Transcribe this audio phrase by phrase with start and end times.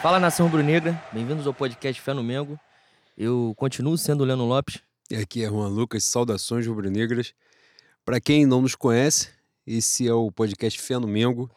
[0.00, 2.58] Fala nação rubro-negra, bem-vindos ao podcast Fé no Mengo.
[3.16, 4.78] Eu continuo sendo o Leno Lopes.
[5.10, 7.34] E aqui é Juan Lucas, saudações rubro-negras.
[8.04, 9.28] Para quem não nos conhece,
[9.66, 11.50] esse é o podcast Fé no Mengo.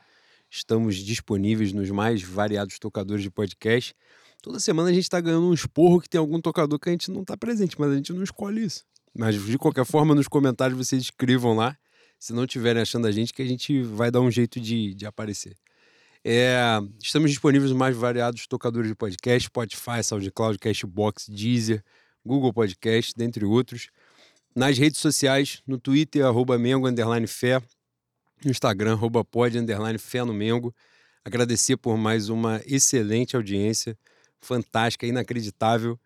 [0.49, 3.93] Estamos disponíveis nos mais variados tocadores de podcast.
[4.41, 7.11] Toda semana a gente está ganhando um esporro que tem algum tocador que a gente
[7.11, 8.83] não está presente, mas a gente não escolhe isso.
[9.15, 11.77] Mas de qualquer forma, nos comentários vocês escrevam lá,
[12.17, 15.05] se não estiverem achando a gente, que a gente vai dar um jeito de, de
[15.05, 15.55] aparecer.
[16.23, 16.55] É,
[17.01, 21.83] estamos disponíveis nos mais variados tocadores de podcast, Spotify, SoundCloud, Cashbox, Deezer,
[22.23, 23.89] Google Podcast, dentre outros.
[24.55, 27.59] Nas redes sociais, no Twitter, arroba Mengo, underline fé,
[28.45, 30.75] no Instagram, arroba pod, underline fé no Mengo.
[31.25, 33.97] Agradecer por mais uma excelente audiência,
[34.39, 35.99] fantástica, inacreditável.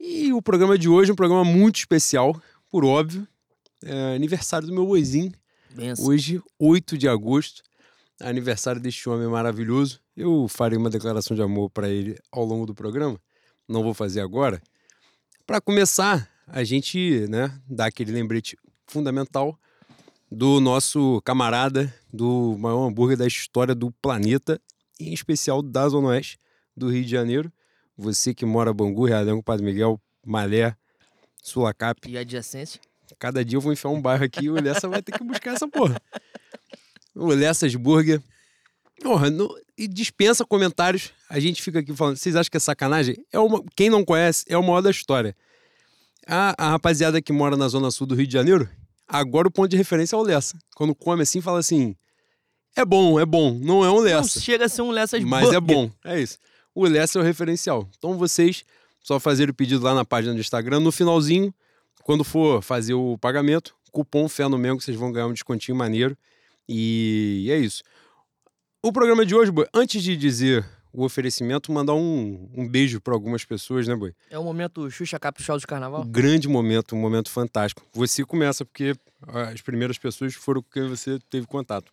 [0.00, 3.26] E o programa de hoje é um programa muito especial, por óbvio.
[3.84, 5.32] É aniversário do meu boizinho.
[6.00, 7.62] Hoje, 8 de agosto
[8.20, 10.00] aniversário deste homem maravilhoso.
[10.16, 13.20] Eu farei uma declaração de amor para ele ao longo do programa.
[13.68, 14.62] Não vou fazer agora.
[15.46, 19.58] Para começar, a gente né, dá aquele lembrete fundamental
[20.30, 24.60] do nosso camarada, do maior hambúrguer da história do planeta,
[24.98, 26.38] em especial da Zona Oeste
[26.76, 27.52] do Rio de Janeiro.
[27.96, 30.76] Você que mora em Bangu, Realengo, Padre Miguel, Malé,
[31.42, 32.08] Sulacap.
[32.08, 32.80] E adjacência?
[33.18, 35.54] Cada dia eu vou enfiar um bairro aqui e o Lessa vai ter que buscar
[35.54, 36.00] essa porra.
[37.14, 38.20] O Lessas Burger.
[39.02, 39.28] Porra,
[39.76, 41.10] e dispensa comentários.
[41.28, 42.16] A gente fica aqui falando.
[42.16, 43.16] Vocês acham que é sacanagem?
[43.32, 45.34] É uma, quem não conhece, é o maior da história.
[46.26, 48.68] A, a rapaziada que mora na Zona Sul do Rio de Janeiro,
[49.08, 50.58] agora o ponto de referência é o Lessa.
[50.76, 51.96] Quando come assim, fala assim:
[52.76, 53.58] é bom, é bom.
[53.58, 54.38] Não é um Não Lessa.
[54.38, 55.76] chega a ser um Lessas Mas é Burger.
[55.88, 56.38] bom, é isso.
[56.74, 57.88] O Lessa é o referencial.
[57.98, 58.64] Então vocês
[59.02, 60.80] só fazerem o pedido lá na página do Instagram.
[60.80, 61.52] No finalzinho,
[62.04, 66.16] quando for fazer o pagamento, cupom Fé no Mengo, vocês vão ganhar um descontinho maneiro.
[66.72, 67.82] E é isso.
[68.80, 73.12] O programa de hoje, Boi, antes de dizer o oferecimento, mandar um, um beijo para
[73.12, 74.14] algumas pessoas, né, Boi?
[74.30, 76.02] É o momento Xuxa Caprichosa de Carnaval?
[76.02, 77.82] Um grande momento, um momento fantástico.
[77.92, 78.94] Você começa, porque
[79.26, 81.92] as primeiras pessoas foram com quem você teve contato.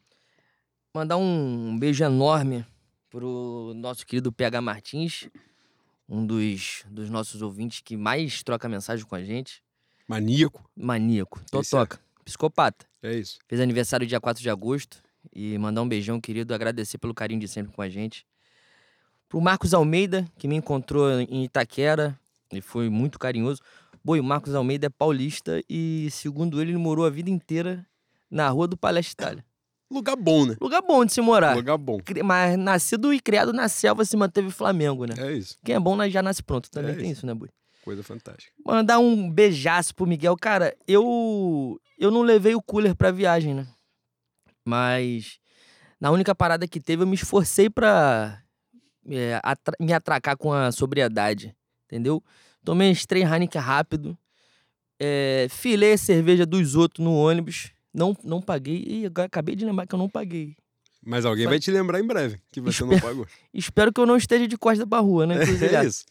[0.93, 2.63] Mandar um beijo enorme
[3.09, 5.27] pro nosso querido PH Martins,
[6.07, 9.63] um dos, dos nossos ouvintes que mais troca mensagem com a gente.
[10.07, 12.86] Maníaco, Maníaco, totoca, psicopata.
[13.03, 13.37] É isso.
[13.47, 15.01] Fez aniversário dia 4 de agosto.
[15.33, 16.53] E mandar um beijão, querido.
[16.53, 18.25] Agradecer pelo carinho de sempre com a gente.
[19.27, 22.17] Pro Marcos Almeida, que me encontrou em Itaquera
[22.51, 23.61] e foi muito carinhoso.
[24.03, 27.85] Boi, o Marcos Almeida é paulista e, segundo ele, ele morou a vida inteira
[28.31, 29.45] na rua do Palestra Itália.
[29.91, 30.55] Lugar bom, né?
[30.61, 31.55] Lugar bom de se morar.
[31.55, 31.99] Lugar bom.
[32.23, 35.13] Mas nascido e criado na selva se manteve Flamengo, né?
[35.17, 35.57] É isso.
[35.63, 36.69] Quem é bom já nasce pronto.
[36.71, 37.19] Também É tem isso.
[37.19, 37.49] isso, né, Boi?
[37.87, 38.51] Coisa fantástica.
[38.65, 40.35] Mandar um beijaço pro Miguel.
[40.35, 43.65] Cara, eu eu não levei o cooler pra viagem, né?
[44.65, 45.39] Mas
[45.97, 48.41] na única parada que teve, eu me esforcei pra
[49.09, 51.55] é, atra- me atracar com a sobriedade,
[51.85, 52.21] entendeu?
[52.61, 54.17] Tomei uns três Heineken rápido,
[54.99, 58.83] é, filei a cerveja dos outros no ônibus, não, não paguei.
[58.85, 60.57] Ih, agora acabei de lembrar que eu não paguei.
[61.01, 63.27] Mas alguém vai te lembrar em breve que você não Espero- pagou.
[63.53, 65.35] Espero que eu não esteja de costa pra rua, né?
[65.39, 65.87] É, encruzilhada.
[65.87, 66.03] isso.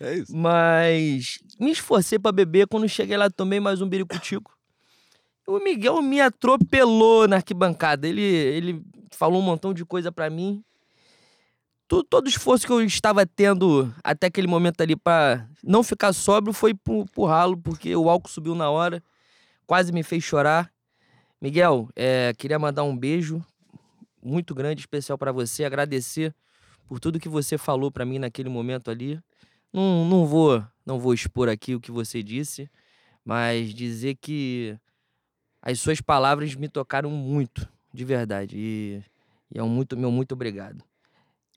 [0.00, 0.34] É isso.
[0.34, 2.66] Mas me esforcei pra beber.
[2.66, 4.56] Quando cheguei lá, tomei mais um biricutico.
[5.46, 8.08] O Miguel me atropelou na arquibancada.
[8.08, 10.64] Ele, ele falou um montão de coisa pra mim.
[11.86, 16.52] Todo o esforço que eu estava tendo até aquele momento ali pra não ficar sóbrio
[16.52, 19.02] foi pro, ralo, porque o álcool subiu na hora.
[19.66, 20.72] Quase me fez chorar.
[21.42, 23.44] Miguel, é, queria mandar um beijo
[24.22, 25.64] muito grande, especial pra você.
[25.64, 26.32] Agradecer
[26.86, 29.20] por tudo que você falou pra mim naquele momento ali.
[29.72, 32.68] Não, não vou não vou expor aqui o que você disse,
[33.24, 34.76] mas dizer que
[35.62, 38.56] as suas palavras me tocaram muito, de verdade.
[38.56, 39.02] E,
[39.54, 40.82] e é um muito, meu muito obrigado.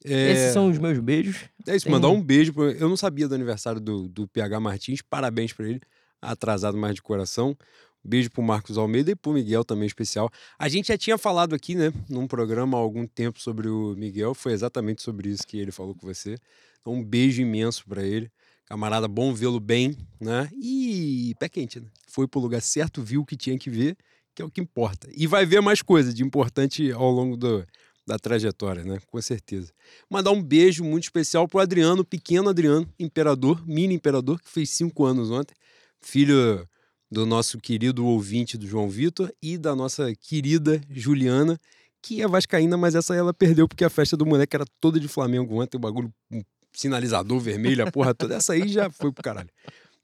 [0.06, 1.38] É, Esses são os meus beijos.
[1.66, 2.54] é isso, tem mandar um- beijo.
[2.54, 5.02] pro- Eu não sabia do aniversário do, do PH Martins.
[5.02, 5.82] Parabéns pra ele.
[6.22, 7.58] Atrasado mais de coração.
[8.04, 10.30] Beijo pro Marcos Almeida e pro Miguel também especial.
[10.60, 14.34] A gente já tinha falado aqui, né, num programa há algum tempo sobre o Miguel.
[14.34, 16.36] Foi exatamente sobre isso que ele falou com você.
[16.84, 18.30] Então, um beijo imenso pra ele.
[18.66, 20.50] Camarada, bom vê-lo bem, né?
[20.54, 21.88] E pé quente, né?
[22.08, 23.96] Foi pro lugar certo, viu o que tinha que ver,
[24.36, 25.08] que é o que importa.
[25.16, 27.66] E vai ver mais coisa de importante ao longo do,
[28.06, 29.00] da trajetória, né?
[29.08, 29.72] Com certeza.
[30.10, 35.06] Mandar um beijo muito especial pro Adriano, pequeno Adriano, imperador, mini imperador, que fez cinco
[35.06, 35.56] anos ontem.
[36.02, 36.68] Filho
[37.10, 41.60] do nosso querido ouvinte do João Vitor e da nossa querida Juliana,
[42.02, 45.08] que é vascaína, mas essa ela perdeu porque a festa do moleque era toda de
[45.08, 46.42] Flamengo ontem, o bagulho, um
[46.74, 48.36] sinalizador vermelho, a porra toda.
[48.36, 49.50] Essa aí já foi pro caralho.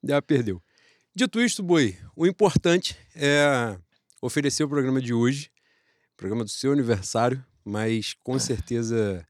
[0.04, 0.62] Já perdeu.
[1.16, 3.77] Dito isto, Boi, o importante é
[4.21, 5.50] oferecer o programa de hoje,
[6.16, 9.25] programa do seu aniversário, mas com certeza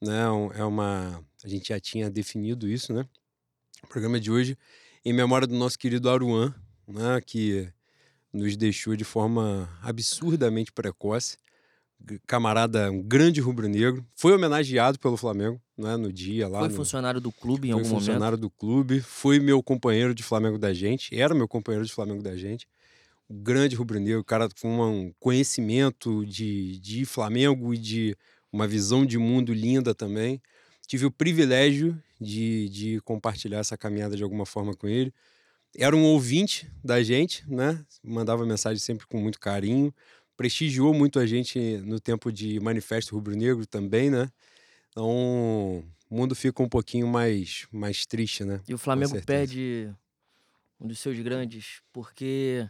[0.00, 3.04] né, um- é, uma, A gente já tinha definido isso, né?
[3.82, 4.56] O programa de hoje,
[5.04, 6.54] em memória do nosso querido Aruan,
[6.86, 7.20] né?
[7.24, 7.68] Que
[8.32, 11.36] nos deixou de forma absurdamente precoce.
[12.26, 14.04] Camarada, um grande rubro-negro.
[14.14, 15.96] Foi homenageado pelo Flamengo, né?
[15.96, 16.60] No dia lá.
[16.60, 16.74] Foi no...
[16.74, 18.04] funcionário do clube em foi algum momento.
[18.06, 22.22] funcionário do clube, foi meu companheiro de Flamengo da gente, era meu companheiro de Flamengo
[22.22, 22.66] da gente.
[23.28, 28.16] Um grande rubro-negro, cara com um conhecimento de, de Flamengo e de
[28.52, 30.40] uma visão de mundo linda também.
[30.86, 35.12] Tive o privilégio de, de compartilhar essa caminhada de alguma forma com ele.
[35.76, 37.82] Era um ouvinte da gente, né?
[38.04, 39.94] Mandava mensagem sempre com muito carinho.
[40.36, 44.30] Prestigiou muito a gente no tempo de Manifesto Rubro-Negro também, né?
[44.88, 48.60] Então, o mundo fica um pouquinho mais, mais triste, né?
[48.68, 49.94] E o Flamengo perde
[50.80, 52.68] um dos seus grandes, porque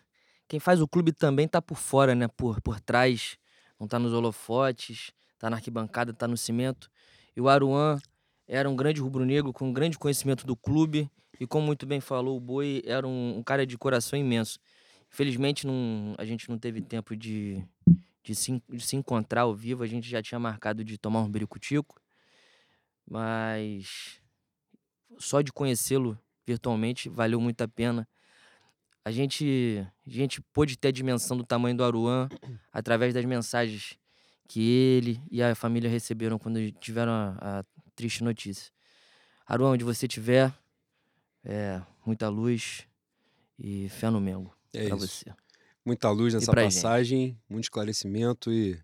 [0.49, 2.29] quem faz o clube também tá por fora, né?
[2.29, 3.39] Por, por trás,
[3.81, 6.91] não tá nos holofotes, tá na arquibancada, tá no cimento.
[7.35, 7.99] E o Aruan
[8.47, 11.11] era um grande rubro-negro com um grande conhecimento do clube
[11.41, 14.59] e como muito bem falou o Boi, era um, um cara de coração imenso.
[15.13, 17.63] Infelizmente não, a gente não teve tempo de,
[18.25, 21.31] de, se, de se encontrar ao vivo, a gente já tinha marcado de tomar um
[21.31, 22.01] biricutico,
[23.07, 24.23] mas
[25.19, 28.09] só de conhecê-lo virtualmente valeu muito a pena.
[29.05, 32.29] A gente, a gente pôde ter a dimensão do tamanho do Aruan
[32.73, 33.99] através das mensagens
[34.49, 38.73] que ele e a família receberam quando tiveram a, a triste notícia.
[39.45, 40.55] Aruan, onde você estiver,
[41.45, 42.87] é, muita luz
[43.59, 45.07] e fé no Mengo É pra isso.
[45.07, 45.33] você.
[45.85, 46.75] Muita luz nessa pra gente?
[46.75, 48.79] passagem, muito esclarecimento e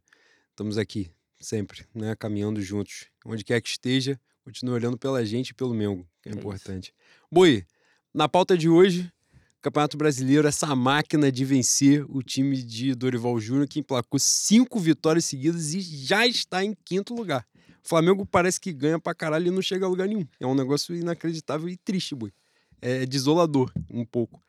[0.50, 2.17] estamos aqui sempre, né?
[2.17, 3.06] Caminhando juntos.
[3.25, 6.40] Onde quer que esteja, continue olhando pela gente e pelo Mengo, que é, É isso.
[6.40, 6.93] importante.
[7.31, 7.64] Boi,
[8.12, 9.12] na pauta de hoje,
[9.62, 15.25] Campeonato Brasileiro, essa máquina de vencer o time de Dorival Júnior, que emplacou cinco vitórias
[15.25, 17.46] seguidas e já está em quinto lugar.
[17.85, 20.26] O Flamengo parece que ganha pra caralho e não chega a lugar nenhum.
[20.40, 22.32] É um negócio inacreditável e triste, boi.
[22.82, 24.43] É desolador um pouco.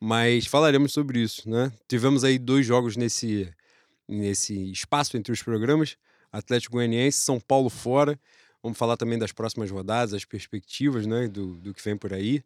[0.00, 1.72] Mas falaremos sobre isso, né?
[1.88, 3.52] Tivemos aí dois jogos nesse,
[4.06, 5.96] nesse espaço entre os programas.
[6.30, 8.18] Atlético Goianiense, São Paulo fora.
[8.62, 11.28] Vamos falar também das próximas rodadas, as perspectivas, né?
[11.28, 12.44] Do, do que vem por aí.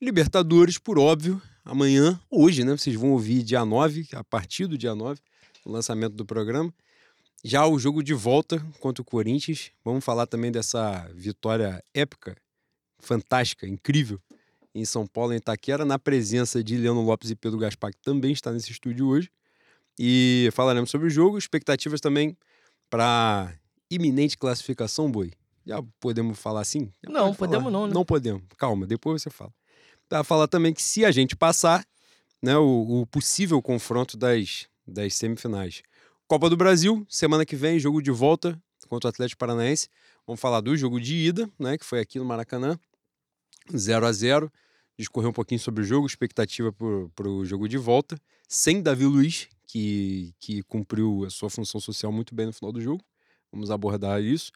[0.00, 2.76] Libertadores, por óbvio, amanhã, hoje, né?
[2.76, 5.20] Vocês vão ouvir dia 9, a partir do dia 9,
[5.64, 6.72] o lançamento do programa.
[7.44, 9.72] Já o jogo de volta contra o Corinthians.
[9.84, 12.36] Vamos falar também dessa vitória épica,
[13.00, 14.20] fantástica, incrível,
[14.80, 18.32] em São Paulo, em Itaquera, na presença de Leandro Lopes e Pedro Gaspar, que também
[18.32, 19.30] está nesse estúdio hoje.
[19.98, 22.36] E falaremos sobre o jogo, expectativas também
[22.88, 23.52] para
[23.90, 25.32] iminente classificação, Boi.
[25.66, 26.92] Já podemos falar assim?
[27.04, 27.50] Já Não, pode falar.
[27.50, 27.92] podemos não, né?
[27.92, 28.42] Não podemos.
[28.56, 29.52] Calma, depois você fala.
[30.08, 31.84] Para falar também que se a gente passar,
[32.42, 35.82] né, o, o possível confronto das, das semifinais.
[36.26, 38.58] Copa do Brasil, semana que vem, jogo de volta
[38.88, 39.88] contra o Atlético Paranaense.
[40.26, 42.78] Vamos falar do jogo de ida, né, que foi aqui no Maracanã,
[43.74, 44.52] 0 a 0
[44.98, 46.72] Discorrer um pouquinho sobre o jogo, expectativa
[47.14, 48.18] para o jogo de volta,
[48.48, 52.80] sem Davi Luiz, que, que cumpriu a sua função social muito bem no final do
[52.80, 53.04] jogo.
[53.52, 54.50] Vamos abordar isso.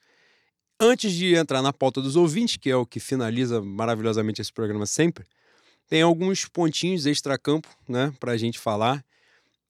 [0.80, 4.84] Antes de entrar na pauta dos ouvintes, que é o que finaliza maravilhosamente esse programa
[4.84, 5.24] sempre,
[5.88, 9.04] tem alguns pontinhos extra-campo, né, para a gente falar.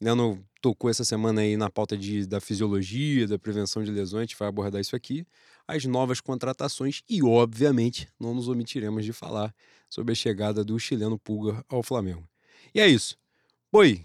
[0.01, 4.25] Leandro tocou essa semana aí na pauta de, da fisiologia, da prevenção de lesões, a
[4.27, 5.27] gente vai abordar isso aqui.
[5.67, 9.53] As novas contratações e, obviamente, não nos omitiremos de falar
[9.91, 12.27] sobre a chegada do chileno Pulga ao Flamengo.
[12.75, 13.17] E é isso.
[13.73, 14.03] Oi,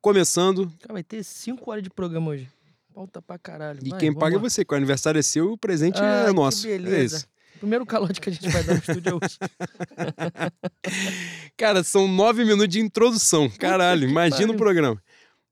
[0.00, 2.48] começando, Cara, vai ter cinco horas de programa hoje.
[2.92, 3.78] Pauta pra caralho.
[3.82, 4.50] e Vai, quem paga é vambora.
[4.50, 6.66] você, que o aniversário é seu e o presente Ai, é nosso.
[6.66, 7.16] É beleza.
[7.16, 7.26] isso.
[7.58, 9.38] Primeiro calote que a gente vai dar no estúdio é hoje.
[11.56, 13.48] Cara, são nove minutos de introdução.
[13.48, 15.00] Caralho, imagina o programa.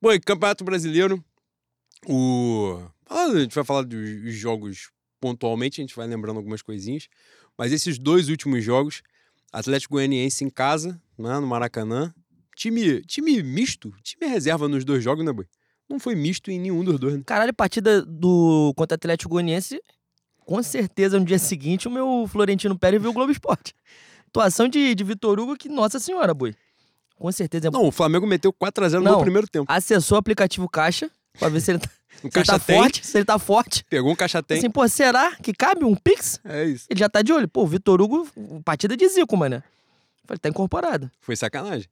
[0.02, 1.22] Bom, Campeonato Brasileiro,
[2.06, 2.80] o...
[3.06, 4.90] ah, a gente vai falar dos jogos
[5.20, 7.06] pontualmente, a gente vai lembrando algumas coisinhas.
[7.58, 9.02] Mas esses dois últimos jogos,
[9.52, 12.14] Atlético Goianiense em casa, né, no Maracanã.
[12.56, 15.46] Time, time misto, time reserva nos dois jogos, né, Boi?
[15.86, 17.22] Não foi misto em nenhum dos dois, né?
[17.26, 19.82] Caralho, partida do contra Atlético Goianiense,
[20.46, 23.74] com certeza no dia seguinte o meu Florentino Pérez viu o Globo Esporte.
[24.28, 26.54] Atuação de, de Vitor Hugo que, nossa senhora, boi.
[27.20, 27.70] Com certeza.
[27.70, 29.70] Não, o Flamengo meteu 4x0 no primeiro tempo.
[29.70, 31.88] Acessou o aplicativo Caixa pra ver se ele tá,
[32.24, 33.84] O se ele tá forte, se ele tá forte.
[33.90, 34.56] pegou um caixa tem.
[34.56, 36.40] Assim, pô, será que cabe um Pix?
[36.42, 36.86] É isso.
[36.88, 37.46] Ele já tá de olho.
[37.46, 38.26] Pô, o Vitor Hugo,
[38.64, 39.62] partida de Zico, mano.
[40.26, 41.10] Falei, tá incorporado.
[41.20, 41.88] Foi sacanagem.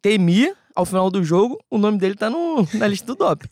[0.00, 3.44] Temi, ao final do jogo, o nome dele tá no, na lista do DOP.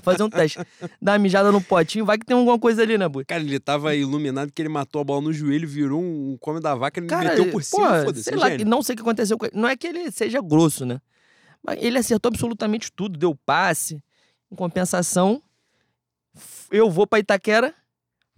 [0.00, 0.58] Pra fazer um teste.
[1.00, 3.24] Dá uma mijada no potinho, vai que tem alguma coisa ali, né, Bui?
[3.24, 6.74] Cara, ele tava iluminado que ele matou a bola no joelho, virou um come da
[6.74, 8.24] vaca, ele Cara, meteu por cima, foda-se.
[8.24, 8.66] sei é lá, gênio.
[8.66, 9.56] não sei o que aconteceu com ele.
[9.56, 11.00] Não é que ele seja grosso, né?
[11.62, 14.02] Mas ele acertou absolutamente tudo, deu passe.
[14.50, 15.42] Em compensação,
[16.70, 17.74] eu vou pra Itaquera,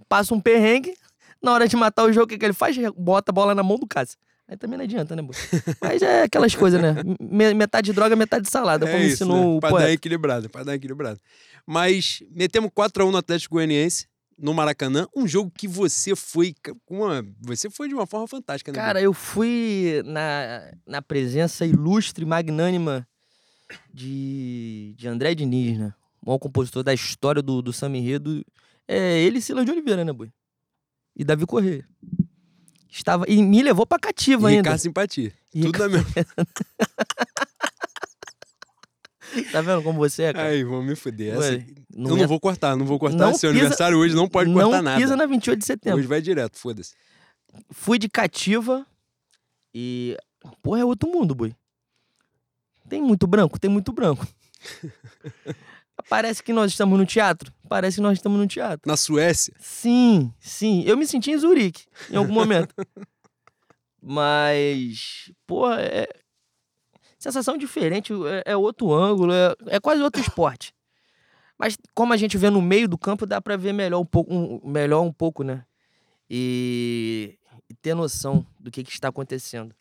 [0.09, 0.95] passo um perrengue,
[1.43, 2.77] Na hora de matar o jogo, o que, que ele faz?
[2.97, 4.19] Bota a bola na mão do Cássio.
[4.49, 5.35] Aí também não adianta, né, boy?
[5.81, 6.95] Mas é aquelas coisas, né?
[7.21, 9.57] Me- Metade droga, metade salada, como É isso, ensinou né?
[9.57, 11.19] o Pra dar equilibrado, pra dar equilibrado.
[11.67, 14.07] Mas metemos 4x1 no Atlético Goianiense,
[14.39, 15.09] no Maracanã.
[15.17, 17.27] Um jogo que você foi com uma...
[17.41, 18.79] Você foi de uma forma fantástica, né?
[18.79, 23.05] Cara, eu fui na, na presença ilustre, magnânima
[23.93, 25.93] de, de André Diniz, né?
[26.23, 28.45] O maior compositor da história do, do samba enredo.
[28.87, 30.31] É ele e Silas de Oliveira, né, boi?
[31.17, 31.85] E Davi Corrêa.
[32.97, 34.71] Estava, e me levou pra cativa e ainda.
[34.71, 35.33] Ricardo Simpatia.
[35.55, 36.07] E Tudo na mesma.
[39.53, 40.49] Tá vendo como você é, cara?
[40.49, 41.35] Ai, vão me fuder.
[41.37, 41.51] Essa...
[41.53, 43.17] Ué, eu não é- vou cortar, não vou cortar.
[43.19, 44.99] Não Seu pisa- aniversário hoje não pode cortar não nada.
[45.01, 45.99] pisa na 28 de setembro.
[45.99, 46.95] Hoje vai direto, foda-se.
[47.71, 48.87] Fui de cativa
[49.75, 50.17] e.
[50.63, 51.55] Porra, é outro mundo, boi.
[52.89, 53.59] Tem muito branco?
[53.59, 54.27] Tem muito branco.
[56.09, 57.53] Parece que nós estamos no teatro.
[57.69, 58.89] Parece que nós estamos no teatro.
[58.89, 60.83] Na Suécia, Sim, sim.
[60.87, 62.75] Eu me senti em Zurique em algum momento.
[64.01, 66.07] Mas, porra, é.
[67.19, 68.13] Sensação diferente,
[68.45, 70.73] é, é outro ângulo, é, é quase outro esporte.
[71.59, 74.33] Mas como a gente vê no meio do campo, dá pra ver melhor um pouco,
[74.33, 75.65] um- melhor um pouco, né?
[76.31, 77.37] E,
[77.69, 79.75] e ter noção do que, que está acontecendo.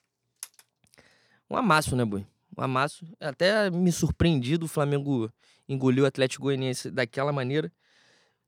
[1.49, 2.25] Um amasso, né, Boi?
[2.57, 3.05] Um amasso.
[3.19, 5.29] Até me surpreendi do Flamengo
[5.67, 7.71] engolir o Atlético Goianiense daquela maneira.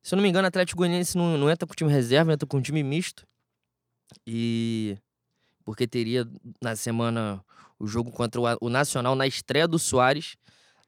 [0.02, 2.48] Se eu não me engano, o Atlético Goianiense não, não entra com time reserva, entra
[2.48, 3.28] com time misto.
[4.26, 4.98] E
[5.66, 6.26] porque teria
[6.62, 7.44] na semana
[7.78, 10.38] o jogo contra o, o Nacional na estreia do Soares,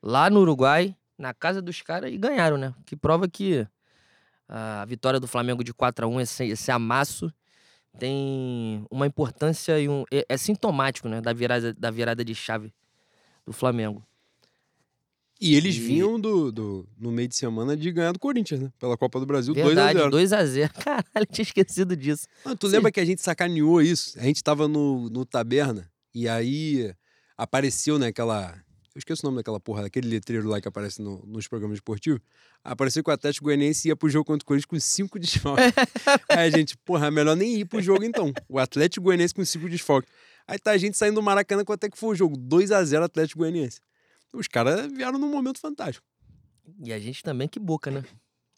[0.02, 2.74] lá no Uruguai, na casa dos caras, e ganharam, né?
[2.86, 3.68] Que prova que
[4.48, 7.32] a vitória do Flamengo de 4 a 1 esse, esse amasso,
[8.00, 10.04] tem uma importância e um.
[10.12, 11.22] É, é sintomático, né?
[11.22, 12.74] Da virada, da virada de chave
[13.46, 14.04] do Flamengo.
[15.42, 18.72] E eles E- vinham do, do- no meio de semana de ganhar do Corinthians, né?
[18.78, 20.10] Pela Copa do Brasil, Verdade, 2x0.
[20.12, 20.70] 2x0.
[20.84, 22.28] Caralho, tinha esquecido disso.
[22.44, 22.74] Ah, tu Sim.
[22.76, 24.20] lembra que a gente sacaneou isso?
[24.20, 26.94] A gente tava no, no Taberna e aí
[27.38, 28.54] apareceu, né, aquela.
[28.94, 32.20] Eu esqueço o nome daquela porra, daquele letreiro lá que aparece no- nos programas esportivos.
[32.62, 35.64] Apareceu que o Atlético Goianiense ia pro jogo contra o Corinthians com cinco desfalques.
[36.28, 38.34] aí a gente, porra, é melhor nem ir pro jogo então.
[38.50, 40.12] O Atlético Goianiense com cinco desfalques.
[40.46, 42.36] Aí tá a gente saindo do Maracanã, quanto é que foi o jogo?
[42.36, 43.80] 2x0 Atlético Goianiense.
[44.34, 46.06] Os caras vieram num momento fantástico.
[46.84, 48.04] E a gente também, que boca, né?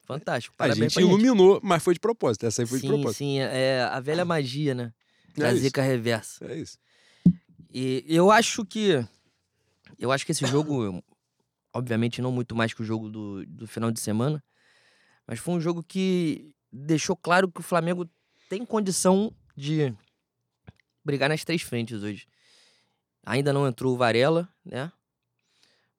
[0.06, 0.54] Fantástico.
[0.56, 1.10] A Parabéns gente pra gente.
[1.12, 2.46] iluminou, mas foi de propósito.
[2.46, 3.18] Essa aí foi de Sim, propósito.
[3.18, 4.94] sim, é a velha magia, né?
[5.38, 5.62] É Da isso.
[5.62, 6.46] zica reversa.
[6.46, 6.78] É isso.
[7.74, 9.06] E eu acho que.
[9.98, 11.02] Eu acho que esse jogo,
[11.74, 14.44] obviamente, não muito mais que o jogo do, do final de semana,
[15.26, 18.10] mas foi um jogo que deixou claro que o Flamengo
[18.50, 19.94] tem condição de
[21.06, 22.28] brigar nas três frentes hoje.
[23.26, 24.92] Ainda não entrou o Varela, né?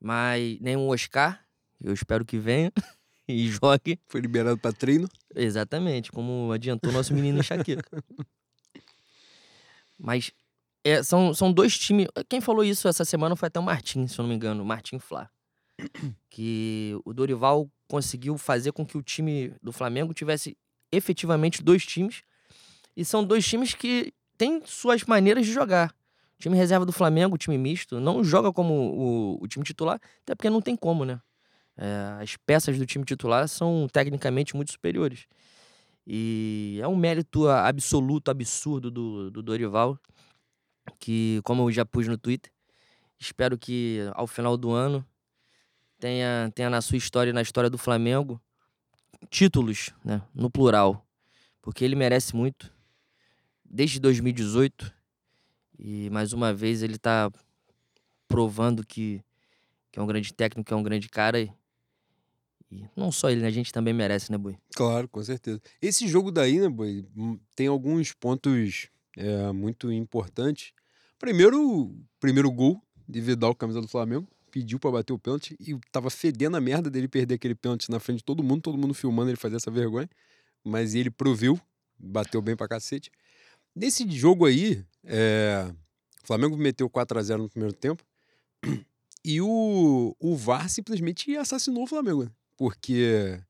[0.03, 1.41] Mas nem o Oscar.
[1.81, 2.73] Eu espero que venha
[3.29, 4.01] e jogue.
[4.09, 5.09] Foi liberado pra treino.
[5.35, 8.03] Exatamente, como adiantou nosso menino Enxaqueca.
[9.97, 10.33] Mas
[10.83, 12.09] é, são, são dois times.
[12.29, 14.67] Quem falou isso essa semana foi até o Martim, se eu não me engano, o
[14.67, 15.31] Martim Flá.
[16.29, 20.57] Que o Dorival conseguiu fazer com que o time do Flamengo tivesse
[20.91, 22.23] efetivamente dois times.
[22.97, 25.95] E são dois times que têm suas maneiras de jogar.
[26.43, 30.51] Time reserva do Flamengo, time misto, não joga como o, o time titular, até porque
[30.51, 31.21] não tem como, né?
[31.77, 35.29] É, as peças do time titular são tecnicamente muito superiores.
[36.05, 39.97] E é um mérito absoluto, absurdo do, do Dorival,
[40.99, 42.51] que, como eu já pus no Twitter,
[43.21, 45.07] espero que ao final do ano
[46.01, 48.43] tenha, tenha na sua história e na história do Flamengo
[49.31, 51.07] títulos, né, no plural,
[51.63, 52.75] porque ele merece muito.
[53.65, 54.93] Desde 2018,
[55.85, 57.29] e mais uma vez ele está
[58.29, 59.21] provando que,
[59.91, 61.41] que é um grande técnico, que é um grande cara.
[61.41, 61.53] E,
[62.71, 63.49] e não só ele, né?
[63.49, 64.57] A gente também merece, né, Bui?
[64.77, 65.61] Claro, com certeza.
[65.81, 70.73] Esse jogo daí, né, boy, hum, tem alguns pontos é, muito importantes.
[71.19, 76.11] Primeiro, primeiro gol de Vidal, camisa do Flamengo, pediu pra bater o pênalti e tava
[76.11, 79.31] fedendo a merda dele perder aquele pênalti na frente de todo mundo, todo mundo filmando
[79.31, 80.09] ele fazer essa vergonha.
[80.63, 81.61] Mas ele proveu,
[81.99, 83.11] bateu bem pra cacete.
[83.75, 85.73] Nesse jogo aí, é,
[86.23, 88.05] o Flamengo meteu 4 a 0 no primeiro tempo
[89.25, 92.31] e o, o VAR simplesmente assassinou o Flamengo, né?
[92.57, 93.41] porque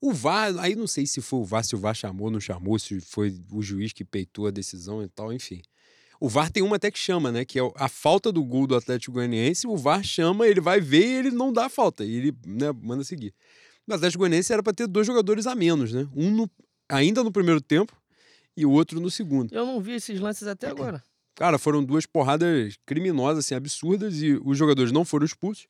[0.00, 2.78] o VAR, aí não sei se foi o VAR, se o VAR chamou, não chamou,
[2.78, 5.62] se foi o juiz que peitou a decisão e tal, enfim.
[6.20, 7.44] O VAR tem uma até que chama, né?
[7.44, 9.66] Que é a falta do gol do Atlético Goianiense.
[9.66, 12.04] O VAR chama, ele vai ver e ele não dá a falta.
[12.04, 13.34] E ele né, manda seguir.
[13.86, 16.08] O Atlético Goianiense era para ter dois jogadores a menos, né?
[16.14, 16.50] Um no-
[16.88, 17.94] ainda no primeiro tempo
[18.56, 19.52] e o outro no segundo.
[19.52, 21.02] Eu não vi esses lances até agora.
[21.34, 25.66] Cara, foram duas porradas criminosas, assim, absurdas, e os jogadores não foram expulsos.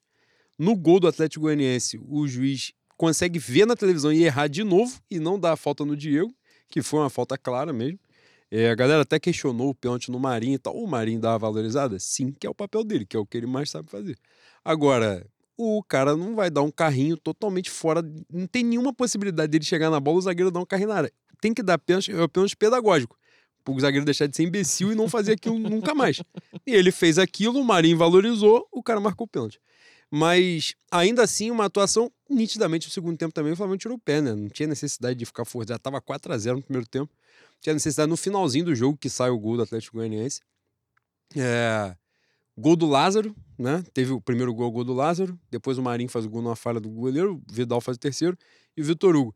[0.58, 5.00] No gol do Atlético Goianiense, o juiz consegue ver na televisão e errar de novo
[5.10, 6.32] e não dá a falta no Diego,
[6.68, 7.98] que foi uma falta clara mesmo.
[8.50, 10.76] É, a galera até questionou o pênalti no Marinho e tal.
[10.76, 11.98] O Marinho dá uma valorizada?
[11.98, 14.16] Sim, que é o papel dele, que é o que ele mais sabe fazer.
[14.64, 15.26] Agora,
[15.56, 18.02] o cara não vai dar um carrinho totalmente fora.
[18.30, 21.12] Não tem nenhuma possibilidade dele chegar na bola o zagueiro dar um carrinho na área.
[21.40, 23.16] Tem que dar pênalti, é o pênalti pedagógico.
[23.66, 26.20] O zagueiro deixar de ser imbecil e não fazer aquilo nunca mais.
[26.66, 29.61] E ele fez aquilo, o Marinho valorizou, o cara marcou o pênalti.
[30.11, 34.20] Mas, ainda assim, uma atuação nitidamente no segundo tempo também, o Flamengo tirou o pé,
[34.20, 34.34] né?
[34.34, 35.78] Não tinha necessidade de ficar forçado.
[35.80, 37.12] Tava 4 a 0 no primeiro tempo.
[37.61, 40.40] Tinha necessidade no finalzinho do jogo que sai o gol do Atlético Goianiense.
[41.37, 41.96] É...
[42.56, 43.82] Gol do Lázaro, né?
[43.92, 45.38] Teve o primeiro gol, gol do Lázaro.
[45.50, 47.42] Depois o Marinho faz o gol numa falha do goleiro.
[47.49, 48.37] O Vidal faz o terceiro.
[48.76, 49.34] E o Vitor Hugo.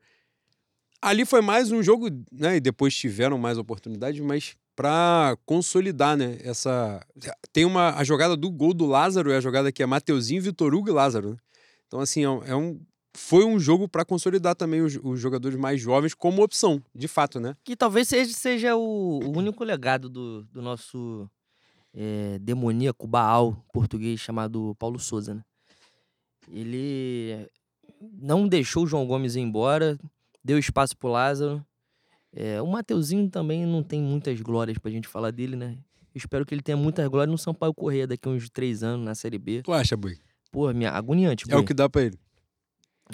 [1.00, 2.56] Ali foi mais um jogo, né?
[2.56, 6.38] E depois tiveram mais oportunidades, mas para consolidar, né?
[6.42, 7.04] Essa
[7.52, 10.72] tem uma a jogada do gol do Lázaro é a jogada que é Mateuzinho, Vitor
[10.74, 11.30] Hugo e Lázaro.
[11.30, 11.36] Né?
[11.86, 12.80] Então assim é um
[13.16, 17.40] foi um jogo para consolidar também os, os, jogadores mais jovens como opção, de fato,
[17.40, 17.56] né?
[17.64, 21.28] Que talvez seja, seja o, o único legado do, do nosso
[22.00, 25.42] é, demoníaco Baal português chamado Paulo Souza, né?
[26.48, 27.48] Ele
[28.00, 29.98] não deixou o João Gomes ir embora,
[30.44, 31.64] deu espaço pro Lázaro
[32.32, 35.78] é, o Mateuzinho também não tem muitas glórias pra gente falar dele, né?
[36.14, 39.04] Eu espero que ele tenha muitas glórias no Sampaio Correia daqui a uns três anos
[39.04, 39.62] na Série B.
[39.62, 40.18] Tu acha, Bui?
[40.50, 42.18] Pô, minha agoniante, É o que dá pra ele.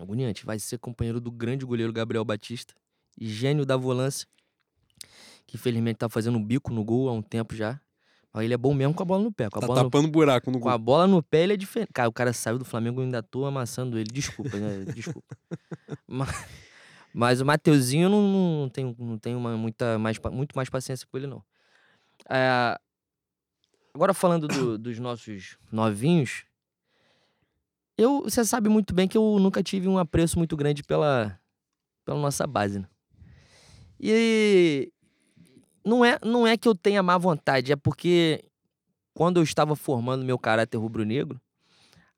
[0.01, 0.45] Agoniante.
[0.45, 2.75] Vai ser companheiro do grande goleiro Gabriel Batista,
[3.21, 4.27] gênio da volância,
[5.47, 7.81] que infelizmente tá fazendo um bico no gol há um tempo já.
[8.43, 9.49] Ele é bom mesmo com a bola no pé.
[9.49, 10.13] Com a tá bola tapando no...
[10.13, 10.73] buraco no Com gol.
[10.73, 11.91] a bola no pé, ele é diferente.
[11.93, 14.09] Cara, o cara saiu do Flamengo e ainda tô amassando ele.
[14.13, 14.85] Desculpa, né?
[14.95, 15.37] Desculpa.
[16.07, 16.65] Mas...
[17.17, 21.17] Mas o Mateuzinho não, não tenho, não tenho uma, muita mais, muito mais paciência com
[21.17, 21.45] ele, não.
[22.29, 22.77] É,
[23.95, 26.45] agora falando do, dos nossos novinhos,
[27.97, 31.39] eu, você sabe muito bem que eu nunca tive um apreço muito grande pela,
[32.05, 32.81] pela nossa base.
[32.81, 32.89] Né?
[34.01, 34.93] E
[35.85, 38.45] não é, não é que eu tenha má vontade, é porque
[39.13, 41.41] quando eu estava formando meu caráter rubro-negro,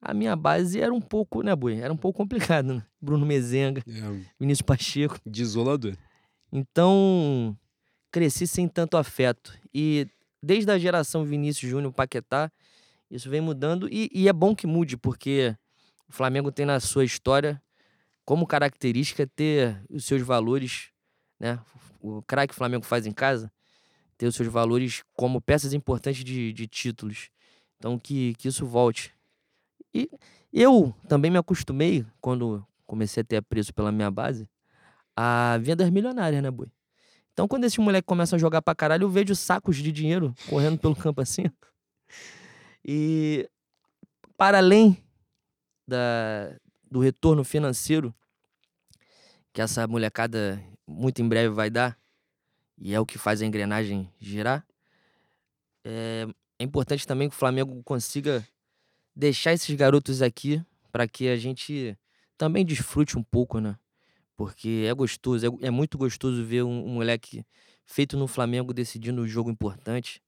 [0.00, 1.80] a minha base era um pouco, né, Bui?
[1.80, 2.82] Era um pouco complicado, né?
[3.00, 4.24] Bruno Mezenga, é.
[4.38, 5.18] Vinícius Pacheco.
[5.26, 5.96] Desolador.
[6.52, 7.56] Então,
[8.10, 9.52] cresci sem tanto afeto.
[9.74, 10.06] E
[10.42, 12.50] desde a geração Vinícius Júnior, Paquetá,
[13.10, 13.88] isso vem mudando.
[13.90, 15.56] E, e, é bom que mude, porque
[16.08, 17.60] o Flamengo tem na sua história
[18.24, 20.90] como característica ter os seus valores,
[21.38, 21.58] né?
[22.00, 23.50] O craque que o Flamengo faz em casa,
[24.16, 27.30] ter os seus valores como peças importantes de, de títulos.
[27.76, 29.14] Então, que, que isso volte.
[29.94, 30.10] E
[30.52, 34.48] eu também me acostumei, quando comecei a ter apreço pela minha base,
[35.14, 36.68] a vendas milionárias, né, boi?
[37.32, 40.78] Então, quando esses moleques começam a jogar pra caralho, eu vejo sacos de dinheiro correndo
[40.78, 41.44] pelo campo assim.
[42.88, 43.50] E,
[44.36, 44.96] para além
[45.88, 46.56] da,
[46.88, 48.14] do retorno financeiro
[49.52, 51.98] que essa molecada muito em breve vai dar,
[52.78, 54.66] e é o que faz a engrenagem girar,
[55.84, 56.26] é,
[56.58, 58.46] é importante também que o Flamengo consiga
[59.14, 61.96] deixar esses garotos aqui para que a gente
[62.36, 63.78] também desfrute um pouco, né?
[64.36, 67.44] Porque é gostoso, é, é muito gostoso ver um, um, moleque
[67.86, 70.22] feito no Flamengo decidindo um jogo importante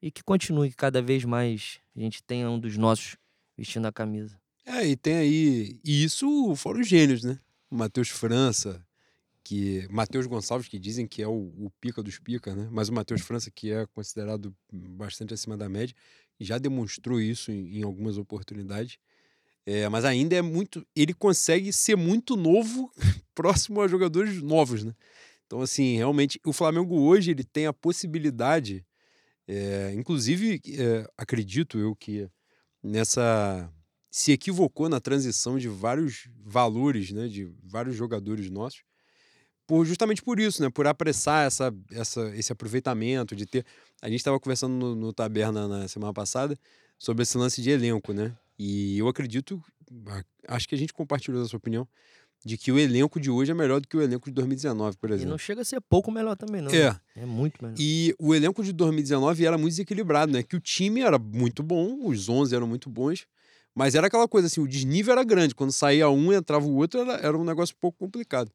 [0.00, 3.16] e que continue que cada vez mais a gente tenha um dos nossos
[3.56, 4.40] vestindo a camisa.
[4.64, 5.80] É, e tem aí.
[5.84, 7.38] E isso fora os gênios, né?
[7.70, 8.84] Matheus França,
[9.44, 9.86] que.
[9.90, 12.68] Matheus Gonçalves, que dizem que é o, o pica dos pica, né?
[12.72, 15.94] Mas o Matheus França, que é considerado bastante acima da média
[16.40, 18.98] já demonstrou isso em, em algumas oportunidades.
[19.66, 20.86] É, mas ainda é muito.
[20.94, 22.90] Ele consegue ser muito novo,
[23.34, 24.94] próximo a jogadores novos, né?
[25.46, 28.84] Então, assim, realmente, o Flamengo hoje ele tem a possibilidade,
[29.46, 32.28] é, inclusive, é, acredito eu que
[32.82, 33.70] nessa.
[34.10, 37.28] se equivocou na transição de vários valores, né?
[37.28, 38.82] De vários jogadores nossos
[39.66, 40.70] por justamente por isso, né?
[40.70, 43.64] Por apressar essa, essa, esse aproveitamento, de ter.
[44.02, 46.58] A gente estava conversando no, no Taberna na semana passada
[46.98, 48.36] sobre esse lance de elenco, né?
[48.58, 49.62] E eu acredito,
[50.46, 51.88] acho que a gente compartilhou essa opinião,
[52.44, 55.10] de que o elenco de hoje é melhor do que o elenco de 2019, por
[55.10, 55.28] exemplo.
[55.28, 56.70] E não chega a ser pouco melhor também, não.
[56.70, 56.90] É.
[56.90, 57.00] Né?
[57.16, 57.76] É muito melhor.
[57.78, 60.42] E o elenco de 2019 era muito desequilibrado, né?
[60.42, 63.26] Que o time era muito bom, os 11 eram muito bons,
[63.74, 65.54] mas era aquela coisa assim, o desnível era grande.
[65.54, 68.52] Quando saía um e entrava o outro, era, era um negócio um pouco complicado.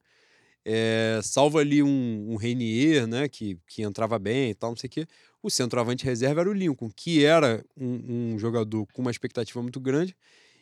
[0.65, 4.87] É, salvo ali um, um Renier, né, que, que entrava bem e tal, não sei
[4.87, 5.07] o quê.
[5.41, 9.79] O centroavante reserva era o Lincoln, que era um, um, jogador com uma expectativa muito
[9.79, 10.15] grande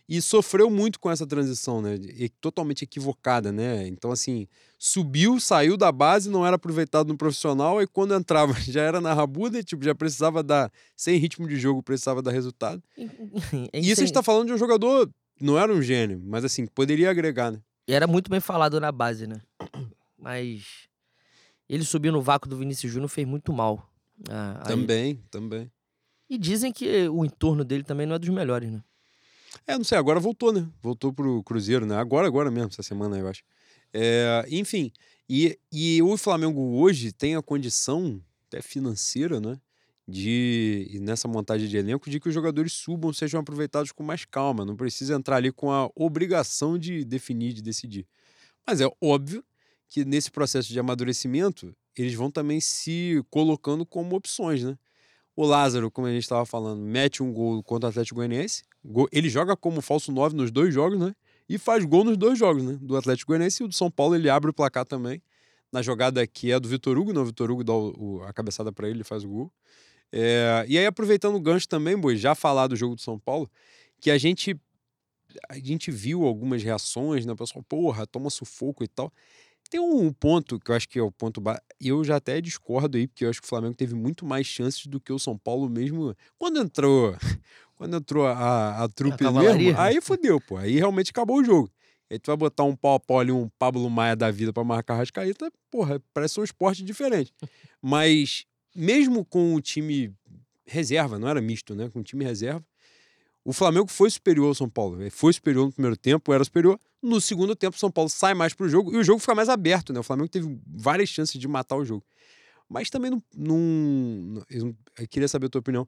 [0.08, 3.86] e sofreu muito com essa transição, né, e, totalmente equivocada, né.
[3.88, 4.48] Então, assim,
[4.80, 9.14] subiu, saiu da base, não era aproveitado no profissional, e quando entrava já era na
[9.14, 12.82] rabuda, tipo, já precisava dar, sem ritmo de jogo, precisava dar resultado.
[13.74, 15.10] e isso a gente tá falando de um jogador,
[15.42, 17.60] não era um gênio, mas assim, poderia agregar, né.
[17.88, 19.42] E era muito bem falado na base, né?
[20.28, 20.90] Mas
[21.70, 23.90] ele subir no vácuo do Vinícius Júnior fez muito mal.
[24.30, 25.72] Ah, aí- Também, também.
[26.30, 28.84] E dizem que o entorno dele também não é dos melhores, né?
[29.66, 30.68] É, não sei, agora voltou, né?
[30.82, 31.96] Voltou pro Cruzeiro, né?
[31.96, 33.42] Agora, agora mesmo, essa semana, eu acho.
[33.94, 34.92] É, enfim,
[35.30, 39.58] e, e o Flamengo hoje tem a condição, até financeira, né?
[40.06, 44.66] De, nessa montagem de elenco, de que os jogadores subam, sejam aproveitados com mais calma.
[44.66, 48.06] Não precisa entrar ali com a obrigação de definir, de decidir.
[48.66, 49.44] Mas é óbvio
[49.90, 54.78] que nesse processo de amadurecimento, eles vão também se colocando como opções, né?
[55.36, 58.64] O Lázaro, como a gente estava falando, mete um gol contra o Atlético Goianiense.
[58.84, 61.14] Go- Ele joga como falso 9 nos dois jogos, né?
[61.50, 62.78] E faz gol nos dois jogos, né?
[62.82, 65.22] Do Atlético Goianiense e o do São Paulo, ele abre o placar também.
[65.72, 68.34] Na jogada que é do Vitor Hugo, não, o Vitor Hugo dá o- o- a
[68.34, 69.52] cabeçada para ele, ele faz o gol.
[70.12, 73.50] É, e aí, aproveitando o gancho também, Boi, já falar do jogo do São Paulo,
[74.02, 74.56] que a gente
[75.50, 77.34] a gente viu algumas reações, né?
[77.34, 79.12] O pessoal, porra, toma sufoco e tal.
[79.70, 81.42] Tem um ponto que eu acho que é o ponto.
[81.80, 84.48] E eu já até discordo aí, porque eu acho que o Flamengo teve muito mais
[84.48, 86.16] chances do que o São Paulo mesmo.
[86.38, 87.16] Quando entrou.
[87.76, 89.68] Quando entrou a, a trupe cavalaria.
[89.68, 90.58] mesmo, aí fodeu, pô.
[90.58, 91.72] Aí realmente acabou o jogo.
[92.10, 94.64] Aí tu vai botar um pau a pau ali, um Pablo Maia da vida pra
[94.64, 97.32] marcar a Rascaíta, porra, parece um esporte diferente.
[97.82, 100.12] Mas mesmo com o time
[100.66, 101.90] reserva, não era misto, né?
[101.90, 102.66] Com o time reserva,
[103.48, 105.02] o Flamengo foi superior ao São Paulo.
[105.02, 106.78] Ele Foi superior no primeiro tempo, era superior.
[107.02, 109.48] No segundo tempo, o São Paulo sai mais pro jogo e o jogo fica mais
[109.48, 110.02] aberto, né?
[110.02, 112.06] O Flamengo teve várias chances de matar o jogo.
[112.68, 114.44] Mas também não.
[114.54, 114.76] eu
[115.10, 115.88] queria saber a tua opinião.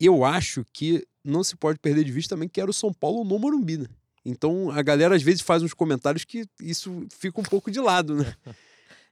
[0.00, 3.24] Eu acho que não se pode perder de vista também que era o São Paulo
[3.24, 3.86] no Morumbi, né?
[4.24, 8.16] Então a galera às vezes faz uns comentários que isso fica um pouco de lado,
[8.16, 8.34] né?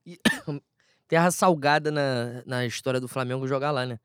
[1.07, 4.01] Terra salgada na, na história do Flamengo jogar lá, né?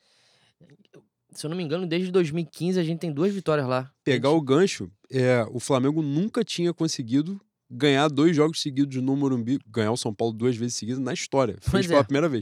[1.31, 3.91] Se eu não me engano, desde 2015 a gente tem duas vitórias lá.
[4.03, 7.39] Pegar o gancho, é, o Flamengo nunca tinha conseguido
[7.69, 11.55] ganhar dois jogos seguidos no Morumbi, ganhar o São Paulo duas vezes seguidas na história.
[11.61, 12.41] Fez Pois pela é, primeira vez.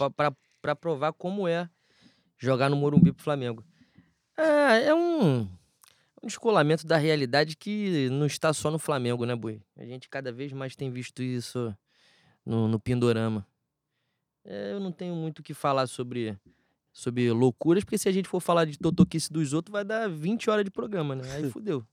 [0.61, 1.69] Pra provar como é
[2.39, 3.65] jogar no Morumbi pro Flamengo.
[4.37, 9.61] Ah, é um, um descolamento da realidade que não está só no Flamengo, né, Bui?
[9.75, 11.75] A gente cada vez mais tem visto isso
[12.45, 13.45] no, no Pindorama.
[14.45, 16.37] É, eu não tenho muito o que falar sobre,
[16.97, 20.49] sobre loucuras, porque se a gente for falar de totoquice dos outros, vai dar 20
[20.49, 21.31] horas de programa, né?
[21.31, 21.85] Aí fudeu.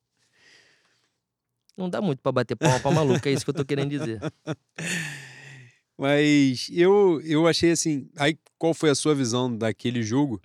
[1.76, 4.18] Não dá muito pra bater palma pra maluco, é isso que eu tô querendo dizer.
[5.98, 8.08] Mas eu, eu achei assim.
[8.16, 10.40] Aí, qual foi a sua visão daquele jogo?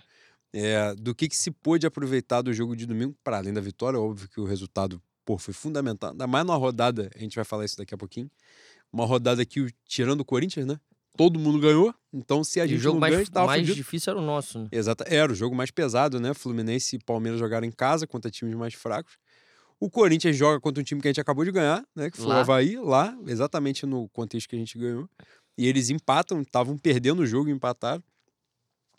[0.52, 3.98] É, do que, que se pôde aproveitar do jogo de domingo, para além da vitória,
[3.98, 6.10] óbvio que o resultado pô, foi fundamental.
[6.10, 8.30] Ainda mais numa rodada, a gente vai falar isso daqui a pouquinho.
[8.92, 10.78] Uma rodada que, tirando o Corinthians, né?
[11.20, 11.94] Todo mundo ganhou.
[12.12, 13.74] Então, se a E o gente jogo não mais, ganha, gente tava mais fudido.
[13.76, 14.68] difícil era o nosso, né?
[14.72, 15.04] Exato.
[15.06, 16.32] Era o jogo mais pesado, né?
[16.32, 19.18] Fluminense e Palmeiras jogaram em casa contra times mais fracos.
[19.78, 22.10] O Corinthians joga contra um time que a gente acabou de ganhar, né?
[22.10, 22.40] Que foi o Lá.
[22.40, 25.08] Havaí, lá, exatamente no contexto que a gente ganhou.
[25.58, 28.02] E eles empatam, estavam perdendo o jogo e empataram.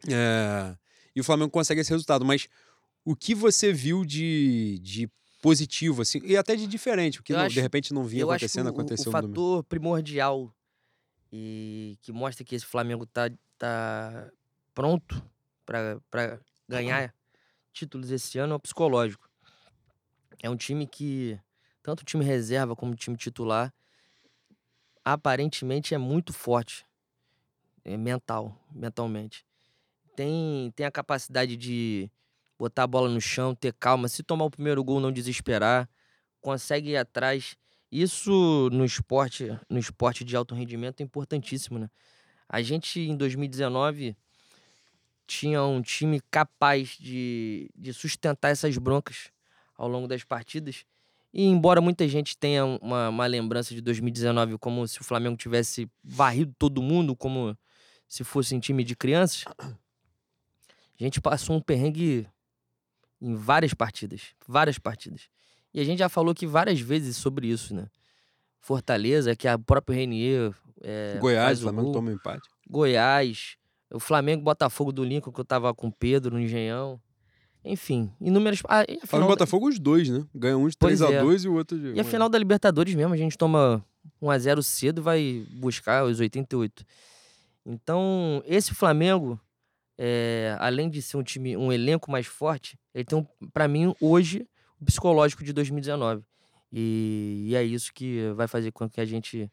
[0.08, 0.76] É,
[1.16, 2.24] E o Flamengo consegue esse resultado.
[2.24, 2.48] Mas
[3.04, 5.10] o que você viu de, de
[5.42, 8.24] positivo, assim, e até de diferente, o que Eu não- acho- de repente não vinha
[8.24, 10.54] acontecendo, o, o- aconteceu o fator primordial
[11.32, 14.30] e que mostra que esse Flamengo tá, tá
[14.74, 15.24] pronto
[15.66, 17.14] para ganhar
[17.72, 19.30] títulos esse ano é o psicológico.
[20.44, 21.40] É um time que,
[21.82, 23.74] tanto o time reserva como o time titular,
[25.06, 26.86] aparentemente é muito forte.
[27.84, 29.46] É mental, mentalmente.
[30.16, 32.12] Tem, tem a capacidade de
[32.58, 34.08] botar a bola no chão, ter calma.
[34.08, 35.90] Se tomar o primeiro gol, não desesperar.
[36.40, 37.58] Consegue ir atrás.
[37.92, 41.90] Isso no esporte, no esporte de alto rendimento é importantíssimo, né?
[42.48, 44.16] A gente, em 2019,
[45.28, 49.30] tinha um time capaz de, de sustentar essas broncas
[49.78, 50.86] ao longo das partidas.
[51.34, 55.90] E embora muita gente tenha uma, uma lembrança de 2019 como se o Flamengo tivesse
[56.04, 57.58] varrido todo mundo, como
[58.08, 62.28] se fosse um time de crianças, a gente passou um perrengue
[63.22, 64.36] em várias partidas.
[64.46, 65.30] Várias partidas.
[65.74, 67.88] E a gente já falou aqui várias vezes sobre isso, né?
[68.60, 70.54] Fortaleza, que a próprio Renier.
[70.82, 71.94] É, Goiás, o Flamengo gol.
[71.94, 72.50] toma um empate.
[72.70, 73.56] Goiás,
[73.92, 77.00] o Flamengo Botafogo do Lincoln, que eu tava com o Pedro no Engenhão.
[77.64, 78.62] Enfim, inúmeras.
[78.68, 80.26] Ah, e a final Botafogo, os dois, né?
[80.34, 81.94] Ganha um de Pois 3x2 e o outro de.
[81.94, 83.86] E a final da Libertadores mesmo, a gente toma
[84.22, 86.84] 1x0 cedo e vai buscar os 88.
[87.66, 89.40] Então, esse Flamengo,
[89.98, 93.94] é, além de ser um time, um elenco mais forte, ele tem, um, para mim,
[94.02, 94.48] hoje,
[94.86, 96.24] psicológico de 2019.
[96.72, 99.52] E, e é isso que vai fazer com que a gente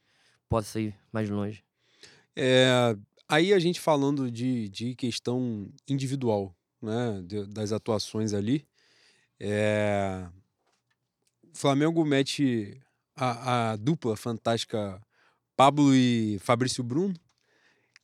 [0.48, 1.64] possa ir mais longe.
[2.36, 2.96] É,
[3.28, 8.64] aí a gente falando de, de questão individual, né, de- das atuações ali,
[9.40, 10.26] é,
[11.52, 12.80] o Flamengo mete
[13.16, 15.00] a, a dupla fantástica
[15.56, 17.14] Pablo e Fabrício Bruno,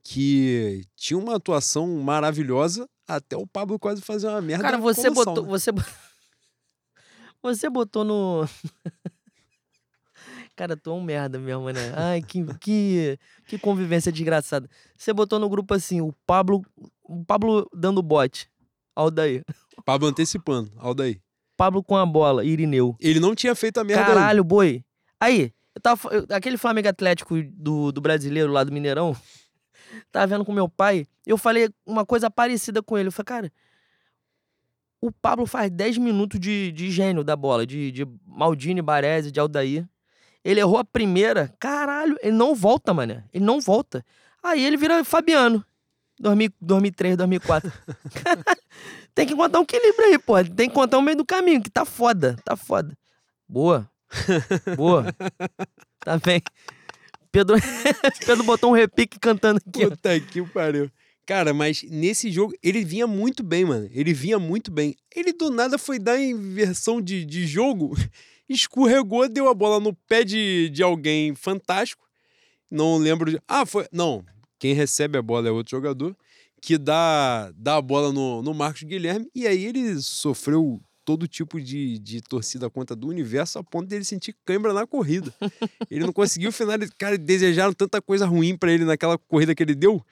[0.02, 4.64] que tinha uma atuação maravilhosa até o Pablo quase fazer uma merda.
[4.64, 5.44] Cara, você botou.
[5.44, 5.48] né?
[5.50, 5.70] Você,
[7.52, 8.48] você botou no.
[10.56, 11.92] Cara, tu é um merda mesmo, né?
[11.96, 14.68] Ai, que, que, que convivência desgraçada.
[14.96, 16.62] Você botou no grupo assim, o Pablo.
[17.02, 18.48] O Pablo dando bote.
[18.94, 19.44] Aldair.
[19.84, 21.20] Pablo antecipando, Aldair.
[21.56, 22.96] Pablo com a bola, Irineu.
[23.00, 24.14] Ele não tinha feito a merda ainda.
[24.14, 24.84] Caralho, boi.
[25.20, 29.16] Aí, eu tava, eu- aquele Flamengo Atlético do, do brasileiro lá do Mineirão,
[30.12, 33.08] tava vendo com meu pai, eu falei uma coisa parecida com ele.
[33.08, 33.52] Eu falei, cara,
[35.06, 39.38] o Pablo faz 10 minutos de, de gênio da bola, de, de Maldini, Baresi, de
[39.38, 39.86] Aldair.
[40.42, 43.24] Ele errou a primeira, caralho, ele não volta, mané.
[43.30, 44.02] Ele não volta.
[44.42, 45.62] Aí ele vira Fabiano.
[46.18, 47.70] 2000 2003, 2004.
[49.14, 50.42] Tem que encontrar um equilíbrio aí, pô.
[50.42, 52.96] Tem que encontrar o meio do caminho, que tá foda, tá foda.
[53.46, 53.90] Boa.
[54.76, 55.06] Boa.
[56.04, 56.42] Tá bem.
[57.32, 57.56] Pedro,
[58.26, 59.86] Pedro botou um repique cantando aqui.
[59.86, 59.88] ó.
[59.88, 60.90] Puta que pariu.
[61.26, 63.88] Cara, mas nesse jogo ele vinha muito bem, mano.
[63.92, 64.94] Ele vinha muito bem.
[65.14, 67.96] Ele do nada foi dar inversão de, de jogo,
[68.48, 72.04] escorregou, deu a bola no pé de, de alguém fantástico.
[72.70, 73.40] Não lembro de.
[73.48, 73.86] Ah, foi.
[73.90, 74.24] Não.
[74.58, 76.16] Quem recebe a bola é outro jogador.
[76.60, 79.28] Que dá, dá a bola no, no Marcos Guilherme.
[79.34, 84.04] E aí ele sofreu todo tipo de, de torcida contra do universo a ponto dele
[84.04, 85.32] sentir cãibra na corrida.
[85.90, 86.94] Ele não conseguiu finalizar.
[86.96, 90.02] Cara, desejaram tanta coisa ruim pra ele naquela corrida que ele deu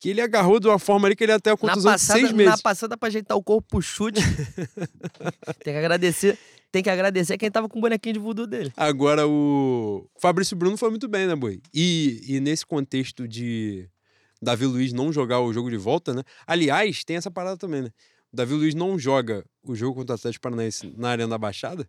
[0.00, 2.36] que ele agarrou de uma forma ali que ele até Na contusão de seis na
[2.36, 2.62] meses.
[2.62, 4.20] passada pra ajeitar o corpo pro chute.
[5.62, 6.38] tem que agradecer.
[6.72, 8.72] Tem que agradecer quem tava com o bonequinho de voodoo dele.
[8.76, 11.60] Agora o Fabrício Bruno foi muito bem, né, Boi?
[11.74, 13.88] E, e nesse contexto de
[14.40, 16.22] Davi Luiz não jogar o jogo de volta, né?
[16.46, 17.90] Aliás, tem essa parada também, né?
[18.32, 21.86] Davi Luiz não joga o jogo contra o Atlético Paranaense na Arena da Baixada,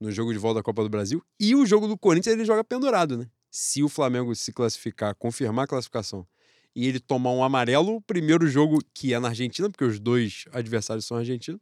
[0.00, 2.64] no jogo de volta da Copa do Brasil, e o jogo do Corinthians ele joga
[2.64, 3.26] pendurado, né?
[3.50, 6.26] Se o Flamengo se classificar, confirmar a classificação,
[6.74, 10.44] e ele tomar um amarelo, o primeiro jogo que é na Argentina, porque os dois
[10.52, 11.60] adversários são argentinos,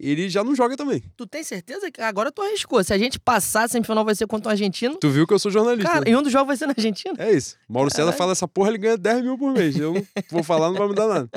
[0.00, 1.02] ele já não joga também.
[1.14, 2.82] Tu tem certeza que agora tu arriscou?
[2.82, 4.96] Se a gente passar, a semifinal vai ser contra o argentino.
[4.96, 5.90] Tu viu que eu sou jornalista.
[5.90, 6.10] Cara, né?
[6.10, 7.14] e um dos jogos vai ser na Argentina.
[7.18, 7.56] É isso.
[7.68, 9.76] Mauro César fala essa porra, ele ganha 10 mil por mês.
[9.78, 9.94] Eu
[10.30, 11.28] vou falar, não vai mudar nada.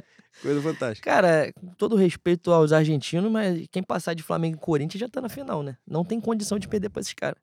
[0.41, 1.10] Coisa fantástica.
[1.10, 5.21] Cara, com todo respeito aos argentinos, mas quem passar de Flamengo e Corinthians já tá
[5.21, 5.78] na final, né?
[5.86, 7.38] Não tem condição de perder pra esses caras.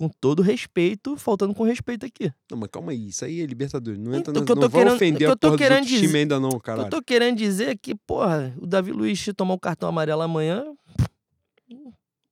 [0.00, 2.32] Com todo respeito, faltando com respeito aqui.
[2.50, 3.08] Não, mas calma aí.
[3.08, 4.00] Isso aí é Libertadores.
[4.00, 5.84] Não entra Então, eu Não vai querendo- ofender que a eu tô porra dos querendo
[5.84, 6.88] dizer- times ainda não, Eu caralho.
[6.88, 10.64] tô querendo dizer é que, porra, o Davi Luiz tomar o cartão amarelo amanhã.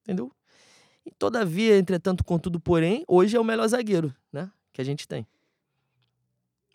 [0.02, 0.32] Entendeu?
[1.04, 4.50] E todavia, entretanto, contudo, porém, hoje é o melhor zagueiro, né?
[4.72, 5.26] Que a gente tem.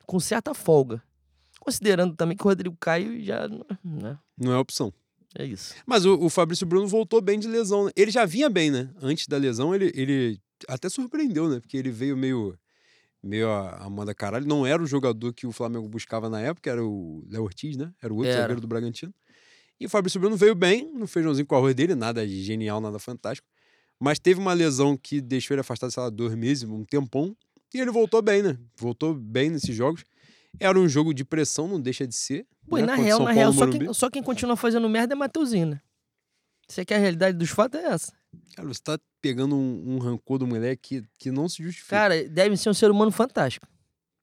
[0.06, 1.02] Com certa folga.
[1.60, 3.48] Considerando também que o Rodrigo Caio já.
[3.84, 4.18] Né?
[4.38, 4.94] Não é opção.
[5.36, 5.74] É isso.
[5.88, 7.86] Mas o, o Fabrício Bruno voltou bem de lesão.
[7.86, 7.92] né?
[7.96, 8.92] Ele já vinha bem, né?
[9.02, 11.60] Antes da lesão, ele, ele até surpreendeu, né?
[11.60, 12.58] Porque ele veio meio,
[13.22, 14.48] meio a, a manda caralho.
[14.48, 17.94] Não era o jogador que o Flamengo buscava na época, era o Léo Ortiz, né?
[18.02, 18.42] Era o outro Era.
[18.42, 19.14] zagueiro do Bragantino.
[19.80, 23.48] E o Fabrício Bruno veio bem, no feijãozinho com arroz dele, nada genial, nada fantástico.
[24.00, 27.36] Mas teve uma lesão que deixou ele afastado, sei lá, dois meses, um tempão.
[27.74, 28.58] E ele voltou bem, né?
[28.78, 30.04] Voltou bem nesses jogos.
[30.60, 32.46] Era um jogo de pressão, não deixa de ser.
[32.68, 32.86] Pô, né?
[32.86, 35.18] na Contra real, São na Paulo, real, só quem, só quem continua fazendo merda é
[35.18, 35.82] Mateuzinho, né?
[36.68, 38.14] Você que a realidade dos fatos é essa.
[38.56, 41.96] Cara, você tá pegando um, um rancor do moleque que, que não se justifica.
[41.96, 43.66] Cara, deve ser um ser humano fantástico.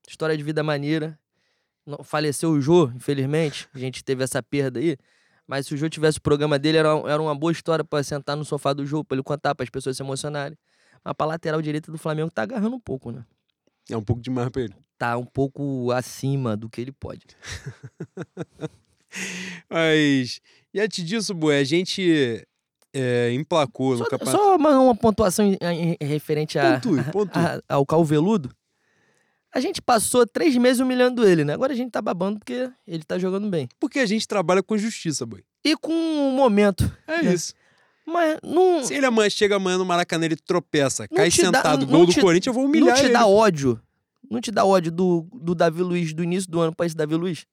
[0.07, 1.19] História de vida maneira.
[2.05, 3.67] Faleceu o Jô, infelizmente.
[3.73, 4.99] A gente teve essa perda aí.
[5.47, 8.37] Mas se o Jô tivesse o programa dele, era, era uma boa história pra sentar
[8.37, 10.57] no sofá do Jô, pra ele contar, para as pessoas se emocionarem.
[11.03, 13.25] Mas pra lateral direita do Flamengo tá agarrando um pouco, né?
[13.89, 14.75] É um pouco demais pra ele.
[14.99, 17.25] Tá um pouco acima do que ele pode.
[19.69, 20.43] Mas,
[20.75, 22.47] diante disso, Boé, a gente
[22.95, 24.37] é, emplacou no Só, campeonato.
[24.37, 27.43] só uma, uma pontuação em- em- referente a, Pontue, pontue.
[27.43, 28.51] a- ao Calveludo.
[29.53, 31.55] A gente passou três meses humilhando ele, né?
[31.55, 33.69] Agora a gente tá babando porque ele tá jogando bem.
[33.81, 35.43] Porque a gente trabalha com justiça, boi.
[35.65, 36.91] E com um momento.
[37.07, 37.35] É né?
[37.35, 37.53] isso.
[38.07, 41.87] Mas não, Se ele amanhã chega amanhã no Maracanã, ele tropeça, Não cai dá- sentado,
[41.87, 43.13] não gol do te- Corinthians, eu vou não humilhar te ele.
[43.13, 43.81] dá ódio.
[44.31, 47.15] Não te dá ódio do, do Davi Luiz do início do ano pra esse Davi
[47.17, 47.45] Luiz?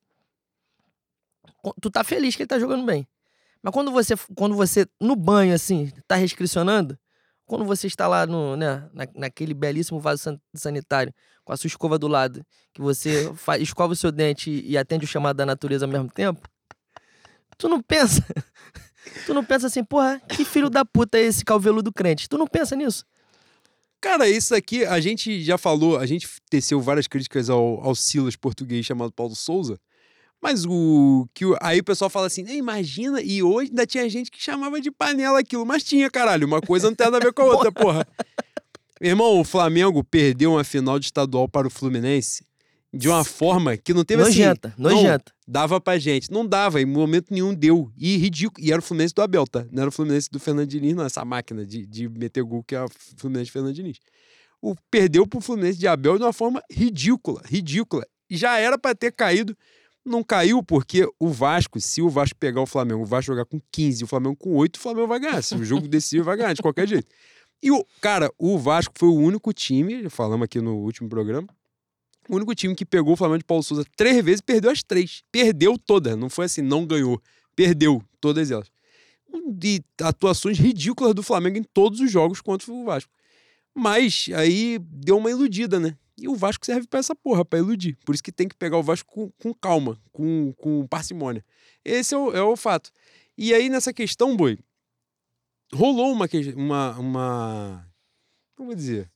[1.82, 3.08] Tu tá feliz que ele tá jogando bem.
[3.68, 6.98] Mas quando você, quando você no banho, assim, tá restricionando,
[7.46, 11.68] quando você está lá no, né, na, naquele belíssimo vaso san- sanitário, com a sua
[11.68, 15.36] escova do lado, que você fa- escova o seu dente e, e atende o chamado
[15.36, 16.48] da natureza ao mesmo tempo,
[17.58, 18.26] tu não pensa.
[19.26, 22.30] tu não pensa assim, porra, que filho da puta é esse calveludo crente?
[22.30, 23.06] Tu não pensa nisso?
[24.00, 28.38] Cara, isso aqui, a gente já falou, a gente teceu várias críticas ao, ao Silas
[28.38, 29.78] português chamado Paulo Souza.
[30.42, 34.30] Mas o que aí o pessoal fala assim, "Né, imagina, e hoje ainda tinha gente
[34.30, 37.34] que chamava de panela aquilo, mas tinha, caralho, uma coisa não tem nada a ver
[37.34, 38.08] com a outra, porra.
[39.02, 42.44] Meu irmão, o Flamengo perdeu uma final de estadual para o Fluminense
[42.94, 44.40] de uma forma que não teve assim.
[44.40, 45.32] Nojenta, nojenta.
[45.48, 46.32] dava pra gente.
[46.32, 47.92] Não dava, em momento nenhum deu.
[47.98, 48.66] E ridículo.
[48.66, 49.66] E era o Fluminense do Abel, tá?
[49.72, 51.06] Não era o Fluminense do Fernando Diniz, não.
[51.06, 53.98] Essa máquina de, de meter gol que é o Fluminense Diniz.
[54.62, 58.06] O, perdeu pro Fluminense de Abel de uma forma ridícula, ridícula.
[58.30, 59.56] E já era pra ter caído.
[60.08, 63.60] Não caiu porque o Vasco, se o Vasco pegar o Flamengo, o Vasco jogar com
[63.72, 65.42] 15 e o Flamengo com 8, o Flamengo vai ganhar.
[65.42, 67.08] Se o jogo decisivo vai ganhar, de qualquer jeito.
[67.62, 71.48] E, o cara, o Vasco foi o único time, falamos aqui no último programa,
[72.30, 74.82] o único time que pegou o Flamengo de Paulo Souza três vezes e perdeu as
[74.82, 75.24] três.
[75.32, 76.16] Perdeu todas.
[76.18, 77.22] Não foi assim, não ganhou.
[77.56, 78.70] Perdeu todas elas.
[79.46, 83.12] De atuações ridículas do Flamengo em todos os jogos contra o Vasco.
[83.74, 85.98] Mas aí deu uma iludida, né?
[86.18, 87.98] E o Vasco serve pra essa porra, pra iludir.
[88.04, 91.46] Por isso que tem que pegar o Vasco com, com calma, com, com parcimônia.
[91.86, 92.92] Esse é o, é o fato.
[93.38, 94.58] E aí, nessa questão, boi,
[95.74, 96.28] rolou uma.
[96.56, 97.88] uma, uma
[98.56, 99.10] como dizer?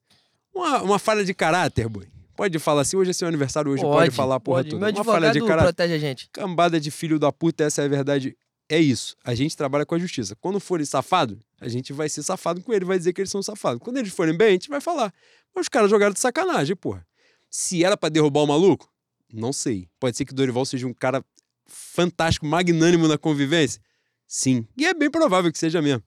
[0.54, 2.08] Uma, uma falha de caráter, boi.
[2.36, 4.70] Pode falar assim, hoje é seu aniversário, hoje pode, pode falar a porra pode.
[4.70, 4.86] toda.
[4.86, 6.30] Meu uma falha de advogado protege a gente.
[6.32, 8.38] Cambada de filho da puta, essa é a verdade.
[8.70, 9.16] É isso.
[9.24, 10.36] A gente trabalha com a justiça.
[10.36, 13.41] Quando forem safado, a gente vai ser safado com ele, vai dizer que eles são
[13.43, 13.82] safados.
[13.84, 15.13] Quando eles forem bem, a gente vai falar.
[15.54, 17.06] Mas os caras jogaram de sacanagem, porra.
[17.52, 18.91] Se era pra derrubar o maluco,
[19.32, 19.88] não sei.
[20.00, 21.24] Pode ser que Dorival seja um cara
[21.67, 23.80] fantástico, magnânimo na convivência.
[24.28, 24.65] Sim.
[24.76, 26.04] E é bem provável que seja mesmo.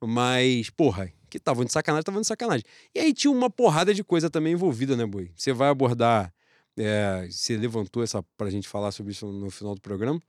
[0.00, 2.64] Mas, porra, que estavam de sacanagem, estavam de sacanagem.
[2.94, 5.32] E aí tinha uma porrada de coisa também envolvida, né, Boi?
[5.34, 6.32] Você vai abordar.
[6.76, 10.20] É, você levantou essa pra gente falar sobre isso no final do programa.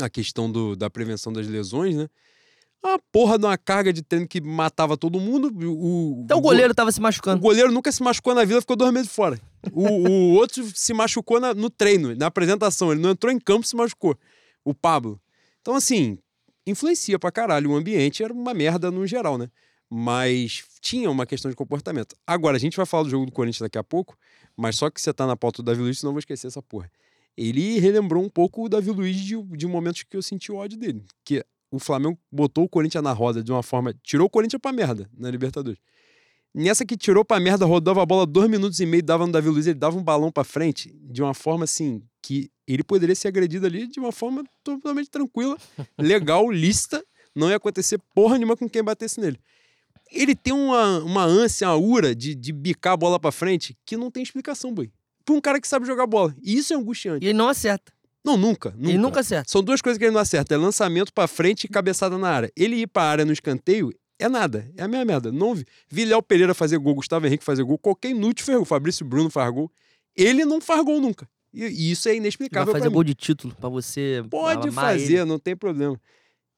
[0.00, 2.08] A questão do, da prevenção das lesões, né?
[2.82, 5.52] A porra de uma carga de treino que matava todo mundo.
[5.70, 7.38] O, então o goleiro tava se machucando.
[7.38, 9.40] O goleiro nunca se machucou na vida, ficou dois meses fora.
[9.72, 12.90] O, o outro se machucou na, no treino, na apresentação.
[12.90, 14.16] Ele não entrou em campo se machucou.
[14.64, 15.20] O Pablo.
[15.60, 16.18] Então, assim,
[16.66, 17.70] influencia pra caralho.
[17.70, 19.48] O ambiente era uma merda no geral, né?
[19.88, 22.16] Mas tinha uma questão de comportamento.
[22.26, 24.16] Agora, a gente vai falar do jogo do Corinthians daqui a pouco,
[24.56, 26.90] mas só que você tá na pauta do Davi Luiz, não vou esquecer essa porra.
[27.36, 30.78] Ele relembrou um pouco o Davi Luiz de, de momentos que eu senti o ódio
[30.78, 31.04] dele.
[31.24, 33.94] Que o Flamengo botou o Corinthians na roda de uma forma.
[34.02, 35.80] Tirou o Corinthians pra merda na Libertadores.
[36.54, 39.48] Nessa que tirou pra merda, rodava a bola dois minutos e meio, dava no Davi
[39.48, 43.28] Luiz, ele dava um balão pra frente de uma forma assim que ele poderia ser
[43.28, 45.56] agredido ali de uma forma totalmente tranquila,
[45.98, 47.02] legal, lista,
[47.34, 49.40] não ia acontecer porra nenhuma com quem batesse nele
[50.12, 53.96] ele tem uma, uma ânsia, uma ura de, de bicar a bola pra frente que
[53.96, 54.90] não tem explicação, boi.
[55.24, 56.34] Pra um cara que sabe jogar bola.
[56.42, 57.24] E isso é angustiante.
[57.24, 57.92] E ele não acerta.
[58.24, 58.88] Não, nunca, nunca.
[58.88, 59.50] Ele nunca acerta.
[59.50, 62.52] São duas coisas que ele não acerta: é lançamento pra frente e cabeçada na área.
[62.56, 64.70] Ele ir pra área no escanteio é nada.
[64.76, 65.32] É a minha merda.
[65.32, 65.64] Não vi.
[65.88, 68.64] Vi Léo Pereira fazer gol, Gustavo Henrique fazer gol, qualquer inútil fez gol.
[68.64, 69.70] Fabrício Bruno faz gol.
[70.16, 71.28] Ele não faz gol nunca.
[71.52, 72.72] E, e isso é inexplicável.
[72.72, 74.24] Vai fazer gol de título pra você.
[74.30, 75.24] Pode fazer, ele.
[75.24, 76.00] não tem problema.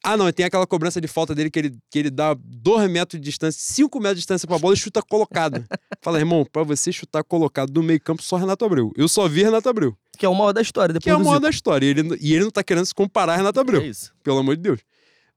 [0.07, 3.19] Ah, não, tem aquela cobrança de falta dele que ele, que ele dá 2 metros
[3.19, 5.65] de distância, 5 metros de distância pra bola e chuta colocado.
[6.03, 8.93] Fala, irmão, pra você chutar colocado do meio campo, só Renato Abreu.
[8.97, 9.97] Eu só vi Renato Abreu.
[10.19, 10.93] Que é o maior da história.
[10.93, 11.43] Depois que é o maior Zico.
[11.43, 11.87] da história.
[11.87, 13.81] E ele, e ele não tá querendo se comparar a Renato Abreu.
[13.81, 14.13] É isso.
[14.23, 14.81] Pelo amor de Deus.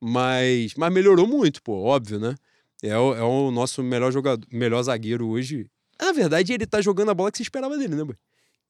[0.01, 2.35] Mas, mas melhorou muito, pô, óbvio, né?
[2.83, 5.65] É o, é o nosso melhor jogador, melhor zagueiro hoje.
[5.99, 8.15] Na verdade, ele tá jogando a bola que se esperava dele, né, boy?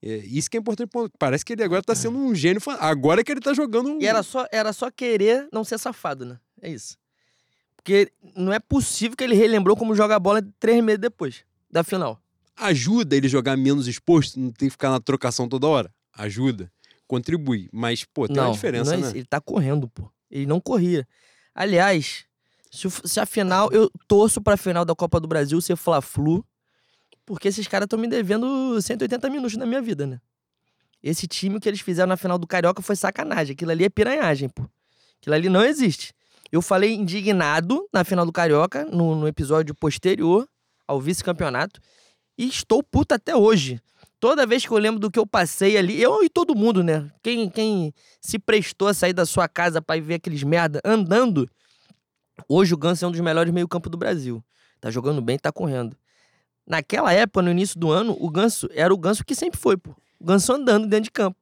[0.02, 0.90] É, isso que é importante.
[1.18, 2.60] Parece que ele agora tá sendo um gênio.
[2.78, 4.00] Agora que ele tá jogando.
[4.00, 6.38] E era só, era só querer não ser safado, né?
[6.62, 6.96] É isso.
[7.76, 11.82] Porque não é possível que ele relembrou como joga a bola três meses depois da
[11.82, 12.20] final.
[12.56, 15.94] Ajuda ele jogar menos exposto, não tem que ficar na trocação toda hora.
[16.12, 16.70] Ajuda.
[17.06, 17.68] Contribui.
[17.72, 19.18] Mas, pô, tem não, uma diferença, não é né?
[19.18, 20.10] Ele tá correndo, pô.
[20.30, 21.06] Ele não corria.
[21.54, 22.26] Aliás,
[22.70, 23.70] se, se a final.
[23.72, 26.44] Eu torço pra final da Copa do Brasil ser Fla-Flu,
[27.28, 30.18] porque esses caras estão me devendo 180 minutos na minha vida, né?
[31.02, 33.52] Esse time que eles fizeram na final do Carioca foi sacanagem.
[33.52, 34.62] Aquilo ali é piranhagem, pô.
[35.20, 36.14] Aquilo ali não existe.
[36.50, 40.48] Eu falei indignado na final do Carioca, no, no episódio posterior
[40.86, 41.78] ao vice-campeonato,
[42.38, 43.78] e estou puto até hoje.
[44.18, 47.10] Toda vez que eu lembro do que eu passei ali, eu e todo mundo, né?
[47.22, 51.46] Quem, quem se prestou a sair da sua casa ir ver aqueles merda andando,
[52.48, 54.42] hoje o Ganso é um dos melhores meio-campo do Brasil.
[54.80, 55.94] Tá jogando bem, tá correndo.
[56.68, 59.90] Naquela época, no início do ano, o Ganso era o Ganso que sempre foi, pô.
[60.20, 61.38] O Ganso andando dentro de campo.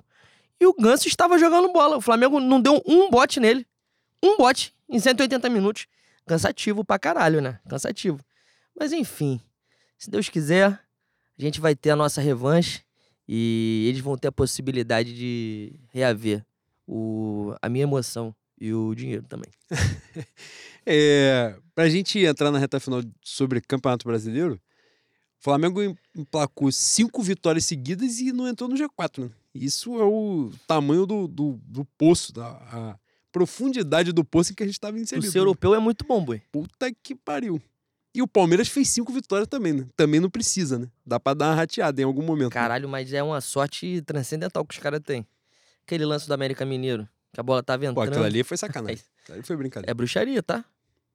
[0.60, 1.96] E o Ganso estava jogando bola.
[1.96, 3.66] O Flamengo não deu um bote nele.
[4.22, 5.86] Um bote em 180 minutos.
[6.26, 7.58] Cansativo pra caralho, né?
[7.68, 8.20] Cansativo.
[8.78, 9.40] Mas enfim,
[9.98, 12.82] se Deus quiser, a gente vai ter a nossa revanche
[13.28, 16.44] e eles vão ter a possibilidade de reaver
[16.86, 19.50] o, a minha emoção e o dinheiro também.
[20.88, 24.56] É, pra gente entrar na reta final sobre Campeonato Brasileiro,
[25.47, 29.30] Flamengo em- emplacou cinco vitórias seguidas e não entrou no G4, né?
[29.55, 32.99] Isso é o tamanho do, do, do poço, da, a
[33.30, 35.30] profundidade do poço em que a gente estava O inserido.
[35.30, 36.42] seu europeu é muito bom, boi.
[36.51, 37.62] Puta que pariu.
[38.14, 39.86] E o Palmeiras fez cinco vitórias também, né?
[39.94, 40.88] Também não precisa, né?
[41.07, 42.47] Dá pra dar uma rateada em algum momento.
[42.49, 42.51] né?
[42.55, 45.24] Caralho, mas é uma sorte transcendental que os caras têm.
[45.86, 48.09] Aquele lance do América Mineiro, que a bola tava Pô, entrando.
[48.09, 48.99] aquilo ali foi sacanagem.
[49.22, 49.90] Aquilo ali foi brincadeira.
[49.90, 50.64] É bruxaria, tá?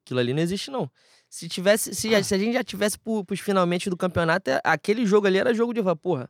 [0.04, 0.90] Aquilo ali não existe, não.
[1.32, 4.60] Se tivesse, se, a- se a gente já tivesse pro, pros finalmente do campeonato, é-
[4.62, 6.28] aquele jogo ali era jogo de vapor.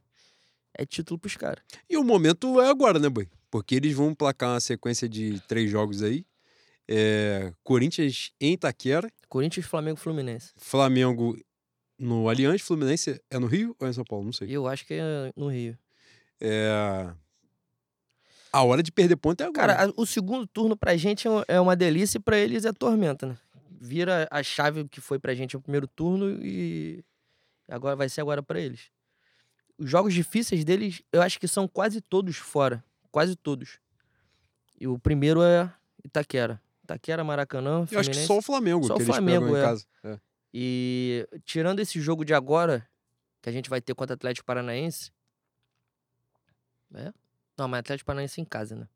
[0.72, 1.61] É título pros caras.
[1.90, 3.28] E o momento é agora, né, Boi?
[3.50, 6.24] Porque eles vão placar uma sequência de três jogos aí.
[6.88, 10.53] É, Corinthians em Itaquera, Corinthians, Flamengo, Fluminense.
[10.57, 11.36] Flamengo
[11.98, 14.24] no Allianz, Fluminense é no Rio ou é em São Paulo?
[14.26, 14.48] Não sei.
[14.57, 15.76] Eu acho que é no Rio.
[16.40, 17.11] É...
[18.53, 19.74] A hora de perder ponto é agora.
[19.74, 23.26] Cara, o segundo turno pra gente é é uma delícia e pra eles é tormenta,
[23.26, 23.36] né?
[23.84, 27.04] Vira a chave que foi pra gente no primeiro turno e
[27.68, 28.92] agora vai ser agora pra eles.
[29.76, 32.84] Os jogos difíceis deles, eu acho que são quase todos fora.
[33.10, 33.80] Quase todos.
[34.80, 35.68] E o primeiro é
[36.04, 36.62] Itaquera.
[36.84, 38.26] Itaquera, Maracanã, Eu acho que Fluminense.
[38.28, 39.74] só o Flamengo Só que o Flamengo, é.
[40.04, 40.20] É.
[40.54, 42.88] E tirando esse jogo de agora,
[43.42, 45.10] que a gente vai ter contra o Atlético Paranaense.
[46.94, 47.12] É?
[47.58, 48.88] Não, mas Atlético Paranaense em casa, né?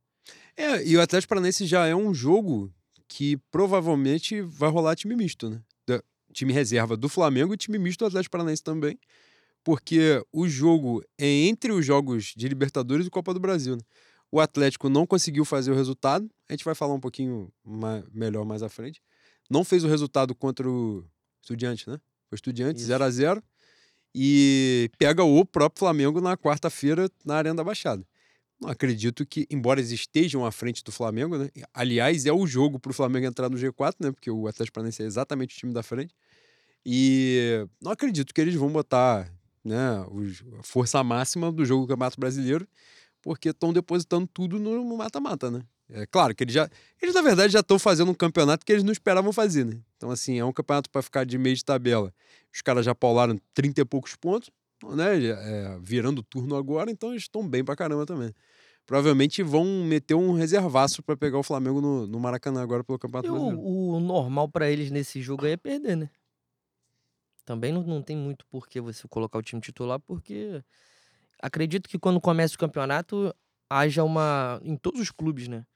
[0.57, 2.72] É, e o Atlético Paranaense já é um jogo
[3.09, 5.63] que provavelmente vai rolar time misto, né?
[5.87, 6.03] Da-
[6.33, 8.99] time reserva do Flamengo e time misto do Atlético Paranaense também.
[9.65, 13.77] Porque o jogo é entre os jogos de Libertadores e Copa do Brasil.
[13.77, 13.83] né?
[14.31, 16.29] O Atlético não conseguiu fazer o resultado.
[16.49, 19.01] A gente vai falar um pouquinho ma- melhor mais à frente.
[19.51, 21.05] Não fez o resultado contra o
[21.43, 21.99] Estudiante, né?
[22.29, 22.87] Foi Estudiante, Isso.
[22.89, 23.43] 0 a 0
[24.15, 28.05] E pega o próprio Flamengo na quarta-feira na Arena da Baixada.
[28.65, 31.51] Acredito que, embora eles estejam à frente do Flamengo, né?
[31.75, 34.11] Aliás, é o jogo para o Flamengo entrar no G4, né?
[34.11, 36.15] Porque o Atlético Paranaense é exatamente o time da frente.
[36.85, 39.31] E não acredito que eles vão botar
[39.65, 39.77] né,
[40.59, 42.67] a força máxima do jogo do Campeonato Brasileiro,
[43.21, 45.63] porque estão depositando tudo no no mata-mata, né?
[45.91, 46.69] É claro que eles já.
[47.01, 49.79] Eles, na verdade, já estão fazendo um campeonato que eles não esperavam fazer, né?
[49.97, 52.13] Então, assim, é um campeonato para ficar de meio de tabela.
[52.53, 54.51] Os caras já paularam 30 e poucos pontos,
[54.85, 55.24] né?
[55.27, 58.33] é, virando turno agora, então eles estão bem pra caramba também.
[58.87, 63.29] Provavelmente vão meter um reservaço para pegar o Flamengo no, no Maracanã agora pelo Campeonato
[63.29, 63.62] E Brasileiro.
[63.62, 66.11] o, o normal pra eles nesse jogo aí é perder, né?
[67.45, 70.62] Também não, não tem muito por que você colocar o time titular, porque
[71.41, 73.35] acredito que quando começa o campeonato
[73.70, 74.61] haja uma.
[74.64, 75.66] Em todos os clubes, né?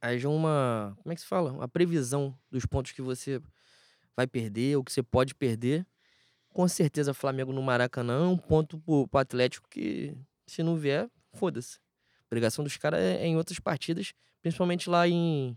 [0.00, 0.96] Haja uma.
[1.02, 1.52] Como é que se fala?
[1.52, 3.40] Uma previsão dos pontos que você
[4.16, 5.86] vai perder ou que você pode perder.
[6.52, 10.14] Com certeza, Flamengo no Maracanã é um ponto pro, pro Atlético que,
[10.46, 11.76] se não vier, foda-se.
[12.22, 15.56] A obrigação dos caras é, é em outras partidas, principalmente lá em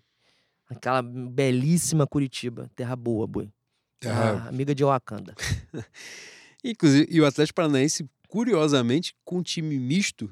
[0.70, 2.70] aquela belíssima Curitiba.
[2.76, 3.50] Terra boa, boi.
[4.06, 5.34] Ah, A amiga de Wakanda.
[6.64, 10.30] Inclusive, e o Atlético Paranaense, curiosamente, com um time misto,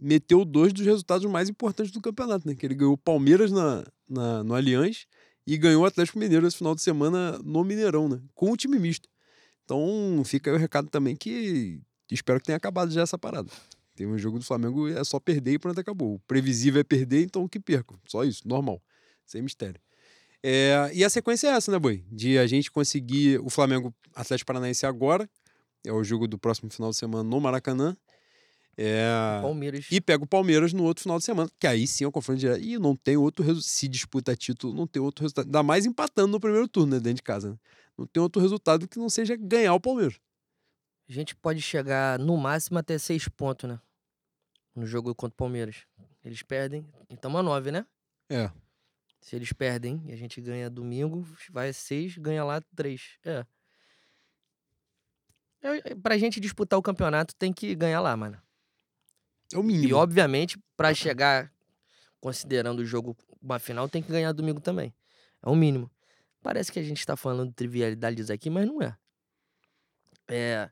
[0.00, 2.54] meteu dois dos resultados mais importantes do campeonato, né?
[2.54, 5.06] Que ele ganhou o Palmeiras na, na- no Allianz
[5.46, 8.20] e ganhou o Atlético Mineiro esse final de semana no Mineirão, né?
[8.34, 9.08] Com o time misto.
[9.64, 13.50] Então, fica aí o recado também que espero que tenha acabado já essa parada.
[13.94, 16.14] Tem um jogo do Flamengo, é só perder e pronto, acabou.
[16.14, 17.98] O previsível é perder, então que percam.
[18.06, 18.82] Só isso, normal.
[19.24, 19.80] Sem mistério.
[20.42, 22.04] É, e a sequência é essa, né, Boi?
[22.10, 25.28] De a gente conseguir o Flamengo Atlético Paranaense agora,
[25.84, 27.96] é o jogo do próximo final de semana no Maracanã.
[28.76, 29.86] É, Palmeiras.
[29.90, 32.40] e pega o Palmeiras no outro final de semana, que aí sim é o confronto
[32.40, 32.60] direto.
[32.62, 33.68] E não tem outro resultado.
[33.68, 35.46] Se disputa título, não tem outro resultado.
[35.46, 37.50] Ainda mais empatando no primeiro turno, né, dentro de casa.
[37.50, 37.58] né?
[37.96, 40.18] Não tem outro resultado que não seja ganhar o Palmeiras.
[41.08, 43.78] A gente pode chegar no máximo até seis pontos, né?
[44.74, 45.86] No jogo contra o Palmeiras.
[46.24, 46.84] Eles perdem.
[47.08, 47.86] Então, a nove, né?
[48.28, 48.50] É.
[49.20, 53.18] Se eles perdem e a gente ganha domingo, vai seis, ganha lá três.
[53.24, 53.46] É.
[55.62, 58.38] É, é, Pra gente disputar o campeonato, tem que ganhar lá, mano.
[59.54, 59.96] É o E, mínimo.
[59.96, 61.52] obviamente, pra chegar,
[62.20, 64.92] considerando o jogo uma final, tem que ganhar domingo também.
[65.42, 65.90] É o mínimo.
[66.42, 68.96] Parece que a gente tá falando de trivialidades aqui, mas não é.
[70.28, 70.70] É.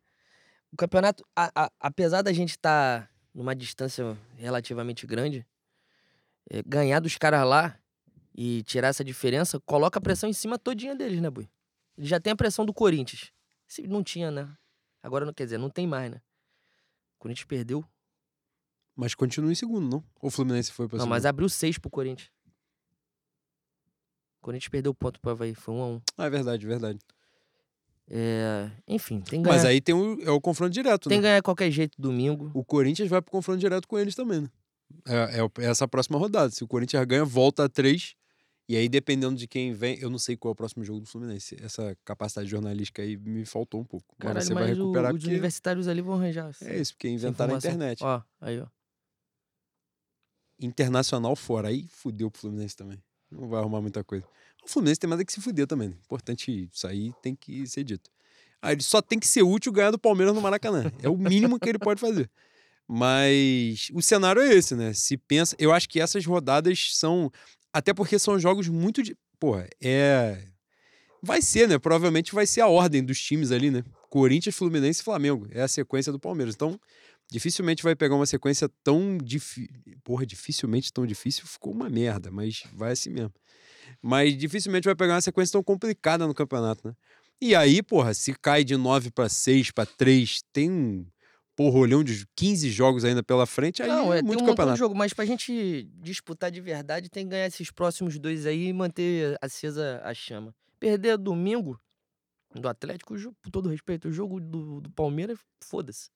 [0.73, 5.47] O campeonato, a- a- apesar da gente estar numa distância relativamente grande,
[6.51, 7.79] é, ganhar dos caras lá
[8.35, 11.49] e tirar essa diferença, coloca a pressão em cima todinha deles, né, Bui?
[11.97, 13.31] Ele já tem a pressão do Corinthians.
[13.67, 14.49] Se não tinha, né?
[15.03, 16.21] Agora não quer dizer, não tem mais, né?
[17.17, 17.85] O Corinthians perdeu.
[18.95, 20.05] Mas continua em segundo, não?
[20.21, 21.11] Ou o Fluminense foi pra Não, segundo?
[21.15, 22.31] mas abriu seis pro Corinthians.
[24.41, 26.01] O Corinthians perdeu o ponto pro Havaí, foi um a um.
[26.19, 26.99] Ah, é verdade, verdade.
[28.11, 29.57] É, enfim, tem que ganhar.
[29.57, 31.23] Mas aí tem o, é o confronto direto, Tem né?
[31.23, 32.51] que ganhar de qualquer jeito domingo.
[32.53, 34.49] O Corinthians vai pro confronto direto com eles também, né?
[35.07, 36.51] É, é o- é essa próxima rodada.
[36.51, 38.15] Se o Corinthians ganha, volta a três.
[38.69, 41.07] E aí, dependendo de quem vem, eu não sei qual é o próximo jogo do
[41.07, 41.57] Fluminense.
[41.63, 44.15] Essa capacidade jornalística aí me faltou um pouco.
[44.19, 46.51] Mas Caralho, você vai mas o- recuperar os porque universitários ali vão arranjar.
[46.51, 47.71] essa- é isso, porque essa inventaram a informação.
[47.71, 48.03] internet.
[48.05, 48.67] Ó, aí, ó.
[50.63, 52.99] Internacional fora, aí fudeu pro Fluminense também.
[53.31, 54.25] Não vai arrumar muita coisa.
[54.65, 55.89] O Fluminense tem mais que se fuder também.
[55.89, 55.95] Né?
[56.05, 58.11] Importante isso aí tem que ser dito.
[58.61, 60.93] Aí ele só tem que ser útil ganhar do Palmeiras no Maracanã.
[61.03, 62.31] É o mínimo que ele pode fazer.
[62.87, 64.93] Mas o cenário é esse, né?
[64.93, 65.57] Se pensa.
[65.59, 67.31] Eu acho que essas rodadas são.
[67.73, 69.03] Até porque são jogos muito.
[69.03, 69.17] De...
[69.41, 70.45] Porra, é.
[71.21, 71.79] Vai ser, né?
[71.79, 73.83] Provavelmente vai ser a ordem dos times ali, né?
[74.11, 75.49] Corinthians, Fluminense e Flamengo.
[75.51, 76.55] É a sequência do Palmeiras.
[76.55, 76.79] Então,
[77.31, 79.69] dificilmente vai pegar uma sequência tão difícil.
[80.05, 83.33] Porra, dificilmente tão difícil ficou uma merda, mas vai assim mesmo.
[84.01, 86.95] Mas dificilmente vai pegar uma sequência tão complicada no campeonato, né?
[87.41, 91.07] E aí, porra, se cai de 9 para 6, para 3, tem um
[91.57, 94.79] porrolhão de 15 jogos ainda pela frente, aí Não, é, é, muito tem um campeonato.
[94.79, 98.73] jogo, mas pra gente disputar de verdade, tem que ganhar esses próximos dois aí e
[98.73, 100.55] manter acesa a chama.
[100.79, 101.81] Perder domingo
[102.55, 106.11] do Atlético, com todo respeito, o jogo do, do Palmeiras, foda-se.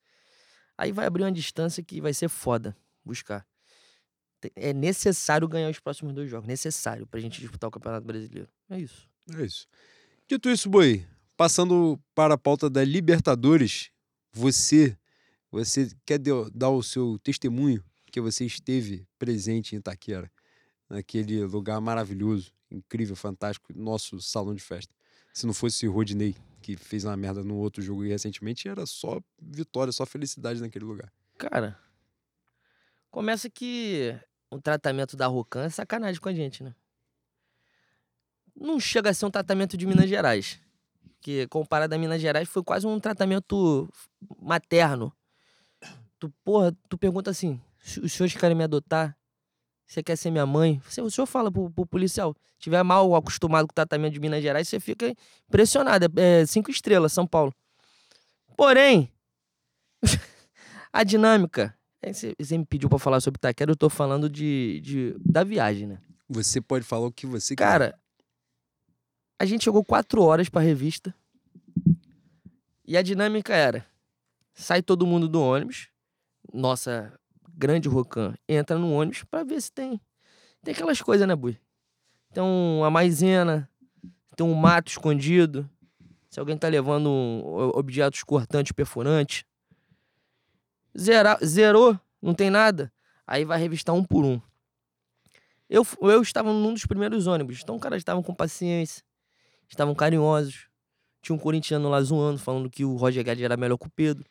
[0.77, 3.45] Aí vai abrir uma distância que vai ser foda buscar.
[4.55, 6.47] É necessário ganhar os próximos dois jogos.
[6.47, 8.49] Necessário pra gente disputar o Campeonato Brasileiro.
[8.69, 9.09] É isso.
[9.35, 9.67] É isso.
[10.27, 11.05] Dito isso, Boi,
[11.35, 13.89] passando para a pauta da Libertadores,
[14.31, 14.97] você,
[15.49, 16.19] você quer
[16.53, 20.31] dar o seu testemunho que você esteve presente em Itaquera,
[20.89, 24.93] naquele lugar maravilhoso, incrível, fantástico, nosso salão de festa.
[25.37, 29.21] Se não fosse o Rodinei, que fez uma merda no outro jogo recentemente, era só
[29.39, 31.13] vitória, só felicidade naquele lugar.
[31.37, 31.77] Cara,
[33.11, 34.19] começa que
[34.49, 36.73] o tratamento da Rocan é sacanagem com a gente, né?
[38.55, 40.59] Não chega a ser um tratamento de Minas Gerais.
[41.21, 43.87] Que comparado a Minas Gerais foi quase um tratamento
[44.41, 45.13] materno.
[46.17, 49.15] Tu, porra, tu pergunta assim: "Se os senhores querem me adotar?
[49.87, 50.81] Você quer ser minha mãe?
[50.87, 52.35] Você- O senhor fala pro, pro policial.
[52.55, 55.13] Se tiver mal acostumado com o tratamento de Minas Gerais, você fica
[55.47, 56.05] impressionado.
[56.19, 57.53] É, é cinco estrelas, São Paulo.
[58.57, 59.09] Porém,
[60.91, 61.73] a dinâmica.
[62.39, 65.99] Você me pediu pra falar sobre Itaquera, eu tô falando de, de, da viagem, né?
[66.29, 67.55] Você pode falar o que você.
[67.55, 67.97] Cara,
[69.39, 71.13] a gente chegou quatro horas pra revista.
[72.85, 73.85] E a dinâmica era:
[74.53, 75.89] sai todo mundo do ônibus,
[76.53, 77.17] nossa
[77.57, 79.99] grande Rocan entra no ônibus pra ver se tem.
[80.63, 81.59] Tem aquelas coisas, né, Bui?
[82.33, 83.69] Tem uma maisena,
[84.35, 85.67] tem um mato escondido,
[86.29, 87.09] se alguém tá levando
[87.73, 89.43] objetos cortantes, perfurantes.
[90.97, 92.93] Zera, zerou, não tem nada.
[93.25, 94.39] Aí vai revistar um por um.
[95.69, 99.03] Eu, eu estava num dos primeiros ônibus, então os caras estavam com paciência,
[99.67, 100.67] estavam carinhosos.
[101.21, 104.25] Tinha um corintiano lá zoando, falando que o Roger Guedes era melhor que o Pedro.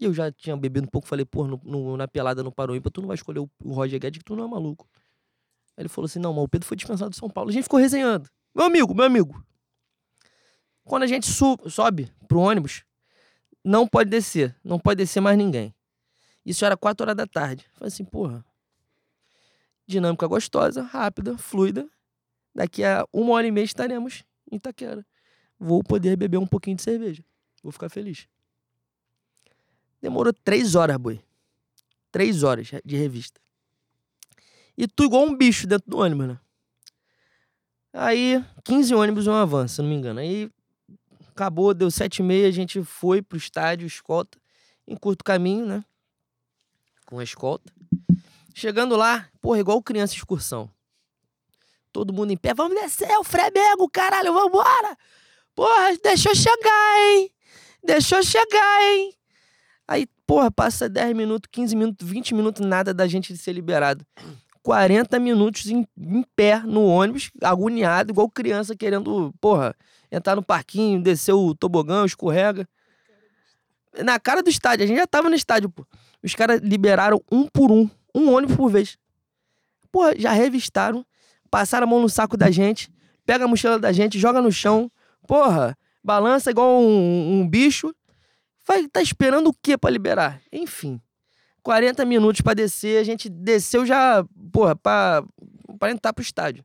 [0.00, 2.90] E eu já tinha bebido um pouco, falei, pô, no, no- na pelada no Paroímpa,
[2.90, 4.88] tu não vai escolher o, o Roger Guedes, que tu não é maluco.
[5.76, 7.50] Aí ele falou assim, não, mas o Pedro foi dispensado de São Paulo.
[7.50, 8.28] A gente ficou resenhando.
[8.54, 9.44] Meu amigo, meu amigo.
[10.84, 12.84] Quando a gente sobe pro ônibus,
[13.64, 14.54] não pode descer.
[14.62, 15.74] Não pode descer mais ninguém.
[16.44, 17.66] Isso era 4 horas da tarde.
[17.72, 18.44] Falei assim, porra,
[19.86, 21.88] dinâmica gostosa, rápida, fluida.
[22.54, 25.04] Daqui a uma hora e meia estaremos em Itaquera.
[25.58, 27.24] Vou poder beber um pouquinho de cerveja.
[27.62, 28.28] Vou ficar feliz.
[30.04, 31.18] Demorou três horas, boi.
[32.12, 33.40] Três horas de revista.
[34.76, 36.38] E tu igual um bicho dentro do ônibus, né?
[37.90, 40.20] Aí, 15 ônibus um avanço, se não me engano.
[40.20, 40.50] Aí,
[41.30, 44.36] acabou, deu sete e meia, a gente foi pro estádio, escolta,
[44.86, 45.82] em curto caminho, né?
[47.06, 47.72] Com a escolta.
[48.54, 50.70] Chegando lá, porra, igual criança excursão.
[51.90, 54.98] Todo mundo em pé, vamos descer, o Flamengo, caralho, vambora!
[55.54, 57.30] Porra, deixa eu chegar, hein?
[57.82, 59.14] Deixa eu chegar, hein?
[60.26, 64.06] Porra, passa 10 minutos, 15 minutos, 20 minutos, nada da gente ser liberado.
[64.62, 69.76] 40 minutos em, em pé no ônibus, agoniado, igual criança querendo, porra,
[70.10, 72.66] entrar no parquinho, descer o tobogão, escorrega.
[74.02, 75.86] Na cara do estádio, a gente já tava no estádio, pô.
[76.22, 78.96] Os caras liberaram um por um, um ônibus por vez.
[79.92, 81.04] Porra, já revistaram,
[81.50, 82.90] passaram a mão no saco da gente,
[83.26, 84.90] pega a mochila da gente, joga no chão,
[85.26, 87.94] porra, balança igual um, um bicho.
[88.66, 90.40] Vai tá esperando o quê pra liberar?
[90.52, 91.00] Enfim.
[91.62, 95.24] 40 minutos pra descer, a gente desceu já, porra, pra
[95.90, 96.64] entrar pro estádio.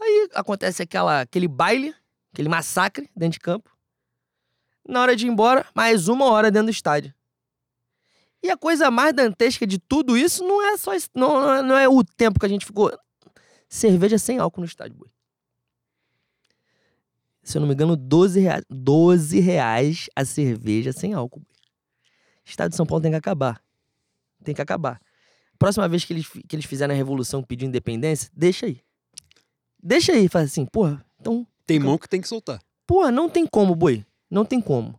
[0.00, 1.94] Aí acontece aquela, aquele baile,
[2.32, 3.70] aquele massacre dentro de campo.
[4.88, 7.14] Na hora de ir embora, mais uma hora dentro do estádio.
[8.42, 11.86] E a coisa mais dantesca de tudo isso não é só não é- não é
[11.88, 12.90] o tempo que a gente ficou.
[13.68, 15.10] Cerveja sem álcool no estádio, boi.
[17.50, 21.40] Se eu não me engano, 12 reais, 12 reais a cerveja sem álcool.
[21.40, 21.48] boi.
[22.44, 23.60] Estado de São Paulo tem que acabar.
[24.44, 25.00] Tem que acabar.
[25.58, 28.80] Próxima vez que eles, que eles fizerem a revolução pedir independência, deixa aí.
[29.82, 31.04] Deixa aí, faz assim, porra.
[31.20, 32.62] Então, Tem mão que tem que soltar.
[32.86, 34.06] Porra, não tem como, boi.
[34.30, 34.96] Não tem como.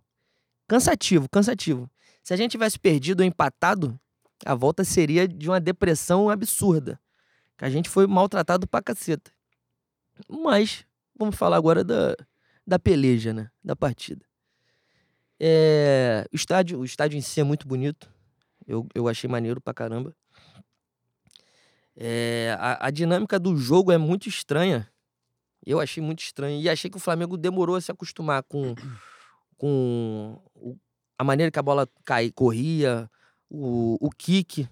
[0.67, 1.89] Cansativo, cansativo.
[2.21, 3.97] Se a gente tivesse perdido ou empatado,
[4.45, 6.99] a volta seria de uma depressão absurda.
[7.57, 9.31] Que a gente foi maltratado pra caceta.
[10.27, 10.85] Mas
[11.17, 12.13] vamos falar agora da,
[12.65, 13.49] da peleja, né?
[13.63, 14.25] Da partida.
[15.39, 18.09] É, o, estádio, o estádio em si é muito bonito.
[18.67, 20.15] Eu, eu achei maneiro pra caramba.
[21.95, 24.87] É, a, a dinâmica do jogo é muito estranha.
[25.65, 26.59] Eu achei muito estranho.
[26.61, 28.75] E achei que o Flamengo demorou a se acostumar com,
[29.57, 30.77] com o,
[31.17, 33.09] a maneira que a bola cai, corria,
[33.49, 34.67] o, o kick.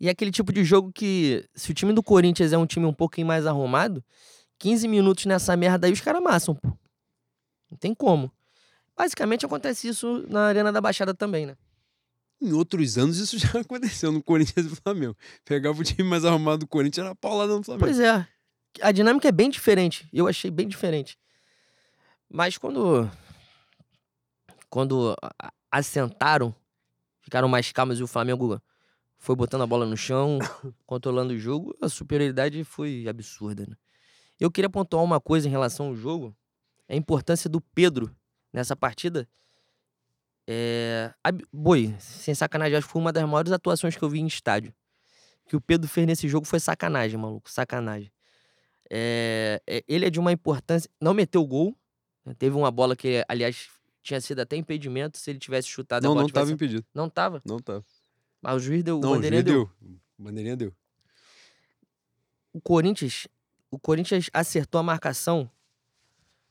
[0.00, 2.86] E é aquele tipo de jogo que, se o time do Corinthians é um time
[2.86, 4.04] um pouquinho mais arrumado,
[4.58, 6.68] 15 minutos nessa merda aí os caras amassam, pô.
[7.70, 8.32] Não tem como.
[8.96, 11.56] Basicamente acontece isso na Arena da Baixada também, né?
[12.40, 15.16] Em outros anos isso já aconteceu no Corinthians e Flamengo.
[15.44, 17.84] Pegava o time mais arrumado do Corinthians, era paulada no Flamengo.
[17.84, 18.26] Pois é.
[18.80, 20.08] A dinâmica é bem diferente.
[20.12, 21.18] Eu achei bem diferente.
[22.28, 23.10] Mas quando.
[24.68, 25.16] Quando
[25.70, 26.54] assentaram,
[27.22, 28.60] ficaram mais calmos e o Flamengo
[29.16, 30.38] foi botando a bola no chão,
[30.86, 33.74] controlando o jogo, a superioridade foi absurda, né?
[34.40, 36.34] Eu queria pontuar uma coisa em relação ao jogo,
[36.88, 38.14] a importância do Pedro
[38.52, 39.28] nessa partida.
[40.46, 41.12] É...
[41.52, 44.72] Boi, sem sacanagem, acho que foi uma das maiores atuações que eu vi em estádio.
[45.44, 48.10] O que o Pedro fez nesse jogo foi sacanagem, maluco, sacanagem.
[48.90, 49.60] É...
[49.86, 50.90] Ele é de uma importância.
[51.00, 51.76] Não meteu gol.
[52.24, 52.34] Né?
[52.38, 53.68] Teve uma bola que, aliás,
[54.02, 56.22] tinha sido até impedimento se ele tivesse chutado não, a bola.
[56.22, 56.84] Não, estava impedido.
[56.94, 57.42] Não estava?
[57.44, 57.84] Não estava.
[58.40, 59.00] Mas o juiz deu.
[59.00, 59.70] Não, o bandeirinha deu.
[59.80, 59.98] deu.
[60.18, 60.72] O bandeirinha deu.
[62.52, 63.28] O Corinthians,
[63.70, 65.50] o Corinthians acertou a marcação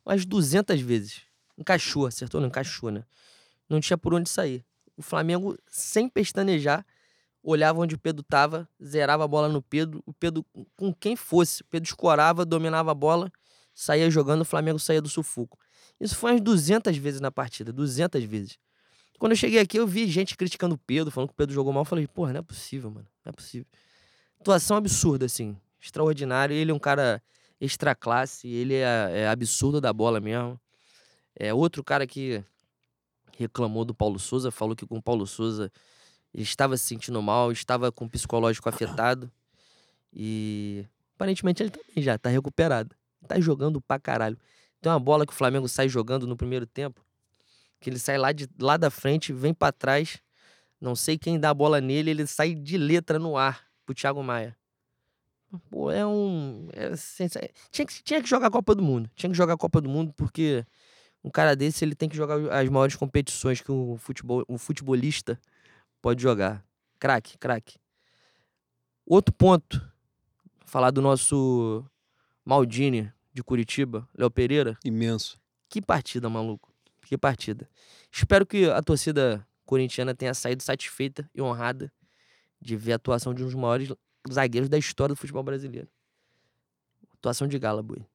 [0.06, 1.22] umas 200 vezes.
[1.58, 3.04] Encaixou, acertou, não encaixou, né?
[3.68, 4.64] Não tinha por onde sair.
[4.96, 6.86] O Flamengo, sem pestanejar,
[7.44, 10.02] olhava onde o Pedro tava, zerava a bola no Pedro.
[10.06, 10.46] O Pedro,
[10.76, 13.32] com quem fosse, o Pedro escorava, dominava a bola,
[13.74, 15.58] saía jogando, o Flamengo saía do sufoco.
[16.00, 18.58] Isso foi umas 200 vezes na partida, 200 vezes.
[19.18, 21.74] Quando eu cheguei aqui, eu vi gente criticando o Pedro, falando que o Pedro jogou
[21.74, 21.82] mal.
[21.82, 23.08] Eu falei, porra, não é possível, mano.
[23.26, 23.66] Não é possível.
[24.40, 25.58] Atuação absurda, assim.
[25.88, 26.56] Extraordinário.
[26.56, 27.22] Ele é um cara
[27.60, 30.60] extra classe, ele é, é absurdo da bola mesmo.
[31.36, 32.44] É outro cara que
[33.38, 35.72] reclamou do Paulo Souza, falou que com o Paulo Souza
[36.34, 39.32] ele estava se sentindo mal, estava com o psicológico afetado.
[40.14, 40.86] E
[41.16, 42.96] aparentemente ele também já tá recuperado.
[43.28, 44.38] Tá jogando pra caralho.
[44.80, 47.08] Tem uma bola que o Flamengo sai jogando no primeiro tempo
[47.80, 50.22] que ele sai lá, de, lá da frente, vem para trás,
[50.80, 54.24] não sei quem dá a bola nele, ele sai de letra no ar pro Thiago
[54.24, 54.56] Maia.
[55.70, 56.68] Pô, é um.
[56.74, 56.92] É,
[57.72, 59.10] tinha, que, tinha que jogar a Copa do Mundo.
[59.16, 60.66] Tinha que jogar a Copa do Mundo porque
[61.24, 65.40] um cara desse ele tem que jogar as maiores competições que um, futebol, um futebolista
[66.02, 66.66] pode jogar.
[67.00, 67.78] Craque, craque.
[69.06, 69.82] Outro ponto,
[70.66, 71.86] falar do nosso
[72.44, 74.78] Maldini de Curitiba, Léo Pereira.
[74.84, 75.40] Imenso.
[75.70, 76.74] Que partida, maluco.
[77.06, 77.70] Que partida.
[78.12, 81.92] Espero que a torcida corintiana tenha saído satisfeita e honrada
[82.60, 83.90] de ver a atuação de um dos maiores
[84.34, 85.88] zagueiros da história do futebol brasileiro.
[87.14, 88.06] Atuação de gala, boi.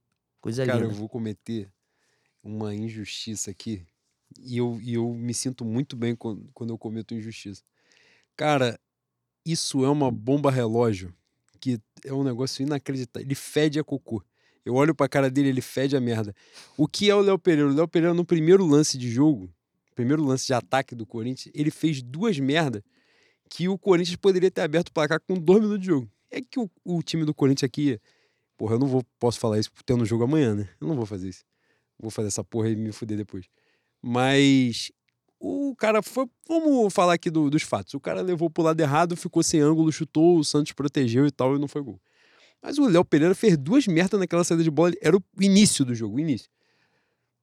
[0.41, 0.89] Coisa Cara, linda.
[0.89, 1.71] Cara, eu vou cometer
[2.43, 3.85] uma injustiça aqui.
[4.41, 7.63] E eu, e eu me sinto muito bem quando, quando eu cometo injustiça.
[8.37, 8.79] Cara,
[9.45, 11.15] isso é uma bomba relógio
[11.63, 13.25] que é um negócio inacreditável.
[13.25, 14.21] Ele fede a cocô.
[14.65, 16.35] Eu olho pra cara dele, ele fede a merda.
[16.77, 17.71] O que é o Léo Pereira?
[17.71, 19.49] O Léo Pereira, no primeiro lance de jogo,
[19.95, 22.83] primeiro lance de ataque do Corinthians, ele fez duas merdas
[23.53, 26.11] que o Corinthians poderia ter aberto o placar com dois minutos de jogo.
[26.31, 28.01] É que o, o time do Corinthians aqui.
[28.57, 30.69] Porra, eu não vou, posso falar isso tendo jogo amanhã, né?
[30.81, 31.45] Eu não vou fazer isso.
[31.99, 33.45] Vou fazer essa porra e me fuder depois.
[34.01, 34.91] Mas
[35.39, 36.27] o cara foi.
[36.49, 37.93] Vamos falar aqui do, dos fatos.
[37.93, 41.55] O cara levou pro lado errado, ficou sem ângulo, chutou, o Santos protegeu e tal,
[41.55, 42.01] e não foi gol.
[42.63, 44.95] Mas o Léo Pereira fez duas merdas naquela saída de bola.
[45.03, 46.49] Era o início do jogo, o início.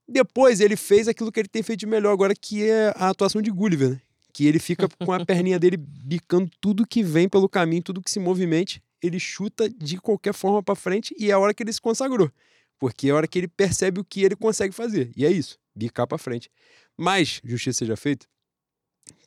[0.07, 3.43] Depois ele fez aquilo que ele tem feito de melhor agora, que é a atuação
[3.43, 4.01] de Gulliver, né?
[4.33, 8.11] Que ele fica com a perninha dele bicando tudo que vem pelo caminho, tudo que
[8.11, 11.73] se movimente, ele chuta de qualquer forma para frente e é a hora que ele
[11.73, 12.31] se consagrou.
[12.77, 15.11] Porque é a hora que ele percebe o que ele consegue fazer.
[15.15, 16.49] E é isso, bicar para frente.
[16.97, 18.25] Mas, justiça seja feita,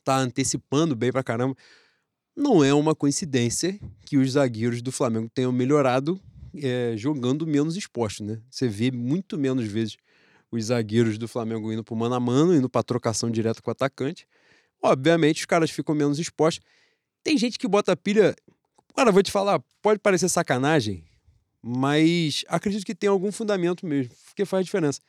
[0.03, 1.55] tá antecipando bem pra caramba
[2.35, 6.19] não é uma coincidência que os zagueiros do Flamengo tenham melhorado
[6.55, 8.41] é, jogando menos expostos, né?
[8.49, 9.97] Você vê muito menos vezes
[10.51, 13.71] os zagueiros do Flamengo indo pro mano a mano, indo pra trocação direta com o
[13.71, 14.27] atacante.
[14.83, 16.63] Obviamente, os caras ficam menos expostos.
[17.23, 18.35] Tem gente que bota pilha.
[18.95, 21.03] Cara, vou te falar, pode parecer sacanagem,
[21.61, 24.99] mas acredito que tem algum fundamento mesmo, porque faz diferença.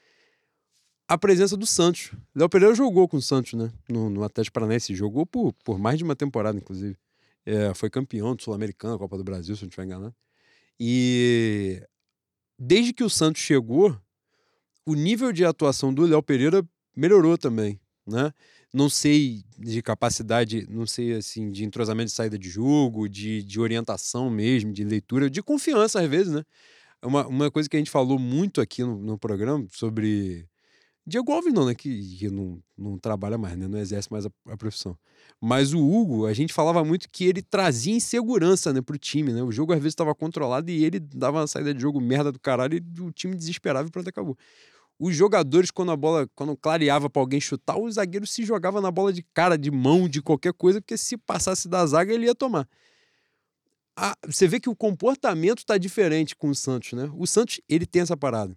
[1.06, 2.12] A presença do Santos.
[2.34, 3.70] Léo Pereira jogou com o Santos, né?
[3.88, 4.94] No, no Atlético Paranaense.
[4.94, 6.96] Jogou por, por mais de uma temporada, inclusive.
[7.44, 10.14] É, foi campeão do Sul-Americano, Copa do Brasil, se não estiver enganado.
[10.80, 11.82] E
[12.58, 13.94] desde que o Santos chegou,
[14.86, 16.66] o nível de atuação do Léo Pereira
[16.96, 18.32] melhorou também, né?
[18.74, 23.60] Não sei de capacidade, não sei assim, de entrosamento de saída de jogo, de, de
[23.60, 26.44] orientação mesmo, de leitura, de confiança às vezes, né?
[27.06, 30.46] uma, uma coisa que a gente falou muito aqui no, no programa sobre.
[31.06, 31.74] Diego Alves não, né?
[31.74, 33.68] Que, que não, não trabalha mais, né?
[33.68, 34.96] Não exerce mais a, a, profissão.
[35.38, 39.42] Mas o Hugo, a gente falava muito que ele trazia insegurança né, pro time, né?
[39.42, 42.40] O jogo às vezes estava controlado e ele dava uma saída de jogo merda do
[42.40, 44.36] caralho e o time desesperava e pronto, acabou.
[44.98, 48.90] Os jogadores, quando a bola, quando clareava para alguém chutar, o zagueiro se jogava na
[48.90, 52.34] bola de cara, de mão, de qualquer coisa, porque se passasse da zaga ele ia
[52.34, 52.68] tomar
[54.26, 57.10] você vê que o comportamento está diferente com o Santos, né?
[57.14, 58.56] O Santos, ele tem essa parada.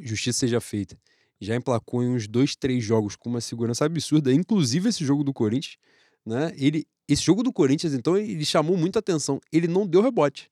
[0.00, 0.98] Justiça seja feita.
[1.40, 5.32] Já emplacou em uns dois, três jogos com uma segurança absurda, inclusive esse jogo do
[5.32, 5.76] Corinthians,
[6.24, 6.52] né?
[6.56, 9.40] Ele, esse jogo do Corinthians, então, ele chamou muita atenção.
[9.52, 10.50] Ele não deu rebote.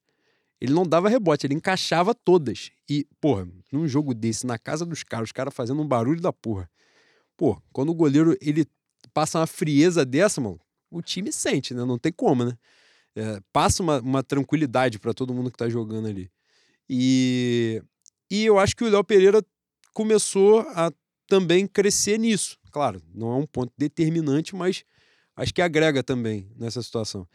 [0.65, 2.71] Ele não dava rebote, ele encaixava todas.
[2.89, 6.33] E, porra, num jogo desse, na casa dos caras, os caras fazendo um barulho da
[6.33, 6.71] porra.
[7.37, 8.67] Pô, quando o goleiro ele
[9.13, 10.59] passa uma frieza dessa, mano,
[10.91, 11.85] o time sente, né?
[11.85, 12.57] Não tem como, né?
[13.15, 16.31] É, passa uma, uma tranquilidade para todo mundo que está jogando ali.
[16.89, 17.83] E,
[18.31, 19.45] e eu acho que o Léo Pereira
[19.93, 20.91] começou a
[21.29, 22.59] também crescer nisso.
[22.73, 24.83] Claro, não é um ponto determinante, mas
[25.37, 27.29] acho que agrega também nessa situação.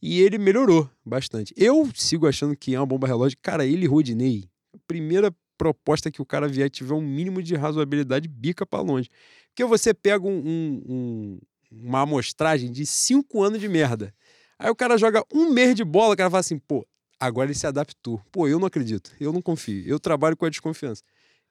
[0.00, 1.54] E ele melhorou bastante.
[1.56, 3.38] Eu sigo achando que é uma bomba relógio.
[3.42, 8.28] Cara, ele Rodinei, a primeira proposta que o cara vier tiver um mínimo de razoabilidade,
[8.28, 9.08] bica para longe.
[9.48, 11.38] Porque você pega um, um,
[11.72, 14.14] uma amostragem de cinco anos de merda
[14.58, 16.86] Aí o cara joga um mês de bola, o cara fala assim, pô,
[17.20, 18.20] agora ele se adaptou.
[18.32, 21.02] Pô, eu não acredito, eu não confio, eu trabalho com a desconfiança.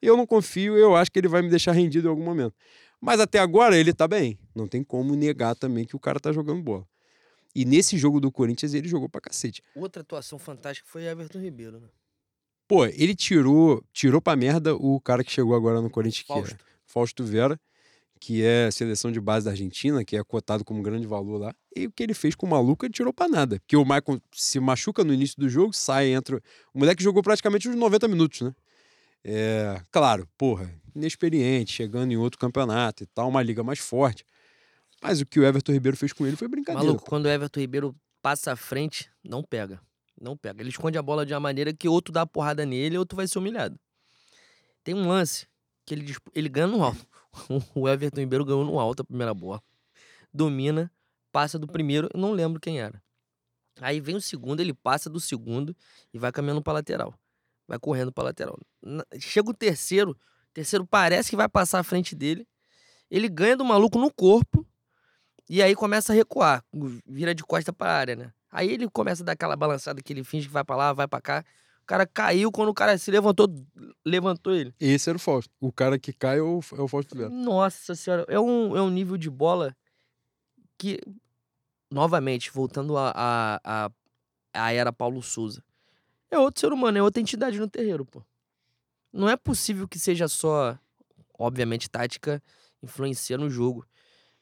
[0.02, 2.54] Eu não confio, eu acho que ele vai me deixar rendido em algum momento.
[3.00, 4.40] Mas até agora ele tá bem.
[4.56, 6.86] Não tem como negar também que o cara tá jogando bola.
[7.56, 9.64] E nesse jogo do Corinthians ele jogou pra cacete.
[9.74, 11.88] Outra atuação fantástica foi Everton Ribeiro, né?
[12.68, 16.56] Pô, ele tirou, tirou pra merda o cara que chegou agora no Corinthians, Fausto.
[16.56, 17.60] que é Fausto Vera
[18.20, 21.56] que é seleção de base da Argentina, que é cotado como grande valor lá.
[21.76, 23.60] E o que ele fez com o maluco, ele tirou para nada.
[23.60, 26.42] Porque o Michael se machuca no início do jogo, sai, entra.
[26.74, 28.56] O moleque jogou praticamente uns 90 minutos, né?
[29.24, 34.26] É, claro, porra, inexperiente, chegando em outro campeonato e tal, uma liga mais forte.
[35.08, 36.84] Mas o que o Everton Ribeiro fez com ele foi brincadeira.
[36.84, 39.80] Maluco, quando o Everton Ribeiro passa à frente, não pega.
[40.20, 40.64] Não pega.
[40.64, 43.28] Ele esconde a bola de uma maneira que outro dá porrada nele e outro vai
[43.28, 43.80] ser humilhado.
[44.84, 45.48] Tem um lance
[45.86, 47.06] que ele, ele ganha no alto.
[47.76, 49.62] o Everton Ribeiro ganhou no alto a primeira bola.
[50.34, 50.92] Domina,
[51.32, 53.00] passa do primeiro, eu não lembro quem era.
[53.80, 55.78] Aí vem o segundo, ele passa do segundo
[56.12, 57.14] e vai caminhando para lateral.
[57.68, 58.58] Vai correndo para lateral.
[59.20, 62.48] Chega o terceiro, o terceiro parece que vai passar à frente dele.
[63.12, 64.66] Ele ganha do maluco no corpo
[65.50, 66.64] e aí começa a recuar,
[67.06, 68.34] vira de costa para a área, né?
[68.52, 71.08] Aí ele começa a dar aquela balançada que ele finge que vai para lá, vai
[71.08, 71.46] para cá.
[71.84, 73.48] O cara caiu, quando o cara se levantou,
[74.04, 74.74] levantou ele.
[74.80, 75.54] Esse era o Fausto.
[75.60, 77.16] O cara que cai é o, é o Fausto.
[77.30, 79.76] Nossa senhora, é um, é um nível de bola
[80.80, 81.00] que,
[81.92, 83.92] novamente, voltando a, a, a,
[84.54, 85.62] a era Paulo Souza,
[86.32, 88.24] é outro ser humano, é outra entidade no terreiro, pô.
[89.14, 90.78] Não é possível que seja só,
[91.38, 92.42] obviamente, tática
[92.82, 93.86] influencia no jogo.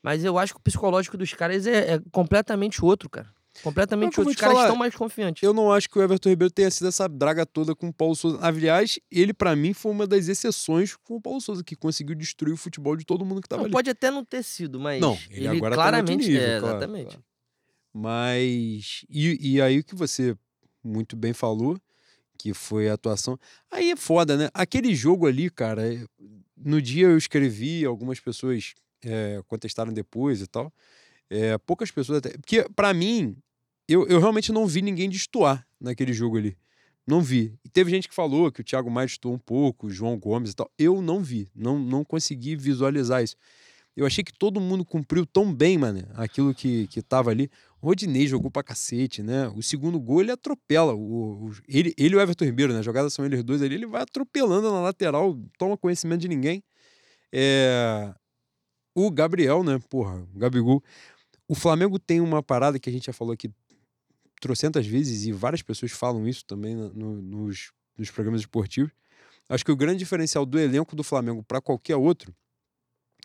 [0.04, 3.34] Mas eu acho que o psicológico dos caras é, é completamente outro, cara.
[3.62, 4.32] Completamente outro.
[4.32, 5.42] Os caras falar, estão mais confiantes.
[5.44, 8.16] Eu não acho que o Everton Ribeiro tenha sido essa draga toda com o Paulo
[8.16, 8.40] Souza.
[8.42, 12.54] Aliás, ele, para mim, foi uma das exceções com o Paulo Souza, que conseguiu destruir
[12.54, 13.72] o futebol de todo mundo que tava não, ali.
[13.72, 15.00] Pode até não ter sido, mas.
[15.00, 16.26] Não, ele, ele agora claramente.
[16.26, 17.06] Tá nível, é, claro, exatamente.
[17.06, 17.24] Claro.
[17.94, 19.06] Mas.
[19.10, 20.36] E, e aí o que você
[20.84, 21.80] muito bem falou,
[22.38, 23.40] que foi a atuação.
[23.72, 24.50] Aí é foda, né?
[24.54, 25.84] Aquele jogo ali, cara,
[26.58, 28.74] no dia eu escrevi, algumas pessoas
[29.06, 30.72] é, contestaram depois e tal.
[31.30, 32.32] É, poucas pessoas até.
[32.38, 33.36] Porque, para mim,
[33.88, 36.58] eu, eu realmente não vi ninguém destoar naquele jogo ali.
[37.06, 37.54] Não vi.
[37.66, 40.52] E teve gente que falou que o Thiago Maia destoou um pouco, o João Gomes
[40.52, 40.72] e tal.
[40.78, 41.50] Eu não vi.
[41.54, 43.36] Não, não consegui visualizar isso.
[43.96, 47.50] Eu achei que todo mundo cumpriu tão bem, mano, aquilo que, que tava ali.
[47.80, 49.48] O Rodinei jogou pra cacete, né?
[49.50, 50.96] O segundo gol ele atropela.
[50.96, 52.80] O, o, ele, ele e o Everton Ribeiro, né?
[52.80, 53.76] A jogada são eles dois ali.
[53.76, 56.64] Ele vai atropelando na lateral, toma conhecimento de ninguém.
[57.32, 58.14] É...
[58.96, 59.80] O Gabriel, né?
[59.90, 60.84] Porra, o Gabigol.
[61.48, 63.52] O Flamengo tem uma parada que a gente já falou aqui
[64.40, 68.92] trocentas vezes, e várias pessoas falam isso também no, nos, nos programas esportivos.
[69.48, 72.36] Acho que o grande diferencial do elenco do Flamengo para qualquer outro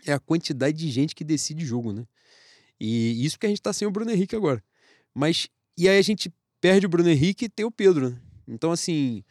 [0.06, 2.06] é a quantidade de gente que decide jogo, né?
[2.78, 4.62] E isso que a gente tá sem o Bruno Henrique agora.
[5.12, 8.20] Mas, e aí a gente perde o Bruno Henrique e tem o Pedro, né?
[8.46, 9.24] Então, assim,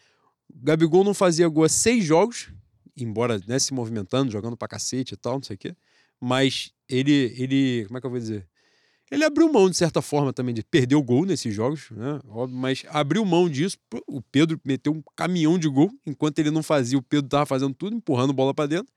[0.53, 2.49] Gabigol não fazia gol há seis jogos,
[2.95, 5.75] embora né, se movimentando, jogando pra cacete e tal, não sei o quê.
[6.20, 8.47] Mas ele, ele, como é que eu vou dizer?
[9.09, 12.20] Ele abriu mão, de certa forma, também, de perder o gol nesses jogos, né?
[12.28, 13.78] Óbvio, mas abriu mão disso.
[14.05, 17.74] O Pedro meteu um caminhão de gol, enquanto ele não fazia, o Pedro estava fazendo
[17.74, 18.93] tudo, empurrando bola para dentro.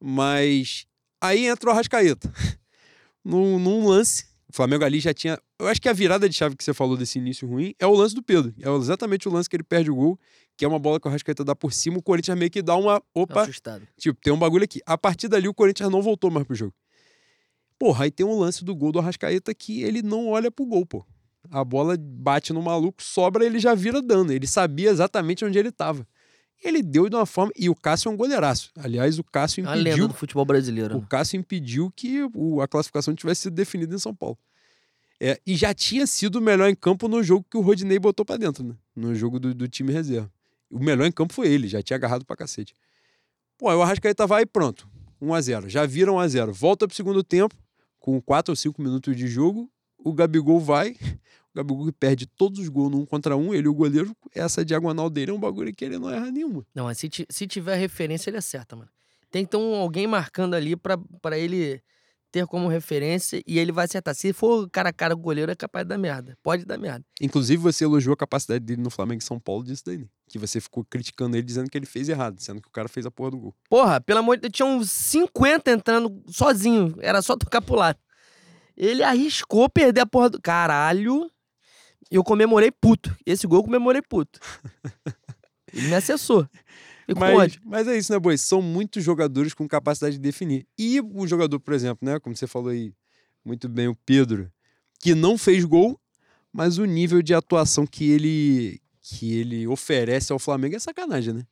[0.00, 0.86] Mas
[1.20, 2.32] aí entra o Arrascaeta.
[3.24, 5.36] num, num lance, O Flamengo ali já tinha.
[5.58, 7.92] Eu acho que a virada de chave que você falou desse início ruim é o
[7.92, 8.54] lance do Pedro.
[8.62, 10.16] É exatamente o lance que ele perde o gol,
[10.56, 12.76] que é uma bola que o Rascaeta dá por cima, o Corinthians meio que dá
[12.76, 13.02] uma.
[13.12, 13.42] Opa!
[13.42, 13.84] Assustado.
[13.98, 14.80] Tipo, tem um bagulho aqui.
[14.86, 16.72] A partir dali, o Corinthians não voltou mais pro jogo.
[17.76, 20.86] Porra, aí tem um lance do gol do Arrascaeta que ele não olha pro gol,
[20.86, 21.04] pô.
[21.50, 24.32] A bola bate no maluco, sobra, ele já vira dano.
[24.32, 26.06] Ele sabia exatamente onde ele tava.
[26.64, 27.52] Ele deu de uma forma.
[27.56, 28.70] E o Cássio é um goleiraço.
[28.76, 30.08] Aliás, o Cássio A lenda impediu.
[30.08, 30.96] do futebol brasileiro.
[30.96, 31.06] O né?
[31.10, 34.38] Cássio impediu que o- a classificação tivesse sido definida em São Paulo.
[35.20, 38.24] É, e já tinha sido o melhor em campo no jogo que o Rodinei botou
[38.24, 38.74] pra dentro, né?
[38.96, 40.30] No jogo do, do time reserva.
[40.70, 42.74] O melhor em campo foi ele, já tinha agarrado pra cacete.
[43.56, 44.88] Pô, aí o Arrascaeta vai e pronto.
[45.22, 45.68] 1x0.
[45.68, 46.50] Já viram 1x0.
[46.52, 47.54] Volta pro segundo tempo,
[48.00, 49.70] com 4 ou 5 minutos de jogo.
[49.98, 50.96] O Gabigol vai.
[51.54, 53.54] O Gabigol que perde todos os gols no 1 contra 1.
[53.54, 56.66] Ele e o goleiro, essa diagonal dele é um bagulho que ele não erra nenhuma.
[56.74, 58.90] Não, mas se, se tiver referência, ele acerta, mano.
[59.30, 61.80] Tem que ter um, alguém marcando ali pra, pra ele
[62.34, 64.12] ter como referência e ele vai acertar.
[64.12, 66.36] Se for cara a cara o goleiro, é capaz de dar merda.
[66.42, 67.04] Pode dar merda.
[67.20, 70.06] Inclusive, você elogiou a capacidade dele no Flamengo e São Paulo disso daí, né?
[70.28, 73.06] Que você ficou criticando ele dizendo que ele fez errado, sendo que o cara fez
[73.06, 73.54] a porra do gol.
[73.70, 76.96] Porra, pelo amor de Deus, tinha uns 50 entrando sozinho.
[77.00, 78.00] Era só tocar pro lado.
[78.76, 80.42] Ele arriscou perder a porra do.
[80.42, 81.30] Caralho.
[82.10, 83.16] Eu comemorei puto.
[83.24, 84.38] Esse gol eu comemorei puto.
[85.72, 86.48] Ele me acessou.
[87.16, 88.38] Mas, mas é isso, né, Boi?
[88.38, 90.66] São muitos jogadores com capacidade de definir.
[90.78, 92.18] E o jogador, por exemplo, né?
[92.18, 92.94] Como você falou aí
[93.44, 94.50] muito bem, o Pedro,
[95.00, 96.00] que não fez gol,
[96.52, 101.46] mas o nível de atuação que ele, que ele oferece ao Flamengo é sacanagem, né?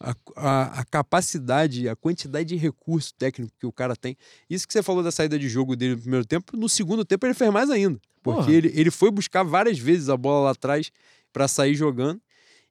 [0.00, 4.16] A, a, a capacidade, a quantidade de recurso técnico que o cara tem.
[4.48, 7.26] Isso que você falou da saída de jogo dele no primeiro tempo, no segundo tempo
[7.26, 8.00] ele fez mais ainda.
[8.22, 8.52] Porque Porra.
[8.52, 10.92] ele, ele foi buscar várias vezes a bola lá atrás
[11.32, 12.20] para sair jogando.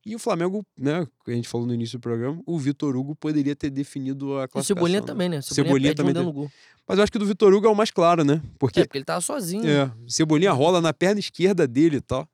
[0.05, 3.13] E o Flamengo, né, que a gente falou no início do programa, o Vitor Hugo
[3.13, 4.63] poderia ter definido a O classificação.
[4.77, 5.05] Cebolinha né?
[5.05, 5.39] também, né?
[5.39, 6.51] O Cebolinha Cebolinha, também um gol.
[6.87, 8.41] Mas eu acho que o do Vitor Hugo é o mais claro, né?
[8.57, 9.67] Porque É, porque ele tava sozinho.
[9.67, 12.25] é, Cebolinha rola na perna esquerda dele e tal.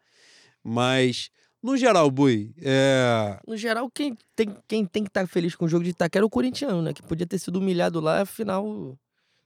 [0.64, 1.32] Mas,
[1.64, 5.70] no geral, Boi, é, No geral, quem tem, quem tem que estar feliz com o
[5.70, 6.94] jogo de Itaquera é o corintiano, né?
[6.94, 8.98] Que podia ter sido humilhado lá, afinal.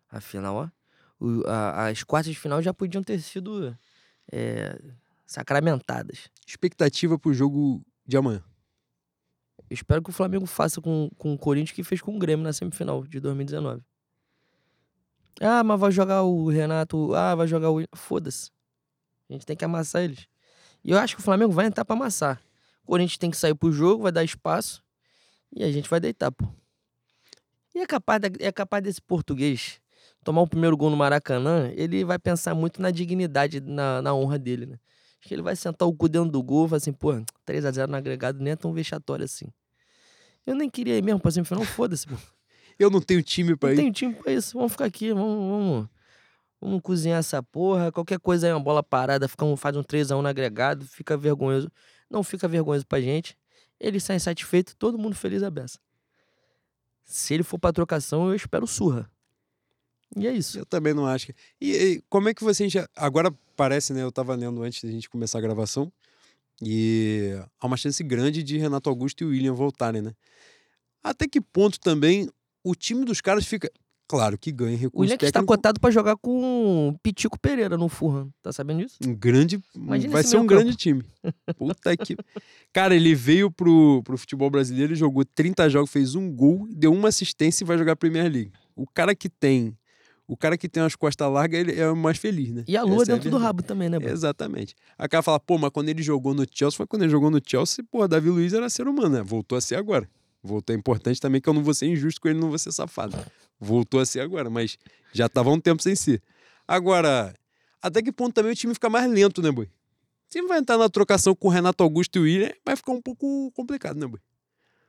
[0.09, 0.69] Afinal, ó.
[1.19, 3.75] o- a- as quartas de final já podiam ter sido
[4.31, 4.79] é,
[5.25, 6.29] sacramentadas.
[6.45, 8.43] expectativa pro jogo de amanhã.
[9.69, 12.43] Eu espero que o Flamengo faça com, com o Corinthians que fez com o Grêmio
[12.43, 13.81] na semifinal de 2019.
[15.41, 17.13] Ah, mas vai jogar o Renato.
[17.13, 17.83] Ah, vai jogar o.
[17.95, 18.49] Foda-se.
[19.29, 20.25] A gente tem que amassar eles.
[20.83, 22.41] E eu acho que o Flamengo vai entrar pra amassar.
[22.83, 24.81] O Corinthians tem que sair pro jogo, vai dar espaço.
[25.53, 26.45] E a gente vai deitar, pô.
[27.75, 29.79] E é capaz, da- é capaz desse português
[30.23, 34.37] tomar o primeiro gol no Maracanã, ele vai pensar muito na dignidade, na, na honra
[34.37, 34.77] dele, né?
[35.19, 37.13] Acho que ele vai sentar o cu dentro do gol e falar assim, pô,
[37.45, 39.45] 3x0 no agregado nem é tão vexatório assim.
[40.45, 42.15] Eu nem queria ir mesmo pra semifinal, foda-se, pô.
[42.77, 43.77] Eu não tenho time pra Não ir.
[43.77, 44.57] tem time pra isso.
[44.57, 45.89] Vamos ficar aqui, vamos, vamos,
[46.61, 47.91] vamos cozinhar essa porra.
[47.91, 51.71] Qualquer coisa aí, uma bola parada, fica um, faz um 3x1 no agregado, fica vergonhoso.
[52.09, 53.37] Não fica vergonhoso pra gente.
[53.79, 55.79] Ele sai satisfeito, todo mundo feliz a beça.
[57.03, 59.09] Se ele for pra trocação, eu espero surra.
[60.15, 60.57] E é isso.
[60.59, 61.27] Eu também não acho.
[61.27, 62.89] que- E, e como é que você enxerga?
[62.95, 64.01] Agora parece, né?
[64.03, 65.91] Eu tava lendo antes da gente começar a gravação.
[66.61, 70.13] E há uma chance grande de Renato Augusto e William voltarem, né?
[71.03, 72.29] Até que ponto também
[72.63, 73.71] o time dos caras fica.
[74.07, 77.77] Claro que ganha O recurso William que está cotado pra jogar com o Pitico Pereira
[77.77, 78.29] no Fulham.
[78.41, 78.97] Tá sabendo disso?
[79.05, 79.59] Um grande.
[79.75, 80.61] Imagina vai ser um meio-campo.
[80.61, 81.03] grande time.
[81.57, 82.15] Puta que.
[82.71, 87.09] Cara, ele veio pro, pro futebol brasileiro, jogou 30 jogos, fez um gol, deu uma
[87.09, 88.51] assistência e vai jogar a Premier League.
[88.75, 89.77] O cara que tem.
[90.25, 92.65] O cara que tem as costas largas, ele é o mais feliz, né?
[92.67, 94.13] E a lua Essa é dentro do rabo também, né, Bruno?
[94.13, 94.75] Exatamente.
[94.97, 97.39] A cara fala, pô, mas quando ele jogou no Chelsea, foi quando ele jogou no
[97.45, 99.23] Chelsea, pô, Davi Luiz era ser humano, né?
[99.23, 100.09] Voltou a ser agora.
[100.43, 102.71] Voltou é importante também que eu não vou ser injusto com ele, não vou ser
[102.71, 103.17] safado.
[103.59, 104.77] Voltou a ser agora, mas
[105.11, 106.21] já tava há um tempo sem ser.
[106.67, 107.33] Agora,
[107.81, 109.69] até que ponto também o time fica mais lento, né, Boi?
[110.27, 113.01] Se vai entrar na trocação com o Renato Augusto e o William, vai ficar um
[113.01, 114.19] pouco complicado, né, Boi?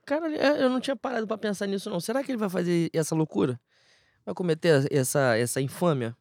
[0.05, 1.99] Cara, eu eu não tinha parado pra pensar nisso, não.
[1.99, 3.59] Será que ele vai fazer essa loucura?
[4.25, 6.15] Vai cometer essa, essa infâmia?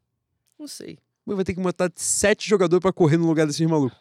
[0.58, 0.98] Não sei.
[1.26, 3.98] Boi vai ter que botar sete jogadores pra correr no lugar desses malucos.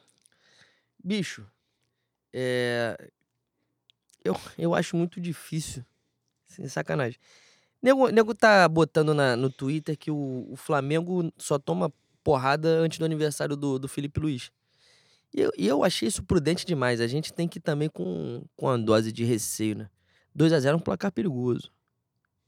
[1.03, 1.45] Bicho,
[2.33, 3.09] é...
[4.23, 5.83] eu, eu acho muito difícil.
[6.47, 7.19] Sem sacanagem.
[7.81, 11.91] Nego, nego tá botando na, no Twitter que o, o Flamengo só toma
[12.23, 14.51] porrada antes do aniversário do, do Felipe Luiz.
[15.33, 16.99] E eu, e eu achei isso prudente demais.
[16.99, 19.89] A gente tem que ir também com, com uma dose de receio, né?
[20.37, 21.71] 2x0 é um placar perigoso.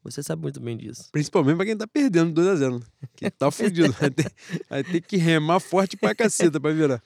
[0.04, 1.10] Você sabe muito bem disso.
[1.12, 2.86] Principalmente pra quem tá perdendo 2x0, né?
[3.16, 3.92] Que tá fudido.
[3.94, 4.34] Vai ter,
[4.70, 7.02] vai ter que remar forte pra caceta pra virar.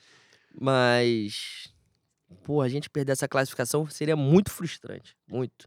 [0.60, 1.74] Mas,
[2.44, 5.18] pô, a gente perder essa classificação seria muito frustrante.
[5.28, 5.66] Muito.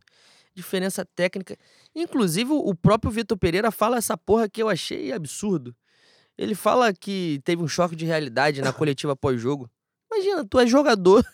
[0.57, 1.57] Diferença técnica.
[1.95, 5.77] Inclusive, o próprio Vitor Pereira fala essa porra que eu achei absurdo.
[6.39, 9.71] Ele fala que teve um choque de realidade na coletiva pós-jogo.
[10.11, 11.25] Imagina, tu é jogador.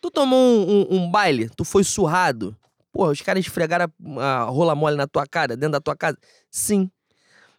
[0.00, 2.56] Tu tomou um, um- um baile, tu foi surrado.
[2.90, 6.16] Porra, os caras esfregaram a, a rola mole na tua cara, dentro da tua casa.
[6.50, 6.90] Sim.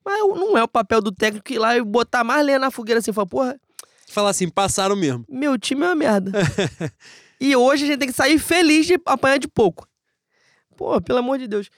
[0.04, 2.98] Mas não é o papel do técnico ir lá e botar mais lenha na fogueira
[2.98, 3.60] assim, falar, porra,
[4.08, 5.24] Falar assim, passaram mesmo.
[5.30, 6.32] meu time é uma merda.
[7.40, 9.88] e hoje a gente tem que sair feliz de apanhar de pouco.
[10.82, 11.70] Pô, pelo amor de Deus.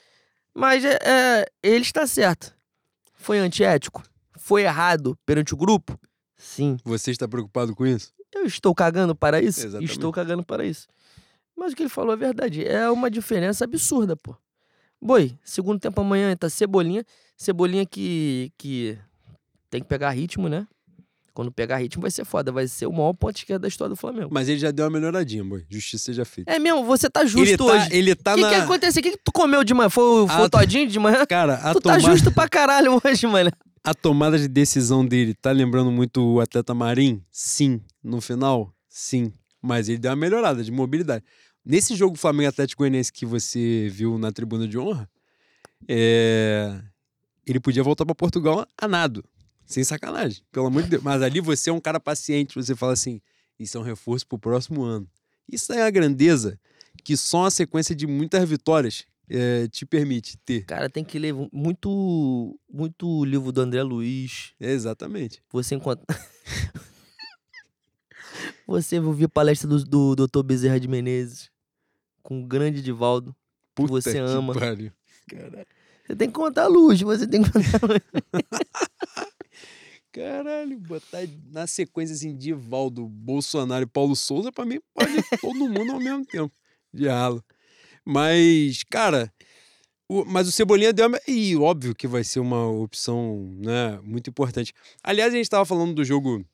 [0.54, 2.56] Mas é, é, ele está certo.
[3.12, 4.02] Foi antiético?
[4.38, 6.00] Foi errado perante o grupo?
[6.38, 6.78] Sim.
[6.82, 8.14] Você está preocupado com isso?
[8.32, 9.60] Eu estou cagando para isso?
[9.60, 9.92] Exatamente.
[9.92, 10.88] Estou cagando para isso.
[11.54, 12.66] Mas o que ele falou é verdade.
[12.66, 14.34] É uma diferença absurda, pô.
[14.98, 17.04] Boi, segundo tempo amanhã tá Cebolinha.
[17.36, 18.98] Cebolinha que, que
[19.68, 20.66] tem que pegar ritmo, né?
[21.34, 22.52] Quando pegar ritmo vai ser foda.
[22.52, 24.30] Vai ser o maior ponto esquerdo da história do Flamengo.
[24.32, 25.64] Mas ele já deu uma melhoradinha, boy.
[25.68, 26.50] Justiça seja feita.
[26.50, 27.88] É mesmo, você tá justo ele tá, hoje.
[27.90, 28.48] ele tá O que, na.
[28.50, 29.00] que aconteceu?
[29.00, 29.90] O que, que tu comeu de manhã?
[29.90, 31.26] Foi, Ah, o todinho de manhã?
[31.26, 33.50] Cara, a, tu tá tomada, justo pra caralho hoje, mano.
[33.82, 37.20] a tomada de decisão dele tá lembrando muito o atleta Marim?
[37.32, 37.80] Sim.
[38.02, 38.72] No final?
[38.88, 39.32] Sim.
[39.60, 41.24] Mas ele deu uma melhorada de mobilidade.
[41.66, 45.08] Nesse jogo Flamengo Atlético Goianiense que você viu na tribuna de honra,
[45.88, 46.80] é,
[47.46, 49.24] ele podia voltar pra Portugal a nado.
[49.66, 51.02] Sem sacanagem, pelo amor de Deus.
[51.02, 53.20] Mas ali você é um cara paciente, você fala assim:
[53.58, 55.08] isso é um reforço pro próximo ano.
[55.50, 56.58] Isso é a grandeza
[57.02, 60.64] que só uma sequência de muitas vitórias é, te permite ter.
[60.64, 64.52] Cara, tem que ler muito, muito livro do André Luiz.
[64.60, 65.42] É, exatamente.
[65.50, 66.04] Você encontra.
[68.66, 70.42] você ouvir palestra do, do Dr.
[70.42, 71.50] Bezerra de Menezes
[72.22, 73.34] com o grande Divaldo.
[73.74, 74.54] Puta Você que ama.
[74.54, 74.92] pariu.
[75.28, 75.66] Caralho.
[76.06, 78.00] Você tem que contar a luz, você tem que contar a luz.
[80.14, 85.92] Caralho, botar na sequência assim, Divaldo, Bolsonaro e Paulo Souza, pra mim, pode todo mundo
[85.92, 86.54] ao mesmo tempo.
[86.92, 87.44] Dialo.
[88.04, 89.32] Mas, cara,
[90.08, 91.08] o- mas o Cebolinha deu.
[91.08, 94.72] uma- E óbvio que vai ser uma opção né, muito importante.
[95.02, 96.44] Aliás, a gente tava falando do jogo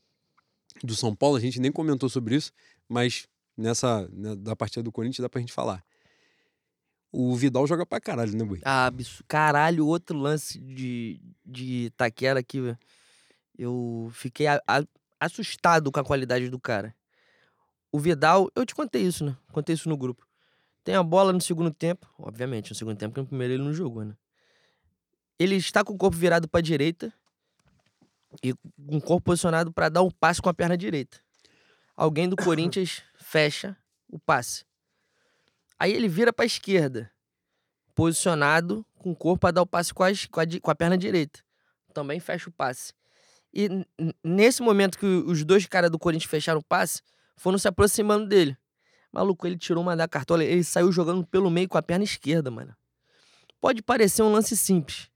[0.83, 2.53] do São Paulo, a gente nem comentou sobre isso,
[2.89, 5.85] mas nessa né, da partida do Corinthians dá pra gente falar.
[7.13, 8.61] O Vidal joga pra caralho, né, Bui?
[8.65, 8.91] Ah.
[9.29, 12.79] Caralho, outro lance de, de Itaquera aqui, velho.
[13.63, 14.85] Eu fiquei a- a-
[15.21, 16.95] assustado com a qualidade do cara.
[17.93, 19.37] O Vidal, eu te contei isso, né?
[19.53, 20.27] Contei isso no grupo.
[20.83, 23.73] Tem a bola no segundo tempo, obviamente, no segundo tempo, porque no primeiro ele não
[23.75, 24.17] jogou, né?
[25.39, 27.13] Ele está com o corpo virado pra direita
[28.43, 31.19] e com o corpo posicionado pra dar um passe com a perna direita.
[31.97, 33.77] Alguém do Corinthians fecha
[34.09, 34.65] o passe.
[35.79, 37.11] Aí ele vira pra esquerda
[37.95, 40.97] posicionado com o corpo para dar o passe com, as- com a, com a perna
[40.97, 41.41] direita.
[41.93, 42.95] Também fecha o passe.
[43.53, 43.69] E
[44.23, 47.03] nesse momento que os dois caras do Corinthians fecharam o passe,
[47.37, 48.57] foram se aproximando dele.
[49.13, 52.51] Maluco, ele tirou uma da cartola, ele saiu jogando pelo meio com a perna esquerda,
[52.51, 52.75] mano.
[53.61, 55.11] Pode parecer um lance simples.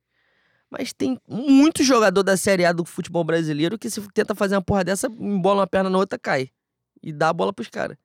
[0.68, 4.62] Mas tem muito jogador da Série A do futebol brasileiro que se tenta fazer uma
[4.62, 6.50] porra dessa, embola uma perna na outra, cai.
[7.00, 7.96] E dá a bola pros caras.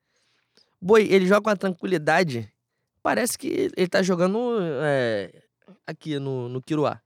[0.80, 2.54] Boi, ele joga com a tranquilidade
[3.02, 5.32] parece que ele tá jogando é,
[5.86, 7.02] aqui no, no Quiruá.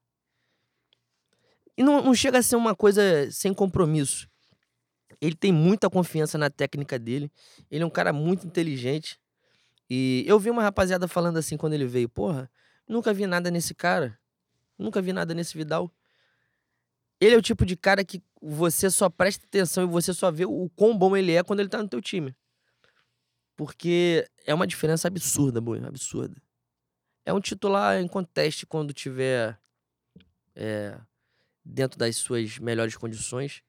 [1.78, 4.28] E não, não chega a ser uma coisa sem compromisso.
[5.20, 7.32] Ele tem muita confiança na técnica dele.
[7.72, 9.20] Ele é um cara muito inteligente.
[9.90, 12.50] E eu vi uma rapaziada falando assim quando ele veio: Porra,
[12.88, 14.18] nunca vi nada nesse cara.
[14.78, 15.92] Nunca vi nada nesse Vidal.
[17.20, 20.46] Ele é o tipo de cara que você só presta atenção e você só vê
[20.46, 22.36] o quão bom ele é quando ele tá no teu time.
[23.56, 26.36] Porque é uma diferença absurda, boi, absurda.
[27.26, 29.58] É um titular em conteste quando tiver
[30.54, 31.00] é,
[31.64, 33.61] dentro das suas melhores condições.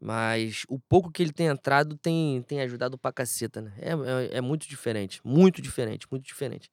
[0.00, 3.72] Mas o pouco que ele tem entrado tem, tem ajudado pra caceta, né?
[3.78, 6.70] É, é, é muito diferente, muito diferente, muito diferente.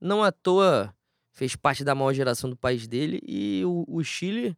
[0.00, 0.94] Não à toa
[1.32, 4.56] fez parte da maior geração do país dele e o, o Chile,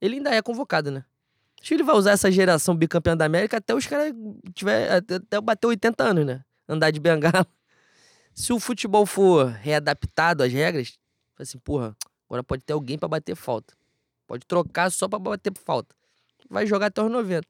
[0.00, 1.04] ele ainda é convocado, né?
[1.60, 4.12] O Chile vai usar essa geração bicampeã da América até os caras
[4.54, 6.44] tiver até, até bater 80 anos, né?
[6.68, 7.46] Andar de bengala.
[8.32, 10.98] Se o futebol for readaptado às regras,
[11.34, 11.96] fala assim, porra,
[12.28, 13.74] agora pode ter alguém pra bater falta.
[14.28, 15.96] Pode trocar só pra bater falta.
[16.50, 17.48] Vai jogar até os 90.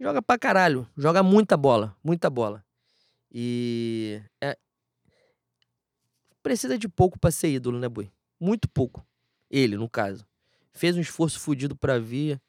[0.00, 0.88] Joga pra caralho.
[0.96, 1.94] Joga muita bola.
[2.02, 2.64] Muita bola.
[3.30, 4.22] E.
[4.40, 4.56] É...
[6.42, 8.10] Precisa de pouco pra ser ídolo, né, Boi?
[8.40, 9.06] Muito pouco.
[9.50, 10.26] Ele, no caso.
[10.72, 12.40] Fez um esforço fudido pra vir.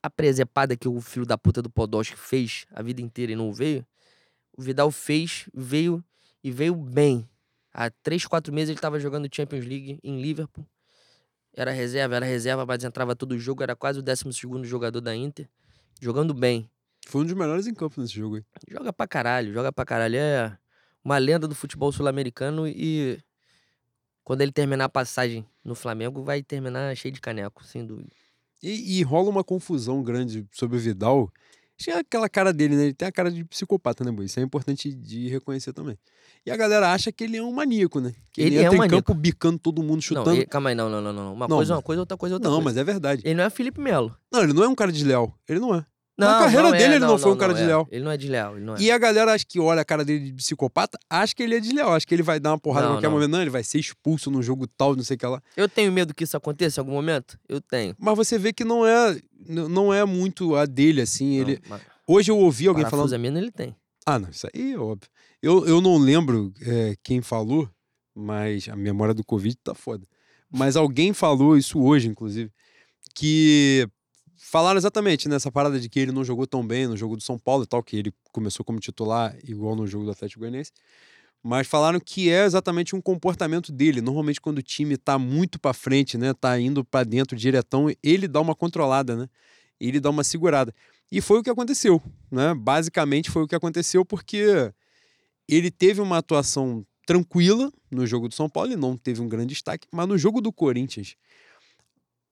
[0.00, 3.52] A presepada que o filho da puta do Podolski fez a vida inteira e não
[3.52, 3.84] veio.
[4.56, 6.04] O Vidal fez, veio
[6.42, 7.28] e veio bem.
[7.72, 10.66] Há três, quatro meses ele tava jogando Champions League em Liverpool.
[11.54, 13.62] Era reserva, era reserva, mas entrava todo jogo.
[13.62, 15.48] Era quase o 12 segundo jogador da Inter.
[16.00, 16.70] Jogando bem.
[17.06, 18.44] Foi um dos melhores em campo nesse jogo aí.
[18.68, 20.16] Joga pra caralho, joga pra caralho.
[20.16, 20.56] É
[21.04, 23.18] uma lenda do futebol sul-americano e
[24.24, 28.10] quando ele terminar a passagem no Flamengo, vai terminar cheio de caneco, sem dúvida.
[28.62, 31.30] E, e rola uma confusão grande sobre o Vidal.
[31.90, 32.84] É aquela cara dele, né?
[32.84, 34.26] Ele tem a cara de psicopata, né, Boi?
[34.26, 35.98] Isso é importante de reconhecer também.
[36.44, 38.12] E a galera acha que ele é um maníaco, né?
[38.32, 39.02] Que ele, Ele é entra um em maníaco.
[39.06, 40.32] campo bicando todo mundo, Não, chutando.
[40.32, 41.34] ele- calma aí, não, não, não, não.
[41.34, 42.64] Uma Não, coisa é uma coisa, outra coisa é outra Não, coisa.
[42.70, 43.22] mas é verdade.
[43.24, 44.16] Ele não é Felipe Melo.
[44.32, 45.32] Não, ele não é um cara desleal.
[45.48, 45.84] Ele não é.
[46.16, 47.56] Não, Na carreira não é, dele, ele não foi um cara é.
[47.56, 47.88] desleal.
[47.90, 48.80] Ele não é desleal, ele não é.
[48.80, 51.60] E a galera acha que olha a cara dele de psicopata, acha que ele é
[51.60, 51.94] desleal.
[51.94, 53.14] Acha que ele vai dar uma porrada Não, a qualquer não.
[53.14, 53.30] momento.
[53.30, 55.42] Não, ele vai ser expulso num jogo tal, não sei o que lá.
[55.56, 57.38] Eu tenho medo que isso aconteça em algum momento?
[57.48, 57.96] Eu tenho.
[57.98, 61.40] Mas você vê que não é, não é muito a dele, assim.
[61.40, 61.54] Ele...
[61.54, 63.08] Não, mas Hoje eu ouvi alguém falando.
[63.08, 63.74] parafusamento ele tem.
[64.04, 65.08] Ah, não, isso aí é óbvio.
[65.40, 67.70] Eu, eu não lembro é, quem falou,
[68.14, 70.06] mas a memória do Covid tá foda.
[70.50, 72.50] Mas alguém falou isso hoje, inclusive,
[73.14, 73.88] que
[74.42, 77.38] falaram exatamente nessa parada de que ele não jogou tão bem no jogo do São
[77.38, 80.72] Paulo e tal, que ele começou como titular igual no jogo do Atlético Goianiense.
[81.42, 84.00] Mas falaram que é exatamente um comportamento dele.
[84.00, 88.28] Normalmente quando o time tá muito pra frente, né, tá indo pra dentro diretão, ele
[88.28, 89.28] dá uma controlada, né?
[89.80, 90.74] Ele dá uma segurada.
[91.10, 92.54] E foi o que aconteceu, né?
[92.54, 94.72] Basicamente foi o que aconteceu porque
[95.48, 99.54] ele teve uma atuação tranquila no jogo do São Paulo, ele não teve um grande
[99.54, 101.16] destaque, mas no jogo do Corinthians,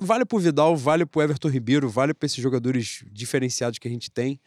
[0.00, 4.10] vale pro Vidal, vale pro Everton Ribeiro, vale para esses jogadores diferenciados que a gente
[4.10, 4.40] tem.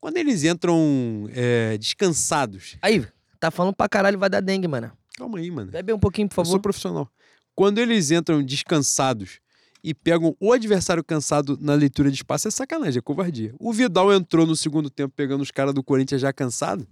[0.00, 3.06] Quando eles entram é, descansados, Aí,
[3.40, 4.90] tá falando pra caralho, vai dar dengue, mano.
[5.16, 5.70] calma aí, mano.
[5.70, 6.60] Bebe um pouquinho, por Eu sou favor.
[6.62, 7.08] profissional.
[7.54, 9.38] Quando eles entram descansados
[9.84, 13.54] e pegam o adversário cansado na leitura de espaço, é sacanagem, é covardia.
[13.58, 16.86] O Vidal entrou no segundo tempo pegando os caras do Corinthians já cansado.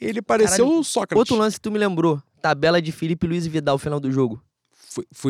[0.00, 1.18] Ele pareceu Caralho, o Sócrates.
[1.18, 2.22] Outro lance que tu me lembrou.
[2.40, 4.42] Tabela de Felipe Luiz e Vidal, final do jogo.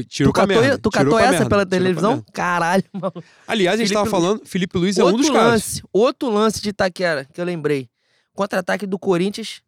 [0.09, 0.79] Tirou tu catou, merda.
[0.79, 2.25] tu catou essa merda, pela televisão?
[2.33, 3.23] Caralho, mano.
[3.47, 5.53] Aliás, a gente Felipe tava falando, Felipe Luiz é um dos caras.
[5.53, 7.91] lance, outro lance de Itaquera, que eu lembrei.
[8.33, 9.63] Contra-ataque do Corinthians.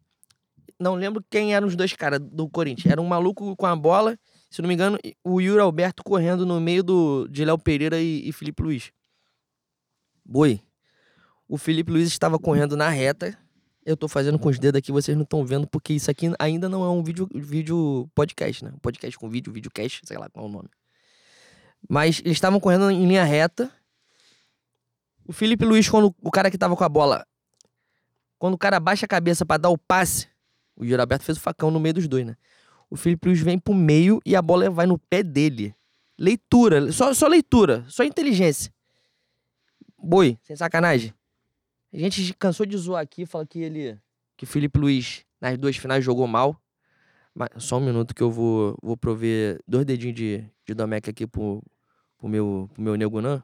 [0.79, 2.91] Não lembro quem eram os dois caras do Corinthians.
[2.91, 4.17] Era um maluco com a bola,
[4.49, 8.27] se não me engano, o Yuri Alberto correndo no meio do, de Léo Pereira e,
[8.27, 8.91] e Felipe Luiz.
[10.25, 10.59] Boi.
[11.47, 13.37] O Felipe Luiz estava correndo na reta.
[13.85, 16.69] Eu tô fazendo com os dedos aqui, vocês não estão vendo, porque isso aqui ainda
[16.69, 18.73] não é um vídeo, vídeo podcast, né?
[18.81, 20.69] Podcast com vídeo, videocast, sei lá qual é o nome.
[21.89, 23.69] Mas eles estavam correndo em linha reta.
[25.25, 27.25] O Felipe Luiz, quando o cara que tava com a bola,
[28.39, 30.27] quando o cara baixa a cabeça pra dar o passe,
[30.75, 32.37] o Giraberto fez o facão no meio dos dois, né?
[32.89, 35.75] O Felipe Luiz vem pro meio e a bola vai no pé dele.
[36.17, 38.71] Leitura, só, só leitura, só inteligência.
[39.97, 41.13] Boi, sem sacanagem.
[41.93, 43.99] A gente cansou de zoar aqui, fala que ele.
[44.35, 46.59] Que Felipe Luiz, nas duas finais, jogou mal.
[47.35, 51.27] Mas só um minuto que eu vou, vou prover dois dedinhos de, de Domecq aqui
[51.27, 51.63] pro,
[52.17, 53.43] pro meu, pro meu Nego Nan,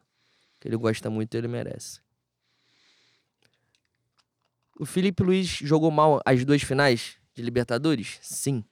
[0.60, 2.02] que ele gosta muito e ele merece.
[4.80, 8.18] O Felipe Luiz jogou mal as duas finais de Libertadores?
[8.22, 8.64] Sim.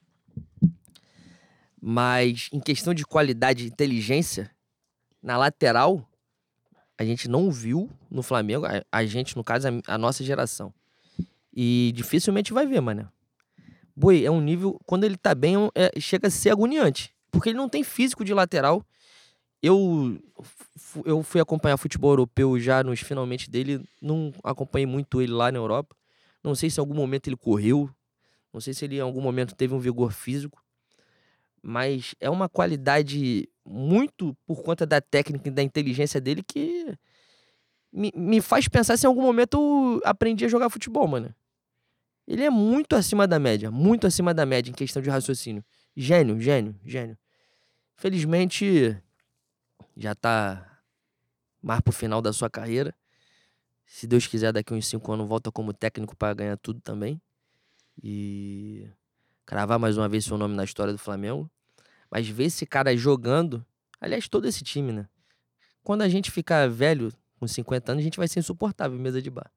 [1.80, 4.50] Mas em questão de qualidade e inteligência,
[5.22, 6.07] na lateral,
[6.98, 10.74] a gente não viu no Flamengo, a, a gente, no caso, a, a nossa geração.
[11.54, 13.10] E dificilmente vai ver, mano.
[13.96, 14.80] Boi, é um nível.
[14.84, 17.12] Quando ele tá bem, é é- chega a ser agoniante.
[17.30, 18.84] Porque ele não tem físico de lateral.
[19.62, 20.18] Eu,
[21.04, 23.80] eu fui acompanhar futebol europeu já nos finalmente dele.
[24.00, 25.96] Não acompanhei muito ele lá na Europa.
[26.42, 27.90] Não sei se em algum momento ele correu.
[28.52, 30.62] Não sei se ele em algum momento teve um vigor físico.
[31.62, 36.96] Mas é uma qualidade muito por conta da técnica e da inteligência dele que
[37.92, 41.34] me, me faz pensar se em algum momento eu aprendi a jogar futebol, mano.
[42.26, 45.64] Ele é muito acima da média, muito acima da média em questão de raciocínio.
[45.96, 47.18] Gênio, gênio, gênio.
[47.96, 48.96] Felizmente,
[49.96, 50.80] já tá
[51.62, 52.94] mais pro final da sua carreira.
[53.86, 57.20] Se Deus quiser, daqui uns cinco anos volta como técnico para ganhar tudo também.
[58.02, 58.86] E
[59.46, 61.50] cravar mais uma vez seu nome na história do Flamengo.
[62.10, 63.64] Mas ver esse cara jogando,
[64.00, 65.06] aliás, todo esse time, né?
[65.82, 69.30] Quando a gente ficar velho, com 50 anos, a gente vai ser insuportável mesa de
[69.30, 69.50] bar.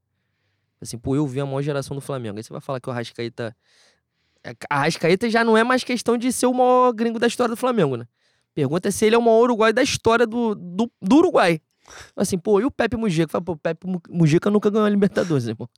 [0.82, 2.38] Assim, pô, eu vi a maior geração do Flamengo.
[2.38, 3.56] Aí você vai falar que o Arrascaeta.
[4.44, 7.54] é, A Arrascaeta já não é mais questão de ser o maior gringo da história
[7.54, 8.08] do Flamengo, né?
[8.54, 11.62] Pergunta é se ele é o maior uruguai da história do, do, do Uruguai.
[12.16, 13.28] Assim, pô, e o Pepe Mujica?
[13.30, 15.70] Fala, pô, o Pepe Mu- Mujica nunca ganhou a Libertadores, irmão.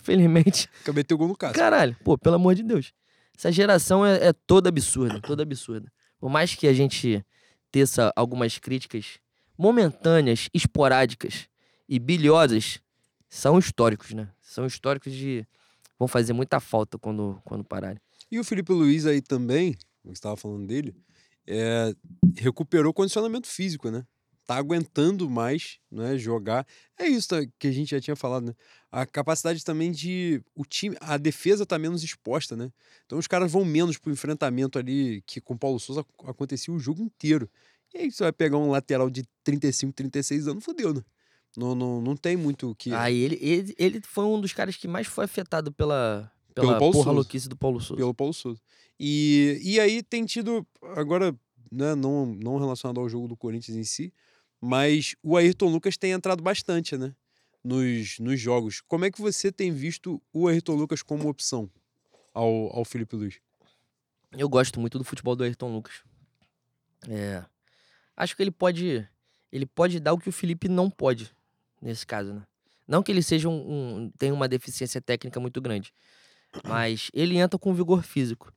[0.00, 0.68] Infelizmente.
[0.82, 1.54] Acabei de ter gol no caso.
[1.54, 2.92] Caralho, pô, pelo amor de Deus.
[3.36, 5.90] Essa geração é, é toda absurda, toda absurda.
[6.22, 7.26] Por mais que a gente
[7.72, 9.18] teça algumas críticas
[9.58, 11.48] momentâneas, esporádicas
[11.88, 12.78] e bilhosas,
[13.28, 14.28] são históricos, né?
[14.40, 15.44] São históricos de.
[15.98, 18.00] vão fazer muita falta quando, quando pararem.
[18.30, 19.74] E o Felipe Luiz aí também,
[20.04, 20.94] você estava falando dele,
[21.44, 21.92] é,
[22.36, 24.06] recuperou o condicionamento físico, né?
[24.46, 26.18] Tá aguentando mais, né?
[26.18, 26.66] Jogar.
[26.98, 27.28] É isso
[27.58, 28.54] que a gente já tinha falado, né?
[28.90, 30.42] A capacidade também de.
[30.54, 30.96] O time.
[31.00, 32.70] A defesa tá menos exposta, né?
[33.06, 36.74] Então os caras vão menos pro enfrentamento ali, que com o Paulo Souza ac- acontecia
[36.74, 37.48] o jogo inteiro.
[37.94, 41.02] E aí você vai pegar um lateral de 35, 36 anos, fodeu, né?
[41.56, 42.92] Não, não, não tem muito o que.
[42.92, 46.78] Aí ele, ele, ele foi um dos caras que mais foi afetado pela, Pelo pela
[46.78, 47.16] Paulo porra Souza.
[47.16, 48.00] louquice do Paulo Souza.
[48.00, 48.60] pelo Paulo Souza.
[48.98, 50.66] E, e aí tem tido,
[50.96, 51.34] agora,
[51.70, 54.12] né, não, não relacionado ao jogo do Corinthians em si,
[54.62, 57.12] mas o Ayrton Lucas tem entrado bastante, né?
[57.64, 58.80] Nos, nos jogos.
[58.80, 61.68] Como é que você tem visto o Ayrton Lucas como opção
[62.32, 63.40] ao, ao Felipe Luiz?
[64.30, 66.04] Eu gosto muito do futebol do Ayrton Lucas.
[67.08, 67.44] É,
[68.16, 69.06] acho que ele pode,
[69.50, 71.34] ele pode dar o que o Felipe não pode
[71.80, 72.46] nesse caso, né?
[72.86, 73.54] Não que ele seja um,
[74.04, 75.92] um tenha uma deficiência técnica muito grande,
[76.64, 78.52] mas ele entra com vigor físico.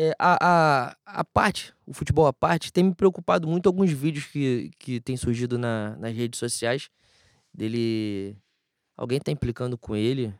[0.00, 4.26] É, a, a, a parte, o futebol à parte, tem me preocupado muito alguns vídeos
[4.26, 6.88] que, que tem surgido na, nas redes sociais
[7.52, 8.36] dele.
[8.96, 10.32] Alguém tá implicando com ele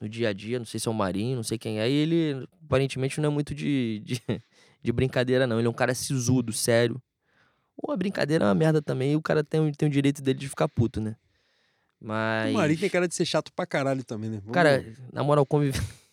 [0.00, 1.92] no dia a dia, não sei se é o Marinho, não sei quem é, e
[1.92, 4.22] ele aparentemente não é muito de, de,
[4.82, 5.58] de brincadeira, não.
[5.58, 7.02] Ele é um cara sisudo, sério.
[7.76, 10.22] Ou a brincadeira é uma merda também, e o cara tem, o- tem o direito
[10.22, 11.14] dele de ficar puto, né?
[12.00, 12.50] Mas.
[12.50, 14.38] O Marinho tem cara de ser chato pra caralho também, né?
[14.38, 15.78] Vamos- Cara, na moral, conviver.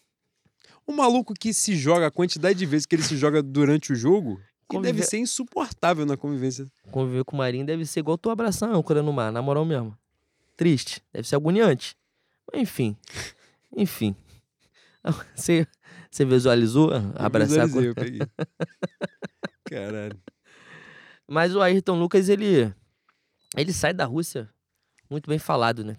[0.87, 3.95] O maluco que se joga, a quantidade de vezes que ele se joga durante o
[3.95, 6.65] jogo, Conviver- deve ser insuportável na convivência.
[6.91, 9.65] conviver com o Marinho deve ser igual tu abraçar a âncora no mar, na moral
[9.65, 9.97] mesmo.
[10.55, 11.95] Triste, deve ser agoniante.
[12.51, 12.95] Mas, Enfim,
[13.75, 14.15] enfim.
[15.35, 15.67] Você,
[16.09, 18.21] você visualizou Eu abraçar a eu peguei.
[19.65, 20.19] Caralho.
[21.27, 22.73] Mas o Ayrton Lucas, ele,
[23.55, 24.49] ele sai da Rússia
[25.09, 25.95] muito bem falado, né?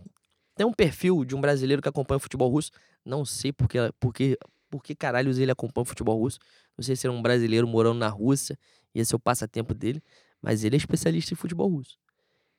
[0.56, 2.72] Tem um perfil de um brasileiro que acompanha o futebol russo.
[3.04, 4.36] Não sei porque, porque,
[4.76, 6.38] porque caralhos ele acompanha o futebol russo.
[6.76, 8.58] Não sei se era um brasileiro morando na Rússia,
[8.94, 10.02] e esse é o passatempo dele.
[10.40, 11.98] Mas ele é especialista em futebol russo.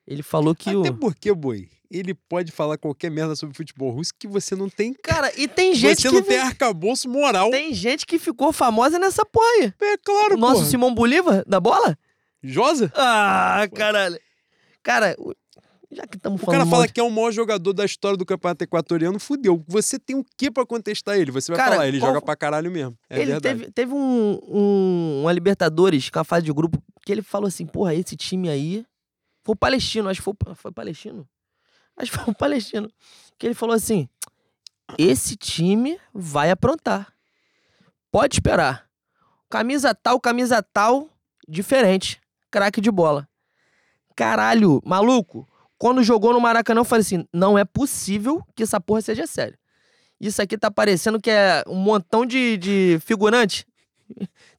[0.06, 0.94] Ele falou que Até o.
[0.94, 4.94] porque, boi, ele pode falar qualquer merda sobre futebol russo que você não tem.
[5.04, 6.14] Cara, e tem gente você que.
[6.14, 7.50] não tem arcabouço moral.
[7.50, 9.72] Tem gente que ficou famosa nessa porra aí.
[9.82, 10.66] É claro, O nosso porra.
[10.66, 11.96] Simão Bolívar, da bola?
[12.42, 12.90] Josa?
[12.94, 14.18] Ah, caralho.
[14.82, 15.14] Cara,
[15.90, 16.58] já que estamos O falando.
[16.60, 19.64] cara mal fala de- que é o maior jogador da história do campeonato equatoriano, fudeu.
[19.66, 21.30] Você tem o que pra contestar ele?
[21.30, 22.96] Você vai Cara, falar, ele qual- joga pra caralho mesmo.
[23.08, 23.58] É ele verdade.
[23.60, 27.66] teve, teve um, um, uma Libertadores com a fase de grupo que ele falou assim:
[27.66, 28.84] porra, esse time aí.
[29.44, 31.26] Foi o Palestino, acho que foi, o- foi o Palestino.
[31.96, 32.90] Acho que foi o Palestino.
[33.38, 34.06] Que ele falou assim:
[34.98, 37.10] esse time vai aprontar.
[38.10, 38.86] Pode esperar.
[39.48, 41.08] Camisa tal, camisa tal,
[41.48, 42.20] diferente.
[42.50, 43.26] Craque de bola.
[44.14, 45.48] Caralho, maluco.
[45.78, 49.58] Quando jogou no Maracanã, eu falei assim: não é possível que essa porra seja séria.
[50.20, 53.64] Isso aqui tá parecendo que é um montão de, de figurante.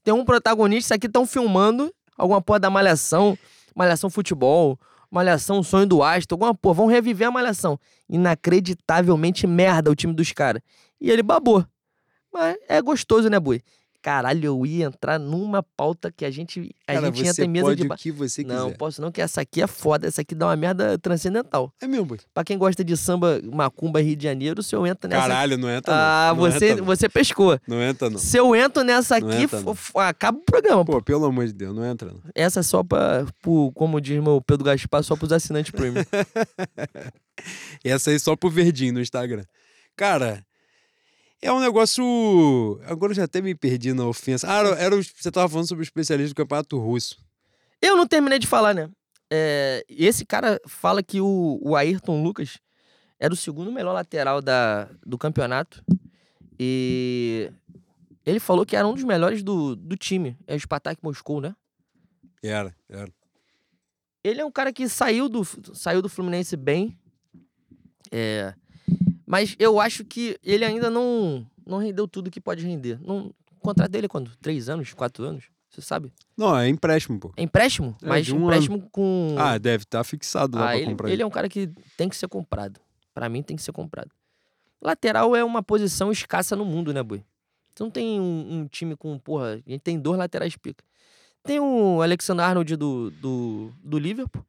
[0.04, 3.38] Tem um protagonista, isso aqui estão filmando alguma porra da Malhação,
[3.76, 4.80] Malhação Futebol,
[5.12, 6.76] Malhação Sonho do Astro, alguma porra.
[6.76, 7.78] Vão reviver a Malhação.
[8.08, 10.62] Inacreditavelmente merda o time dos caras.
[11.02, 11.66] E ele babou.
[12.32, 13.62] Mas é gostoso, né, Bui?
[14.02, 17.48] Caralho, eu ia entrar numa pauta que a gente, a Cara, gente entra você em
[17.50, 18.78] mesa pode de o que você Não, quiser.
[18.78, 20.08] posso não, que essa aqui é foda.
[20.08, 21.74] Essa aqui dá uma merda transcendental.
[21.82, 22.20] É mesmo, boi.
[22.34, 25.22] Pra quem gosta de samba, macumba, Rio de Janeiro, se eu entro nessa...
[25.22, 26.00] Caralho, não entra não.
[26.02, 26.86] ah, não você, entra, não.
[26.86, 27.60] você pescou.
[27.68, 28.18] Não entra não.
[28.18, 29.60] Se eu entro nessa aqui, entra,
[30.08, 30.86] acaba o programa.
[30.86, 30.94] pô.
[30.94, 32.22] Pô, pelo amor de Deus, não entra não.
[32.34, 36.04] Essa é só pra, pro, como diz meu Pedro Gaspar, só pros assinantes premium.
[37.84, 39.44] Essa aí só pro verdinho no Instagram.
[39.96, 40.44] Cara,
[41.42, 42.80] é um negócio.
[42.86, 44.48] Agora eu já até me perdi na ofensa.
[44.50, 47.18] Ah, era, o- você tava falando sobre o especialista do campeonato russo.
[47.82, 48.90] eu não terminei de falar, né?
[49.32, 52.58] É, esse cara fala que o, o Ayrton Lucas
[53.20, 55.84] era o segundo melhor lateral da, do campeonato.
[56.60, 57.52] E
[58.26, 60.38] ele falou que era um dos melhores do, do time.
[60.48, 61.56] É o Spartak Moscou, né?
[62.44, 63.12] Era, era.
[64.24, 65.44] Ele é um cara que saiu do,
[65.74, 66.98] saiu do Fluminense bem.
[68.12, 68.54] É,
[69.32, 73.00] mas eu acho que ele ainda não, não rendeu tudo que pode render.
[73.00, 74.36] Não, o contrato dele é quando?
[74.42, 74.92] Três anos?
[74.92, 75.44] Quatro anos?
[75.70, 76.12] Você sabe?
[76.36, 77.32] Não, é empréstimo, pô.
[77.38, 77.96] É empréstimo?
[78.02, 79.36] É, mas um empréstimo com.
[79.38, 81.10] Ah, deve estar fixado lá Ah, pra ele, comprar.
[81.12, 82.80] ele é um cara que tem que ser comprado.
[83.14, 84.10] Pra mim, tem que ser comprado.
[84.82, 87.24] Lateral é uma posição escassa no mundo, né, Boi?
[87.76, 90.84] Você não tem um, um time com, porra, a gente tem dois laterais pica.
[91.44, 94.44] Tem o Alexander Arnold do, do, do Liverpool,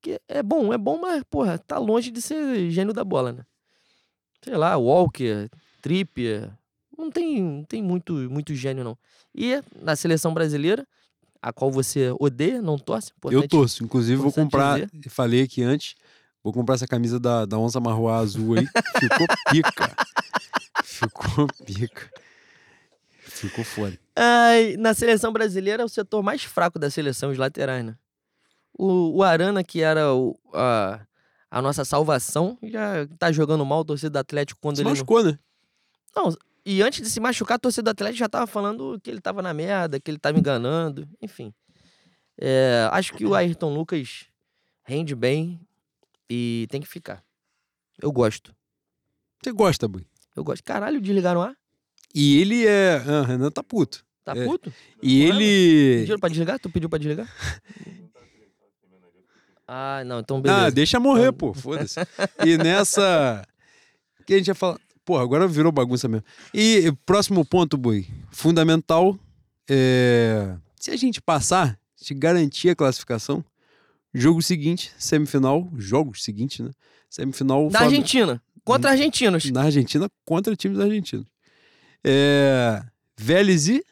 [0.00, 3.44] que é bom, é bom, mas, porra, tá longe de ser gênio da bola, né?
[4.44, 5.48] Sei lá, Walker,
[5.80, 6.50] Trippier,
[6.96, 8.96] não tem, não tem muito, muito gênio, não.
[9.34, 10.86] E na seleção brasileira,
[11.40, 13.82] a qual você odeia, não torce, Eu torço.
[13.82, 14.80] Inclusive, vou comprar.
[15.08, 15.94] Falei aqui antes.
[16.42, 18.66] Vou comprar essa camisa da, da Onça Marroá azul aí.
[19.00, 19.96] Ficou pica.
[20.82, 22.10] Ficou pica.
[23.18, 23.98] Ficou foda.
[24.14, 27.96] Ai, na seleção brasileira é o setor mais fraco da seleção, os laterais, né?
[28.78, 31.00] O, o Arana, que era o- a,
[31.58, 34.86] a nossa salvação, já tá jogando mal o torcedor do Atlético quando Se ele.
[34.88, 34.92] Não...
[34.92, 35.38] machucou, né?
[36.16, 36.36] não,
[36.66, 39.40] e antes de se machucar, a torcida do Atlético já tava falando que ele tava
[39.40, 41.52] na merda, que ele tava enganando, enfim.
[42.36, 44.26] É, acho que o Ayrton Lucas
[44.82, 45.60] rende bem
[46.28, 47.22] e tem que ficar.
[48.02, 48.52] Eu gosto.
[49.42, 50.04] Você gosta, Bui?
[50.34, 50.64] Eu gosto.
[50.64, 51.54] Caralho, desligaram o ar?
[52.12, 52.96] E ele é.
[53.06, 54.04] Ah, Renan tá puto.
[54.24, 54.44] Tá É.
[54.44, 54.72] puto?
[55.02, 56.00] E Não é, ele.
[56.00, 56.58] Pediram pra desligar?
[56.58, 57.28] Tu pediu pra desligar?
[59.66, 60.70] ah, não, então Ah, beleza.
[60.72, 61.54] deixa morrer, Então- pô.
[61.54, 62.00] Foda-se.
[62.44, 63.46] E nessa.
[64.26, 64.78] Que a gente ia falar.
[65.04, 66.24] Pô, agora virou bagunça mesmo.
[66.54, 68.06] E próximo ponto, Bui.
[68.30, 69.18] Fundamental.
[69.68, 70.54] É...
[70.80, 73.44] Se a gente passar, se garantir a classificação,
[74.14, 76.70] jogo seguinte, semifinal, jogos seguintes, né?
[77.10, 77.68] Semifinal.
[77.68, 78.42] Da Flamengo- Argentina.
[78.64, 79.50] Contra argentinos.
[79.50, 81.26] Na Argentina contra times argentinos.
[82.02, 82.82] É.
[83.16, 83.84] Vélez e.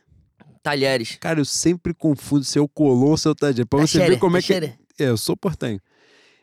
[0.62, 1.16] Talheres.
[1.20, 3.66] Cara, eu sempre confundo se eu colou ou se eu tadinho.
[3.66, 4.72] Pra você ver como é que.
[4.98, 5.80] É, eu sou portenho.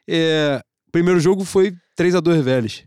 [0.07, 0.61] É,
[0.91, 2.83] primeiro jogo foi 3 a 2 Vélez.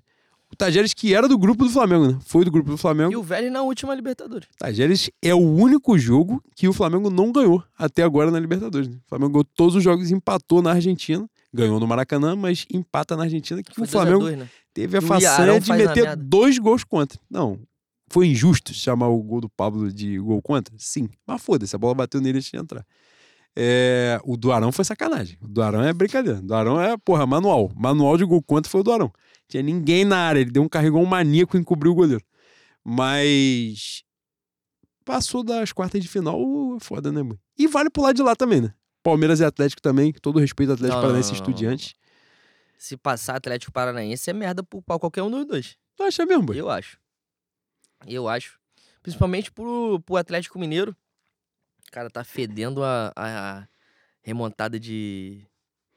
[0.51, 2.19] O Tajeres que era do grupo do Flamengo, né?
[2.27, 3.11] Foi do grupo do Flamengo.
[3.11, 4.47] E o Vélez na última Libertadores.
[4.59, 8.87] Tajeres é o único jogo que o Flamengo não ganhou até agora na Libertadores.
[8.89, 8.97] né?
[9.07, 11.27] O Flamengo ganhou todos os jogos empatou na Argentina.
[11.55, 14.51] Ganhou no Maracanã, mas empata na Argentina, que Foi o Flamengo 2 a 2, né?
[14.75, 17.19] teve a E façanha de meter dois gols contra.
[17.31, 17.59] Não,
[18.11, 20.75] foi injusto chamar o gol do Pablo de gol contra?
[20.77, 22.85] Sim, mas foda-se, a bola bateu nele antes de entrar.
[23.57, 25.37] É, o do Arão foi sacanagem.
[25.41, 26.39] O do Arão é brincadeira.
[26.39, 27.71] O do Arão é, porra, manual.
[27.75, 29.13] Manual de gol contra foi o do Arão.
[29.49, 30.41] Tinha ninguém na área.
[30.41, 32.25] Ele deu um carregão maníaco e encobriu o goleiro.
[32.85, 34.03] Mas.
[35.05, 36.39] Passou das quartas de final,
[36.81, 37.37] foda, né, mãe?
[37.59, 38.73] E vale pro lado de lá também, né?
[39.03, 41.35] Palmeiras e Atlético também, todo respeito ao Atlético Não, Paranaense e.
[41.35, 41.95] Estudiantes.
[42.79, 45.77] Se passar Atlético Paranaense é merda pro pra qualquer um dos dois.
[45.97, 46.59] Tu acha mesmo, boy?
[46.59, 46.99] Eu acho.
[48.07, 48.59] Eu acho.
[49.03, 50.97] Principalmente pro, pro Atlético Mineiro.
[51.93, 53.69] Cara, tá fedendo a, a
[54.23, 55.47] remontada de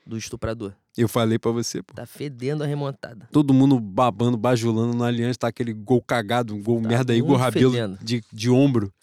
[0.05, 0.73] do estuprador.
[0.97, 1.93] Eu falei pra você, pô.
[1.93, 3.29] Tá fedendo a remontada.
[3.31, 7.21] Todo mundo babando, bajulando na Aliança, tá aquele gol cagado, um gol Tá merda aí,
[7.21, 7.97] gol Rabelo fedendo.
[8.03, 8.93] de, de ombro.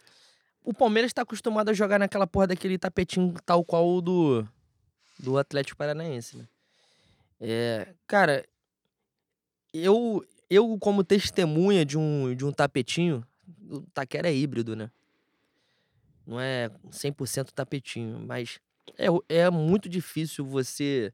[0.62, 4.47] O Palmeiras tá acostumado a jogar naquela porra daquele tapetinho tal qual o do,
[5.19, 6.47] do Atlético Paranaense, né?
[7.40, 8.44] É, cara,
[9.73, 13.27] eu, eu como testemunha de um, de um tapetinho,
[13.70, 14.90] o Taquera é híbrido, né?
[16.27, 18.61] Não é 100% tapetinho, mas
[18.97, 21.12] é, é muito difícil você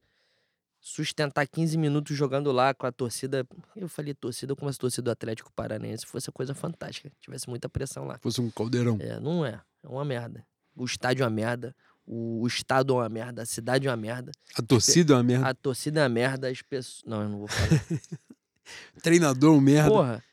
[0.81, 3.47] sustentar 15 minutos jogando lá com a torcida.
[3.75, 7.69] Eu falei torcida como se a torcida do Atlético Paranaense fosse coisa fantástica, tivesse muita
[7.69, 8.19] pressão lá.
[8.19, 8.99] Fosse um caldeirão.
[9.01, 9.61] É, não é.
[9.83, 10.45] É uma merda.
[10.75, 11.75] O estádio é uma merda.
[12.07, 13.43] O, o estado é uma merda.
[13.43, 14.33] A cidade é uma merda.
[14.55, 15.49] A torcida é uma merda.
[15.49, 16.49] A torcida é uma merda.
[16.49, 17.03] As pessoas.
[17.05, 17.83] Não, eu não vou falar.
[19.03, 19.91] Treinador, um merda.
[19.91, 20.25] Porra.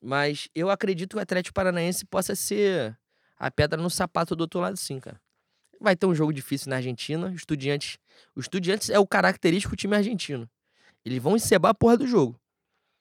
[0.00, 2.96] Mas eu acredito que o Atlético Paranaense possa ser
[3.40, 5.20] a pedra no sapato do outro lado, sim, cara.
[5.80, 7.32] Vai ter um jogo difícil na Argentina.
[7.34, 7.96] Estudiantes.
[8.36, 10.46] O Estudiantes é o característico time argentino.
[11.04, 12.38] Eles vão encebar a porra do jogo.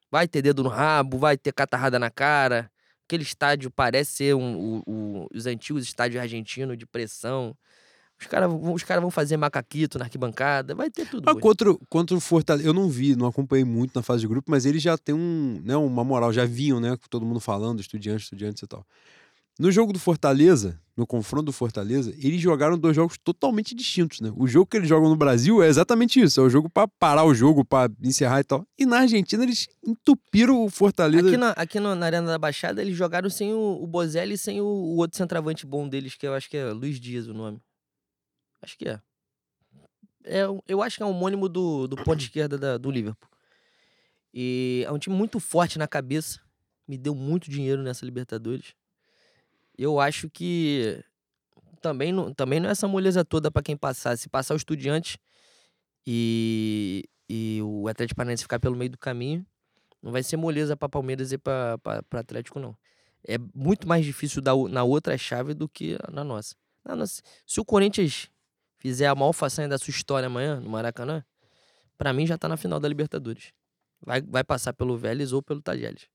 [0.09, 2.71] Vai ter dedo no rabo, vai ter catarrada na cara.
[3.05, 7.53] Aquele estádio parece ser um, o- o- os antigos estádios argentinos de pressão.
[8.19, 10.73] Os caras vão, os cara vão fazer macaquito na arquibancada.
[10.73, 11.25] Vai ter tudo.
[11.25, 14.49] Mas contra, contra o Fortaleza, eu não vi, não acompanhei muito na fase de grupo,
[14.49, 17.79] mas eles já têm um, né, uma moral, já vinham, né, com todo mundo falando,
[17.81, 18.85] estudiantes, estudiantes e tal.
[19.59, 24.31] No jogo do Fortaleza, no confronto do Fortaleza, eles jogaram dois jogos totalmente distintos, né?
[24.37, 27.25] O jogo que eles jogam no Brasil é exatamente isso, é o jogo pra parar
[27.25, 28.65] o jogo, pra encerrar e tal.
[28.77, 31.27] E na Argentina eles entupiram o Fortaleza.
[31.27, 34.61] Aqui, na, aqui na Arena da Baixada, eles jogaram sem o, o Bozelli e sem
[34.61, 37.61] o, o outro centroavante bom deles, que eu acho que é Luiz Dias o nome.
[38.61, 39.01] Acho que é.
[40.23, 43.29] é eu acho que é homônimo do, do ponto esquerda da- do Liverpool.
[44.33, 46.39] E é um time muito forte na cabeça.
[46.87, 48.73] Me deu muito dinheiro nessa Libertadores.
[49.81, 51.01] Eu acho que
[51.81, 54.17] também não, também não é essa moleza toda pra quem passar.
[54.17, 55.17] Se passar o Estudiante
[56.05, 59.45] e, e o Atlético Paranaense ficar pelo meio do caminho,
[60.01, 61.79] não vai ser moleza pra Palmeiras e pra
[62.11, 62.75] Atlético, não.
[63.25, 66.55] É muito mais difícil na outra chave do que na nossa.
[66.83, 67.21] Na nossa.
[67.45, 68.29] Se o Corinthians
[68.79, 71.23] fizer a maior façanha da sua história amanhã, no Maracanã,
[71.97, 73.53] pra mim já tá na final da Libertadores.
[74.01, 76.07] Vai, vai passar pelo Vélez ou pelo Tajeres.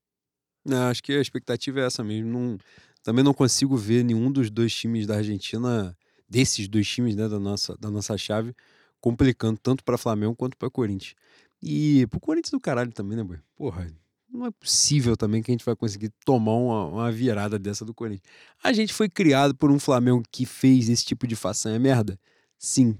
[0.65, 2.27] Não, acho que a expectativa é essa mesmo.
[2.31, 2.57] Não-
[3.05, 5.95] também não consigo ver nenhum dos dois times da Argentina,
[6.27, 8.51] desses dois times né, da, nossa, da nossa chave,
[8.99, 11.13] complicando tanto para Flamengo quanto para Corinthians.
[11.61, 13.37] E pro Corinthians do caralho também, né, boy?
[13.55, 13.87] Porra,
[14.27, 17.93] não é possível também que a gente vai conseguir tomar uma, uma virada dessa do
[17.93, 18.23] Corinthians.
[18.63, 22.19] A gente foi criado por um Flamengo que fez esse tipo de façanha merda?
[22.57, 22.97] Sim.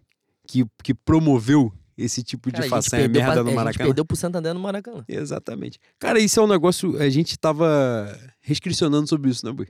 [0.47, 3.85] Que, que promoveu esse tipo de Cara, gente façanha merda pra- no A gente Maracanã.
[3.87, 5.03] perdeu pro Santander no Maracanã.
[5.07, 5.79] Exatamente.
[5.97, 6.95] Cara, isso é um negócio.
[7.01, 9.67] A gente tava restricionando sobre isso, né, Bui?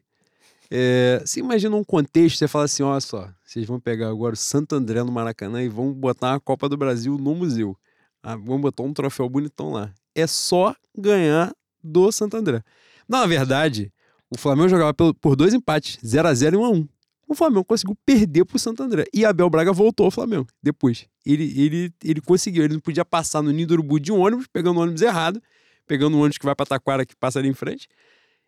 [0.69, 4.37] É, você imagina um contexto, você fala assim: olha só, vocês vão pegar agora o
[4.37, 7.77] Santo André no Maracanã e vão botar a Copa do Brasil no museu.
[8.23, 9.93] Ah, vão botar um troféu bonitão lá.
[10.15, 12.63] É só ganhar do Santo André.
[13.07, 13.93] Na verdade,
[14.29, 16.87] o Flamengo jogava por dois empates, 0 a 0 e 1 a 1
[17.27, 19.05] o Flamengo conseguiu perder pro Santo André.
[19.13, 21.07] E Abel Braga voltou ao Flamengo depois.
[21.25, 24.77] Ele, ele, ele conseguiu, ele não podia passar no Nido Urubu de um ônibus, pegando
[24.77, 25.41] o ônibus errado,
[25.87, 27.87] pegando o ônibus que vai pra Taquara, que passa ali em frente.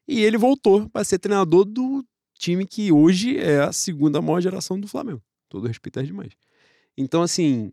[0.07, 2.03] E ele voltou para ser treinador do
[2.37, 5.21] time que hoje é a segunda maior geração do Flamengo.
[5.49, 6.31] Todo respeito às demais.
[6.97, 7.71] Então, assim,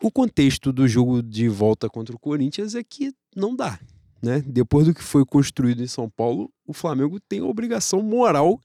[0.00, 3.78] o contexto do jogo de volta contra o Corinthians é que não dá.
[4.22, 4.42] Né?
[4.46, 8.58] Depois do que foi construído em São Paulo, o Flamengo tem obrigação moral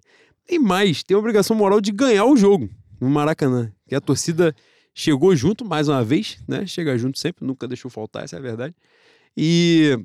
[0.50, 2.70] e mais, tem obrigação moral de ganhar o jogo
[3.00, 3.72] no Maracanã.
[3.88, 4.56] Que a torcida
[4.94, 6.66] chegou junto mais uma vez, né?
[6.66, 8.76] Chega junto sempre, nunca deixou faltar, essa é a verdade.
[9.36, 9.98] E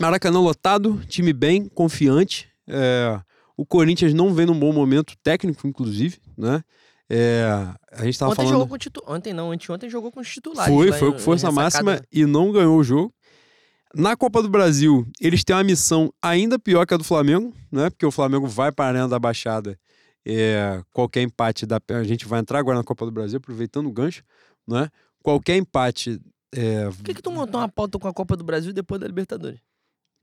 [0.00, 2.48] Maracanã lotado, time bem, confiante.
[2.66, 3.20] É,
[3.56, 6.62] o Corinthians não vem num bom momento técnico, inclusive, né?
[7.08, 7.44] É,
[7.92, 8.52] a gente tava ontem falando.
[8.52, 9.02] Jogou com titu...
[9.06, 10.72] Ontem não, anteontem jogou com os titulares.
[10.72, 13.12] Foi, foi com força máxima e não ganhou o jogo.
[13.94, 17.90] Na Copa do Brasil, eles têm uma missão ainda pior que a do Flamengo, né?
[17.90, 19.78] Porque o Flamengo vai para a Arena da Baixada.
[20.24, 21.78] É, qualquer empate da.
[21.90, 24.22] A gente vai entrar agora na Copa do Brasil, aproveitando o gancho,
[24.66, 24.88] né?
[25.22, 26.18] Qualquer empate.
[26.54, 29.06] É, Por que, que tu montou uma pauta com a Copa do Brasil depois da
[29.06, 29.60] Libertadores?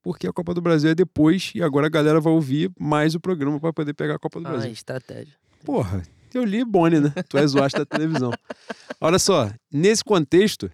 [0.02, 3.20] Porque a Copa do Brasil é depois e agora a galera vai ouvir mais o
[3.20, 4.72] programa para poder pegar a Copa do Ah, Brasil.
[4.72, 5.34] estratégia.
[5.66, 6.02] Porra,
[6.34, 7.14] eu li Boni, né?
[7.28, 8.32] Tu és o astro da televisão.
[9.02, 10.70] Olha só, nesse contexto,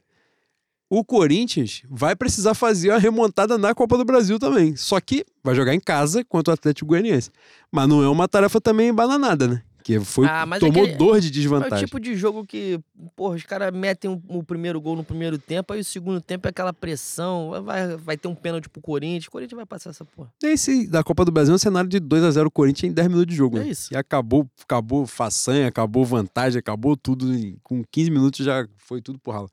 [0.89, 4.75] o Corinthians vai precisar fazer a remontada na Copa do Brasil também.
[4.75, 7.31] Só que vai jogar em casa contra o Atlético Goianiense.
[7.71, 9.63] Mas não é uma tarefa também bananada, né?
[9.85, 11.85] Que foi, Ah, tomou aquele- dor de É o desvantagem.
[11.85, 12.79] tipo de jogo que,
[13.15, 16.49] porra, os caras metem o, primeiro gol no primeiro tempo, aí o segundo tempo é
[16.49, 20.33] aquela pressão, vai, vai ter um pênalti pro Corinthians, o Corinthians vai passar essa porra.
[20.41, 23.07] Esse da Copa do Brasil é um cenário de 2 a 0 Corinthians em 10
[23.09, 23.57] minutos de jogo.
[23.57, 23.67] É né?
[23.69, 23.93] isso.
[23.93, 27.27] E acabou, acabou façanha, acabou vantagem, acabou tudo.
[27.61, 29.49] Com 15 minutos já foi tudo por rala.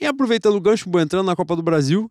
[0.00, 2.10] E aproveitando o gancho, entrando na Copa do Brasil,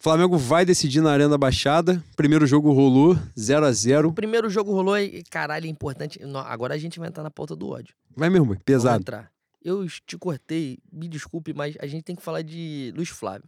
[0.00, 2.02] o Flamengo vai decidir na Arena da Baixada.
[2.16, 6.18] Primeiro jogo rolou 0 a 0 O primeiro jogo rolou e, caralho, é importante.
[6.46, 7.94] Agora a gente vai entrar na pauta do ódio.
[8.16, 9.02] Vai mesmo, boy, Vamos pesado.
[9.02, 9.30] entrar.
[9.62, 13.46] Eu te cortei, me desculpe, mas a gente tem que falar de Luiz Flávio.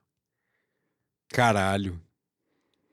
[1.30, 1.98] Caralho.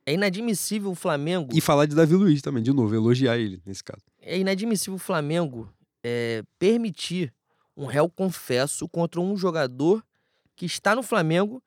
[0.06, 1.50] É inadmissível o Flamengo.
[1.54, 4.02] E falar de Davi Luiz também, de novo, elogiar ele nesse caso.
[4.22, 5.70] É inadmissível o Flamengo
[6.02, 7.34] é, permitir
[7.76, 10.02] um réu confesso contra um jogador
[10.56, 11.62] que está no Flamengo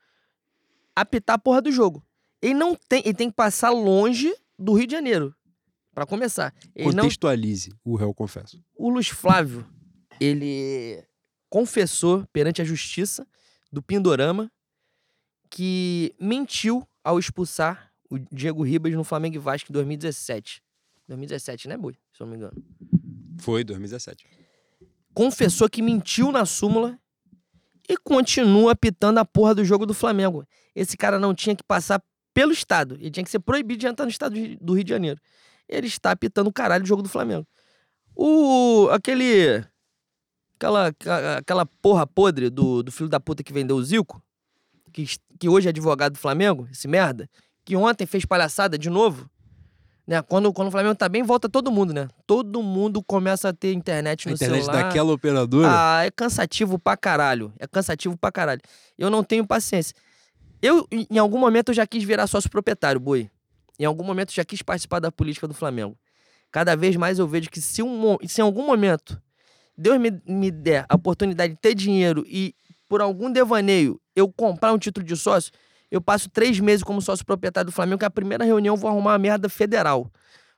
[0.94, 2.04] apitar a porra do jogo.
[2.40, 5.34] Ele não tem, ele tem que passar longe do Rio de Janeiro.
[5.94, 6.54] Pra começar.
[6.74, 8.58] Ele não, Contextualize o réu, confesso.
[8.74, 9.68] o Luiz Flávio,
[10.18, 11.04] ele
[11.50, 13.26] confessou perante a justiça
[13.70, 14.50] do Pindorama
[15.50, 20.62] que mentiu ao expulsar o Diego Ribas no Flamengo e Vasco em 2017.
[21.08, 21.92] 2017, né, Boi?
[22.14, 22.64] Se eu não me engano.
[23.38, 24.26] Foi 2017.
[25.14, 26.98] confessou que mentiu na súmula
[27.92, 30.44] e continua apitando a porra do jogo do Flamengo.
[30.74, 32.02] Esse cara não tinha que passar
[32.34, 32.94] pelo Estado.
[33.00, 35.20] Ele tinha que ser proibido de entrar no Estado do Rio de Janeiro.
[35.68, 37.46] Ele está apitando o caralho do jogo do Flamengo.
[38.14, 38.88] O.
[38.90, 39.64] aquele.
[40.56, 44.22] Aquela, aquela- aquela porra podre do, do filho da puta que vendeu o Zico,
[44.92, 45.04] que,
[45.38, 47.28] que hoje é advogado do Flamengo, esse merda,
[47.64, 49.28] que ontem fez palhaçada de novo.
[50.06, 50.20] Né?
[50.22, 52.08] Quando, quando o Flamengo tá bem, volta todo mundo, né?
[52.26, 54.82] Todo mundo começa a ter internet A no internet celular.
[54.84, 55.68] daquela operadora.
[55.70, 57.52] Ah, é cansativo pra caralho.
[57.58, 58.60] É cansativo pra caralho.
[58.98, 59.94] Eu não tenho paciência.
[60.60, 63.30] Eu, em algum momento, eu já quis virar sócio proprietário, boi.
[63.78, 65.96] Em algum momento, eu já quis participar da política do Flamengo.
[66.50, 69.20] Cada vez mais eu vejo que se, um, se em algum momento
[69.76, 72.54] Deus me, me der a oportunidade de ter dinheiro e,
[72.88, 75.50] por algum devaneio, eu comprar um título de sócio,
[75.92, 78.88] eu passo três meses como sócio proprietário do Flamengo, que a primeira reunião eu vou
[78.88, 80.10] arrumar uma merda federal.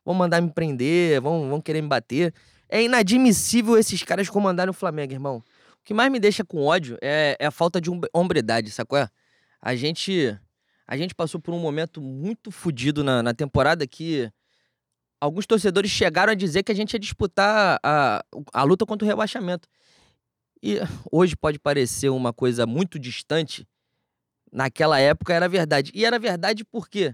[0.05, 2.33] Vão mandar me prender, vão, vão querer me bater.
[2.69, 5.39] É inadmissível esses caras comandarem o Flamengo, irmão.
[5.39, 9.09] O que mais me deixa com ódio é, é a falta de hom- hombridade, sacou?
[9.61, 10.39] A gente,
[10.87, 14.31] a gente passou por um momento muito fodido na, na temporada que
[15.21, 19.09] alguns torcedores chegaram a dizer que a gente ia disputar a, a luta contra o
[19.09, 19.69] rebaixamento.
[20.63, 20.79] E
[21.11, 23.67] hoje pode parecer uma coisa muito distante.
[24.55, 25.91] Naquela época era verdade.
[25.93, 27.13] E era verdade porque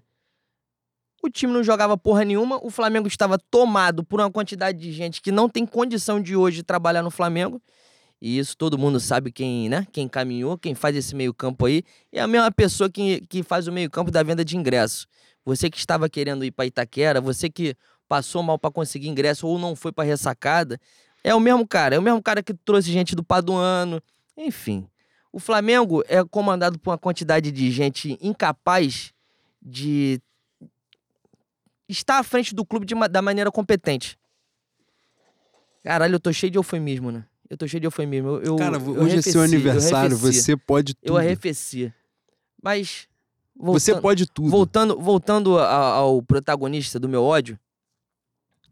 [1.23, 5.23] o time não jogava porra nenhuma, o Flamengo estava tomado por uma quantidade de gente
[5.23, 7.61] que não tem condição de hoje trabalhar no Flamengo.
[8.21, 9.87] E isso todo mundo sabe quem, né?
[9.91, 11.83] Quem caminhou, quem faz esse meio-campo aí.
[12.13, 15.07] É a mesma pessoa que, que faz o meio-campo da venda de ingresso.
[15.43, 17.75] Você que estava querendo ir para Itaquera, você que
[18.07, 20.79] passou mal para conseguir ingresso ou não foi para ressacada,
[21.25, 21.95] é o mesmo cara.
[21.97, 24.03] É o mesmo cara que trouxe gente do Paduano.
[24.37, 24.87] Enfim.
[25.33, 29.13] O Flamengo é comandado por uma quantidade de gente incapaz
[29.63, 30.21] de
[31.89, 34.19] estar à frente do clube de da maneira competente.
[35.85, 37.25] Caralho, eu tô cheio de eufemismo, né?
[37.49, 38.29] Eu tô cheio de eufemismo.
[38.29, 40.43] Eu, eu- Cara, eu hoje é seu arrefeci, eu aniversário, arrefeci.
[40.43, 41.07] você pode tudo.
[41.09, 41.93] Eu arrefeci.
[42.63, 43.09] Mas.
[43.57, 44.49] Você voltando- pode tudo.
[44.51, 47.59] Voltando, voltando a- ao protagonista do meu ódio,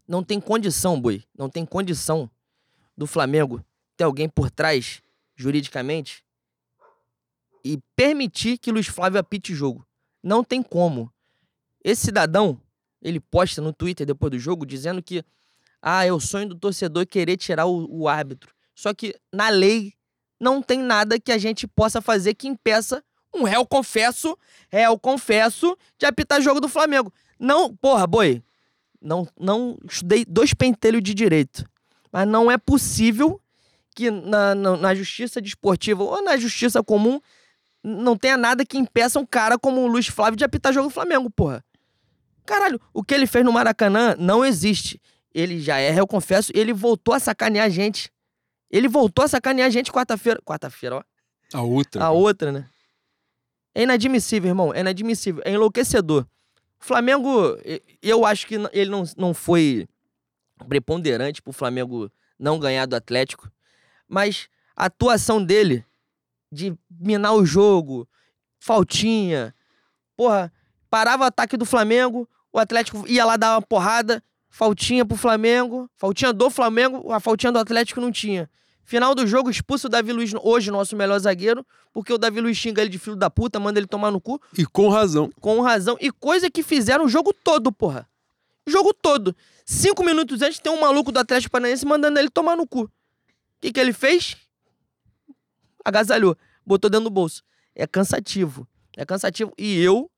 [0.07, 1.21] Não tem condição, boi.
[1.37, 2.27] Não tem condição
[2.97, 3.63] do Flamengo
[3.95, 5.03] ter alguém por trás,
[5.35, 6.23] juridicamente,
[7.69, 9.85] e permitir que Luiz Flávio apite jogo.
[10.23, 11.13] Não tem como.
[11.83, 12.59] Esse cidadão,
[12.99, 15.23] ele posta no Twitter depois do jogo dizendo que
[15.79, 18.51] ah, é o sonho do torcedor querer tirar o, o árbitro.
[18.73, 19.93] Só que na lei
[20.39, 24.35] não tem nada que a gente possa fazer que impeça um réu confesso,
[24.71, 27.13] réu confesso, de apitar jogo do Flamengo.
[27.39, 28.41] Não, porra, boi,
[28.99, 31.69] não, não estudei dois pentelhos de direito.
[32.11, 33.39] Mas não é possível
[33.93, 37.21] que na, na, na justiça desportiva ou na justiça comum
[37.83, 40.93] não tenha nada que impeça um cara como o Luiz Flávio de apitar jogo do
[40.93, 41.63] Flamengo, porra.
[42.45, 45.01] Caralho, o que ele fez no Maracanã não existe.
[45.33, 48.11] Ele já é, eu confesso, ele voltou a sacanear a gente.
[48.71, 50.39] Ele voltou a sacanear a gente quarta-feira.
[50.43, 51.03] Quarta-feira, ó.
[51.53, 52.03] A outra.
[52.03, 52.67] A outra, né?
[53.73, 54.73] É inadmissível, irmão.
[54.73, 55.41] É inadmissível.
[55.45, 56.25] É enlouquecedor.
[56.79, 57.57] O Flamengo,
[58.01, 59.87] eu acho que ele não, não foi
[60.67, 63.51] preponderante pro Flamengo não ganhar do Atlético.
[64.07, 65.85] Mas a atuação dele
[66.51, 68.07] de minar o jogo,
[68.59, 69.53] faltinha,
[70.15, 70.51] porra,
[70.89, 75.89] parava o ataque do Flamengo, o Atlético ia lá dar uma porrada, faltinha pro Flamengo,
[75.95, 78.49] faltinha do Flamengo, a faltinha do Atlético não tinha.
[78.83, 81.63] Final do jogo, expulso o Davi Luiz, hoje nosso melhor zagueiro,
[81.93, 84.41] porque o Davi Luiz xinga ele de filho da puta, manda ele tomar no cu.
[84.57, 85.31] E com razão.
[85.39, 85.95] Com razão.
[86.01, 88.09] E coisa que fizeram o jogo todo, porra.
[88.67, 89.35] O jogo todo.
[89.63, 92.85] Cinco minutos antes tem um maluco do Atlético Paranaense mandando ele tomar no cu.
[92.85, 92.89] O
[93.61, 94.35] que, que ele fez?
[95.83, 96.37] Agasalhou.
[96.65, 97.43] Botou dentro do bolso.
[97.75, 98.67] É cansativo.
[98.97, 99.53] É cansativo.
[99.57, 100.09] E eu,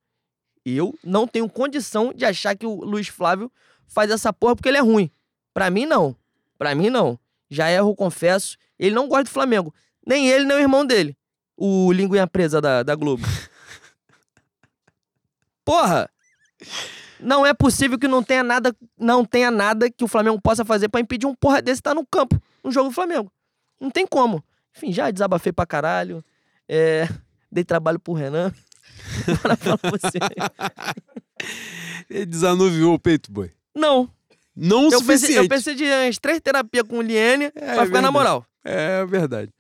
[0.66, 3.52] eu não tenho condição de achar que o Luiz Flávio
[3.88, 5.12] faz essa porra porque ele é ruim.
[5.54, 6.16] Pra mim, não.
[6.58, 7.20] Pra mim, não.
[7.50, 8.58] Já erro, confesso.
[8.80, 9.74] Ele não gosta do Flamengo.
[10.06, 11.16] Nem ele, nem o irmão dele.
[11.56, 13.24] O linguinha presa da, da Globo.
[15.64, 16.10] Porra!
[17.20, 20.90] Não é possível que não tenha nada, não tenha nada que o Flamengo possa fazer
[20.90, 23.32] para impedir um porra desse estar tá no campo, no jogo do Flamengo.
[23.80, 24.44] Não tem como.
[24.76, 26.24] Enfim, já desabafei pra caralho.
[26.68, 27.08] É,
[27.52, 28.54] dei trabalho pro Renan.
[29.28, 30.18] Agora fala você.
[32.10, 33.50] Ele desanuviou o peito, boy.
[33.76, 34.10] Não.
[34.56, 35.22] Não o eu suficiente.
[35.22, 38.04] Pensei, eu pensei de umas três terapias com o Liene é, pra ficar verdade.
[38.04, 38.46] na moral.
[38.64, 39.52] É verdade.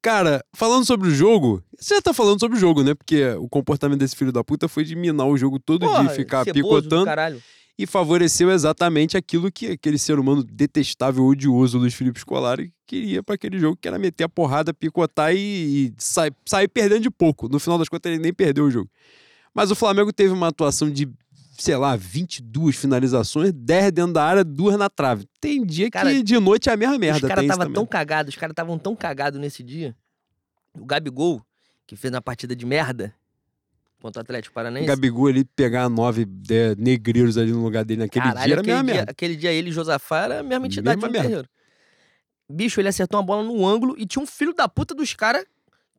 [0.00, 2.94] Cara, falando sobre o jogo, você já tá falando sobre o jogo, né?
[2.94, 6.10] Porque o comportamento desse filho da puta foi de minar o jogo todo Porra, dia,
[6.10, 7.10] ficar picotando.
[7.78, 13.36] E favoreceu exatamente aquilo que aquele ser humano detestável, odioso, Luiz Felipe Scolari, queria para
[13.36, 17.48] aquele jogo, que era meter a porrada, picotar e, e sair, sair perdendo de pouco.
[17.48, 18.90] No final das contas, ele nem perdeu o jogo.
[19.54, 21.08] Mas o Flamengo teve uma atuação de
[21.56, 25.26] sei lá, 22 finalizações, 10 dentro da área, duas na trave.
[25.40, 27.18] Tem dia cara, que de noite é a mesma merda.
[27.18, 29.96] Os caras estavam tão cagados, os caras estavam tão cagados nesse dia.
[30.78, 31.42] O Gabigol,
[31.86, 33.12] que fez uma partida de merda
[34.00, 34.86] contra o Atlético Paranaense.
[34.86, 38.60] O Gabigol ali pegar nove é, negreiros ali no lugar dele naquele Caralho, dia era
[38.60, 39.04] a mesma dia.
[39.08, 41.48] Aquele dia ele e Josafá era a mesma entidade mesma merda.
[42.50, 45.44] Bicho, ele acertou uma bola no ângulo e tinha um filho da puta dos caras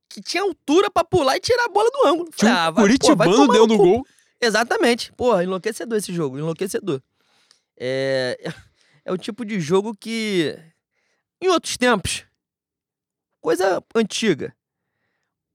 [0.09, 2.29] que tinha altura para pular e tirar a bola do ângulo.
[2.35, 4.07] Tinha um ah, vai, Curitibano pô, dentro do gol.
[4.41, 5.11] Exatamente.
[5.13, 7.01] Porra, enlouquecedor esse jogo, enlouquecedor.
[7.77, 8.39] É,
[9.05, 10.57] é o tipo de jogo que,
[11.39, 12.25] em outros tempos,
[13.39, 14.55] coisa antiga,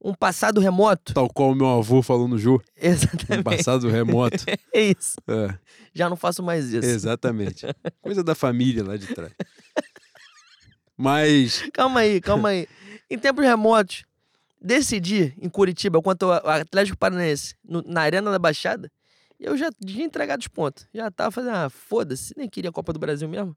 [0.04, 1.14] um passado remoto.
[1.14, 2.62] Tal qual o meu avô falou no jogo.
[2.76, 3.40] Exatamente.
[3.40, 4.44] Um passado remoto.
[4.74, 5.16] é isso.
[5.26, 5.58] É.
[5.94, 6.86] Já não faço mais isso.
[6.86, 7.66] Exatamente.
[8.02, 9.32] Coisa da família lá de trás.
[10.94, 11.66] Mas.
[11.72, 12.68] Calma aí, calma aí.
[13.08, 14.04] Em tempos remotos,
[14.60, 18.92] decidir em Curitiba contra o Atlético Paranaense no, na Arena da Baixada,
[19.40, 20.86] eu já tinha entregado os pontos.
[20.92, 23.56] Já tava fazendo, ah, foda-se, nem queria a Copa do Brasil mesmo.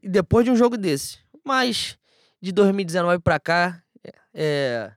[0.00, 1.18] E depois de um jogo desse.
[1.44, 1.98] Mas
[2.40, 3.82] de 2019 para cá,
[4.32, 4.92] é,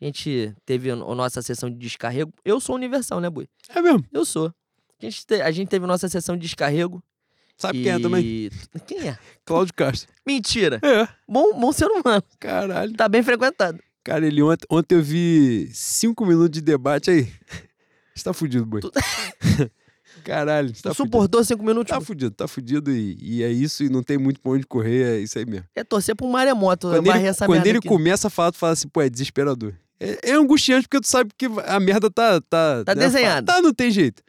[0.00, 2.32] a gente teve a nossa sessão de descarrego.
[2.44, 3.48] Eu sou universal, né, Bui?
[3.68, 4.04] É mesmo?
[4.12, 4.52] Eu sou.
[5.00, 7.02] A gente, te, a gente teve a nossa sessão de descarrego.
[7.56, 7.82] Sabe e...
[7.82, 8.50] quem é também?
[8.86, 9.18] Quem é?
[9.44, 10.08] Cláudio Castro.
[10.24, 10.80] Mentira.
[10.82, 11.08] É.
[11.28, 12.22] Bom, bom ser humano.
[12.38, 12.92] Caralho.
[12.94, 13.80] Tá bem frequentado.
[14.04, 17.32] Cara, ele ontem, ontem eu vi cinco minutos de debate aí.
[18.14, 18.80] Você tá fudido, boi.
[18.80, 18.90] Tu...
[20.24, 21.90] Caralho, você tá suportou cinco minutos?
[21.90, 25.16] Tá fudido, tá fudido e, e, é isso, e não tem muito pra onde correr,
[25.16, 25.66] é isso aí mesmo.
[25.74, 27.88] É torcer pro maremoto, quando ele, essa Quando ele aqui.
[27.88, 29.74] começa a falar, tu fala assim, pô, é desesperador.
[30.00, 32.40] É, é, angustiante porque tu sabe que a merda tá...
[32.40, 33.52] Tá, tá né, desenhada.
[33.52, 34.22] Tá, não tem jeito.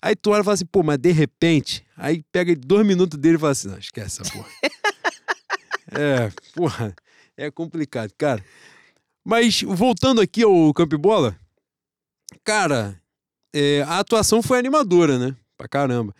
[0.00, 1.84] Aí tu olha e fala assim, pô, mas de repente...
[1.96, 4.48] Aí pega dois minutos dele e fala assim, não, esquece essa porra.
[5.92, 6.96] é, porra,
[7.36, 8.44] é complicado, cara.
[9.24, 11.36] Mas voltando aqui ao Campo Bola,
[12.42, 13.00] cara,
[13.54, 15.36] é, a atuação foi animadora, né?
[15.56, 16.14] Pra caramba.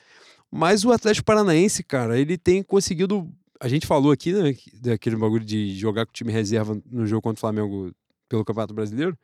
[0.50, 3.28] Mas o Atlético Paranaense, cara, ele tem conseguido.
[3.58, 4.54] A gente falou aqui, né?
[4.74, 7.92] Daquele bagulho de jogar com time reserva no jogo contra o Flamengo
[8.32, 9.18] pelo Campeonato Brasileiro.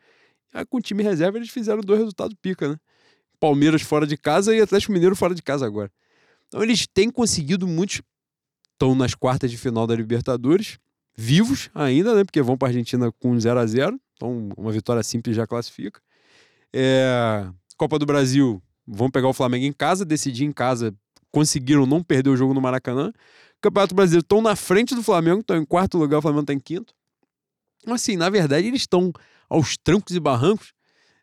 [0.53, 2.77] Aí com o time reserva eles fizeram dois resultados pica, né?
[3.41, 5.91] Palmeiras fora de casa e Atlético Mineiro fora de casa agora.
[6.47, 8.03] Então eles têm conseguido muitos.
[8.73, 10.79] Estão nas quartas de final da Libertadores,
[11.17, 12.25] vivos ainda, né?
[12.25, 16.01] Porque vão para a Argentina com 0 a 0 Então uma vitória simples já classifica.
[16.73, 17.49] É...
[17.77, 20.95] Copa do Brasil, vão pegar o Flamengo em casa, decidir em casa,
[21.31, 23.13] conseguiram não perder o jogo no Maracanã.
[23.61, 26.61] Campeonato Brasileiro estão na frente do Flamengo, estão em quarto lugar, o Flamengo está em
[26.61, 26.95] quinto.
[27.87, 29.13] Assim, na verdade, eles estão
[29.49, 30.73] aos trancos e barrancos,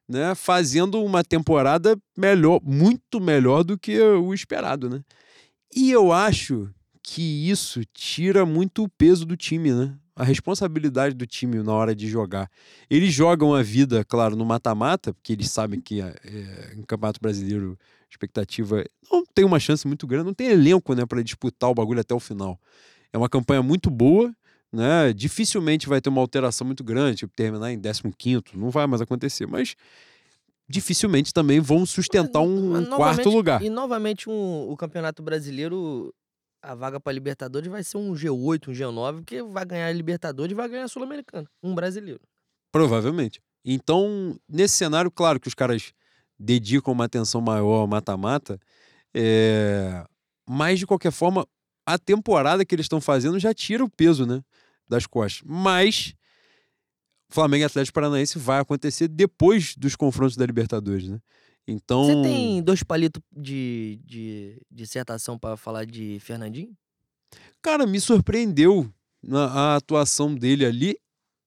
[0.08, 5.02] né, fazendo uma temporada melhor, muito melhor do que o esperado, né?
[5.76, 6.70] E eu acho
[7.02, 9.96] que isso tira muito o peso do time, né?
[10.16, 12.50] A responsabilidade do time na hora de jogar.
[12.90, 17.78] Eles jogam a vida, claro, no mata-mata, porque eles sabem que é, em Campeonato Brasileiro
[18.10, 22.00] expectativa não tem uma chance muito grande, não tem elenco né, para disputar o bagulho
[22.00, 22.60] até o final.
[23.12, 24.34] É uma campanha muito boa,
[24.76, 25.14] né?
[25.14, 29.48] Dificilmente vai ter uma alteração muito grande, tipo terminar em 15, não vai mais acontecer,
[29.48, 29.76] mas
[30.68, 33.62] dificilmente também vão sustentar um, quarto lugar.
[33.62, 36.14] E novamente um, o Campeonato Brasileiro,
[36.62, 40.52] a vaga para Libertadores vai ser um G8, um G9, porque vai ganhar a Libertadores
[40.52, 42.22] e vai ganhar a Sul-Americana, um brasileiro.
[42.72, 43.42] Provavelmente.
[43.64, 45.94] Então, nesse cenário, claro que os caras
[46.38, 48.60] dedicam uma atenção maior ao mata-mata,
[49.14, 50.06] é...
[50.48, 51.48] mas de qualquer forma,
[51.86, 54.44] a temporada que eles estão fazendo já tira o peso, né?
[54.88, 55.42] Das costas.
[55.46, 56.16] Mas
[57.30, 61.20] Flamengo e Atlético Paranaense vai acontecer depois dos confrontos da Libertadores, né?
[61.68, 62.06] Então.
[62.06, 66.76] Você tem dois palitos de, de dissertação para falar de Fernandinho?
[67.62, 68.90] Cara, me surpreendeu
[69.22, 70.96] na, a atuação dele ali.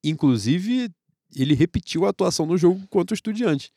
[0.03, 0.91] Inclusive,
[1.35, 3.73] ele repetiu a atuação no jogo contra o Estudiante.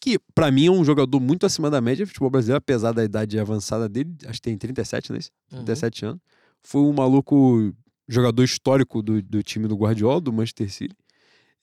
[0.00, 3.04] Que, para mim, é um jogador muito acima da média do futebol brasileiro, apesar da
[3.04, 4.14] idade avançada dele.
[4.24, 5.30] Acho que tem 37, não é isso?
[5.50, 6.10] 37 uhum.
[6.12, 6.22] anos.
[6.62, 7.74] Foi um maluco
[8.10, 10.96] jogador histórico do, do time do Guardiola, do Manchester City.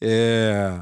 [0.02, 0.82] É...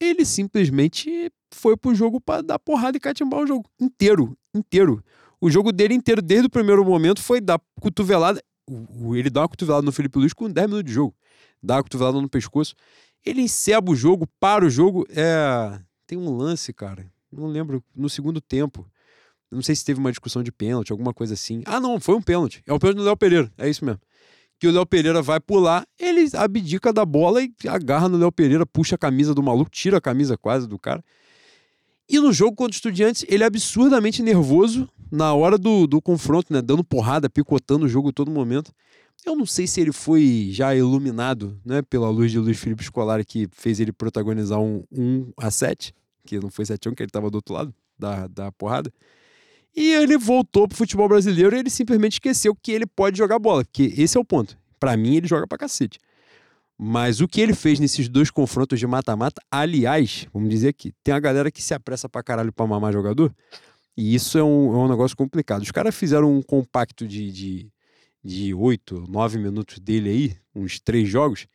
[0.00, 5.02] Ele simplesmente foi pro jogo para dar porrada e catimbar o jogo inteiro, inteiro.
[5.40, 8.42] O jogo dele inteiro, desde o primeiro momento, foi dar cotovelada.
[9.14, 11.14] Ele dá uma cotovelada no Felipe Luiz com 10 minutos de jogo.
[11.62, 12.74] Dá uma cotovelada no pescoço.
[13.24, 15.06] Ele enceba o jogo, para o jogo.
[15.10, 15.80] É...
[16.06, 17.10] Tem um lance, cara.
[17.30, 17.82] Não lembro.
[17.94, 18.86] No segundo tempo.
[19.50, 21.62] Não sei se teve uma discussão de pênalti, alguma coisa assim.
[21.64, 22.62] Ah, não, foi um pênalti.
[22.66, 23.52] É o pênalti do Léo Pereira.
[23.56, 24.00] É isso mesmo
[24.64, 28.64] que o Léo Pereira vai pular, ele abdica da bola e agarra no Léo Pereira,
[28.64, 31.04] puxa a camisa do maluco, tira a camisa quase do cara.
[32.08, 36.50] E no jogo contra o Estudiantes, ele é absurdamente nervoso na hora do, do confronto,
[36.50, 36.62] né?
[36.62, 38.72] Dando porrada, picotando o jogo todo momento.
[39.26, 41.82] Eu não sei se ele foi já iluminado, né?
[41.82, 46.40] Pela luz de Luiz Felipe Scolari, que fez ele protagonizar um 1 a 7, que
[46.40, 48.90] não foi 7 a 1, que ele estava do outro lado da, da porrada.
[49.76, 53.64] E ele voltou pro futebol brasileiro e ele simplesmente esqueceu que ele pode jogar bola,
[53.64, 54.56] porque esse é o ponto.
[54.78, 55.98] Para mim, ele joga pra cacete.
[56.78, 61.14] Mas o que ele fez nesses dois confrontos de mata-mata, aliás, vamos dizer aqui, tem
[61.14, 63.34] a galera que se apressa pra caralho pra mamar jogador,
[63.96, 65.62] e isso é um, é um negócio complicado.
[65.62, 67.72] Os caras fizeram um compacto de, de,
[68.24, 71.46] de 8, 9 minutos dele aí, uns três jogos,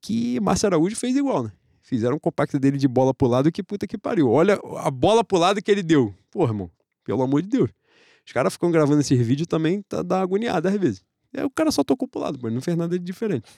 [0.00, 1.52] que Márcio Araújo fez igual, né?
[1.82, 4.30] Fizeram um compacto dele de bola pro lado que puta que pariu.
[4.30, 6.14] Olha a bola pro lado que ele deu.
[6.30, 6.70] Pô, irmão,
[7.04, 7.70] pelo amor de Deus.
[8.26, 11.02] Os caras ficam gravando esses vídeos também, tá, dá agoniada às vezes.
[11.32, 13.50] É, o cara só tocou pro lado, não fez nada de diferente.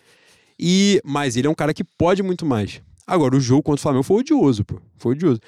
[0.59, 2.83] E, mas ele é um cara que pode muito mais.
[3.07, 4.81] Agora, o jogo contra o Flamengo foi odioso, pô.
[4.97, 5.41] Foi odioso.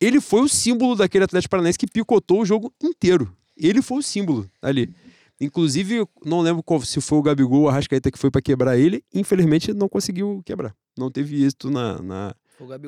[0.00, 3.34] Ele foi o símbolo daquele Atlético Paranaense que picotou o jogo inteiro.
[3.56, 4.94] Ele foi o símbolo ali.
[5.40, 8.76] Inclusive, não lembro qual, se foi o Gabigol ou a Rascaeta que foi para quebrar
[8.76, 9.02] ele.
[9.14, 10.74] Infelizmente, não conseguiu quebrar.
[10.96, 12.34] Não teve êxito na, na,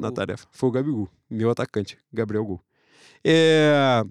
[0.00, 0.46] na tarefa.
[0.50, 2.60] Foi o Gabigol, meu atacante, Gabriel Gol.
[3.24, 4.04] É...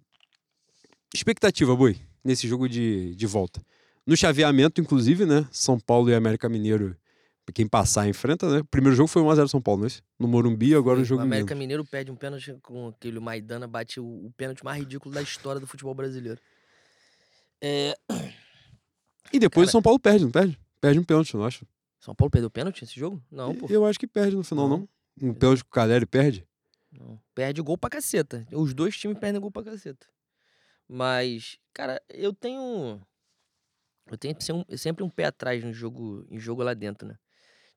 [1.13, 3.61] Expectativa, Boi, nesse jogo de, de volta.
[4.05, 5.47] No chaveamento, inclusive, né?
[5.51, 6.95] São Paulo e América Mineiro,
[7.53, 8.59] quem passar enfrenta, né?
[8.59, 10.03] O primeiro jogo foi 1x0 São Paulo, não é isso?
[10.19, 11.59] No Morumbi, agora o jogo O América menos.
[11.59, 15.59] Mineiro perde um pênalti com aquele Maidana, bate o, o pênalti mais ridículo da história
[15.59, 16.39] do futebol brasileiro.
[17.61, 17.95] É...
[19.31, 19.69] E depois Cara...
[19.69, 20.59] o São Paulo perde, não perde?
[20.81, 21.65] Perde um pênalti, eu acho.
[21.99, 23.21] São Paulo perdeu pênalti nesse jogo?
[23.31, 23.67] Não, pô.
[23.69, 24.89] Eu acho que perde no final, não.
[25.21, 25.29] não.
[25.29, 26.47] Um pênalti que o Caleri perde?
[26.91, 27.19] Não.
[27.35, 28.47] Perde gol pra caceta.
[28.51, 30.07] Os dois times perdem gol pra caceta.
[30.89, 32.99] Mas, cara, eu tenho.
[34.09, 34.35] Eu tenho
[34.75, 37.15] sempre um pé atrás no jogo, em jogo lá dentro, né?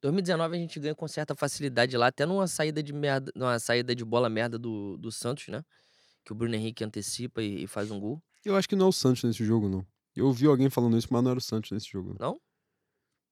[0.00, 3.94] 2019 a gente ganha com certa facilidade lá, até numa saída de merda, numa saída
[3.94, 5.62] de bola merda do, do Santos, né?
[6.24, 8.20] Que o Bruno Henrique antecipa e, e faz um gol.
[8.44, 9.86] Eu acho que não é o Santos nesse jogo, não.
[10.16, 12.16] Eu ouvi alguém falando isso, mas não era o Santos nesse jogo.
[12.18, 12.40] Não?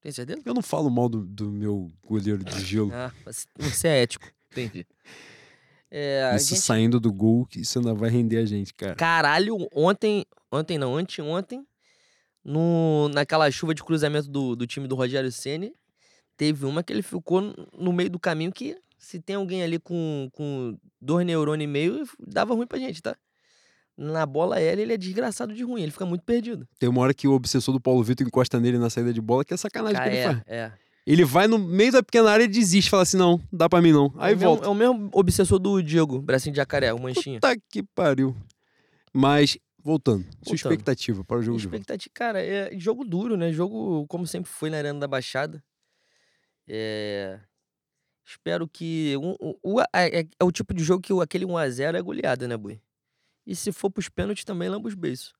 [0.02, 0.42] Tem certeza?
[0.44, 2.92] Eu não falo mal do, do meu goleiro de gelo.
[2.92, 3.12] ah,
[3.56, 4.30] você é ético.
[4.50, 4.86] Entendi.
[5.90, 6.60] É, isso gente...
[6.60, 8.94] saindo do gol, que isso ainda vai render a gente, cara.
[8.94, 11.66] Caralho, ontem, ontem não, anteontem,
[12.44, 15.74] no, naquela chuva de cruzamento do, do time do Rogério Ceni
[16.36, 20.28] teve uma que ele ficou no meio do caminho que se tem alguém ali com,
[20.32, 23.16] com dois neurônios e meio, dava ruim pra gente, tá?
[24.00, 26.66] na bola aérea ele é desgraçado de ruim, ele fica muito perdido.
[26.78, 29.44] Tem uma hora que o obsessor do Paulo Vitor encosta nele na saída de bola,
[29.44, 30.42] que é sacanagem Ah, que ele é, faz.
[30.46, 30.72] é.
[31.06, 33.92] Ele vai no meio da pequena área e desiste, fala assim: não, dá pra mim
[33.92, 34.12] não.
[34.18, 34.62] Aí é volta.
[34.68, 37.40] Mesmo, é o mesmo obsessor do Diego, bracinho de jacaré, o manchinha.
[37.40, 38.36] Puta que pariu.
[39.12, 40.54] Mas, voltando, sua Voltando.
[40.54, 41.58] expectativa para o jogo.
[41.58, 43.50] Expectativa, cara, é jogo duro, né?
[43.52, 45.62] Jogo como sempre foi na Arena da Baixada.
[46.68, 47.40] É...
[48.24, 49.16] Espero que.
[49.16, 52.56] um- o- é, é- é o tipo de jogo que aquele 1x0 é goleada, né,
[52.56, 52.80] Bui?
[53.46, 55.32] E se for pros pênaltis também, lamba os beiços.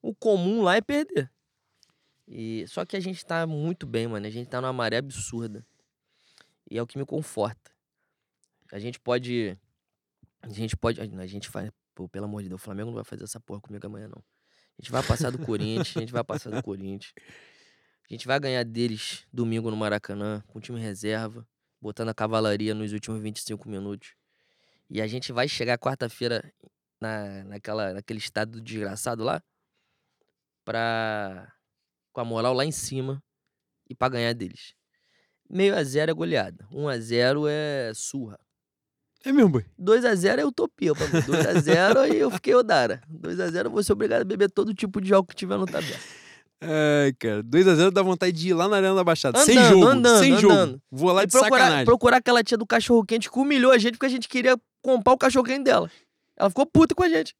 [0.00, 1.30] O comum lá é perder.
[2.26, 2.66] E...
[2.68, 4.26] Só que a gente tá muito bem, mano.
[4.26, 5.66] A gente tá numa maré absurda.
[6.70, 7.70] E é o que me conforta.
[8.72, 9.56] A gente pode.
[10.42, 11.00] A gente pode.
[11.00, 11.70] A gente vai.
[11.94, 14.22] Pô, pelo amor de Deus, o Flamengo não vai fazer essa porra comigo amanhã, não.
[14.78, 17.14] A gente vai passar do Corinthians, a gente vai passar do Corinthians.
[18.08, 21.48] A gente vai ganhar deles domingo no Maracanã, com time reserva,
[21.80, 24.14] botando a cavalaria nos últimos 25 minutos.
[24.90, 26.52] E a gente vai chegar quarta-feira
[27.00, 29.42] na, naquela, naquele estado desgraçado lá,
[30.64, 31.52] pra,
[32.16, 33.22] com a moral lá em cima
[33.90, 34.72] e pra ganhar deles.
[35.50, 38.38] Meio a zero é goleada, 1 a 0 é surra.
[39.22, 39.66] É mesmo, boy.
[39.78, 41.20] 2x0 é utopia pra mim.
[41.20, 43.02] 2x0 aí eu fiquei Odara.
[43.12, 45.98] 2x0 eu vou ser obrigado a beber todo tipo de álcool que tiver no tabela.
[46.62, 47.42] Ai, cara.
[47.42, 49.38] 2x0 dá vontade de ir lá na Arena da Baixada.
[49.40, 49.86] sem Andando, jogo.
[49.86, 50.54] andando, sem jogo.
[50.54, 50.82] andando.
[50.90, 51.84] Vou lá E de procurar, sacanagem.
[51.84, 55.12] procurar aquela tia do cachorro quente que humilhou a gente porque a gente queria comprar
[55.12, 55.90] o cachorro quente dela.
[56.36, 57.34] Ela ficou puta com a gente.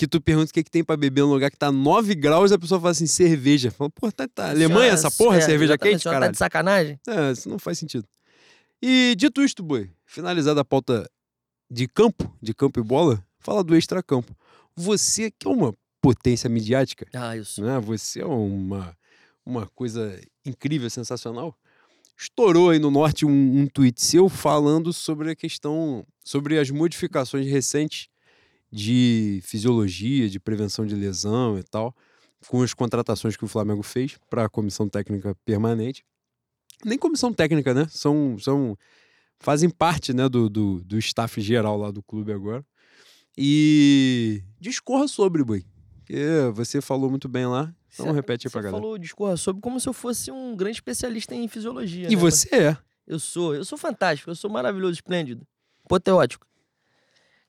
[0.00, 2.50] Que tu pergunta o que, que tem pra beber num lugar que tá 9 graus
[2.50, 3.70] e a pessoa fala assim, cerveja.
[3.70, 4.48] Fala, pô, tá, tá.
[4.48, 6.30] Alemanha essa porra, É, cerveja exatamente, quente, a senhora caralho.
[6.30, 7.00] Tá de sacanagem?
[7.06, 8.08] É, isso não faz sentido.
[8.80, 11.06] E dito isto, boi, finalizada a pauta
[11.70, 14.34] de campo, de campo e bola, fala do extracampo.
[14.74, 17.62] Você que é uma potência midiática, Ah, isso.
[17.62, 17.78] né?
[17.80, 18.96] Você é uma,
[19.44, 21.54] uma coisa incrível, sensacional.
[22.16, 27.46] Estourou aí no norte um, um tweet seu falando sobre a questão, sobre as modificações
[27.46, 28.08] recentes
[28.70, 31.94] de fisiologia, de prevenção de lesão e tal,
[32.48, 36.04] com as contratações que o Flamengo fez para a comissão técnica permanente.
[36.84, 37.86] Nem comissão técnica, né?
[37.90, 38.76] São, são
[39.38, 42.64] fazem parte né, do, do, do staff geral lá do clube agora.
[43.36, 45.64] E discorra sobre, Boi.
[45.98, 46.16] Porque
[46.54, 47.74] você falou muito bem lá.
[47.92, 48.82] Então Cê- repete aí Você pra galera.
[48.82, 52.06] falou, discorra sobre como se eu fosse um grande especialista em fisiologia.
[52.06, 52.16] E né?
[52.16, 52.76] você é.
[53.06, 55.46] Eu sou, eu sou fantástico, eu sou maravilhoso, esplêndido,
[55.84, 56.46] apoteótico.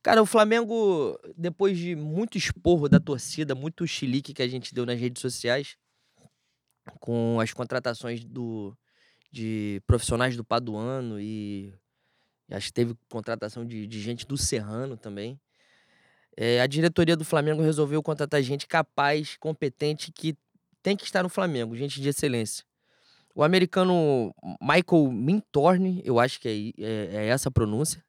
[0.04, 4.86] Cara, o Flamengo, depois de muito esporro da torcida, muito chilique que a gente deu
[4.86, 5.78] nas redes sociais,
[7.00, 8.76] com as contratações do,
[9.32, 11.74] de profissionais do Paduano e
[12.52, 15.40] acho que teve contratação de, de gente do Serrano também.
[16.38, 20.36] é, a diretoria do Flamengo resolveu contratar gente capaz, competente, que
[20.82, 22.64] tem que estar no Flamengo, gente de excelência.
[23.36, 28.04] O americano Michael Mintorne, eu acho que é, é- é essa a pronúncia,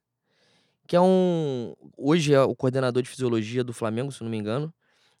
[0.87, 1.73] que é um.
[1.97, 4.73] Hoje é o coordenador de fisiologia do Flamengo, se não me engano.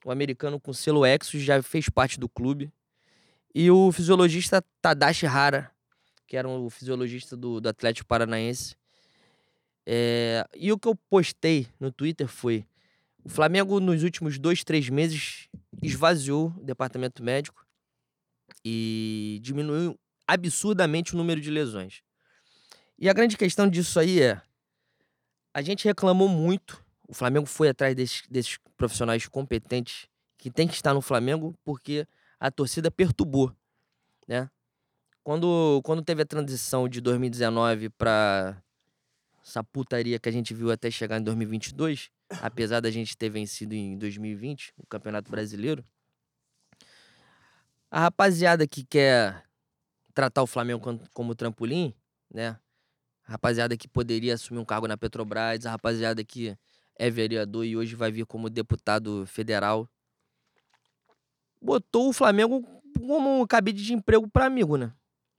[0.05, 2.71] O americano com selo Exos já fez parte do clube.
[3.55, 5.71] E o fisiologista Tadashi Hara,
[6.27, 8.75] que era o fisiologista do, do Atlético Paranaense.
[9.85, 12.65] É, e o que eu postei no Twitter foi:
[13.23, 15.47] o Flamengo, nos últimos dois, três meses,
[15.81, 17.65] esvaziou o departamento médico
[18.65, 22.01] e diminuiu absurdamente o número de lesões.
[22.97, 24.41] E a grande questão disso aí é:
[25.53, 30.07] a gente reclamou muito, o Flamengo foi atrás desses, desses profissionais competentes
[30.37, 32.07] que tem que estar no Flamengo porque
[32.39, 33.55] a torcida perturbou,
[34.27, 34.49] né?
[35.23, 38.61] Quando, quando teve a transição de 2019 para
[39.41, 42.09] essa putaria que a gente viu até chegar em 2022,
[42.41, 45.85] apesar da gente ter vencido em 2020 o Campeonato Brasileiro,
[47.89, 49.45] a rapaziada que quer
[50.13, 50.81] tratar o Flamengo
[51.13, 51.93] como, trampolim,
[52.33, 52.57] né?
[53.23, 56.57] Rapaziada que poderia assumir um cargo na Petrobras, a rapaziada que
[56.95, 59.89] é vereador e hoje vai vir como deputado federal,
[61.61, 62.63] botou o Flamengo
[62.99, 64.93] como um cabide de emprego para amigo, né?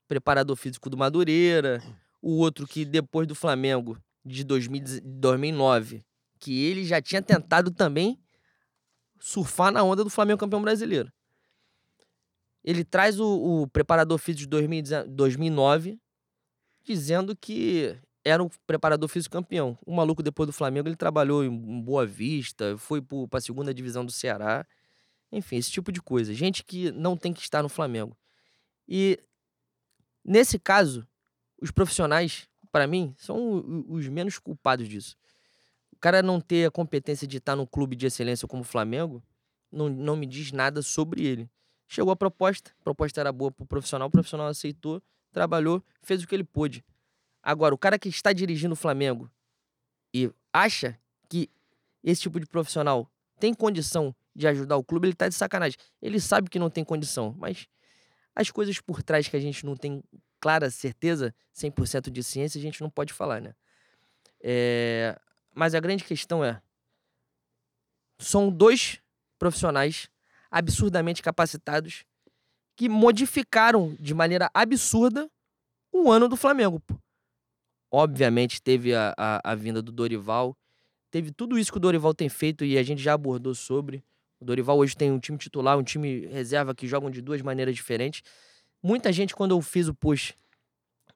[0.09, 1.83] Preparador físico do Madureira,
[2.21, 6.05] o outro que depois do Flamengo de 2000 2009,
[6.39, 8.19] que ele já tinha tentado também
[9.21, 11.13] surfar na onda do Flamengo campeão brasileiro.
[12.63, 16.01] Ele traz o, o preparador físico de 2019 2009
[16.85, 19.77] dizendo que era o preparador físico campeão.
[19.85, 24.05] O maluco depois do Flamengo ele trabalhou em Boa Vista, foi para a segunda divisão
[24.05, 24.67] do Ceará.
[25.33, 26.33] Enfim, esse tipo de coisa.
[26.33, 28.17] Gente que não tem que estar no Flamengo.
[28.89, 29.19] E
[30.25, 31.07] nesse caso,
[31.61, 35.17] os profissionais, para mim, são o- os menos culpados disso.
[35.93, 39.23] O cara não ter a competência de estar num clube de excelência como o Flamengo
[39.73, 41.51] não, não me diz nada sobre ele.
[41.89, 45.03] Chegou a proposta, a proposta era boa pro profissional, o profissional aceitou,
[45.35, 46.83] trabalhou, fez o que ele pôde.
[47.43, 49.31] Agora, o cara que está dirigindo o Flamengo
[50.15, 50.99] e acha
[51.29, 51.51] que
[52.03, 55.77] esse tipo de profissional tem condição de ajudar o clube, ele tá de sacanagem.
[56.01, 57.67] Ele sabe que não tem condição, mas
[58.35, 60.03] as coisas por trás que a gente não tem
[60.41, 63.55] clara certeza, 100% de ciência, a gente não pode falar, né?
[64.41, 65.19] É...
[65.55, 66.61] Mas a grande questão é:
[68.19, 69.01] são dois
[69.39, 70.09] profissionais
[70.51, 72.05] absurdamente capacitados
[72.77, 75.31] que modificaram de maneira absurda
[75.93, 76.83] o ano do Flamengo.
[77.91, 80.57] Obviamente teve a, a, a, vinda do Dorival,
[81.11, 84.03] teve tudo isso que o Dorival tem feito e a gente já abordou sobre.
[84.41, 87.75] O Dorival hoje tem um time titular, um time reserva que jogam de duas maneiras
[87.75, 88.23] diferentes.
[88.83, 90.37] Muita gente, quando eu fiz o post,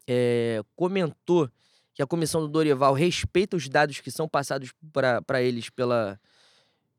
[0.07, 1.51] é, comentou
[1.93, 4.73] que a comissão do Dorival respeita os dados que são passados
[5.27, 6.19] para eles pela,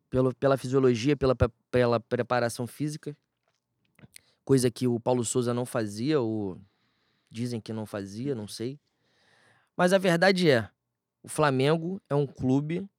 [0.10, 1.36] pela, pela fisiologia, pela,
[1.72, 3.16] pela preparação física
[4.50, 6.60] coisa que o Paulo Souza não fazia, ou
[7.30, 8.80] dizem que não fazia, não sei.
[9.78, 10.68] Mas a verdade é,
[11.22, 12.90] o Flamengo é um clube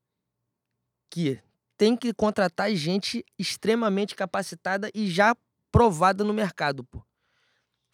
[1.11, 1.41] que
[1.77, 5.37] tem que contratar gente extremamente capacitada e já
[5.73, 7.03] provada no mercado, pô.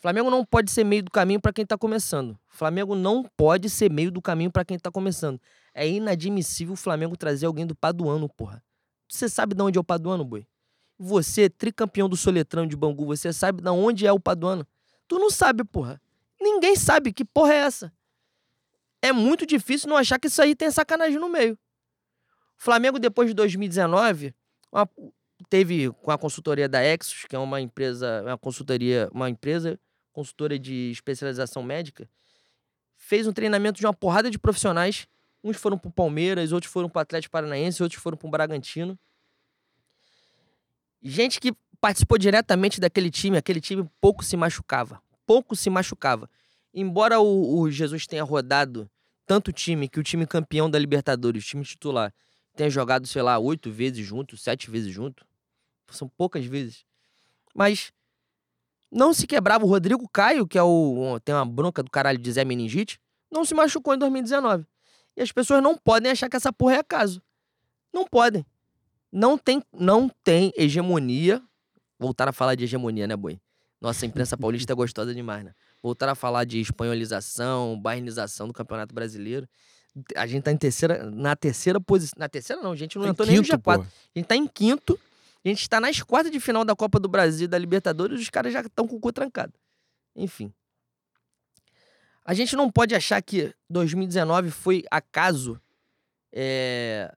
[0.01, 2.39] Flamengo não pode ser meio do caminho para quem tá começando.
[2.49, 5.41] Flamengo não pode ser meio do caminho para quem tá começando.
[5.73, 8.63] É inadmissível o Flamengo trazer alguém do Paduano, porra.
[9.09, 10.47] Você sabe de onde é o Paduano, boi?
[10.99, 14.67] Você, tricampeão do Soletrão de Bangu, você sabe de onde é o Paduano?
[15.07, 16.01] Tu não sabe, porra.
[16.41, 17.93] Ninguém sabe que porra é essa.
[19.03, 21.59] É muito difícil não achar que isso aí tem sacanagem no meio.
[22.59, 24.35] O Flamengo, depois de 2019,
[24.73, 24.89] uma,
[25.49, 29.79] teve com a consultoria da Exos, que é uma empresa, uma consultoria, uma empresa
[30.13, 32.09] consultora de especialização médica,
[32.97, 35.07] fez um treinamento de uma porrada de profissionais.
[35.45, 38.31] Uns foram para o Palmeiras, outros foram para o Atlético Paranaense, outros foram para o
[38.31, 38.99] Bragantino.
[41.09, 45.01] Gente que participou diretamente daquele time, aquele time pouco se machucava.
[45.25, 46.29] Pouco se machucava.
[46.75, 48.91] Embora o, o Jesus tenha rodado
[49.25, 52.13] tanto time que o time campeão da Libertadores, o time titular,
[52.57, 55.25] tenha jogado, sei lá, oito vezes junto, sete vezes junto.
[55.93, 56.85] São poucas vezes.
[57.55, 57.93] Mas
[58.91, 59.65] não se quebrava.
[59.65, 61.21] O Rodrigo Caio, que é o.
[61.25, 62.99] tem uma bronca do caralho de Zé Meningite,
[63.31, 64.67] não se machucou em 2019.
[65.17, 67.23] E as pessoas não podem achar que essa porra é acaso.
[67.93, 68.45] Não podem.
[69.17, 71.43] Não tem, não tem hegemonia.
[71.99, 73.41] Voltar a falar de hegemonia, né, Boi?
[73.81, 75.55] Nossa, imprensa paulista é gostosa demais, né?
[75.83, 79.49] Voltar a falar de espanholização, bairnização do Campeonato Brasileiro.
[80.15, 82.13] A gente tá em terceira, na terceira posição.
[82.19, 83.63] Na terceira, não, a gente não tá entrou nem no G4.
[83.63, 83.71] Pô.
[83.71, 85.01] A gente tá em quinto.
[85.43, 88.29] A gente tá nas quartas de final da Copa do Brasil da Libertadores e os
[88.29, 89.55] caras já estão com o cu trancado.
[90.15, 90.53] Enfim.
[92.23, 95.59] A gente não pode achar que 2019 foi acaso
[96.31, 97.11] é,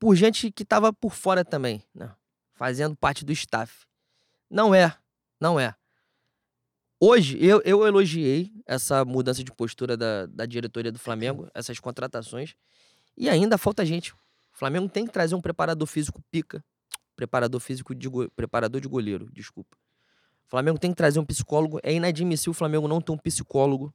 [0.00, 2.10] por gente que estava por fora também, né?
[2.54, 3.86] fazendo parte do staff.
[4.50, 4.96] Não é,
[5.38, 5.74] não é.
[6.98, 12.54] Hoje, eu, eu elogiei essa mudança de postura da, da diretoria do Flamengo, essas contratações,
[13.16, 14.12] e ainda falta gente.
[14.12, 14.16] O
[14.58, 16.64] Flamengo tem que trazer um preparador físico pica,
[17.14, 19.76] preparador físico de preparador de goleiro, desculpa.
[20.46, 21.78] O Flamengo tem que trazer um psicólogo.
[21.82, 23.94] É inadmissível o Flamengo não ter um psicólogo.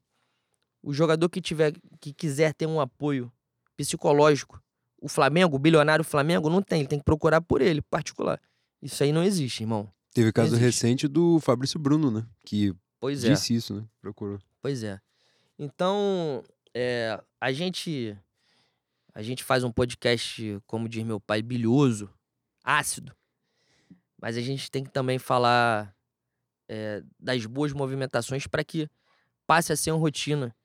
[0.82, 3.32] O jogador que tiver, que quiser ter um apoio
[3.76, 4.64] psicológico
[5.06, 6.80] o Flamengo, o bilionário Flamengo, não tem.
[6.80, 8.42] Ele tem que procurar por ele, particular.
[8.82, 9.88] Isso aí não existe, irmão.
[10.12, 12.26] Teve caso recente do Fabrício Bruno, né?
[12.44, 13.30] Que pois é.
[13.30, 13.86] disse isso, né?
[14.02, 14.40] Procurou.
[14.64, 15.00] Pois é.
[15.60, 18.18] Então, é, a gente
[19.14, 22.10] a gente faz um podcast, como diz meu pai, bilhoso,
[22.64, 23.16] ácido.
[24.20, 25.96] Mas a gente tem que também falar
[26.68, 28.90] é, das boas movimentações para que
[29.46, 30.56] passe a ser uma rotina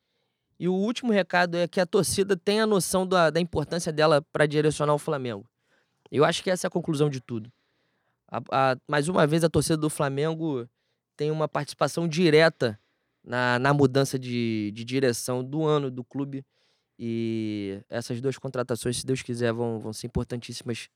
[0.60, 4.44] e o último recado é que a torcida tenha noção da, da importância dela para
[4.44, 5.48] direcionar o Flamengo.
[6.12, 7.50] Eu acho que essa é a conclusão de tudo.
[8.30, 10.68] A, a, mais uma vez, a torcida do Flamengo
[11.16, 12.78] tem uma participação direta
[13.24, 16.44] na, na mudança de, de direção do ano do clube.
[16.98, 20.90] E essas duas contratações, se Deus quiser, vão, vão ser importantíssimas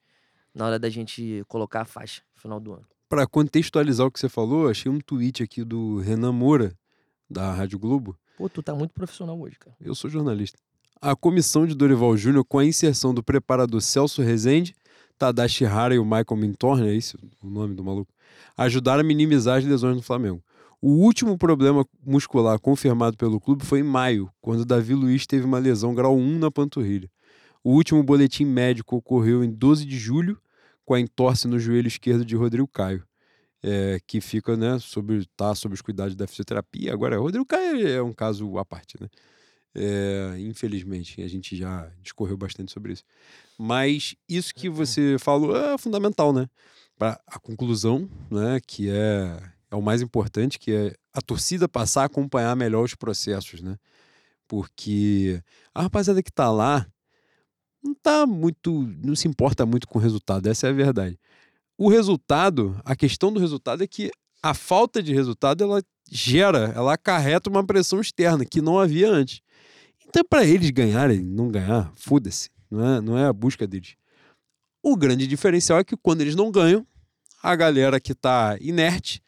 [0.54, 2.86] na hora da gente colocar a faixa no final do ano.
[3.08, 6.76] Para contextualizar o que você falou, achei um tweet aqui do Renan Moura,
[7.30, 9.76] da Rádio Globo, Pô, tu tá muito profissional hoje, cara.
[9.80, 10.58] Eu sou jornalista.
[11.00, 14.74] A comissão de Dorival Júnior, com a inserção do preparador Celso Rezende,
[15.18, 18.12] Tadashi Hara e o Michael Mintorne, é isso o nome do maluco,
[18.56, 20.42] ajudaram a minimizar as lesões no Flamengo.
[20.80, 25.58] O último problema muscular confirmado pelo clube foi em maio, quando Davi Luiz teve uma
[25.58, 27.08] lesão grau 1 na panturrilha.
[27.62, 30.38] O último boletim médico ocorreu em 12 de julho,
[30.84, 33.04] com a entorse no joelho esquerdo de Rodrigo Caio
[33.66, 36.92] é, que fica, né, sobre, tá sob os cuidados da fisioterapia.
[36.92, 39.08] Agora, Rodrigo Caio é um caso à parte, né?
[39.74, 43.02] É, infelizmente, a gente já discorreu bastante sobre isso.
[43.58, 46.46] Mas isso que você falou é fundamental, né?
[46.98, 52.02] Para a conclusão, né, que é, é o mais importante, que é a torcida passar
[52.02, 53.78] a acompanhar melhor os processos, né?
[54.46, 55.42] Porque
[55.74, 56.86] a rapaziada que tá lá
[57.82, 61.18] não tá muito, não se importa muito com o resultado, essa é a verdade.
[61.76, 64.10] O resultado, a questão do resultado é que
[64.42, 69.40] a falta de resultado ela gera, ela acarreta uma pressão externa que não havia antes.
[70.06, 73.96] Então, para eles ganharem, não ganhar, foda-se, não é, não é a busca deles.
[74.82, 76.86] O grande diferencial é que quando eles não ganham,
[77.42, 79.20] a galera que tá inerte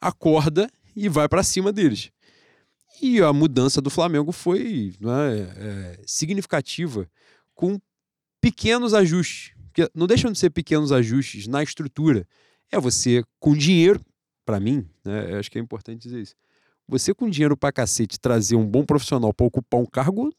[0.00, 2.10] acorda e vai para cima deles.
[3.00, 7.08] E a mudança do Flamengo foi é, é, significativa,
[7.54, 7.80] com
[8.40, 9.55] pequenos ajustes.
[9.76, 12.26] Que não deixam de ser pequenos ajustes na estrutura.
[12.72, 14.00] É você, com dinheiro,
[14.42, 16.34] para mim, né, acho que é importante dizer isso.
[16.88, 20.32] Você, com dinheiro pra cacete, trazer um bom profissional para ocupar um cargo,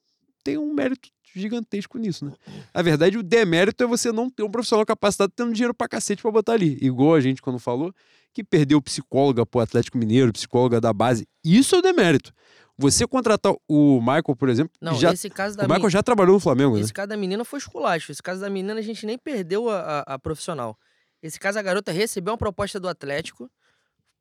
[0.44, 2.34] tem um mérito gigantesco nisso, né?
[2.74, 6.20] Na verdade, o demérito é você não ter um profissional capacitado tendo dinheiro pra cacete
[6.20, 6.76] pra botar ali.
[6.82, 7.94] Igual a gente, quando falou,
[8.34, 11.28] que perdeu psicóloga pro Atlético Mineiro, psicóloga da base.
[11.44, 12.34] Isso é o demérito.
[12.78, 14.72] Você contratar o Michael, por exemplo.
[14.80, 16.94] Não, já, esse caso da o Michael já trabalhou no Flamengo, Esse né?
[16.94, 18.12] caso da menina foi esculacho.
[18.12, 20.78] Esse caso da menina a gente nem perdeu a, a, a profissional.
[21.22, 23.50] Esse caso a garota recebeu uma proposta do Atlético,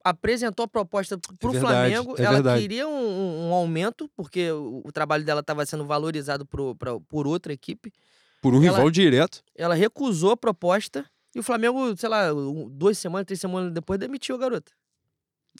[0.05, 2.15] apresentou a proposta pro É verdade, Flamengo.
[2.19, 2.63] é ela verdade.
[2.63, 6.99] queria um, um- um aumento, porque o, o trabalho dela estava sendo valorizado pro, pra-
[7.01, 7.93] por outra equipe.
[8.41, 9.43] Por um ela- rival direto.
[9.55, 11.05] Ela recusou a proposta
[11.35, 12.29] e o Flamengo, sei lá,
[12.71, 14.73] duas semanas, três semanas depois demitiu a garota.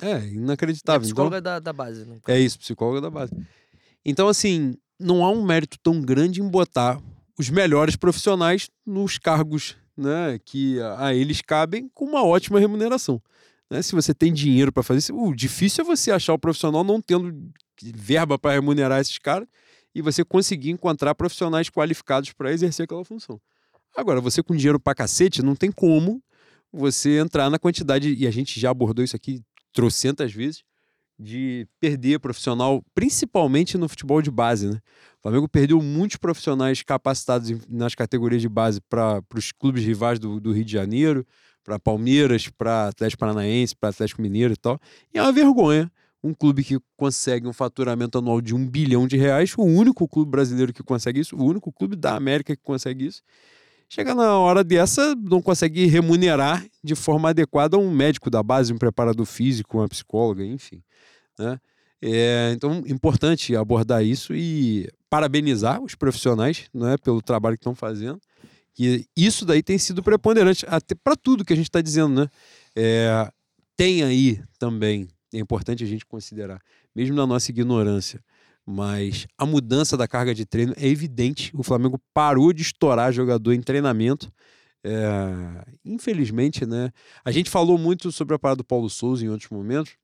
[0.01, 1.01] É, É inacreditável.
[1.01, 2.05] Então, psicóloga da, da base.
[2.05, 2.19] Né?
[2.29, 3.33] É isso, psicóloga da base.
[4.05, 7.01] Então, assim, não há um mérito tão grande em botar
[7.39, 13.21] os melhores profissionais nos cargos né, que a a eles cabem com uma ótima remuneração.
[13.71, 13.83] né?
[13.83, 17.01] Se você tem dinheiro para fazer isso, o difícil é você achar o profissional não
[17.01, 17.51] tendo
[17.95, 19.49] verba para remunerar esses caras
[19.95, 23.41] e você conseguir encontrar profissionais qualificados para exercer aquela função.
[23.97, 26.23] Agora, você com dinheiro para cacete, não tem como
[26.71, 29.43] você entrar na quantidade, e a gente já abordou isso aqui
[29.77, 30.65] trocentas vezes,
[31.19, 34.81] de perder profissional, principalmente no futebol de base, né?
[35.19, 40.41] O Flamengo perdeu muitos profissionais capacitados nas categorias de base para os clubes rivais do,
[40.41, 41.27] do Rio de Janeiro,
[41.63, 44.79] para Palmeiras, para Atlético Paranaense, para Atlético Mineiro e tal.
[45.13, 45.91] E é uma vergonha
[46.23, 50.31] um clube que consegue um faturamento anual de um bilhão de reais, o único clube
[50.31, 53.23] brasileiro que consegue isso, o único clube da América que consegue isso.
[53.89, 58.79] Chega na hora dessa, não consegue remunerar de forma adequada um médico da base, um
[58.79, 60.83] preparador físico, uma psicóloga, enfim.
[61.39, 61.59] Né?
[62.03, 68.21] É, então, importante abordar isso e parabenizar os profissionais né, pelo trabalho que estão fazendo.
[68.75, 72.29] Que isso daí tem sido preponderante até para tudo que a gente está dizendo, né?
[72.75, 73.33] É,
[73.75, 76.61] tem aí também, é importante a gente considerar,
[76.95, 78.21] mesmo na nossa ignorância,
[78.67, 81.53] mas a mudança da carga de treino é evidente.
[81.55, 84.33] O Flamengo parou de estourar jogador em treinamento.
[84.83, 86.91] É, infelizmente, né?
[87.25, 89.97] A gente falou muito sobre a parada do Paulo Souza em outros momentos,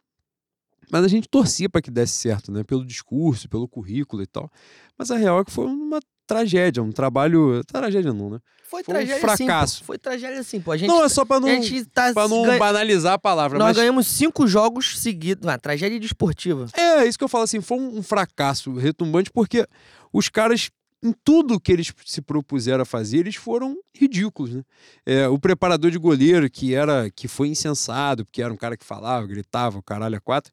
[0.91, 2.63] mas a gente torcia para que desse certo, né?
[2.63, 4.51] Pelo discurso, pelo currículo e tal.
[4.97, 6.01] Mas a real é que foi uma
[6.35, 7.63] tragédia, um trabalho.
[7.65, 8.39] Tragédia não, né?
[8.65, 9.45] Foi, Foi um tragédia sim.
[9.47, 9.79] fracasso.
[9.81, 9.85] pô.
[9.85, 10.73] Foi tragédia sim, pô.
[10.73, 11.49] A gente, não, é só para não,
[11.93, 13.59] tá pra não ganha- banalizar a palavra.
[13.59, 13.77] Nós mas...
[13.77, 15.45] ganhamos cinco jogos seguidos.
[15.47, 16.67] Uma tragédia desportiva.
[16.75, 19.67] É, isso que eu falo assim, foi um um fracasso retumbante, porque
[20.11, 20.71] os caras,
[21.03, 24.63] em tudo que eles se propuseram a fazer, eles foram ridículos, né?
[25.05, 28.85] É, o preparador de goleiro, que era que foi insensado, porque era um cara que
[28.87, 30.51] falava, gritava, o caralho a quatro,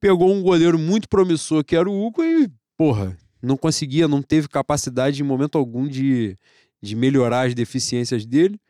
[0.00, 4.48] pegou um goleiro muito promissor, que era o Hugo, e, porra, não conseguia, não teve
[4.48, 6.36] capacidade em momento algum de,
[6.82, 8.60] de melhorar as deficiências dele.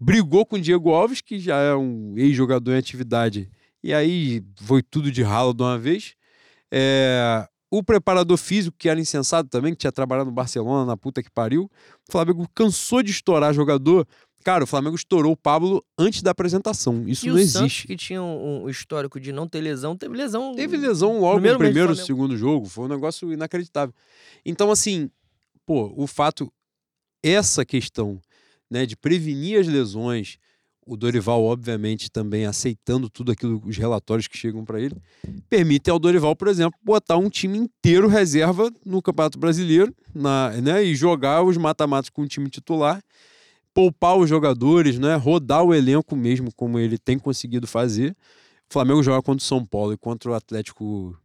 [0.00, 3.50] Brigou com o Diego Alves, que já é um ex-jogador em atividade,
[3.82, 6.14] e aí foi tudo de ralo de uma vez.
[6.70, 11.22] É, o preparador físico, que era insensato também, que tinha trabalhado no Barcelona, na puta
[11.22, 11.64] que pariu.
[12.08, 14.06] O Flamengo cansou de estourar jogador.
[14.44, 17.06] Cara, o Flamengo estourou o Pablo antes da apresentação.
[17.06, 17.58] Isso e não o existe.
[17.58, 20.54] Santos, que tinha um, histórico de não ter lesão, teve lesão.
[20.54, 22.66] Teve lesão logo no primeiro segundo jogo.
[22.66, 23.94] Foi um negócio inacreditável.
[24.44, 25.10] Então, assim,
[25.66, 26.50] pô, o fato,
[27.22, 28.20] essa questão,
[28.70, 30.38] né, de prevenir as lesões,
[30.88, 34.96] o Dorival, obviamente, também aceitando tudo aquilo, os relatórios que chegam para ele,
[35.50, 40.82] permite ao Dorival, por exemplo, botar um time inteiro reserva no Campeonato Brasileiro, na, né,
[40.82, 43.02] e jogar os mata-matas com o time titular,
[43.78, 48.10] poupar os jogadores, né, rodar o elenco mesmo, como ele tem conseguido fazer.
[48.68, 51.16] O Flamengo joga contra o São Paulo e contra o Atlético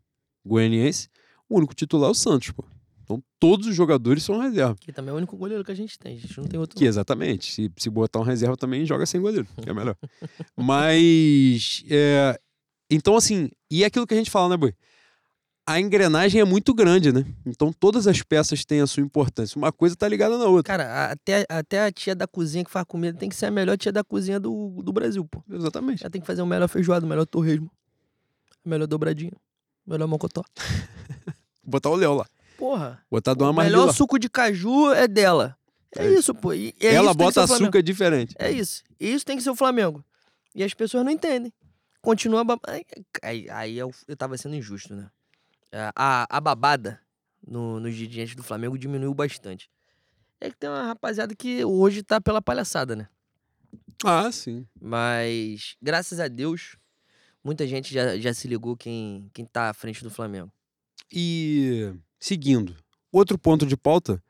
[0.45, 1.09] Goianiense.
[1.49, 2.63] O único titular é o Santos, pô.
[3.03, 4.75] Então todos os jogadores são reserva.
[4.79, 6.15] Que também é o único goleiro que a gente tem.
[6.15, 6.77] A gente não tem outro.
[6.77, 7.51] Que exatamente.
[7.51, 9.97] Se, se botar um reserva também, joga sem goleiro, que é melhor.
[10.55, 11.83] Mas.
[11.89, 12.39] é,
[12.87, 14.75] então, assim, e é aquilo que a gente fala, né, Boi?
[15.65, 17.25] A engrenagem é muito grande, né?
[17.45, 19.57] Então todas as peças têm a sua importância.
[19.57, 20.77] Uma coisa tá ligada na outra.
[20.77, 23.77] Cara, até, até a tia da cozinha que faz comida tem que ser a melhor
[23.77, 25.41] tia da cozinha do, do Brasil, pô.
[25.49, 26.03] Exatamente.
[26.03, 27.71] Ela tem que fazer o melhor feijoado, o melhor torresmo,
[28.65, 29.31] a melhor dobradinha,
[29.87, 30.43] o melhor mocotó.
[31.63, 32.27] Botar o Léo lá.
[32.57, 33.01] Porra.
[33.09, 35.57] Botar do o uma melhor suco de caju é dela.
[35.95, 36.53] É, isso, pô.
[36.53, 38.35] E é Ela isso bota o açúcar diferente.
[38.37, 38.83] É isso.
[38.99, 40.03] E isso tem que ser o Flamengo.
[40.53, 41.53] E as pessoas não entendem.
[42.01, 42.43] Continua.
[42.67, 42.85] Aí,
[43.21, 45.09] aí, aí eu, eu tava sendo injusto, né?
[45.95, 46.99] A, a babada
[47.45, 49.69] no, nos dirigentes do Flamengo diminuiu bastante.
[50.39, 53.07] É que tem uma rapaziada que hoje tá pela palhaçada, né?
[54.03, 54.67] Ah, sim.
[54.79, 56.75] Mas, graças a Deus,
[57.43, 60.51] muita gente já, já se ligou quem, quem tá à frente do Flamengo.
[61.11, 62.75] E seguindo,
[63.11, 64.21] outro ponto de pauta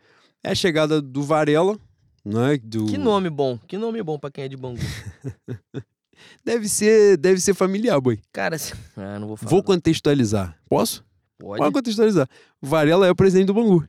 [0.43, 1.77] é a chegada do Varela,
[2.23, 2.57] né?
[2.63, 2.85] Do...
[2.85, 4.79] Que nome bom, que nome bom pra quem é de Bangu.
[6.45, 8.19] Deve ser, deve ser familiar, boy.
[8.31, 9.49] Cara, se- ah, não vou falar.
[9.49, 10.57] Vou contextualizar.
[10.69, 11.03] Posso?
[11.43, 11.59] Pode.
[11.59, 12.27] Pode contextualizar.
[12.61, 13.85] Varela é o presidente do Bangu.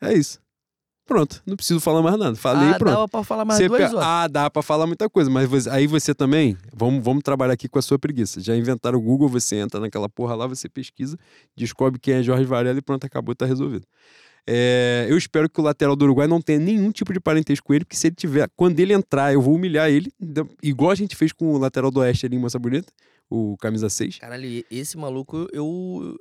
[0.00, 0.40] É isso.
[1.06, 2.36] Pronto, não preciso falar mais nada.
[2.36, 2.92] Falei ah, pronto.
[2.92, 4.04] dava pra falar mais Você duas horas.
[4.04, 7.66] Ah, dá pra falar muita coisa, mas você- aí você também, vamos, vamos trabalhar aqui
[7.66, 8.40] com a sua preguiça.
[8.42, 11.16] Já inventaram o Google, você entra naquela porra lá, você pesquisa,
[11.56, 13.86] descobre quem é Jorge Varela e pronto, acabou, tá resolvido.
[14.46, 17.74] É, eu espero que o lateral do Uruguai não tenha nenhum tipo de parentesco com
[17.74, 20.94] ele, porque se ele tiver, quando ele entrar, eu vou humilhar ele, da- igual a
[20.94, 22.92] gente fez com o lateral do Oeste ali em Moça Bonita,
[23.30, 24.18] o camisa 6.
[24.18, 26.16] Caralho, e- esse maluco, eu.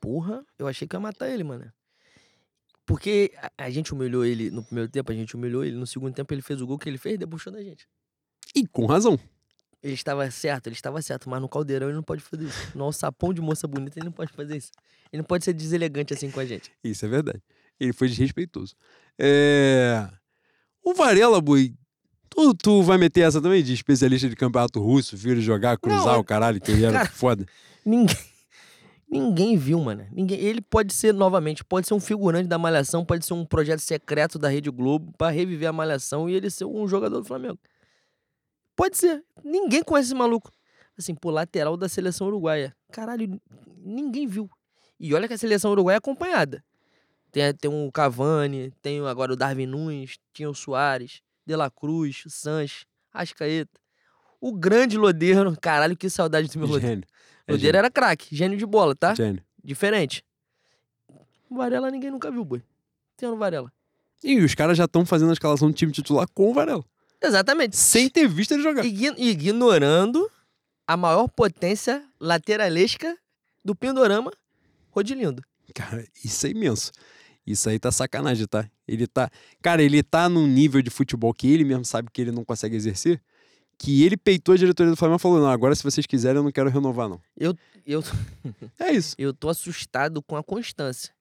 [0.00, 1.70] Porra, eu achei que ia matar ele, mano.
[2.86, 5.76] Porque a, a gente humilhou ele no primeiro tempo, a gente humilhou ele.
[5.76, 7.86] No segundo tempo, ele fez o gol que ele fez, debochou da gente.
[8.54, 9.18] E com razão.
[9.82, 12.76] Ele estava certo, ele estava certo, mas no caldeirão ele não pode fazer isso.
[12.76, 14.70] No alçapão de moça bonita, ele não pode fazer isso.
[15.10, 16.70] Ele não pode ser deselegante assim com a gente.
[16.84, 17.42] Isso é verdade.
[17.78, 18.74] Ele foi desrespeitoso.
[19.18, 20.06] É...
[20.84, 21.74] O Varela, boi,
[22.30, 26.20] tu, tu vai meter essa também de especialista de campeonato russo, vir jogar, cruzar Não,
[26.20, 27.46] o caralho, que ele era cara, foda.
[27.84, 28.16] Ninguém.
[29.10, 30.06] Ninguém viu, mano.
[30.12, 33.80] Ninguém, ele pode ser, novamente, pode ser um figurante da Malhação, pode ser um projeto
[33.80, 37.58] secreto da Rede Globo pra reviver a Malhação e ele ser um jogador do Flamengo.
[38.76, 39.24] Pode ser.
[39.42, 40.52] Ninguém conhece esse maluco.
[40.96, 42.74] Assim, pô, lateral da seleção uruguaia.
[42.92, 43.40] Caralho,
[43.78, 44.48] ninguém viu.
[44.98, 46.62] E olha que a seleção uruguaia é acompanhada.
[47.32, 52.24] Tem, tem o Cavani, tem agora o Darwin Nunes, tinha o Soares, De La Cruz,
[52.26, 53.80] o Sanches, Ascaeta.
[54.40, 56.86] O grande Lodeiro, caralho, que saudade do meu Lodeiro.
[56.86, 57.08] Gênio.
[57.46, 59.14] É Lodeiro era craque, gênio de bola, tá?
[59.14, 59.42] gênio.
[59.62, 60.24] Diferente.
[61.48, 62.62] O Varela ninguém nunca viu, boi.
[63.16, 63.72] Tem o Varela.
[64.22, 66.84] E os caras já estão fazendo a escalação do time titular com o Varela.
[67.20, 67.76] Exatamente.
[67.76, 68.84] Sem ter visto ele jogar.
[68.84, 70.30] Ign- ignorando
[70.86, 73.16] a maior potência lateralesca
[73.64, 74.32] do Pindorama,
[74.90, 75.42] Rodilindo.
[75.74, 76.92] Cara, isso é imenso.
[77.52, 78.68] Isso aí tá sacanagem, tá?
[78.86, 79.30] Ele tá.
[79.62, 82.76] Cara, ele tá num nível de futebol que ele mesmo sabe que ele não consegue
[82.76, 83.20] exercer.
[83.78, 86.42] Que ele peitou a diretoria do Flamengo e falou: não, agora se vocês quiserem, eu
[86.42, 87.20] não quero renovar, não.
[87.36, 87.56] Eu,
[88.78, 89.14] É isso.
[89.18, 91.12] eu tô assustado com a constância.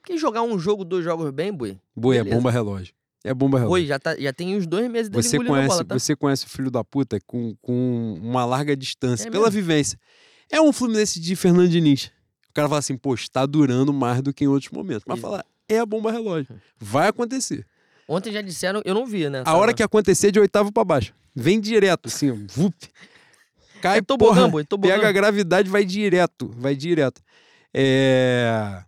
[0.00, 1.78] Porque jogar um jogo, dois jogos bem, boi.
[1.94, 2.94] Boi, é bomba relógio.
[3.24, 3.74] É bomba relógio.
[3.82, 5.98] Oi, já, tá, já tem uns dois meses dele Você conhece, bola, tá?
[5.98, 9.60] você conhece o filho da puta com, com uma larga distância, É pela mesmo?
[9.60, 9.98] vivência.
[10.48, 12.12] É um Fluminense de Fernando Diniz.
[12.48, 15.02] O cara fala assim, pô, está durando mais do que em outros momentos.
[15.06, 15.26] Mas Isso.
[15.68, 16.60] É a bomba relógio.
[16.78, 17.66] Vai acontecer.
[18.08, 19.42] Ontem já disseram, eu não vi, né?
[19.44, 21.12] A hora que acontecer, de oitavo pra baixo.
[21.34, 22.46] Vem direto, assim.
[22.46, 22.74] Vup.
[23.82, 24.94] Cai, É tobogã, porra, tobogã.
[24.94, 26.50] Pega a gravidade, vai direto.
[26.56, 27.20] Vai direto.
[27.74, 28.82] É...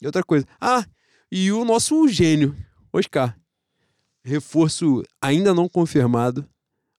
[0.00, 0.46] E outra coisa.
[0.60, 0.84] Ah,
[1.30, 2.54] e o nosso gênio,
[2.92, 3.36] Oscar.
[4.22, 6.46] Reforço ainda não confirmado.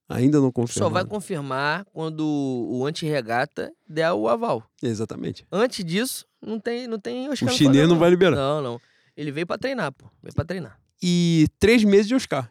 [0.09, 0.89] Ainda não confirmado.
[0.89, 4.63] Só vai confirmar quando o anti-regata der o aval.
[4.81, 5.45] Exatamente.
[5.51, 8.35] Antes disso, não tem, não tem Oscar O chinês não vai liberar.
[8.35, 8.81] Não, não.
[9.19, 10.09] Ele veio pra treinar, pô.
[10.23, 10.79] Veio pra treinar.
[11.03, 12.49] E três meses de Oscar.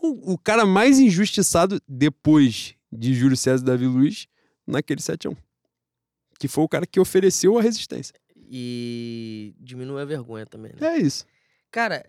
[0.00, 4.28] O, o cara mais injustiçado depois de Júlio César e Davi Luiz
[4.64, 5.36] naquele 7x1.
[6.38, 8.14] Que foi o cara que ofereceu a resistência.
[8.36, 10.94] E diminui a vergonha também, né?
[10.94, 11.26] É isso.
[11.72, 12.08] Cara,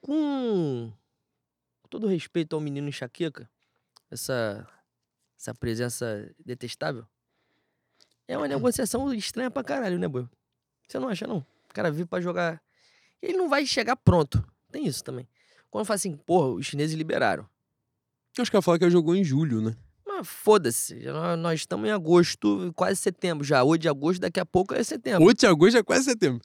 [0.00, 0.90] com
[1.90, 3.50] todo respeito ao menino enxaqueca,
[4.10, 4.66] essa,
[5.38, 7.06] essa presença detestável,
[8.26, 10.26] é uma negociação estranha pra caralho, né, boi?
[10.88, 11.44] Você não acha, não?
[11.70, 12.62] O cara vive pra jogar.
[13.22, 14.44] Ele não vai chegar pronto.
[14.70, 15.28] Tem isso também.
[15.70, 17.46] Quando fala assim, porra, os chineses liberaram.
[18.36, 19.76] Eu acho que ela fala que ela jogou em julho, né?
[20.06, 20.94] Mas foda-se,
[21.38, 23.62] nós, estamos em agosto, quase setembro já.
[23.62, 25.24] Hoje de agosto, daqui a pouco é setembro.
[25.24, 26.40] 8 de agosto é quase setembro.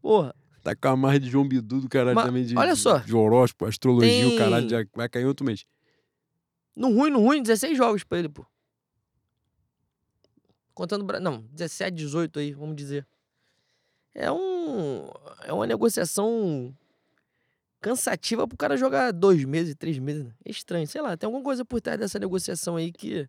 [0.00, 2.98] Porra, Tá com a marra de João Bidu do caralho Mas, também de, olha só.
[2.98, 5.64] de horóscopo, astrologia, Tem- o caralho já vai cair em outro mês.
[6.74, 8.44] no ruim, no ruim, 16 jogos pra ele, pô.
[10.74, 11.06] Contando.
[11.20, 13.06] Não, 17, 18 aí, vamos dizer.
[14.18, 15.06] É um.
[15.44, 16.72] É uma negociação
[17.80, 20.24] cansativa pro cara jogar dois meses, três meses.
[20.24, 20.30] né?
[20.44, 23.28] É estranho, sei lá, tem alguma coisa por trás dessa negociação aí que.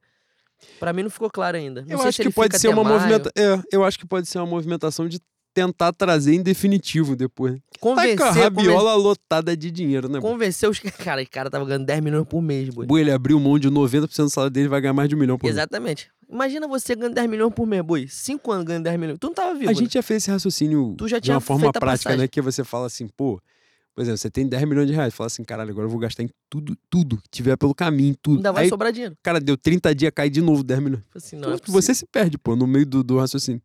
[0.80, 1.82] Pra mim não ficou claro ainda.
[1.84, 2.96] Não eu acho que pode ser uma maio.
[2.96, 3.32] movimentação.
[3.38, 5.20] É, eu acho que pode ser uma movimentação de
[5.54, 7.54] tentar trazer em definitivo depois.
[7.56, 10.20] Tá com a Convencer, conven- rabiola lotada de dinheiro, né?
[10.20, 10.80] Convencer os.
[11.04, 12.88] Cara, o cara tava ganhando 10 milhões por mês, boi.
[12.88, 15.38] Boi, ele abriu mão de 90% do salário dele vai ganhar mais de um milhão
[15.38, 15.56] por mês.
[15.58, 16.10] Exatamente.
[16.30, 18.08] Imagina você ganhando 10 milhões por mês, boi.
[18.10, 19.18] Cinco anos ganhando 10 milhões.
[19.20, 19.70] Tu não tava vivo.
[19.70, 19.80] A né?
[19.80, 22.20] gente já fez esse raciocínio Tu já de uma forma a prática, passagem.
[22.20, 22.28] né?
[22.28, 23.40] Que você fala assim, pô,
[23.96, 25.14] Por exemplo, você tem 10 milhões de reais.
[25.14, 28.38] Fala assim, caralho, agora eu vou gastar em tudo, tudo que tiver pelo caminho, tudo.
[28.38, 29.16] Ainda vai Aí, sobrar dinheiro.
[29.24, 31.04] cara, deu 30 dias, cai de novo 10 milhões.
[31.16, 33.62] Assim, não, é você se perde, pô, no meio do, do raciocínio.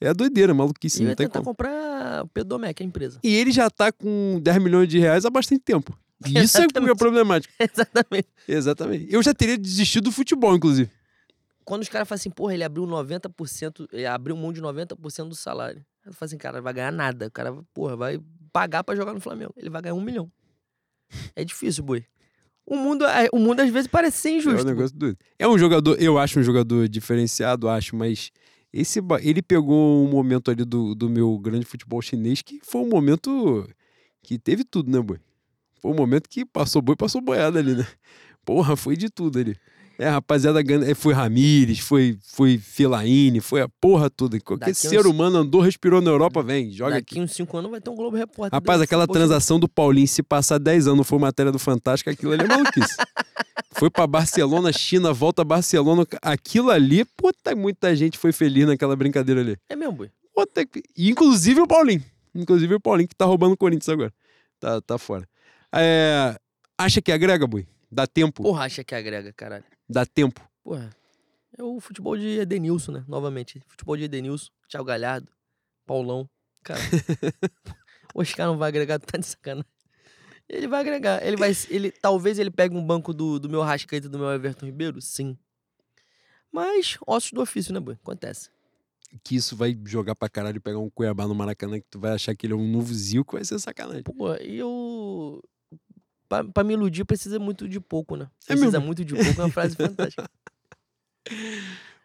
[0.00, 1.50] É doideira, maluquice, E não vai tem tentar como.
[1.50, 3.18] comprar o Pedomec, a empresa.
[3.22, 5.96] E ele já tá com 10 milhões de reais há bastante tempo.
[6.26, 7.52] Isso é que é problemático.
[7.60, 8.28] Exatamente.
[8.48, 9.06] Exatamente.
[9.10, 10.90] Eu já teria desistido do futebol, inclusive.
[11.66, 15.34] Quando os caras falam assim, porra, ele abriu 90%, ele abriu mão de 90% do
[15.34, 15.84] salário.
[16.04, 17.26] Eu falo assim, cara, não vai ganhar nada.
[17.26, 18.20] O cara, porra, vai
[18.52, 19.52] pagar pra jogar no Flamengo.
[19.56, 20.30] Ele vai ganhar um milhão.
[21.34, 22.04] É difícil, boi.
[22.64, 24.64] O mundo, o mundo às vezes parece ser É um injusto.
[24.64, 25.18] negócio doido.
[25.38, 28.30] É um jogador, eu acho um jogador diferenciado, acho, mas
[28.72, 32.88] esse, ele pegou um momento ali do, do meu grande futebol chinês que foi um
[32.88, 33.68] momento
[34.22, 35.18] que teve tudo, né, boi?
[35.80, 37.86] Foi um momento que passou boi, passou boiada ali, né?
[38.44, 39.56] Porra, foi de tudo ali.
[39.98, 44.38] É, rapaziada, é, foi Ramires, foi, foi Fellaini, foi a porra toda.
[44.40, 47.14] Qualquer Daqui ser uns- humano andou, respirou na Europa, vem, joga aqui.
[47.14, 48.54] Daqui uns 5 anos vai ter um Globo Repórter.
[48.54, 52.32] Rapaz, aquela transação do Paulinho, se passar 10 anos não for matéria do Fantástico, aquilo
[52.32, 52.94] ali é maluquice.
[53.72, 56.06] foi pra Barcelona, China, volta a Barcelona.
[56.20, 59.56] Aquilo ali, puta, muita gente foi feliz naquela brincadeira ali.
[59.68, 60.10] É mesmo, boi.
[60.34, 60.62] Puta.
[60.98, 62.04] Inclusive o Paulinho.
[62.34, 64.12] Inclusive o Paulinho, que tá roubando o Corinthians agora.
[64.60, 65.26] Tá, tá fora.
[65.74, 66.36] É,
[66.78, 67.66] Acha que agrega, boi?
[67.90, 68.42] Dá tempo?
[68.42, 69.64] Porra, acha que agrega, caralho.
[69.88, 70.40] Dá tempo.
[70.62, 70.90] Porra.
[71.56, 73.04] É o futebol de Edenilson, né?
[73.08, 73.62] Novamente.
[73.66, 75.32] Futebol de Edenilson, Thiago Galhardo,
[75.86, 76.28] Paulão.
[76.62, 76.80] Cara.
[78.14, 79.70] o Oscar não vai agregar, tá de sacanagem.
[80.48, 81.24] Ele vai agregar.
[81.24, 81.52] Ele vai.
[81.68, 85.00] Ele, talvez ele pegue um banco do, do meu Rascaeta e do meu Everton Ribeiro?
[85.00, 85.36] Sim.
[86.52, 87.94] Mas, ossos do ofício, né, boi?
[87.94, 88.50] Acontece.
[89.24, 92.12] Que isso vai jogar pra caralho e pegar um Cuiabá no Maracanã que tu vai
[92.12, 94.02] achar que ele é um novo Zico, vai ser sacanagem.
[94.02, 95.42] Pô, e eu.
[96.28, 98.28] Pra, pra me iludir, precisa muito de pouco, né?
[98.44, 98.86] É Precisa mesmo?
[98.86, 100.28] muito de pouco, é uma frase fantástica.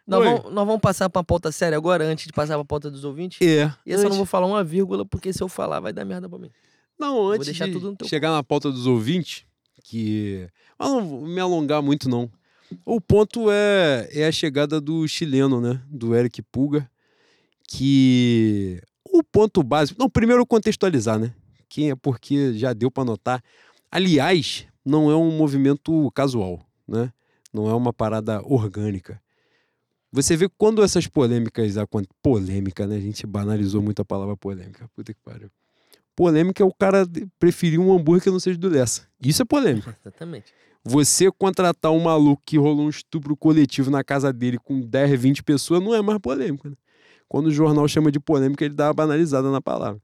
[0.07, 3.03] Nós vamos, nós vamos passar pra pauta séria agora, antes de passar pra pauta dos
[3.05, 3.39] ouvintes?
[3.41, 3.71] É.
[3.85, 6.27] E eu não antes- vou falar uma vírgula, porque se eu falar vai dar merda
[6.27, 6.49] pra mim.
[6.99, 9.45] Não, antes deixar de tudo no teu chegar na pauta dos ouvintes,
[9.83, 10.49] que...
[10.79, 12.29] Eu não vou me alongar muito, não.
[12.83, 15.79] O ponto é, é a chegada do chileno, né?
[15.87, 16.89] Do Eric Pulga,
[17.67, 18.81] que...
[19.05, 19.99] O ponto básico...
[19.99, 21.33] Não, primeiro contextualizar, né?
[21.69, 23.41] Quem é porque já deu pra notar.
[23.91, 27.11] Aliás, não é um movimento casual, né?
[27.53, 29.21] Não é uma parada orgânica.
[30.11, 32.15] Você vê quando essas polêmicas acontecem.
[32.21, 32.95] Polêmica, né?
[32.95, 34.89] A gente banalizou muito a palavra polêmica.
[34.95, 35.49] Puta que pariu.
[36.15, 37.05] Polêmica é o cara
[37.39, 39.07] preferir um hambúrguer que não seja do Lessa.
[39.21, 39.97] Isso é polêmica.
[40.03, 40.53] Exatamente.
[40.83, 45.43] Você contratar um maluco que rolou um estupro coletivo na casa dele com 10, 20
[45.43, 46.69] pessoas não é mais polêmica.
[46.69, 46.75] Né?
[47.27, 50.01] Quando o jornal chama de polêmica, ele dá uma banalizada na palavra.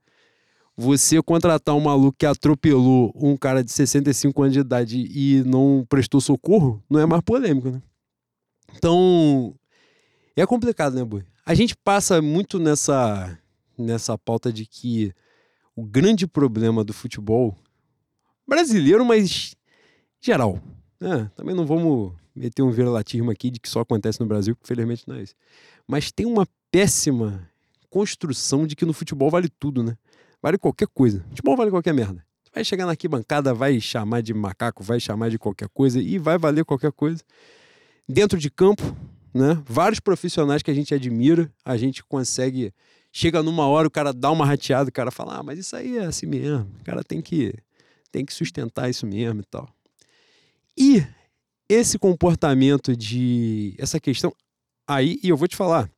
[0.79, 5.83] Você contratar um maluco que atropelou um cara de 65 anos de idade e não
[5.89, 7.81] prestou socorro, não é mais polêmico, né?
[8.75, 9.55] Então,
[10.35, 11.25] é complicado, né, Boi?
[11.43, 13.39] A gente passa muito nessa,
[13.75, 15.11] nessa pauta de que
[15.75, 17.57] o grande problema do futebol
[18.47, 19.55] brasileiro, mas
[20.21, 20.61] geral,
[20.99, 21.31] né?
[21.35, 25.07] Também não vamos meter um viralatismo aqui de que só acontece no Brasil, que infelizmente
[25.07, 25.33] não é isso.
[25.87, 27.49] Mas tem uma péssima
[27.89, 29.97] construção de que no futebol vale tudo, né?
[30.41, 31.23] Vale qualquer coisa.
[31.29, 32.25] Futebol vale qualquer merda.
[32.53, 36.37] Vai chegar na arquibancada, vai chamar de macaco, vai chamar de qualquer coisa e vai
[36.37, 37.23] valer qualquer coisa.
[38.07, 38.83] Dentro de campo,
[39.33, 39.61] né?
[39.65, 42.73] Vários profissionais que a gente admira, a gente consegue.
[43.11, 45.97] Chega numa hora, o cara dá uma rateada, o cara fala: Ah, mas isso aí
[45.97, 46.71] é assim mesmo.
[46.79, 47.53] O cara tem que,
[48.11, 49.69] tem que sustentar isso mesmo e tal.
[50.77, 51.03] E
[51.69, 53.75] esse comportamento de.
[53.77, 54.33] Essa questão.
[54.87, 55.89] Aí, e eu vou te falar.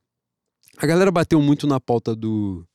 [0.76, 2.66] A galera bateu muito na pauta do,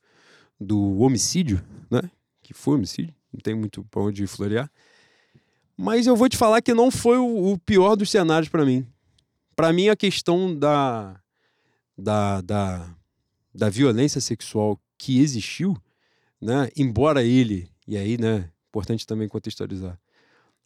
[0.60, 2.10] do homicídio, né?
[2.42, 4.70] Que foi homicídio, não tem muito pra onde florear.
[5.76, 8.86] Mas eu vou te falar que não foi o, o pior dos cenários pra mim.
[9.54, 11.20] Pra mim, a questão da,
[11.96, 12.96] da, da,
[13.54, 15.76] da violência sexual que existiu,
[16.40, 16.70] né?
[16.76, 18.50] Embora ele, e aí, né?
[18.68, 19.98] Importante também contextualizar,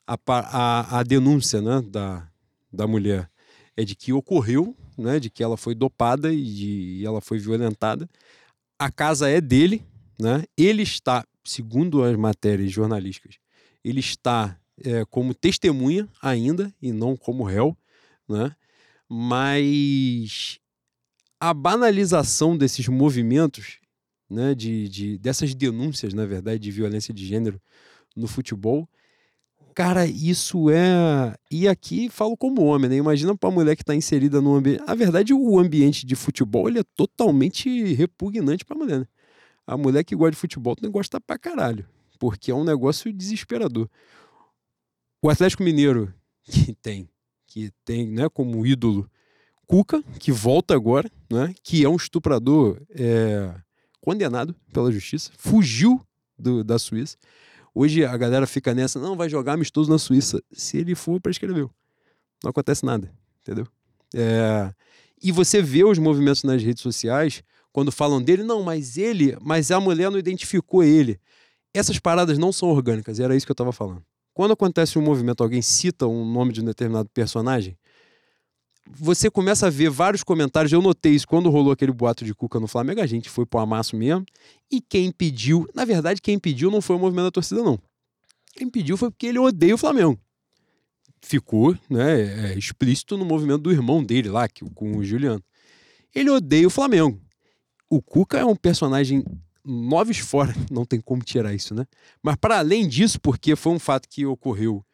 [0.06, 2.28] a, a, a denúncia né, da,
[2.72, 3.30] da mulher
[3.76, 5.20] é de que ocorreu, né?
[5.20, 8.08] De que ela foi dopada e, de, e ela foi violentada.
[8.80, 9.84] A casa é dele,
[10.18, 10.42] né?
[10.56, 13.34] Ele está, segundo as matérias jornalísticas,
[13.84, 17.76] ele está é, como testemunha ainda e não como réu,
[18.26, 18.56] né?
[19.06, 20.58] Mas
[21.38, 23.80] a banalização desses movimentos,
[24.30, 27.60] né, de, de, dessas denúncias, na verdade, de violência de gênero
[28.16, 28.88] no futebol,
[29.74, 31.34] cara, isso é.
[31.50, 32.96] E aqui falo como homem, né?
[32.96, 34.82] Imagina pra mulher que tá inserida no ambiente.
[34.86, 39.06] A verdade, o ambiente de futebol ele é totalmente repugnante pra mulher, né?
[39.66, 41.86] A mulher que gosta de futebol tem que gostar pra caralho,
[42.18, 43.88] porque é um negócio desesperador.
[45.22, 47.08] O Atlético Mineiro, que tem,
[47.46, 49.08] que tem né, como ídolo
[49.66, 53.54] Cuca, que volta agora, né, que é um estuprador é,
[54.00, 56.00] condenado pela justiça, fugiu
[56.36, 57.16] do- da Suíça.
[57.74, 60.42] Hoje a galera fica nessa, não, vai jogar amistoso na Suíça.
[60.52, 61.70] Se ele for, prescreveu.
[62.42, 63.66] Não acontece nada, entendeu?
[64.14, 64.72] É...
[65.22, 67.42] E você vê os movimentos nas redes sociais,
[67.72, 71.20] quando falam dele, não, mas ele, mas a mulher não identificou ele.
[71.72, 74.02] Essas paradas não são orgânicas, era isso que eu estava falando.
[74.32, 77.76] Quando acontece um movimento, alguém cita um nome de um determinado personagem,
[78.98, 80.72] você começa a ver vários comentários.
[80.72, 83.00] Eu notei isso quando rolou aquele boato de Cuca no Flamengo.
[83.00, 84.24] A gente foi pro amasso mesmo.
[84.70, 87.78] E quem pediu, na verdade, quem pediu não foi o movimento da torcida, não.
[88.54, 90.18] Quem pediu foi porque ele odeia o Flamengo.
[91.22, 95.42] Ficou né, é, explícito no movimento do irmão dele lá, que, com o Juliano.
[96.14, 97.20] Ele odeia o Flamengo.
[97.88, 99.24] O Cuca é um personagem
[99.64, 101.86] noves fora, não tem como tirar isso, né?
[102.22, 104.84] Mas para além disso, porque foi um fato que ocorreu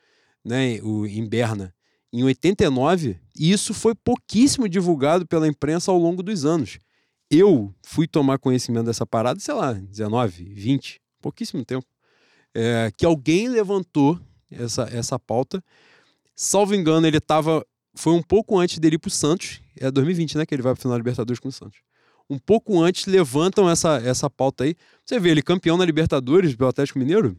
[0.44, 1.74] né, o, em Berna
[2.18, 6.78] em 89, e isso foi pouquíssimo divulgado pela imprensa ao longo dos anos.
[7.30, 11.86] Eu fui tomar conhecimento dessa parada, sei lá, 19, 20, pouquíssimo tempo,
[12.54, 14.18] é, que alguém levantou
[14.50, 15.62] essa, essa pauta.
[16.34, 17.62] Salvo engano, ele estava.
[17.94, 20.46] Foi um pouco antes dele ir para o Santos, é 2020, né?
[20.46, 21.80] Que ele vai para final da Libertadores com o Santos.
[22.30, 24.74] Um pouco antes levantam essa, essa pauta aí.
[25.04, 27.36] Você vê ele campeão na Libertadores pelo Atlético Mineiro,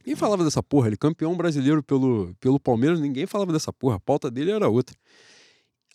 [0.00, 0.88] Ninguém falava dessa porra.
[0.88, 3.96] Ele campeão brasileiro pelo, pelo Palmeiras, ninguém falava dessa porra.
[3.96, 4.96] A pauta dele era outra.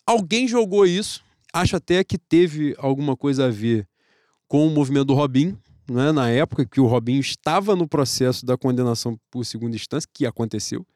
[0.06, 1.24] Alguém jogou isso.
[1.52, 3.88] Acho até que teve alguma coisa a ver
[4.46, 5.58] com o movimento do Robinho,
[5.90, 6.12] né?
[6.12, 10.86] na época que o Robinho estava no processo da condenação por segunda instância, que aconteceu.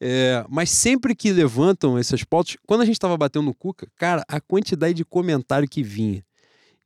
[0.00, 4.24] É, mas sempre que levantam essas pautas, quando a gente estava batendo no Cuca, cara,
[4.26, 6.24] a quantidade de comentário que vinha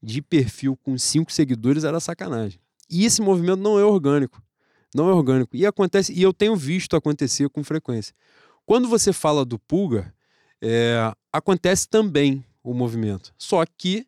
[0.02, 2.58] de perfil com cinco seguidores era sacanagem.
[2.90, 4.42] E esse movimento não é orgânico.
[4.94, 5.56] Não é orgânico.
[5.56, 8.14] E acontece, e eu tenho visto acontecer com frequência.
[8.64, 10.14] Quando você fala do pulga,
[10.62, 13.34] é, acontece também o movimento.
[13.36, 14.06] Só que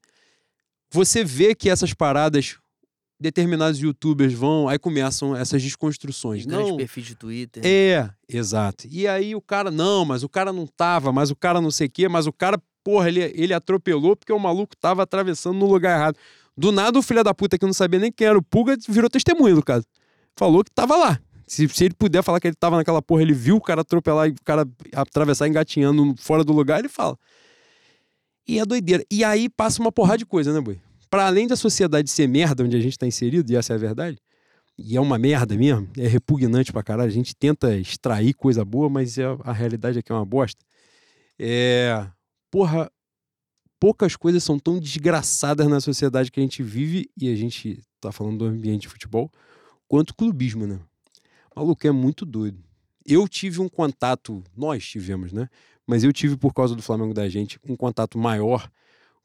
[0.91, 2.57] você vê que essas paradas
[3.19, 6.43] determinados youtubers vão, aí começam essas desconstruções.
[6.43, 7.63] De não, perfis de Twitter.
[7.67, 8.87] É, exato.
[8.89, 11.89] E aí o cara, não, mas o cara não tava, mas o cara não sei
[11.89, 15.67] o quê, mas o cara, porra, ele, ele atropelou porque o maluco tava atravessando no
[15.67, 16.17] lugar errado.
[16.57, 19.11] Do nada, o filho da puta que não sabia nem quem era o Pulga virou
[19.11, 19.85] testemunho do caso
[20.37, 21.21] falou que tava lá.
[21.47, 24.29] Se, se ele puder falar que ele tava naquela porra, ele viu o cara atropelar,
[24.29, 27.17] o cara atravessar engatinhando fora do lugar, ele fala.
[28.47, 29.05] E é doideira.
[29.11, 30.81] E aí passa uma porrada de coisa, né, boi?
[31.09, 33.79] Pra além da sociedade ser merda onde a gente tá inserido, e essa é a
[33.79, 34.19] verdade,
[34.77, 38.91] e é uma merda mesmo, é repugnante pra caralho, a gente tenta extrair coisa boa,
[38.91, 40.63] mas é, a realidade é que é uma bosta.
[41.39, 42.07] É.
[42.51, 42.91] Porra,
[43.79, 48.11] poucas coisas são tão desgraçadas na sociedade que a gente vive, e a gente tá
[48.11, 49.31] falando do ambiente de futebol,
[49.89, 50.81] quanto clubismo, né?
[51.55, 52.63] Maluco, é muito doido.
[53.05, 55.49] Eu tive um contato, nós tivemos, né?
[55.87, 58.71] Mas eu tive, por causa do Flamengo da gente, um contato maior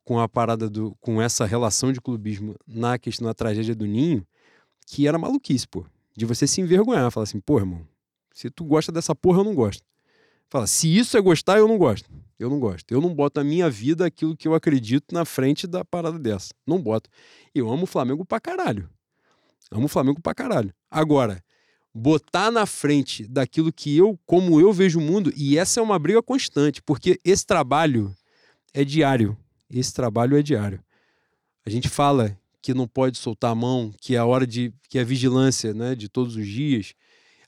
[0.03, 0.95] com a parada do.
[1.01, 4.25] com essa relação de clubismo na questão da tragédia do Ninho,
[4.85, 5.85] que era maluquice, pô.
[6.15, 7.87] De você se envergonhar, falar assim, pô, irmão,
[8.33, 9.83] se tu gosta dessa porra, eu não gosto.
[10.49, 12.09] Fala, se isso é gostar, eu não gosto.
[12.37, 12.91] Eu não gosto.
[12.91, 16.53] Eu não boto na minha vida aquilo que eu acredito na frente da parada dessa.
[16.67, 17.09] Não boto.
[17.55, 18.89] Eu amo o Flamengo pra caralho.
[19.71, 20.73] Amo o Flamengo pra caralho.
[20.89, 21.41] Agora,
[21.93, 25.97] botar na frente daquilo que eu, como eu vejo o mundo, e essa é uma
[25.97, 28.15] briga constante, porque esse trabalho
[28.73, 29.37] é diário.
[29.69, 30.83] Esse trabalho é diário.
[31.65, 34.99] A gente fala que não pode soltar a mão, que é a hora de que
[34.99, 36.93] é a vigilância, né, de todos os dias.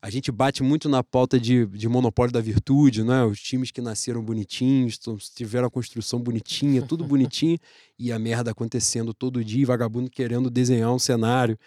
[0.02, 3.24] A gente bate muito na pauta de, de monopólio da virtude, né?
[3.24, 5.00] Os times que nasceram bonitinhos,
[5.34, 7.58] tiveram a construção bonitinha, tudo bonitinho,
[7.98, 11.58] e a merda acontecendo todo dia, vagabundo querendo desenhar um cenário.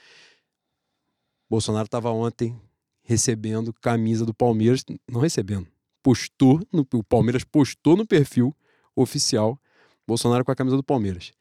[1.48, 2.58] Bolsonaro estava ontem
[3.02, 5.66] recebendo camisa do Palmeiras, não recebendo,
[6.02, 8.54] postou, no, o Palmeiras postou no perfil
[8.94, 9.58] oficial
[10.06, 11.32] Bolsonaro com a camisa do Palmeiras.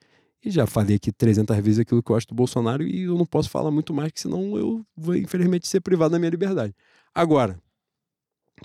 [0.44, 3.26] E já falei aqui 300 vezes aquilo que eu acho do Bolsonaro e eu não
[3.26, 6.76] posso falar muito mais, que senão eu vou, infelizmente, ser privado da minha liberdade.
[7.14, 7.60] Agora,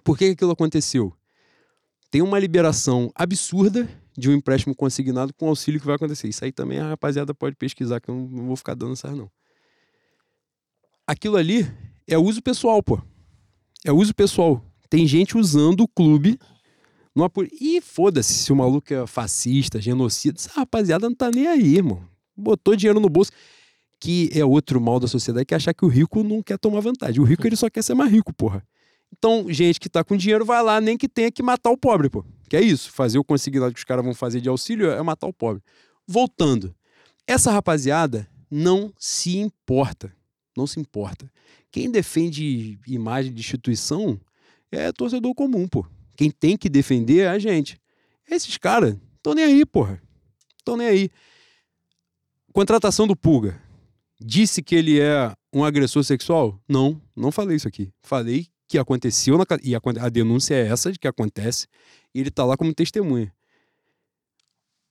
[0.04, 1.14] por que aquilo aconteceu?
[2.10, 6.28] Tem uma liberação absurda de um empréstimo consignado com auxílio que vai acontecer.
[6.28, 9.30] Isso aí também a rapaziada pode pesquisar, que eu não vou ficar dando essas não
[11.10, 11.68] aquilo ali
[12.06, 13.00] é uso pessoal, pô.
[13.84, 14.64] É uso pessoal.
[14.88, 16.38] Tem gente usando o clube
[17.14, 17.28] numa...
[17.60, 20.38] E foda-se se o maluco é fascista, genocida.
[20.38, 22.02] Essa rapaziada não tá nem aí, irmão.
[22.36, 23.32] Botou dinheiro no bolso.
[23.98, 26.80] Que é outro mal da sociedade, que é achar que o rico não quer tomar
[26.80, 27.20] vantagem.
[27.20, 28.64] O rico, ele só quer ser mais rico, porra.
[29.12, 32.08] Então, gente que tá com dinheiro vai lá, nem que tenha que matar o pobre,
[32.08, 32.24] pô.
[32.48, 32.90] Que é isso.
[32.92, 35.60] Fazer o consignado que os caras vão fazer de auxílio é matar o pobre.
[36.06, 36.74] Voltando.
[37.26, 40.14] Essa rapaziada não se importa
[40.60, 41.30] não se importa.
[41.72, 44.20] Quem defende imagem de instituição
[44.70, 45.86] é torcedor comum, pô.
[46.16, 47.80] Quem tem que defender é a gente.
[48.30, 50.00] Esses caras estão nem aí, porra.
[50.58, 51.10] Estão nem aí.
[52.52, 53.60] Contratação do Pulga.
[54.20, 56.60] disse que ele é um agressor sexual?
[56.68, 57.90] Não, não falei isso aqui.
[58.02, 61.66] Falei que aconteceu na, e a, a denúncia é essa de que acontece
[62.14, 63.32] e ele tá lá como testemunha.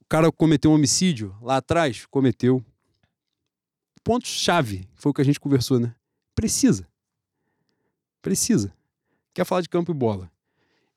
[0.01, 2.05] O cara cometeu um homicídio lá atrás?
[2.07, 2.65] Cometeu.
[4.03, 5.93] Ponto-chave, foi o que a gente conversou, né?
[6.35, 6.87] Precisa.
[8.21, 8.73] Precisa.
[9.33, 10.29] Quer falar de campo e bola.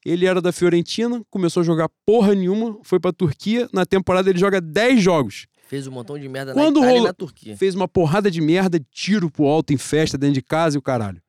[0.04, 3.68] Ele era da Fiorentina, começou a jogar porra nenhuma, foi pra Turquia.
[3.72, 5.46] Na temporada ele joga 10 jogos.
[5.68, 7.56] Fez um montão de merda Quando na Itália rolou- e na Turquia.
[7.56, 10.82] Fez uma porrada de merda, tiro pro alto em festa dentro de casa e o
[10.82, 11.22] caralho.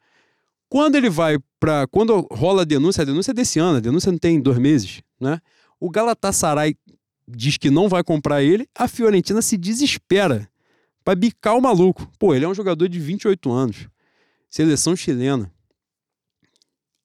[0.67, 1.85] Quando ele vai pra.
[1.87, 5.01] Quando rola a denúncia, a denúncia é desse ano, a denúncia não tem dois meses,
[5.19, 5.39] né?
[5.79, 6.75] O Galatasaray
[7.27, 10.49] diz que não vai comprar ele, a Fiorentina se desespera
[11.03, 12.07] pra bicar o maluco.
[12.17, 13.87] Pô, ele é um jogador de 28 anos,
[14.49, 15.51] seleção chilena.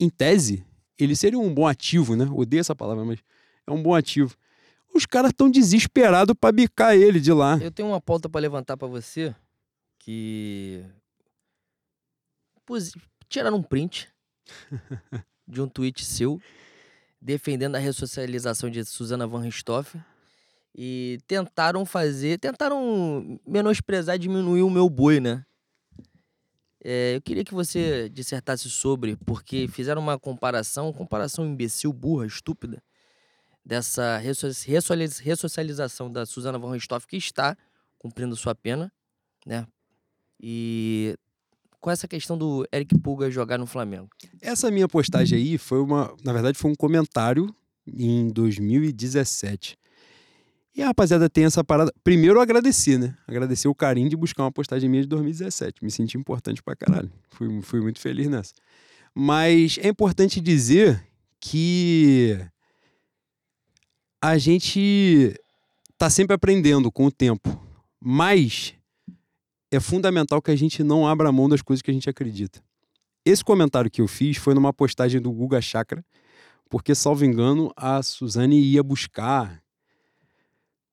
[0.00, 0.64] Em tese,
[0.98, 2.24] ele seria um bom ativo, né?
[2.32, 3.18] Odeio essa palavra, mas
[3.66, 4.36] é um bom ativo.
[4.94, 7.58] Os caras estão desesperados pra bicar ele de lá.
[7.58, 9.34] Eu tenho uma pauta pra levantar pra você
[9.98, 10.82] que
[12.64, 12.92] Pus-
[13.28, 14.08] tiraram um print
[15.46, 16.40] de um tweet seu
[17.20, 20.02] defendendo a ressocialização de Susana Van Richthofen
[20.74, 25.44] e tentaram fazer, tentaram menosprezar, diminuir o meu boi, né?
[26.82, 32.82] É, eu queria que você dissertasse sobre, porque fizeram uma comparação, comparação imbecil, burra, estúpida,
[33.64, 37.56] dessa resso- ressocializ- ressocialização da Susana Van Richthofen, que está
[37.98, 38.92] cumprindo sua pena,
[39.44, 39.66] né?
[40.40, 41.16] E
[41.80, 44.08] com essa questão do Eric Pulga jogar no Flamengo.
[44.40, 46.14] Essa minha postagem aí foi uma.
[46.24, 47.52] Na verdade, foi um comentário
[47.86, 49.76] em 2017.
[50.78, 51.92] E a rapaziada tem essa parada.
[52.04, 53.16] Primeiro, eu agradecer, né?
[53.26, 55.82] Agradecer o carinho de buscar uma postagem minha de 2017.
[55.82, 57.10] Me senti importante pra caralho.
[57.30, 58.54] Fui, fui muito feliz nessa.
[59.12, 61.04] Mas é importante dizer
[61.40, 62.38] que
[64.22, 65.34] a gente
[65.98, 67.60] tá sempre aprendendo com o tempo.
[68.00, 68.72] Mas
[69.72, 72.62] é fundamental que a gente não abra mão das coisas que a gente acredita.
[73.24, 76.04] Esse comentário que eu fiz foi numa postagem do Guga Chakra,
[76.70, 79.60] porque, salvo engano, a Suzane ia buscar.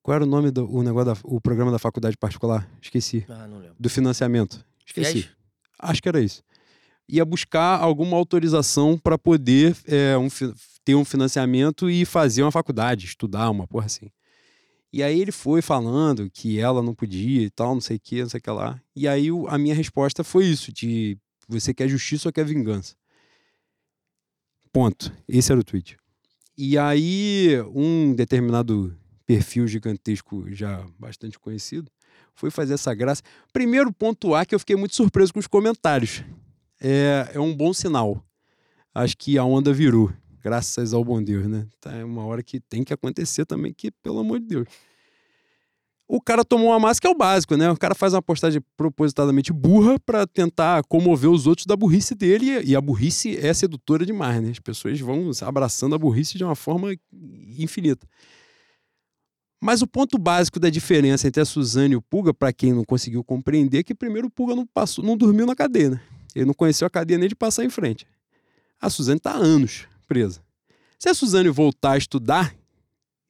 [0.06, 2.70] Qual era o nome do o negócio da, o programa da faculdade particular?
[2.80, 3.26] Esqueci.
[3.28, 3.74] Ah, não lembro.
[3.76, 4.64] Do financiamento.
[4.86, 5.10] Esqueci.
[5.10, 5.30] Fiéis?
[5.80, 6.44] Acho que era isso.
[7.08, 10.28] Ia buscar alguma autorização para poder é, um
[10.84, 14.08] ter um financiamento e fazer uma faculdade, estudar, uma porra assim.
[14.92, 18.22] E aí ele foi falando que ela não podia e tal, não sei o que,
[18.22, 18.80] não sei o que lá.
[18.94, 21.18] E aí a minha resposta foi isso, de
[21.48, 22.94] você quer justiça ou quer vingança?
[24.72, 25.12] Ponto.
[25.28, 25.96] Esse era o tweet.
[26.56, 28.96] E aí um determinado
[29.26, 31.90] perfil gigantesco, já bastante conhecido,
[32.34, 33.22] foi fazer essa graça.
[33.52, 36.22] Primeiro ponto A que eu fiquei muito surpreso com os comentários.
[36.80, 38.22] É, é um bom sinal.
[38.94, 40.12] Acho que a onda virou,
[40.42, 41.66] graças ao bom Deus, né?
[41.80, 44.68] Tá, é uma hora que tem que acontecer também, que pelo amor de Deus.
[46.08, 47.68] O cara tomou uma massa que é o básico, né?
[47.68, 52.62] O cara faz uma postagem propositadamente burra pra tentar comover os outros da burrice dele.
[52.64, 54.50] E a burrice é sedutora demais, né?
[54.50, 56.94] As pessoas vão abraçando a burrice de uma forma
[57.58, 58.06] infinita.
[59.66, 62.84] Mas o ponto básico da diferença entre a Suzane e o Puga, para quem não
[62.84, 66.00] conseguiu compreender, é que primeiro o Puga não passou, não dormiu na cadeia, né?
[66.36, 68.06] Ele não conheceu a cadeia nem de passar em frente.
[68.80, 70.40] A Suzane está há anos presa.
[70.96, 72.54] Se a Suzane voltar a estudar,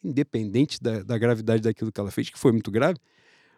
[0.05, 2.99] independente da, da gravidade daquilo que ela fez, que foi muito grave,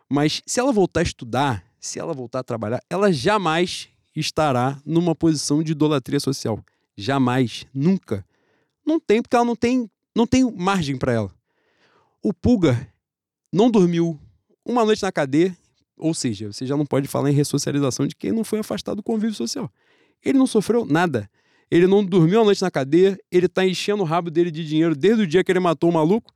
[0.09, 5.17] mas se ela voltar a estudar, se ela voltar a trabalhar, ela jamais estará numa
[5.17, 6.65] posição de idolatria social.
[6.97, 8.25] Jamais, nunca.
[8.87, 11.38] Não tem, porque ela não tem, não tem margem para ela.
[12.23, 12.93] O Puga
[13.53, 14.19] não dormiu
[14.65, 15.57] uma noite na cadeia,
[15.97, 19.03] ou seja, você já não pode falar em ressocialização de quem não foi afastado do
[19.03, 19.71] convívio social.
[20.25, 21.31] Ele não sofreu nada.
[21.71, 24.97] Ele não dormiu a noite na cadeia, ele tá enchendo o rabo dele de dinheiro
[24.97, 26.33] desde o dia que ele matou o maluco,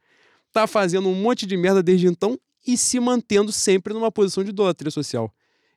[0.53, 4.51] tá fazendo um monte de merda desde então e se mantendo sempre numa posição de
[4.51, 5.33] idolatria social.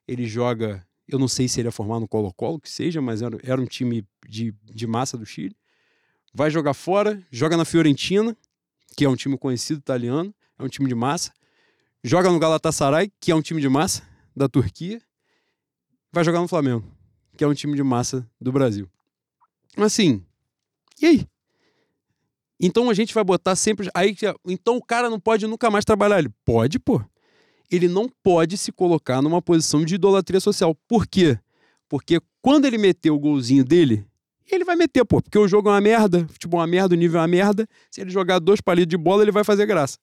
[0.07, 3.39] Ele joga, eu não sei se ele é formado no Colo-Colo, que seja, mas era,
[3.43, 5.55] era um time de, de massa do Chile.
[6.33, 8.35] Vai jogar fora, joga na Fiorentina,
[8.95, 11.31] que é um time conhecido italiano, é um time de massa.
[12.03, 14.03] Joga no Galatasaray, que é um time de massa
[14.35, 15.01] da Turquia.
[16.11, 16.85] Vai jogar no Flamengo,
[17.35, 18.87] que é um time de massa do Brasil.
[19.77, 20.23] Assim,
[21.01, 21.27] e aí?
[22.59, 23.89] Então a gente vai botar sempre.
[23.93, 24.15] Aí,
[24.47, 26.19] então o cara não pode nunca mais trabalhar.
[26.19, 27.03] Ele pode, pô.
[27.69, 30.75] Ele não pode se colocar numa posição de idolatria social.
[30.87, 31.37] Por quê?
[31.89, 34.07] Porque quando ele meter o golzinho dele,
[34.53, 35.21] ele vai meter, pô.
[35.21, 37.67] Porque o jogo é uma merda, futebol é uma merda, o nível é uma merda.
[37.89, 39.97] Se ele jogar dois palitos de bola, ele vai fazer graça.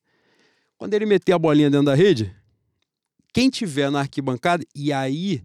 [0.78, 2.34] Quando ele meter a bolinha dentro da rede,
[3.32, 5.42] quem tiver na arquibancada, e aí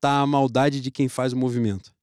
[0.00, 1.94] tá a maldade de quem faz o movimento.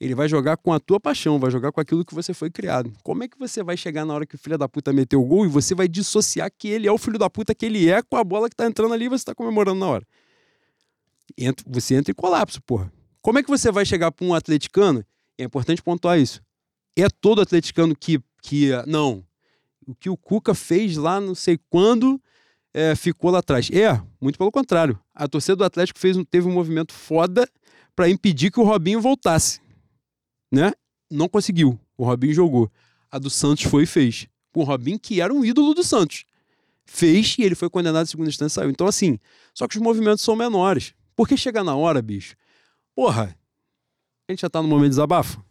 [0.00, 2.92] Ele vai jogar com a tua paixão, vai jogar com aquilo que você foi criado.
[3.02, 5.24] Como é que você vai chegar na hora que o filho da puta meteu o
[5.24, 8.02] gol e você vai dissociar que ele é o filho da puta que ele é
[8.02, 10.06] com a bola que tá entrando ali e você tá comemorando na hora?
[11.36, 12.92] entra, você entra em colapso, porra.
[13.22, 15.04] Como é que você vai chegar para um atleticano?
[15.38, 16.42] É importante pontuar isso.
[16.96, 18.70] É todo atleticano que, que.
[18.86, 19.24] Não.
[19.86, 22.20] O que o Cuca fez lá, não sei quando,
[22.72, 23.68] é, ficou lá atrás.
[23.70, 24.98] É, muito pelo contrário.
[25.14, 27.48] A torcida do Atlético fez, teve um movimento foda
[27.94, 29.60] para impedir que o Robinho voltasse.
[30.50, 30.72] Né?
[31.10, 31.78] Não conseguiu.
[31.96, 32.70] O Robinho jogou.
[33.10, 34.26] A do Santos foi e fez.
[34.54, 36.24] O Robinho, que era um ídolo do Santos.
[36.84, 38.70] Fez e ele foi condenado em segunda instância saiu.
[38.70, 39.18] Então, assim,
[39.54, 40.94] só que os movimentos são menores.
[41.16, 42.36] Porque chega na hora, bicho.
[42.94, 43.36] Porra,
[44.28, 45.42] a gente já tá no momento de desabafo.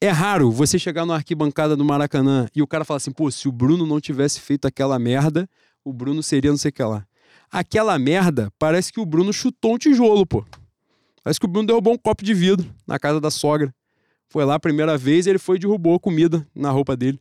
[0.00, 3.48] É raro você chegar na arquibancada do Maracanã e o cara falar assim, pô, se
[3.48, 5.48] o Bruno não tivesse feito aquela merda,
[5.84, 7.06] o Bruno seria não sei o que lá.
[7.50, 10.44] Aquela merda, parece que o Bruno chutou um tijolo, pô.
[11.22, 13.74] Parece que o Bruno derrubou um copo de vidro na casa da sogra.
[14.28, 17.20] Foi lá a primeira vez e ele foi e derrubou a comida na roupa dele.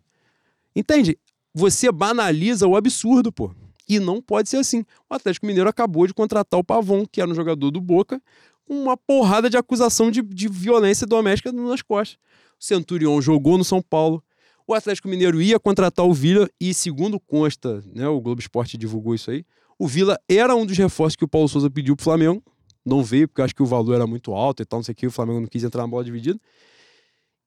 [0.75, 1.17] Entende?
[1.53, 3.53] Você banaliza o absurdo, pô.
[3.89, 4.85] E não pode ser assim.
[5.09, 8.21] O Atlético Mineiro acabou de contratar o Pavon, que era um jogador do Boca,
[8.69, 12.19] uma porrada de acusação de, de violência doméstica nas costas.
[12.59, 14.23] O Centurion jogou no São Paulo.
[14.67, 19.15] O Atlético Mineiro ia contratar o Vila e, segundo consta, né, o Globo Esporte divulgou
[19.15, 19.43] isso aí,
[19.79, 22.43] o Vila era um dos reforços que o Paulo Souza pediu pro Flamengo.
[22.85, 24.95] Não veio, porque acho que o valor era muito alto e tal, não sei o
[24.95, 26.39] que, o Flamengo não quis entrar na bola dividida.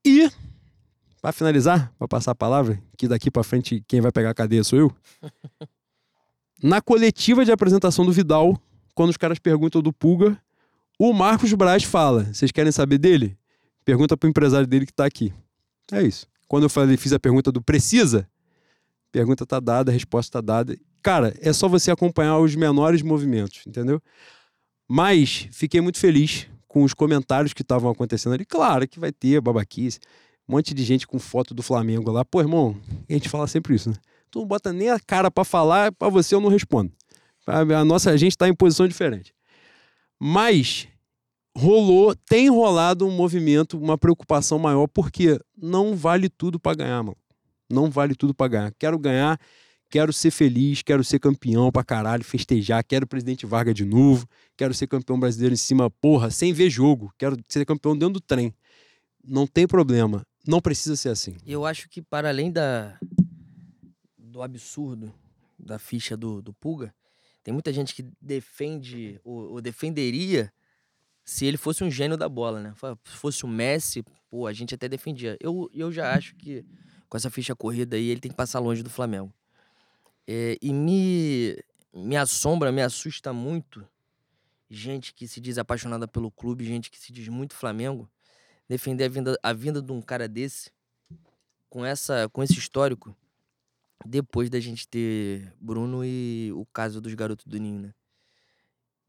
[0.04, 0.28] E,
[1.20, 4.64] para finalizar, para passar a palavra, que daqui para frente quem vai pegar a cadeia
[4.64, 4.92] sou eu.
[6.62, 8.56] Na coletiva de apresentação do Vidal,
[8.94, 10.40] quando os caras perguntam do Pulga,
[10.98, 13.36] o Marcos Braz fala: Vocês querem saber dele?
[13.84, 15.32] Pergunta pro empresário dele que tá aqui.
[15.90, 16.26] É isso.
[16.48, 18.28] Quando eu falei, fiz a pergunta do precisa,
[19.10, 20.76] pergunta tá dada, a resposta tá dada.
[21.02, 24.00] Cara, é só você acompanhar os menores movimentos, entendeu?
[24.86, 28.44] Mas fiquei muito feliz com os comentários que estavam acontecendo ali.
[28.44, 29.98] Claro que vai ter babaquice,
[30.48, 32.24] um monte de gente com foto do Flamengo lá.
[32.24, 32.76] Pô, irmão,
[33.08, 33.96] a gente fala sempre isso, né?
[34.32, 36.90] tu não bota nem a cara para falar, para você eu não respondo.
[37.46, 39.32] A nossa a gente está em posição diferente.
[40.24, 40.86] Mas
[41.58, 47.16] rolou, tem rolado um movimento, uma preocupação maior, porque não vale tudo para ganhar, mano.
[47.68, 48.74] Não vale tudo para ganhar.
[48.78, 49.36] Quero ganhar,
[49.90, 54.24] quero ser feliz, quero ser campeão pra caralho, festejar, quero o presidente Vargas de novo,
[54.56, 58.20] quero ser campeão brasileiro em cima, porra, sem ver jogo, quero ser campeão dentro do
[58.20, 58.54] trem.
[59.26, 61.34] Não tem problema, não precisa ser assim.
[61.44, 62.96] Eu acho que para além da,
[64.16, 65.12] do absurdo
[65.58, 66.94] da ficha do, do Pulga,
[67.42, 70.52] tem muita gente que defende ou, defenderia
[71.24, 72.74] se ele fosse um gênio da bola, né?
[73.04, 75.36] Se fosse o Messi, pô, a gente até defendia.
[75.40, 76.64] Eu, eu já acho que
[77.08, 79.32] com essa ficha corrida aí ele tem que passar longe do Flamengo.
[80.26, 81.56] É, e me,
[81.92, 83.86] me assombra, me assusta muito
[84.70, 88.08] gente que se diz apaixonada pelo clube, gente que se diz muito Flamengo,
[88.68, 90.70] defender a vinda, a vinda de um cara desse
[91.68, 93.14] com essa com esse histórico
[94.04, 97.94] depois da gente ter Bruno e o caso dos garotos do Ninho, né?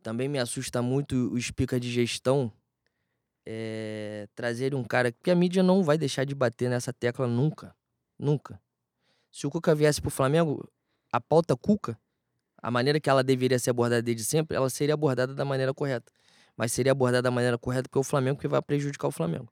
[0.02, 2.52] Também me assusta muito o espica de gestão
[3.46, 5.12] é, trazer um cara.
[5.12, 7.76] Porque a mídia não vai deixar de bater nessa tecla nunca.
[8.18, 8.62] Nunca.
[9.32, 10.70] Se o Cuca viesse pro Flamengo,
[11.12, 11.98] a pauta Cuca,
[12.62, 16.12] a maneira que ela deveria ser abordada desde sempre, ela seria abordada da maneira correta.
[16.56, 19.52] Mas seria abordada da maneira correta porque é Flamengo que vai prejudicar o Flamengo.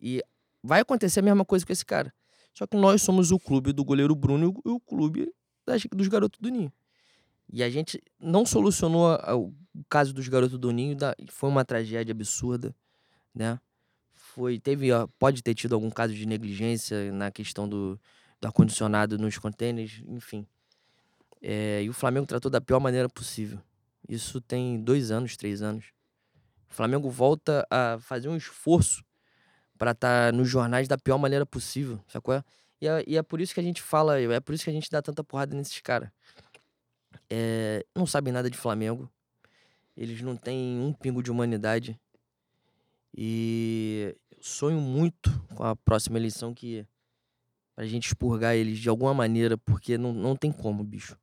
[0.00, 0.22] E
[0.62, 2.12] vai acontecer a mesma coisa com esse cara.
[2.54, 5.32] Só que nós somos o clube do goleiro Bruno e o clube
[5.66, 6.72] das, dos garotos do Ninho.
[7.50, 9.54] E a gente não solucionou o
[9.88, 10.96] caso dos garotos do Ninho,
[11.30, 12.74] foi uma tragédia absurda,
[13.34, 13.58] né?
[14.14, 14.88] Foi, teve,
[15.18, 17.98] pode ter tido algum caso de negligência na questão do,
[18.40, 20.46] do ar-condicionado nos contêineres, enfim.
[21.40, 23.60] É, e o Flamengo tratou da pior maneira possível.
[24.08, 25.92] Isso tem dois anos, três anos.
[26.70, 29.02] O Flamengo volta a fazer um esforço
[29.78, 32.42] para estar tá nos jornais da pior maneira possível, sacou?
[32.80, 34.72] E é, e é por isso que a gente fala, é por isso que a
[34.72, 36.10] gente dá tanta porrada nesses caras.
[37.30, 39.10] É, não sabem nada de Flamengo.
[39.96, 41.98] Eles não têm um pingo de humanidade.
[43.16, 46.86] E sonho muito com a próxima eleição que
[47.74, 51.16] pra gente expurgar eles de alguma maneira, porque não, não tem como, bicho.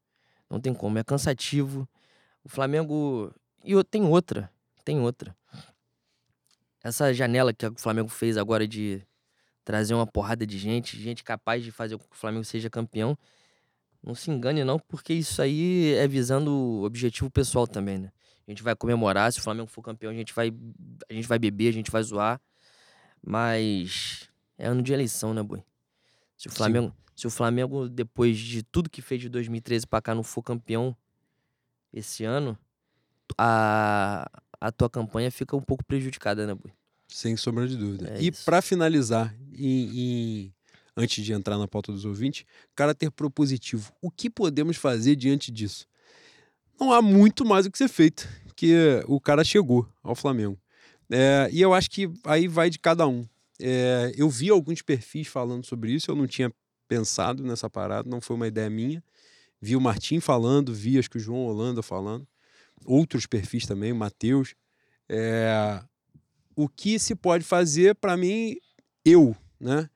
[0.49, 0.97] Não tem como.
[0.97, 1.87] É cansativo.
[2.43, 3.33] O Flamengo.
[3.63, 4.51] E tem outra.
[4.83, 5.35] Tem outra.
[6.85, 9.01] Essa janela que o Flamengo fez agora de
[9.63, 13.17] trazer uma porrada de gente, gente capaz de fazer com que o Flamengo seja campeão,
[14.03, 18.11] não se engane não, porque isso aí é visando o objetivo pessoal também, né?
[18.47, 20.53] A gente vai comemorar, se o Flamengo for campeão, a gente vai,
[21.09, 22.39] a gente vai beber, a gente vai zoar,
[23.19, 25.63] mas é ano de eleição, né, boi?
[26.37, 30.13] Se o Flamengo, se o Flamengo depois de tudo que fez de 2013 para cá
[30.13, 30.95] não for campeão
[31.91, 32.55] esse ano,
[33.39, 34.29] a,
[34.59, 36.71] a tua campanha fica um pouco prejudicada, né, Bui?
[37.07, 38.09] Sem sombra de dúvida.
[38.15, 40.53] É e para finalizar, em, em,
[40.97, 42.45] antes de entrar na pauta dos ouvintes,
[42.75, 43.91] caráter propositivo.
[44.01, 45.87] O que podemos fazer diante disso?
[46.79, 48.73] não há muito mais o que ser feito, que
[49.07, 50.57] o cara chegou ao Flamengo.
[51.09, 53.25] É, e eu acho que aí vai de cada um.
[53.59, 56.51] É, eu vi alguns perfis falando sobre isso, eu não tinha
[56.87, 59.03] pensado nessa parada, não foi uma ideia minha.
[59.61, 62.27] Vi o Martim falando, vi acho que o João Holanda falando,
[62.85, 64.55] outros perfis também, o Matheus.
[65.07, 65.81] É,
[66.55, 68.57] o que se pode fazer, para mim,
[69.03, 69.89] eu, né?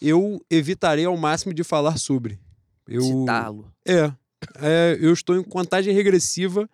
[0.00, 2.38] Eu evitarei ao máximo de falar sobre.
[2.86, 3.72] Eu, Citá-lo.
[3.86, 4.12] É,
[4.60, 6.68] é, eu estou em contagem regressiva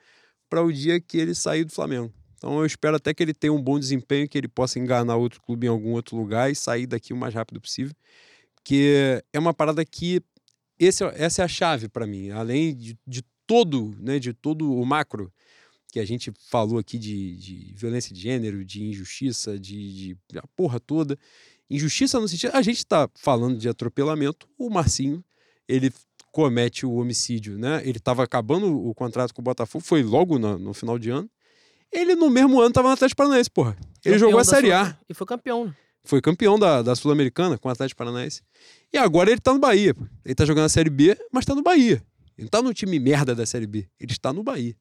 [0.48, 2.12] para o dia que ele sair do Flamengo.
[2.36, 5.40] Então eu espero até que ele tenha um bom desempenho, que ele possa enganar outro
[5.40, 7.94] clube em algum outro lugar e sair daqui o mais rápido possível.
[8.56, 10.20] Porque é uma parada que
[10.78, 12.30] esse, é, essa é a chave para mim.
[12.30, 15.32] Além de, de todo, né, de todo o macro
[15.92, 20.46] que a gente falou aqui de, de violência de gênero, de injustiça, de, de a
[20.56, 21.18] porra toda.
[21.68, 22.52] Injustiça no sentido.
[22.54, 24.48] A gente está falando de atropelamento.
[24.58, 25.22] O Marcinho,
[25.68, 25.92] ele
[26.32, 27.82] comete o homicídio, né?
[27.84, 31.30] Ele estava acabando o contrato com o Botafogo, foi logo no, no final de ano.
[31.92, 33.76] Ele, no mesmo ano, estava no Atlético Paranaense, porra.
[34.02, 34.98] Ele Campeão jogou a Série A.
[35.10, 35.74] E foi campeão.
[36.04, 38.40] Foi campeão da, da Sul-Americana com o Atlético Paranaense.
[38.90, 39.94] E agora ele tá no Bahia.
[40.24, 42.02] Ele tá jogando a Série B, mas tá no Bahia.
[42.38, 43.86] Ele não tá no time merda da Série B.
[44.00, 44.74] Ele está no Bahia.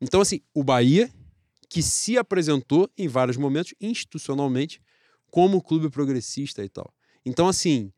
[0.00, 1.10] Então, assim, o Bahia,
[1.68, 4.80] que se apresentou em vários momentos, institucionalmente,
[5.30, 6.92] como clube progressista e tal.
[7.24, 7.92] Então, assim,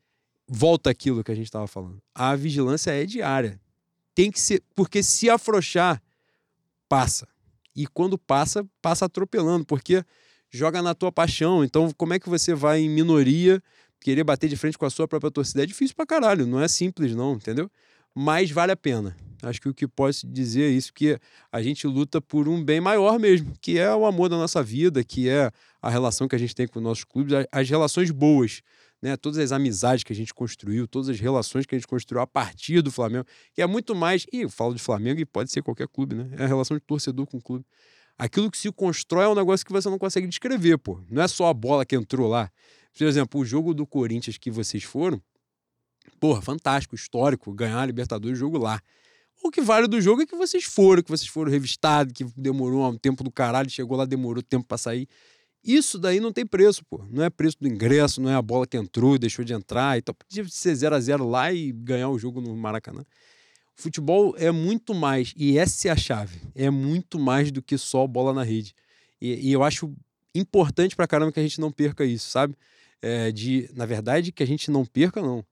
[0.48, 2.00] volta aquilo que a gente estava falando.
[2.14, 3.60] A vigilância é diária.
[4.14, 4.62] Tem que ser.
[4.74, 6.02] Porque se afrouxar,
[6.88, 7.28] passa.
[7.74, 10.02] E quando passa, passa atropelando, porque
[10.50, 11.62] joga na tua paixão.
[11.62, 13.62] Então, como é que você vai em minoria
[14.00, 15.62] querer bater de frente com a sua própria torcida?
[15.62, 17.70] É difícil pra caralho, não é simples, não, entendeu?
[18.14, 19.14] Mas vale a pena.
[19.42, 21.18] Acho que o que posso dizer é isso, que
[21.52, 25.02] a gente luta por um bem maior mesmo, que é o amor da nossa vida,
[25.04, 25.50] que é
[25.80, 28.62] a relação que a gente tem com nossos clubes, as relações boas,
[29.00, 29.16] né?
[29.16, 32.26] Todas as amizades que a gente construiu, todas as relações que a gente construiu a
[32.26, 34.26] partir do Flamengo, que é muito mais.
[34.32, 36.28] E eu falo de Flamengo e pode ser qualquer clube, né?
[36.38, 37.64] É a relação de torcedor com o clube.
[38.18, 41.00] Aquilo que se constrói é um negócio que você não consegue descrever, pô.
[41.10, 42.50] Não é só a bola que entrou lá.
[42.96, 45.20] Por exemplo, o jogo do Corinthians que vocês foram,
[46.18, 48.80] porra, fantástico, histórico, ganhar a Libertadores, jogo lá.
[49.46, 52.84] O que vale do jogo é que vocês foram, que vocês foram revistados, que demorou
[52.90, 55.08] um tempo do caralho, chegou lá, demorou tempo pra sair.
[55.62, 57.04] Isso daí não tem preço, pô.
[57.08, 60.02] Não é preço do ingresso, não é a bola que entrou, deixou de entrar e
[60.02, 60.16] tal.
[60.16, 63.04] Podia ser 0 a 0 lá e ganhar o jogo no Maracanã.
[63.72, 68.04] Futebol é muito mais, e essa é a chave, é muito mais do que só
[68.04, 68.74] bola na rede.
[69.20, 69.94] E, e eu acho
[70.34, 72.56] importante pra caramba que a gente não perca isso, sabe?
[73.00, 75.44] É, de, na verdade, que a gente não perca, não.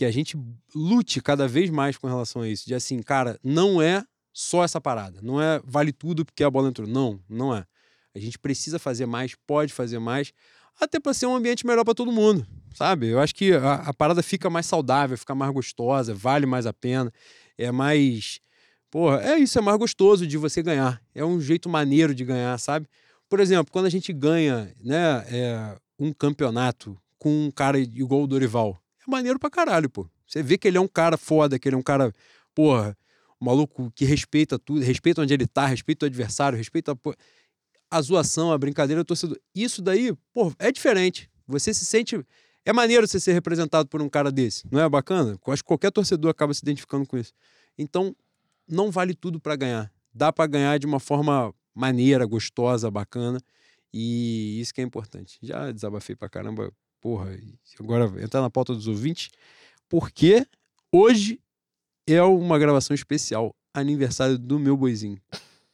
[0.00, 0.34] Que a gente
[0.74, 2.66] lute cada vez mais com relação a isso.
[2.66, 5.20] De assim, cara, não é só essa parada.
[5.20, 6.88] Não é vale tudo porque a bola entrou.
[6.88, 7.66] Não, não é.
[8.14, 10.32] A gente precisa fazer mais, pode fazer mais,
[10.80, 13.08] até para ser um ambiente melhor para todo mundo, sabe?
[13.08, 16.72] Eu acho que a, a parada fica mais saudável, fica mais gostosa, vale mais a
[16.72, 17.12] pena,
[17.58, 18.40] é mais.
[18.90, 20.98] Porra, é isso, é mais gostoso de você ganhar.
[21.14, 22.88] É um jeito maneiro de ganhar, sabe?
[23.28, 28.26] Por exemplo, quando a gente ganha né, é, um campeonato com um cara igual o
[28.26, 28.80] Dorival,
[29.10, 30.08] maneiro pra caralho, pô.
[30.26, 32.12] Você vê que ele é um cara foda, que ele é um cara,
[32.54, 32.96] porra,
[33.40, 37.14] um maluco que respeita tudo, respeita onde ele tá, respeita o adversário, respeita a, pô,
[37.90, 39.38] a zoação, a brincadeira do torcedor.
[39.54, 41.28] Isso daí, pô, é diferente.
[41.46, 42.24] Você se sente.
[42.64, 45.38] É maneiro você ser representado por um cara desse, não é bacana?
[45.48, 47.32] Acho que qualquer torcedor acaba se identificando com isso.
[47.76, 48.14] Então,
[48.68, 49.90] não vale tudo pra ganhar.
[50.14, 53.40] Dá pra ganhar de uma forma maneira, gostosa, bacana.
[53.92, 55.38] E isso que é importante.
[55.42, 57.38] Já desabafei pra caramba, porra.
[57.78, 59.30] Agora entrar na pauta dos ouvintes,
[59.88, 60.46] porque
[60.92, 61.40] hoje
[62.06, 65.20] é uma gravação especial, aniversário do meu boizinho.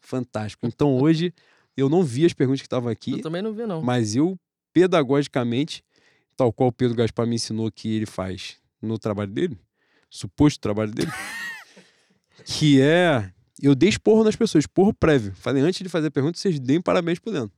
[0.00, 0.66] Fantástico.
[0.66, 1.34] Então hoje
[1.76, 3.82] eu não vi as perguntas que estavam aqui, Eu também não vi, não.
[3.82, 4.38] mas eu,
[4.72, 5.84] pedagogicamente,
[6.36, 9.58] tal qual o Pedro Gaspar me ensinou que ele faz no trabalho dele,
[10.08, 11.10] suposto trabalho dele,
[12.44, 13.32] que é.
[13.60, 15.34] Eu dei esporro nas pessoas, esporro prévio.
[15.34, 17.56] Falei, antes de fazer a pergunta, vocês deem parabéns por dentro.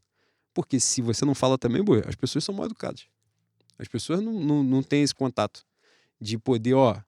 [0.55, 3.07] Porque se você não fala também, boa, as pessoas são mal educadas.
[3.79, 5.65] As pessoas não, não, não têm esse contato
[6.21, 7.01] de poder, ó,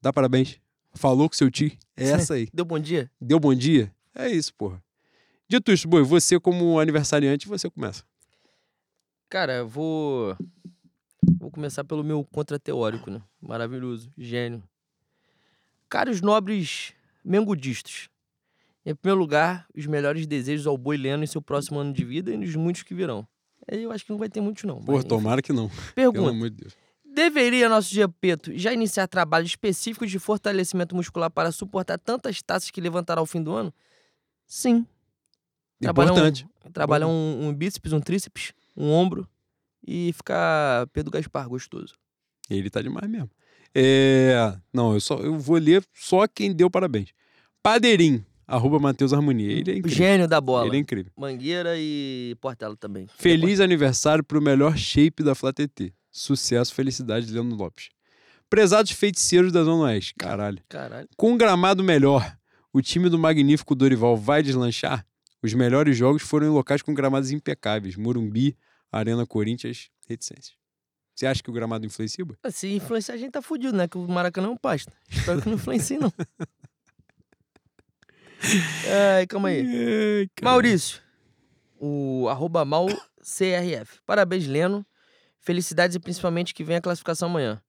[0.00, 0.60] dar parabéns.
[0.94, 1.72] Falou com seu tio.
[1.96, 2.48] É essa aí.
[2.52, 3.10] Deu bom dia?
[3.20, 3.94] Deu bom dia?
[4.14, 4.82] É isso, porra.
[5.48, 8.04] Dito isso, boi, você como aniversariante, você começa.
[9.28, 10.36] Cara, eu vou.
[11.38, 13.22] Vou começar pelo meu contra-teórico, né?
[13.40, 14.62] Maravilhoso, gênio.
[15.88, 16.92] Caros nobres
[17.24, 18.08] mengudistas.
[18.84, 22.32] Em primeiro lugar, os melhores desejos ao Boi Leno em seu próximo ano de vida
[22.32, 23.26] e nos muitos que virão.
[23.70, 24.80] Aí Eu acho que não vai ter muitos, não.
[24.82, 25.68] Porra, mas, tomara que não.
[25.94, 26.30] Pelo Pergunta.
[26.30, 26.74] amor de Deus.
[27.04, 32.80] Deveria nosso Giapeto já iniciar trabalhos específicos de fortalecimento muscular para suportar tantas taças que
[32.80, 33.72] levantará ao fim do ano?
[34.46, 34.86] Sim.
[35.80, 36.46] Trabalhar um- Importante.
[36.72, 39.28] Trabalhar um, um bíceps, um tríceps, um ombro
[39.86, 41.96] e ficar Pedro Gaspar gostoso.
[42.48, 43.30] Ele tá demais mesmo.
[43.74, 44.56] É...
[44.72, 47.10] Não, eu, só, eu vou ler só quem deu parabéns.
[47.62, 49.50] Padeirinho, Arroba Matheus Harmonia.
[49.50, 49.96] Ele é incrível.
[49.96, 50.66] Gênio da bola.
[50.66, 51.10] Ele é incrível.
[51.16, 53.06] Mangueira e Portela também.
[53.16, 55.90] Feliz aniversário pro melhor shape da Flá TT.
[56.10, 57.88] Sucesso, felicidade, Leandro Lopes.
[58.50, 60.12] Prezados feiticeiros da Zona Oeste.
[60.18, 60.62] Caralho.
[60.68, 61.08] Caralho.
[61.16, 62.36] Com um gramado melhor,
[62.70, 65.06] o time do magnífico Dorival vai deslanchar?
[65.42, 67.96] Os melhores jogos foram em locais com gramados impecáveis.
[67.96, 68.54] Morumbi,
[68.92, 70.52] Arena Corinthians, reticências.
[71.14, 72.22] Você acha que o gramado influencia?
[72.22, 72.36] Boy?
[72.50, 73.88] Se influenciar, a gente tá fudido, né?
[73.88, 74.92] Que o Maracanã é um pasto.
[75.10, 76.12] Espero que não influencie, não.
[79.16, 79.60] Ai, calma aí.
[79.60, 80.28] Ai.
[80.42, 81.00] Maurício,
[81.78, 84.00] o arroba malcrf.
[84.06, 84.84] Parabéns, Leno.
[85.40, 87.60] Felicidades e principalmente que venha a classificação amanhã.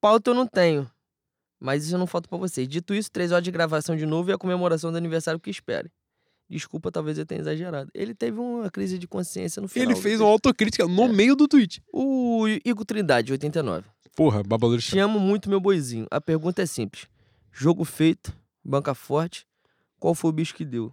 [0.00, 0.90] Pauta eu não tenho,
[1.60, 2.66] mas isso não falta pra vocês.
[2.68, 5.90] Dito isso, três horas de gravação de novo e a comemoração do aniversário que espere.
[6.50, 7.88] Desculpa, talvez eu tenha exagerado.
[7.94, 9.90] Ele teve uma crise de consciência no final.
[9.90, 11.08] Ele fez uma autocrítica no É.
[11.08, 11.82] meio do tweet.
[11.92, 13.86] O Igor Trindade, 89.
[14.16, 16.06] Porra, babadouro Te amo muito, meu boizinho.
[16.10, 17.06] A pergunta é simples.
[17.50, 19.46] Jogo feito, banca forte.
[20.04, 20.92] Qual foi o bicho que deu?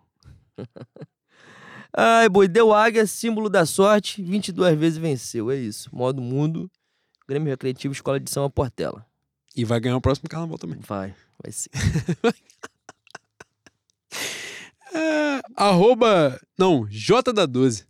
[1.94, 4.24] Ai, boi, deu águia, símbolo da sorte.
[4.24, 5.94] 22 vezes venceu, é isso.
[5.94, 6.72] Modo mundo.
[7.28, 9.06] Grêmio Recreativo, Escola de São Portela.
[9.54, 10.80] E vai ganhar o próximo carnaval também.
[10.80, 11.70] Vai, vai ser.
[14.94, 16.40] É, arroba.
[16.58, 17.86] Não, J da 12.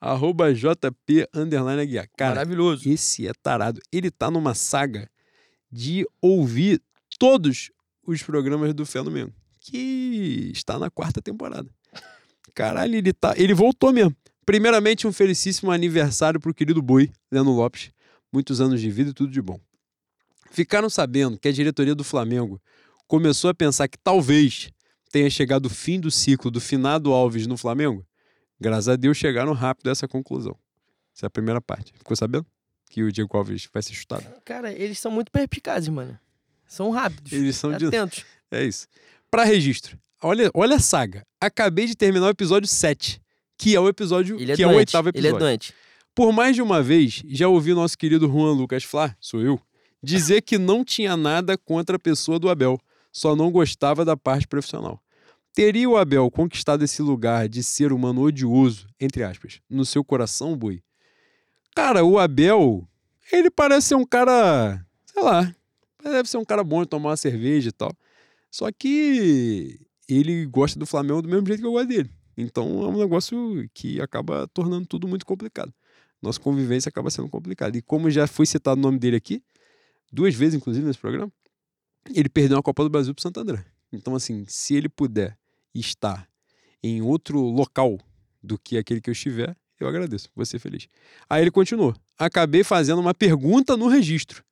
[0.00, 2.08] Arroba JP underline Aguiar.
[2.16, 2.88] Cara, Maravilhoso.
[2.88, 3.80] esse é tarado.
[3.90, 5.10] Ele tá numa saga
[5.70, 6.82] de ouvir
[7.18, 7.70] todos
[8.06, 9.32] os programas do Fenômeno,
[9.64, 11.68] que está na quarta temporada.
[12.54, 14.14] Caralho, ele tá, ele voltou mesmo.
[14.44, 17.90] Primeiramente, um felicíssimo aniversário pro querido Boi, Leno Lopes.
[18.32, 19.60] Muitos anos de vida e tudo de bom.
[20.50, 22.60] Ficaram sabendo que a diretoria do Flamengo
[23.06, 24.70] começou a pensar que talvez
[25.10, 28.04] tenha chegado o fim do ciclo do finado Alves no Flamengo?
[28.60, 30.56] Graças a Deus chegaram rápido a essa conclusão.
[31.14, 31.92] Essa é a primeira parte.
[31.96, 32.46] Ficou sabendo?
[32.90, 34.24] Que o Diego Alves vai ser chutado?
[34.44, 36.18] Cara, eles são muito perspicazes, mano.
[36.66, 37.32] São rápidos.
[37.32, 37.86] Eles são de...
[37.86, 38.24] Atentos.
[38.54, 38.86] É isso.
[39.32, 41.26] Para registro, olha, olha a saga.
[41.40, 43.18] Acabei de terminar o episódio 7,
[43.56, 44.78] que é o episódio Ele é que é o doente.
[44.80, 45.36] oitavo Ele episódio.
[45.36, 45.74] é doente.
[46.14, 49.58] Por mais de uma vez, já ouvi o nosso querido Juan Lucas Flá, sou eu,
[50.02, 52.78] dizer que não tinha nada contra a pessoa do Abel,
[53.10, 55.02] só não gostava da parte profissional.
[55.54, 60.54] Teria o Abel conquistado esse lugar de ser humano odioso, entre aspas, no seu coração,
[60.54, 60.82] Boi?
[61.74, 62.86] Cara, o Abel,
[63.32, 65.54] ele parece ser um cara, sei lá,
[66.04, 67.96] deve ser um cara bom de tomar uma cerveja e tal.
[68.52, 72.10] Só que ele gosta do Flamengo do mesmo jeito que eu gosto dele.
[72.36, 75.74] Então é um negócio que acaba tornando tudo muito complicado
[76.22, 77.76] nossa convivência acaba sendo complicada.
[77.76, 79.42] E como já foi citado o nome dele aqui,
[80.12, 81.30] duas vezes, inclusive, nesse programa,
[82.14, 83.64] ele perdeu a Copa do Brasil para Santo André.
[83.92, 85.36] Então, assim, se ele puder
[85.74, 86.28] estar
[86.82, 87.98] em outro local
[88.42, 90.86] do que aquele que eu estiver, eu agradeço, vou ser feliz.
[91.28, 91.94] Aí ele continuou.
[92.16, 94.44] Acabei fazendo uma pergunta no registro.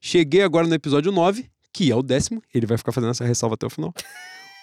[0.00, 3.54] Cheguei agora no episódio 9, que é o décimo, ele vai ficar fazendo essa ressalva
[3.54, 3.94] até o final.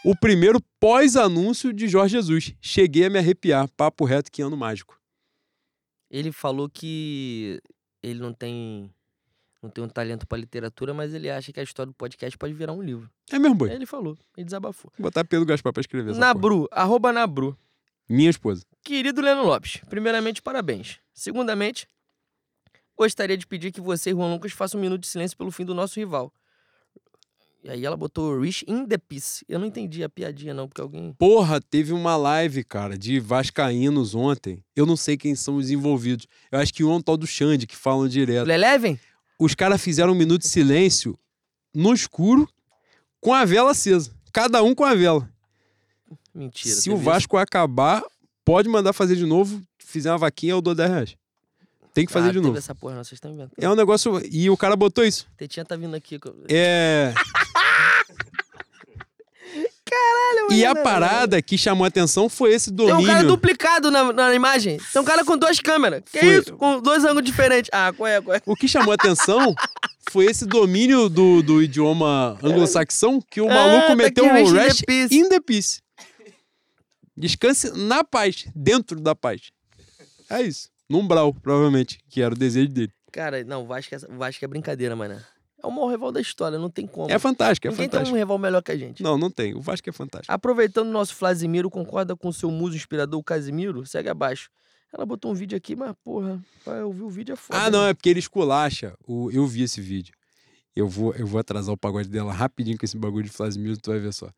[0.04, 2.54] O primeiro pós-anúncio de Jorge Jesus.
[2.62, 3.68] Cheguei a me arrepiar.
[3.76, 4.98] Papo reto, que ano mágico.
[6.10, 7.62] Ele falou que
[8.02, 8.90] ele não tem
[9.62, 12.54] não tem um talento pra literatura, mas ele acha que a história do podcast pode
[12.54, 13.10] virar um livro.
[13.30, 13.70] É mesmo, boi.
[13.72, 14.90] Ele falou, ele desabafou.
[14.98, 16.34] Vou botar Pedro Gaspar pra escrever essa porra.
[16.34, 17.58] Nabru, arroba Nabru.
[18.08, 18.66] Minha esposa.
[18.84, 21.00] Querido Leno Lopes, primeiramente, parabéns.
[21.14, 21.88] Segundamente,
[22.98, 25.66] gostaria de pedir que você e Juan Lucas façam um minuto de silêncio pelo fim
[25.66, 26.34] do nosso rival.
[27.64, 29.44] E aí ela botou Rich in the Peace.
[29.48, 31.14] Eu não entendi a piadinha, não, porque alguém.
[31.18, 34.64] Porra, teve uma live, cara, de Vascaínos ontem.
[34.76, 36.26] Eu não sei quem são os envolvidos.
[36.52, 38.50] Eu acho que um é um tal do Xande, que falam direto.
[38.50, 38.98] Eleven?
[39.38, 41.18] Os caras fizeram um minuto de silêncio
[41.74, 42.48] no escuro,
[43.20, 44.12] com a vela acesa.
[44.32, 45.30] Cada um com a vela.
[46.34, 46.76] Mentira.
[46.76, 48.02] Se o Vasco acabar,
[48.46, 49.62] pode mandar fazer de novo.
[49.78, 51.18] Fizer uma vaquinha, eu dou 10 reais.
[51.94, 52.58] Tem que fazer ah, de novo.
[52.58, 53.54] essa porra, não, vocês estão inventando.
[53.58, 54.22] É um negócio.
[54.32, 55.28] E o cara botou isso.
[55.36, 56.20] Tetinha tá vindo aqui.
[56.48, 57.14] É.
[59.86, 60.84] Caralho, E a mano.
[60.84, 63.02] parada que chamou a atenção foi esse Tem domínio.
[63.02, 64.78] um cara duplicado na, na imagem.
[64.94, 66.04] Tem um cara com duas câmeras.
[66.12, 66.38] Que Foi.
[66.38, 66.54] isso?
[66.58, 67.70] Com dois ângulos diferentes.
[67.74, 68.42] Ah, qual é, qual é?
[68.46, 69.56] O que chamou a atenção
[70.12, 74.54] foi esse domínio do, do idioma anglo-saxão que o Ah, maluco tá meteu o in
[74.54, 75.16] the rest peace.
[75.16, 75.82] in the peace.
[77.18, 79.52] Descanse na paz, dentro da paz.
[80.30, 80.70] É isso.
[80.88, 82.92] No umbral, provavelmente, que era o desejo dele.
[83.12, 85.20] Cara, não, o Vasco é, o Vasco é brincadeira, mano.
[85.62, 87.12] É o maior rival da história, não tem como.
[87.12, 88.16] É fantástico, é Ninguém tem fantástico.
[88.16, 89.04] um rival melhor que a gente.
[89.04, 89.54] Não, não tem.
[89.54, 90.32] O Vasco é fantástico.
[90.34, 93.86] Aproveitando o nosso Flasimiro, concorda com o seu muso inspirador, o Casimiro?
[93.86, 94.50] Segue abaixo.
[94.94, 97.60] Ela botou um vídeo aqui, mas, porra, pra ouvir o vídeo é foda.
[97.62, 97.90] Ah, não, né?
[97.90, 98.96] é porque ele esculacha.
[99.06, 100.14] O, eu vi esse vídeo.
[100.76, 103.92] Eu vou, eu vou atrasar o pagode dela rapidinho com esse bagulho de Flasimiro, tu
[103.92, 104.30] vai ver só.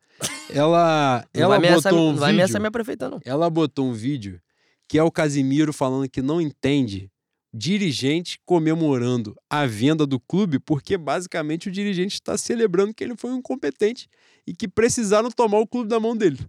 [0.50, 2.40] Ela, Não ela vai ameaçar, botou um não vai vídeo.
[2.42, 3.20] ameaçar minha prefeita, não.
[3.24, 4.42] ela botou um vídeo
[4.88, 7.10] que é o Casimiro falando que não entende
[7.54, 13.32] dirigente comemorando a venda do clube porque basicamente o dirigente está celebrando que ele foi
[13.32, 14.08] um incompetente
[14.48, 16.40] e que precisaram tomar o clube da mão dele.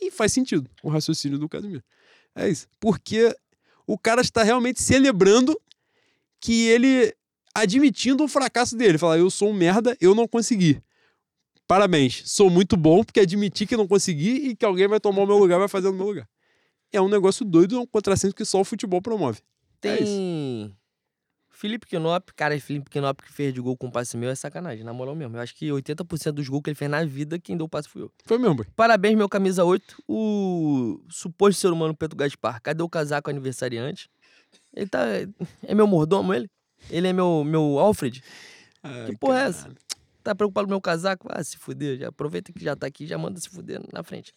[0.00, 1.82] E faz sentido o raciocínio do Casimiro.
[2.34, 2.66] É isso.
[2.78, 3.34] Porque
[3.86, 5.58] o cara está realmente celebrando
[6.40, 7.14] que ele
[7.54, 8.98] admitindo o fracasso dele.
[8.98, 10.82] Fala, eu sou um merda, eu não consegui.
[11.66, 15.26] Parabéns, sou muito bom porque admiti que não consegui e que alguém vai tomar o
[15.26, 16.28] meu lugar, vai fazer no meu lugar.
[16.92, 19.40] É um negócio doido, é um contrassenso que só o futebol promove.
[19.82, 20.76] É Tem.
[21.50, 24.92] Felipe Knop, cara, Felipe Knop que fez de gol com passe meu é sacanagem, na
[24.92, 25.36] moral mesmo.
[25.36, 27.88] Eu acho que 80% dos gols que ele fez na vida, quem deu o passe
[27.88, 28.12] fui eu.
[28.26, 28.66] Foi mesmo, boy.
[28.76, 32.60] Parabéns, meu camisa 8, o suposto ser humano Pedro Gaspar.
[32.60, 34.10] Cadê o casaco aniversariante?
[34.74, 35.02] Ele tá.
[35.62, 36.50] É meu mordomo, ele?
[36.90, 38.22] Ele é meu, meu Alfred?
[38.82, 39.62] Ai, Que porra é essa?
[39.62, 39.78] caralho.
[40.22, 41.26] Tá preocupado com o meu casaco?
[41.30, 41.98] Ah, se fuder.
[41.98, 44.34] Já aproveita que já tá aqui já manda se fuder na frente.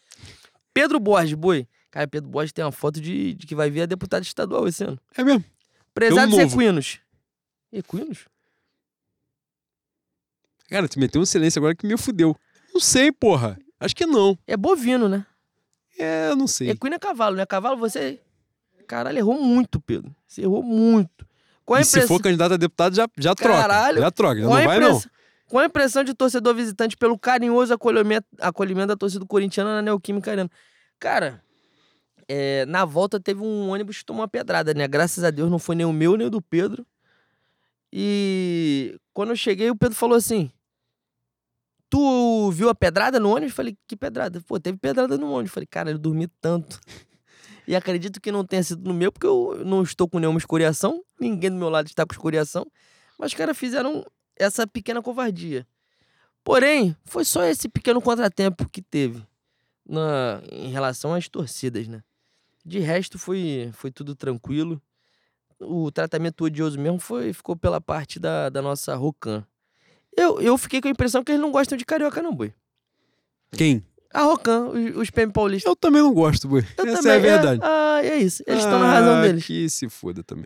[0.74, 1.68] Pedro Borges, boi.
[1.92, 4.84] Cara, Pedro Borges tem uma foto de, de que vai vir a deputada estadual esse
[4.84, 5.00] ano.
[5.18, 5.44] É mesmo.
[5.94, 6.62] Prezados novo.
[6.62, 7.00] equinos.
[7.72, 8.26] Equinos?
[10.70, 12.36] Cara, tu meteu um silêncio agora que me fudeu.
[12.74, 13.58] Não sei, porra.
[13.80, 14.38] Acho que não.
[14.46, 15.26] É bovino, né?
[15.98, 16.70] É, eu não sei.
[16.70, 17.46] Equino é cavalo, né?
[17.46, 18.20] Cavalo você.
[18.88, 20.16] Caralho, errou muito, Pedro.
[20.28, 21.28] Você errou muito.
[21.66, 23.62] Qual a E se impressão- for candidato a deputado, já, já troca.
[23.62, 24.00] Caralho.
[24.00, 24.36] Já troca.
[24.42, 24.90] Já não vai, não.
[24.90, 25.12] impressão-
[25.48, 30.30] Qual a impressão de torcedor visitante pelo carinhoso acolhimento, acolhimento da torcida corintiana na Neoquímica
[30.32, 30.50] Arena?
[31.00, 31.44] Cara,
[32.30, 34.88] é, na volta teve um ônibus que tomou uma pedrada, né?
[34.88, 36.86] Graças a Deus não foi nem o meu nem o do Pedro.
[37.92, 40.52] E quando eu cheguei, o Pedro falou assim:
[41.90, 43.56] Tu viu a pedrada no ônibus?
[43.56, 44.40] Falei, que pedrada?
[44.42, 45.52] Pô, teve pedrada no ônibus.
[45.52, 46.80] Falei, cara, eu dormi tanto.
[47.68, 51.04] E acredito que não tenha sido no meu, porque eu não estou com nenhuma escoriação.
[51.22, 52.66] Ninguém do meu lado está com escoriação.
[53.16, 54.04] Mas os caras fizeram
[54.36, 55.68] essa pequena covardia.
[56.44, 59.24] Porém, foi só esse pequeno contratempo que teve
[59.88, 62.02] na, em relação às torcidas, né?
[62.66, 64.82] De resto, foi, foi tudo tranquilo.
[65.60, 69.46] O tratamento odioso mesmo foi, ficou pela parte da, da nossa Rocan.
[70.16, 72.54] Eu, eu fiquei com a impressão que eles não gostam de carioca, não, boi.
[73.52, 73.84] Quem?
[74.14, 75.70] A Rocan, os, os PM paulistas.
[75.70, 76.66] Eu também não gosto, boi.
[76.78, 77.62] Eu Essa também, é a verdade.
[77.64, 78.44] ah, é isso.
[78.48, 79.46] Eles estão na razão Ah, deles.
[79.46, 80.46] Que se foda também.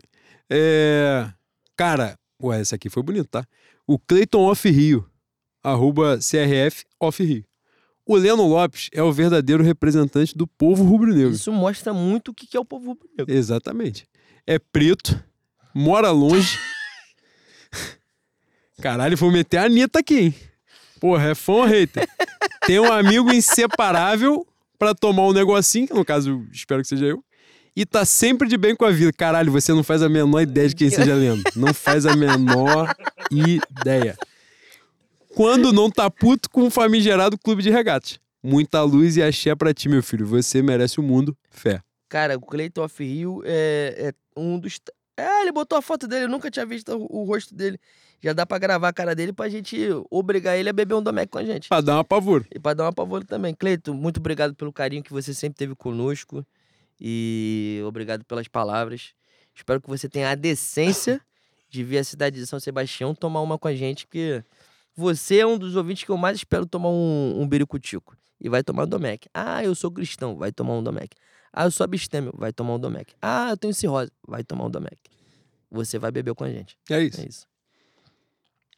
[0.50, 1.30] É...
[1.76, 3.46] Cara, ué, essa aqui foi bonita, tá?
[3.86, 5.08] O Clayton Off Rio,
[5.62, 7.44] arroba CRF Off Rio.
[8.06, 11.32] O Leno Lopes é o verdadeiro representante do povo rubro-negro.
[11.32, 13.32] Isso mostra muito o que é o povo rubro-negro.
[13.34, 14.06] Exatamente.
[14.46, 15.22] É preto,
[15.74, 16.58] mora longe.
[18.82, 20.34] Caralho, vou meter a Anitta aqui, hein?
[21.00, 22.06] Porra, é fã ou hater?
[22.66, 24.46] Tem um amigo inseparável
[24.78, 27.24] pra tomar um negocinho, que no caso, espero que seja eu.
[27.76, 29.12] E tá sempre de bem com a vida.
[29.12, 31.42] Caralho, você não faz a menor ideia de quem seja Leno.
[31.56, 32.94] Não faz a menor
[33.30, 34.16] ideia.
[35.34, 38.20] Quando não tá puto com o famigerado clube de regatas.
[38.42, 40.26] Muita luz e axé pra ti, meu filho.
[40.26, 41.36] Você merece o mundo.
[41.50, 41.80] Fé.
[42.08, 44.78] Cara, o Cleiton Off Rio é, é um dos.
[45.16, 47.78] É, ele botou a foto dele, eu nunca tinha visto o, o rosto dele.
[48.22, 49.76] Já dá pra gravar a cara dele pra gente
[50.10, 51.68] obrigar ele a beber um Domec com a gente.
[51.68, 52.46] Pra dar uma pavor.
[52.54, 53.54] E pra dar uma pavor também.
[53.54, 56.44] Cleiton, muito obrigado pelo carinho que você sempre teve conosco.
[57.00, 59.14] E obrigado pelas palavras.
[59.54, 61.20] Espero que você tenha a decência
[61.68, 64.42] de vir à cidade de São Sebastião tomar uma com a gente, porque
[64.96, 68.16] você é um dos ouvintes que eu mais espero tomar um, um biricutico.
[68.40, 69.28] E vai tomar um Domec.
[69.32, 71.16] Ah, eu sou cristão, vai tomar um Domec.
[71.52, 73.14] Ah, eu sou abstêmio, vai tomar um Domec.
[73.22, 74.98] Ah, eu tenho cirrose, vai tomar um Domec.
[75.70, 76.76] Você vai beber com a gente.
[76.90, 77.20] É isso.
[77.20, 77.46] É isso.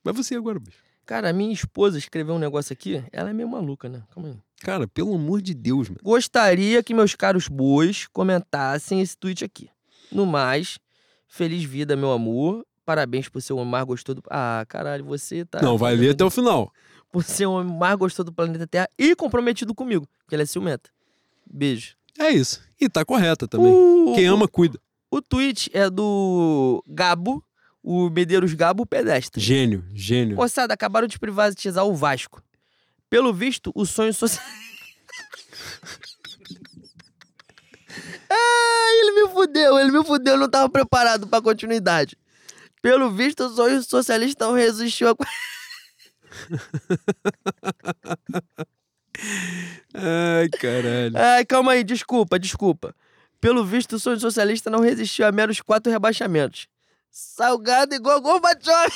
[0.04, 0.78] Mas você agora, bicho.
[1.04, 4.02] Cara, a minha esposa escreveu um negócio aqui, ela é meio maluca, né?
[4.10, 4.36] Calma aí.
[4.60, 6.00] Cara, pelo amor de Deus, mano.
[6.02, 9.70] Gostaria que meus caros bois comentassem esse tweet aqui.
[10.10, 10.78] No mais,
[11.28, 12.66] feliz vida, meu amor.
[12.86, 14.22] Parabéns por ser o homem mais gostoso do...
[14.30, 15.60] Ah, caralho, você tá...
[15.60, 16.72] Não, vai ler até o final.
[17.10, 20.46] Por ser o homem mais gostoso do planeta Terra e comprometido comigo, porque ele é
[20.46, 20.88] ciumenta.
[21.44, 21.96] Beijo.
[22.16, 22.62] É isso.
[22.80, 23.72] E tá correta também.
[23.72, 24.78] O, Quem ama, cuida.
[25.10, 27.44] o tweet é do Gabo,
[27.82, 29.42] o Medeiros Gabo Pedestre.
[29.42, 30.36] Gênio, gênio.
[30.36, 32.40] Moçada, acabaram de privatizar o Vasco.
[33.10, 34.46] Pelo visto, o sonho social.
[38.30, 42.16] ah, ele me fudeu, ele me fudeu, eu não tava preparado pra continuidade.
[42.86, 45.16] Pelo visto, o sonho socialista não resistiu a.
[49.92, 51.18] Ai, caralho.
[51.18, 52.94] Ai, calma aí, desculpa, desculpa.
[53.40, 56.68] Pelo visto, o sonho socialista não resistiu a meros quatro rebaixamentos.
[57.10, 58.94] Salgado igual Gorbachev.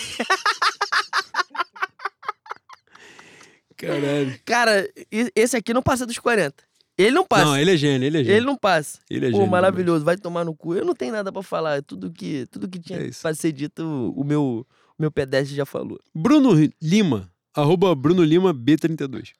[3.77, 4.41] Caralho.
[4.44, 4.89] Cara,
[5.35, 6.62] esse aqui não passa dos 40.
[7.01, 7.45] Ele não passa.
[7.45, 8.37] Não, ele é gênio, ele é gênio.
[8.37, 8.99] Ele não passa.
[9.09, 9.51] Ele é Pô, gênio.
[9.51, 10.75] maravilhoso, vai tomar no cu.
[10.75, 11.83] Eu não tenho nada pra falar.
[11.83, 14.67] Tudo que, tudo que tinha É pra ser dito, o meu,
[14.99, 15.99] meu pedestre já falou.
[16.15, 19.31] Bruno Lima, arroba Bruno Lima B32.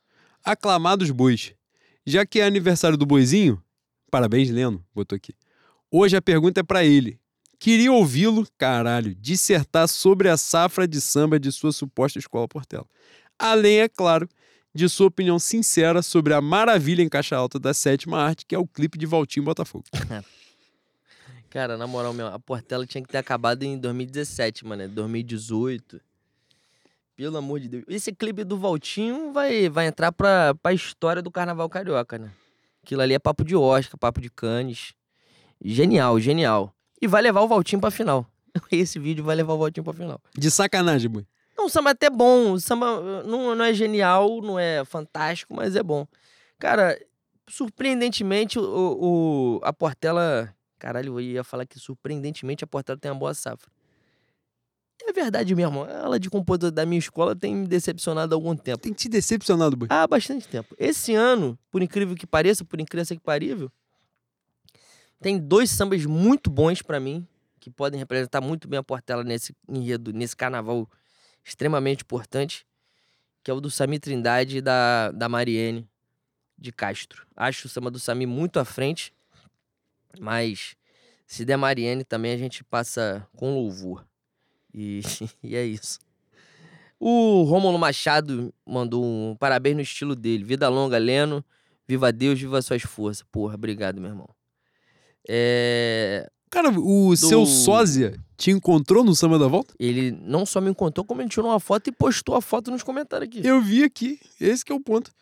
[0.45, 1.53] Aclamados bois.
[2.07, 3.63] Já que é aniversário do boizinho,
[4.11, 5.35] parabéns, Leno, botou aqui.
[5.91, 7.21] Hoje a pergunta é pra ele.
[7.59, 12.87] Queria ouvi-lo, caralho, dissertar sobre a safra de samba de sua suposta escola Portela.
[13.39, 14.27] Além, é claro,
[14.75, 18.59] de sua opinião sincera sobre a maravilha em caixa alta da sétima arte, que é
[18.59, 19.85] o clipe de Valtinho Botafogo.
[21.51, 24.89] Cara, na moral mesmo, a Portela tinha que ter acabado em 2017, mano.
[24.89, 26.01] 2018.
[27.17, 27.85] Pelo amor de Deus.
[27.89, 32.31] Esse clipe do Valtinho vai, vai entrar pra, pra história do Carnaval Carioca, né?
[32.83, 34.95] Aquilo ali é papo de Oscar, papo de Cannes.
[35.63, 36.73] Genial, genial.
[37.03, 38.25] E vai levar o Valtinho pra final.
[38.71, 40.21] Esse vídeo vai levar o Valtinho pra final.
[40.39, 41.27] De sacanagem, boy.
[41.57, 42.53] Não, o samba é até bom.
[42.53, 46.07] O samba uh, não, não é genial, não é fantástico, mas é bom.
[46.59, 46.99] Cara,
[47.49, 50.55] surpreendentemente, o, o, a Portela.
[50.79, 53.71] Caralho, eu ia falar que surpreendentemente a Portela tem uma boa safra.
[55.03, 55.85] É verdade mesmo.
[55.85, 58.79] Ela de compositor da minha escola tem me decepcionado há algum tempo.
[58.79, 59.89] Tem te decepcionado, boy.
[59.91, 60.75] Há bastante tempo.
[60.79, 63.71] Esse ano, por incrível que pareça, por incrível que parível,
[65.21, 67.27] tem dois sambas muito bons pra mim,
[67.59, 70.89] que podem representar muito bem a Portela nesse enredo, nesse carnaval
[71.45, 72.67] extremamente importante,
[73.43, 75.89] que é o do Sami Trindade e da, da Mariene
[76.59, 77.27] de Castro.
[77.35, 79.13] Acho o samba do Sami muito à frente,
[80.19, 80.77] mas
[81.27, 84.05] se der Mariene também a gente passa com louvor.
[84.75, 85.01] E,
[85.43, 85.99] e é isso.
[86.99, 90.45] O Rômulo Machado mandou um parabéns no estilo dele.
[90.45, 91.43] Vida longa, Leno.
[91.89, 93.27] Viva Deus, viva suas forças.
[93.33, 94.29] Porra, obrigado, meu irmão.
[95.27, 96.31] É...
[96.51, 99.73] Cara, o seu sósia te encontrou no Samba da Volta?
[99.79, 102.83] Ele não só me encontrou, como ele tirou uma foto e postou a foto nos
[102.83, 103.47] comentários aqui.
[103.47, 105.13] Eu vi aqui, esse que é o ponto.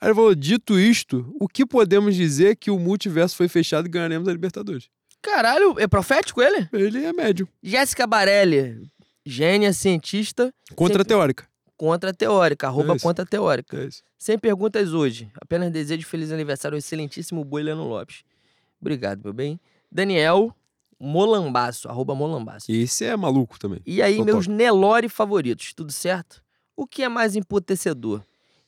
[0.00, 3.90] Aí ele falou, dito isto, o que podemos dizer que o multiverso foi fechado e
[3.90, 4.88] ganharemos a Libertadores?
[5.20, 6.68] Caralho, é profético ele?
[6.72, 7.48] Ele é médio.
[7.62, 8.88] Jéssica Barelli,
[9.26, 10.54] gênia, cientista.
[10.74, 11.48] Contra a sempre- teórica.
[11.76, 13.76] Contra a teórica, arroba É contra a teórica.
[13.76, 14.02] É isso.
[14.16, 15.30] Sem perguntas hoje.
[15.40, 18.22] Apenas desejo feliz aniversário ao excelentíssimo Boi Lopes.
[18.80, 19.60] Obrigado, meu bem.
[19.90, 20.54] Daniel
[21.00, 22.70] Molambaço, arroba Molambaço.
[22.70, 23.80] Esse é maluco também.
[23.86, 24.34] E aí, Total.
[24.34, 26.42] meus Nelore favoritos, tudo certo?
[26.76, 28.24] O que é mais emputecedor?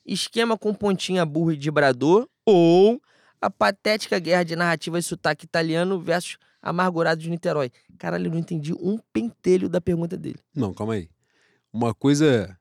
[0.06, 3.00] Esquema com pontinha burro e vibrador ou
[3.40, 7.70] a patética guerra de narrativas sotaque italiano versus amargurado de Niterói?
[7.98, 10.38] Caralho, eu não entendi um pentelho da pergunta dele.
[10.54, 11.08] Não, calma aí.
[11.72, 12.56] Uma coisa é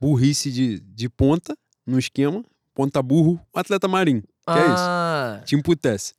[0.00, 1.56] burrice de, de ponta
[1.86, 4.22] no esquema, ponta burro, atleta marinho.
[4.22, 4.74] Que é isso?
[4.78, 6.12] ah, Te emputece.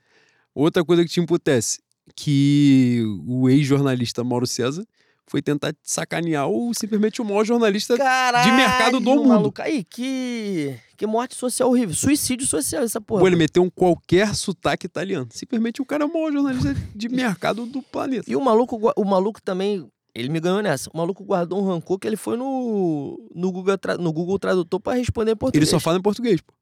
[0.53, 1.79] Outra coisa que te emputece,
[2.15, 4.85] que o ex-jornalista Mauro César
[5.27, 9.27] foi tentar sacanear o simplesmente o maior jornalista Caralho, mercado do mundo.
[9.29, 9.61] maluco.
[9.61, 11.95] Aí, que, que morte social horrível.
[11.95, 13.21] Suicídio social essa porra.
[13.21, 15.27] Pô, ele meteu um qualquer sotaque italiano.
[15.31, 18.29] Simplesmente o cara é o maior jornalista de mercado do planeta.
[18.29, 20.89] E o maluco, o maluco também, ele me ganhou nessa.
[20.93, 24.93] O maluco guardou um rancor que ele foi no, no, Google, no Google Tradutor pra
[24.93, 25.67] responder em português.
[25.67, 26.53] Ele só fala em português, pô.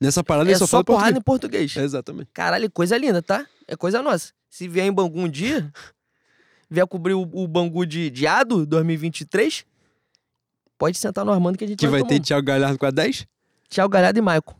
[0.00, 1.72] Nessa parada é só, só porrada português.
[1.72, 1.76] em português.
[1.76, 2.30] É, exatamente.
[2.32, 3.46] Caralho, coisa linda, tá?
[3.66, 4.32] É coisa nossa.
[4.50, 5.72] Se vier em Bangu um dia,
[6.68, 9.64] vier cobrir o, o Bangu de, de Ado 2023,
[10.76, 12.22] pode sentar no Armando que a gente Que vai tomar ter um.
[12.22, 13.26] Thiago Galhardo com a 10?
[13.68, 14.54] Thiago Galhardo e Maicon.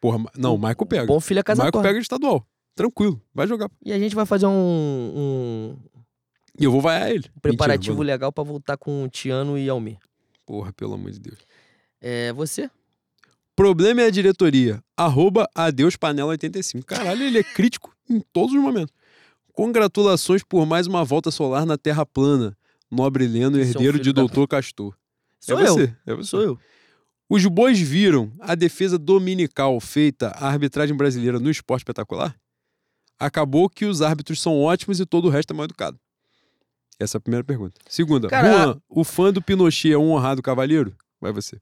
[0.00, 1.06] Porra, não, o Maico pega.
[1.06, 2.46] Bom filho é casa Maico pega estadual.
[2.74, 3.70] Tranquilo, vai jogar.
[3.82, 5.76] E a gente vai fazer um, um
[6.60, 7.24] E eu vou vaiar ele.
[7.40, 9.96] preparativo Mentira, legal pra voltar com o Tiano e Almir.
[10.44, 11.38] Porra, pelo amor de Deus.
[12.02, 12.70] É você?
[13.56, 14.82] Problema é a diretoria.
[14.96, 16.84] Arroba adeuspanela85.
[16.84, 18.94] Caralho, ele é crítico em todos os momentos.
[19.52, 22.56] Congratulações por mais uma volta solar na Terra plana.
[22.90, 24.94] Nobre Leno, Esse é um herdeiro de da Doutor Castor.
[25.40, 25.74] Sou é eu.
[25.74, 25.96] você.
[26.06, 26.30] É você.
[26.30, 26.58] Sou eu.
[27.28, 32.36] Os bois viram a defesa dominical feita à arbitragem brasileira no esporte espetacular?
[33.18, 35.98] Acabou que os árbitros são ótimos e todo o resto é mal educado.
[36.98, 37.80] Essa é a primeira pergunta.
[37.88, 40.94] Segunda, Cara, Juan, o fã do Pinochet é um honrado cavalheiro?
[41.20, 41.60] Vai você.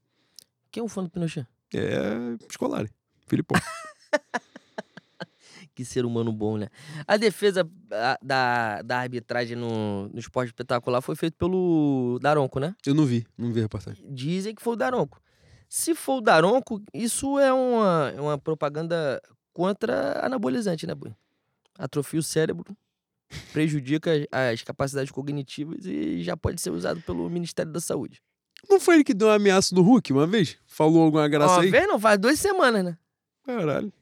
[0.71, 1.47] Quem é o fã do Pinochet?
[1.75, 2.89] É escolar.
[3.27, 3.61] Filipão.
[5.75, 6.69] Que ser humano bom, né?
[7.07, 7.67] A defesa
[8.23, 12.75] da, da arbitragem no, no esporte espetacular foi feita pelo Daronco, né?
[12.85, 14.05] Eu não vi, não vi a reportagem.
[14.11, 15.21] Dizem que foi o Daronco.
[15.71, 19.19] Se for o Daronco, isso é uma, é uma propaganda
[19.55, 21.15] contra anabolizante, né, Boi?
[21.79, 22.77] Atrofia o cérebro,
[23.55, 28.21] prejudica as, as capacidades cognitivas e já pode ser usado pelo Ministério da Saúde.
[28.69, 30.57] Não foi ele que deu uma ameaça no Hulk uma vez?
[30.67, 31.71] Falou alguma graça Uma aí?
[31.71, 32.97] vez não, faz duas semanas, né?
[33.45, 33.93] Caralho.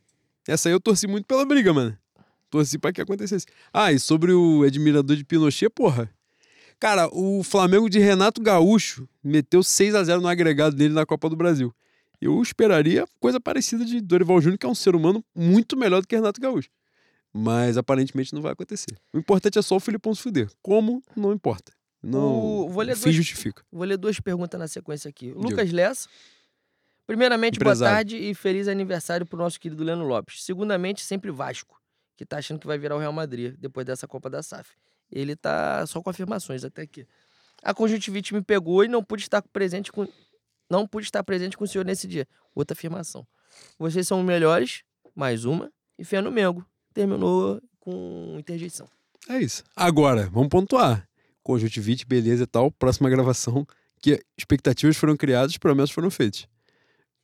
[0.47, 1.97] Essa aí eu torci muito pela briga, mano.
[2.51, 3.47] Torci pra que acontecesse.
[3.73, 6.11] Ah, e sobre o admirador de Pinochet, porra.
[6.79, 11.29] Cara, o Flamengo de Renato Gaúcho meteu 6 a 0 no agregado dele na Copa
[11.29, 11.75] do Brasil.
[12.21, 16.09] Eu esperaria coisa parecida de Dorival Júnior, que é um ser humano muito melhor do
[16.09, 16.69] que Renato Gaúcho.
[17.33, 18.99] Mas aparentemente não vai acontecer.
[19.13, 20.51] O importante é só o Filipão se fuder.
[20.63, 21.03] Como?
[21.17, 21.73] Não importa.
[22.03, 22.65] Não.
[22.65, 23.63] O- vou ler duas- justifica.
[23.71, 25.33] Vou ler duas perguntas na sequência aqui.
[25.33, 26.09] Lucas Lessa.
[27.07, 27.97] Primeiramente, boa Empresário.
[27.97, 30.45] tarde e feliz aniversário pro nosso querido Leno Lopes.
[30.45, 31.81] Segundamente, sempre Vasco,
[32.17, 34.71] que tá achando que vai virar o Real Madrid depois dessa Copa da SAF.
[35.11, 37.07] Ele tá só com afirmações até aqui.
[37.63, 40.07] A conjuntivite me pegou e não pude estar presente com.
[40.71, 42.27] não pude estar presente com o senhor nesse dia.
[42.55, 43.27] Outra afirmação.
[43.77, 46.65] Vocês são os melhores, mais uma, e fé no Mengo.
[46.95, 48.89] Terminou com interjeição.
[49.29, 49.65] É isso.
[49.75, 51.09] Agora, vamos pontuar.
[51.43, 52.71] Conjuntivite, beleza e tal.
[52.71, 53.67] Próxima gravação,
[54.03, 56.47] que expectativas foram criadas, promessas foram feitas.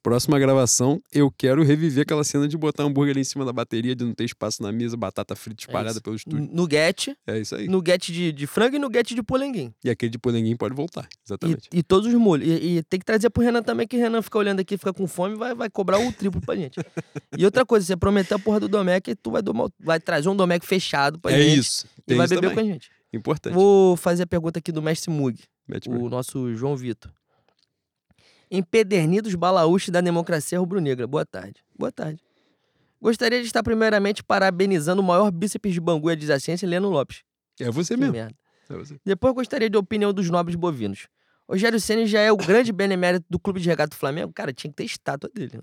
[0.02, 4.04] Próxima gravação, eu quero reviver aquela cena de botar hambúrguer em cima da bateria, de
[4.04, 6.00] não ter espaço na mesa, batata frita espalhada isso.
[6.02, 6.48] pelo estúdio.
[6.52, 7.66] Nuguete, É isso aí.
[7.66, 9.74] nuguete de, de frango e nuguete de polenguinho.
[9.82, 11.08] E aquele de polenguinho pode voltar.
[11.26, 11.68] Exatamente.
[11.72, 12.46] E, e todos os molhos.
[12.46, 14.92] E, e tem que trazer pro Renan também, que o Renan fica olhando aqui, fica
[14.92, 16.78] com fome, vai, vai cobrar o triplo pra gente.
[17.36, 20.36] E outra coisa, você prometeu a porra do Domec, tu vai, domar- vai trazer um
[20.36, 21.58] Domec fechado pra É gente.
[21.58, 21.86] isso.
[21.98, 22.64] E Tem vai isso beber também.
[22.64, 22.90] com a gente.
[23.16, 23.54] Importante.
[23.54, 27.10] Vou fazer a pergunta aqui do Mestre Mug, Mete o nosso João Vitor.
[28.50, 31.06] Empedernidos balaúches da democracia rubro-negra.
[31.06, 31.64] Boa tarde.
[31.76, 32.22] Boa tarde.
[33.00, 37.22] Gostaria de estar primeiramente parabenizando o maior bíceps de Bangu e adjacência, Leno Lopes.
[37.60, 38.12] É você Que mesmo.
[38.14, 38.34] merda.
[38.70, 38.96] É você.
[39.04, 41.08] Depois gostaria de opinião dos nobres bovinos.
[41.48, 44.32] Rogério Ceni já é o grande benemérito do clube de regata do Flamengo.
[44.32, 45.52] Cara, tinha que ter estátua dele.
[45.56, 45.62] Né?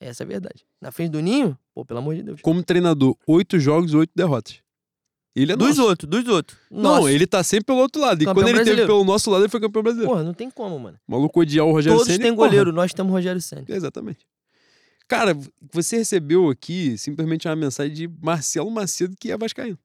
[0.00, 0.64] Essa é a verdade.
[0.80, 2.40] Na frente do Ninho, pô, pelo amor de Deus.
[2.42, 4.60] Como treinador, oito jogos, oito derrotas.
[5.36, 6.56] Ele é Dos outros, dos outros.
[6.70, 8.22] Não, ele tá sempre pelo outro lado.
[8.22, 8.86] E Campeão quando ele teve brasileiro.
[8.92, 10.10] pelo nosso lado, ele foi campeão brasileiro.
[10.12, 10.96] Porra, não tem como, mano.
[11.08, 12.48] O maluco odiar o Rogério Todos Ceni, têm porra.
[12.48, 13.64] goleiro, nós temos Rogério Ceni.
[13.68, 14.20] Exatamente.
[15.08, 15.36] Cara,
[15.72, 19.78] você recebeu aqui simplesmente uma mensagem de Marcelo Macedo, que é vascaíno.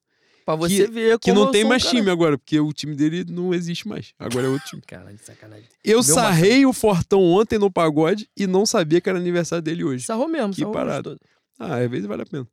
[0.45, 3.25] Pra você ver como Que não tem mais cara- time agora, porque o time dele
[3.29, 4.13] não existe mais.
[4.17, 4.81] Agora é outro time.
[4.87, 5.65] Caralho, sacanagem.
[5.83, 10.05] Eu sarrei o Fortão ontem no pagode e não sabia que era aniversário dele hoje.
[10.05, 11.19] Sarrou mesmo, Que sarrou gostoso.
[11.59, 12.47] Ah, às vezes vale a pena.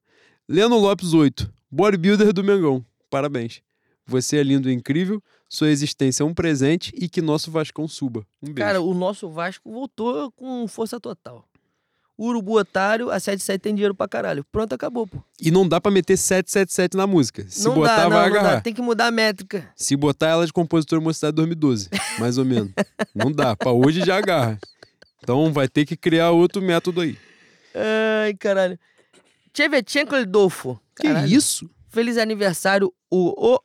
[0.49, 1.51] Leno Lopes 8.
[1.71, 2.85] Bodybuilder do Mengão.
[3.11, 3.63] Parabéns.
[4.07, 5.23] Você é lindo e incrível.
[5.49, 8.21] Sua existência é um presente e que nosso Vascão suba.
[8.43, 8.67] Um beijo.
[8.67, 11.45] Cara, o nosso Vasco voltou com força total.
[12.19, 14.43] Urubu Otário, a 77 tem dinheiro pra caralho.
[14.51, 15.23] Pronto, acabou, pô.
[15.41, 17.45] E não dá pra meter 777 na música.
[17.49, 18.55] Se não botar, dá, não, vai não agarrar.
[18.55, 18.61] dá.
[18.63, 19.69] Tem que mudar a métrica.
[19.77, 22.73] Se botar ela de compositor Mocidade 2012, mais ou menos.
[23.15, 23.55] não dá.
[23.55, 24.59] Pra hoje já agarra.
[25.23, 27.19] Então vai ter que criar outro método aí.
[27.75, 28.79] Ai, caralho.
[29.57, 30.79] Tchevchenko Lidolfo.
[30.95, 31.27] Que Caralho.
[31.27, 31.71] isso?
[31.89, 33.55] Feliz aniversário, o.
[33.55, 33.59] O,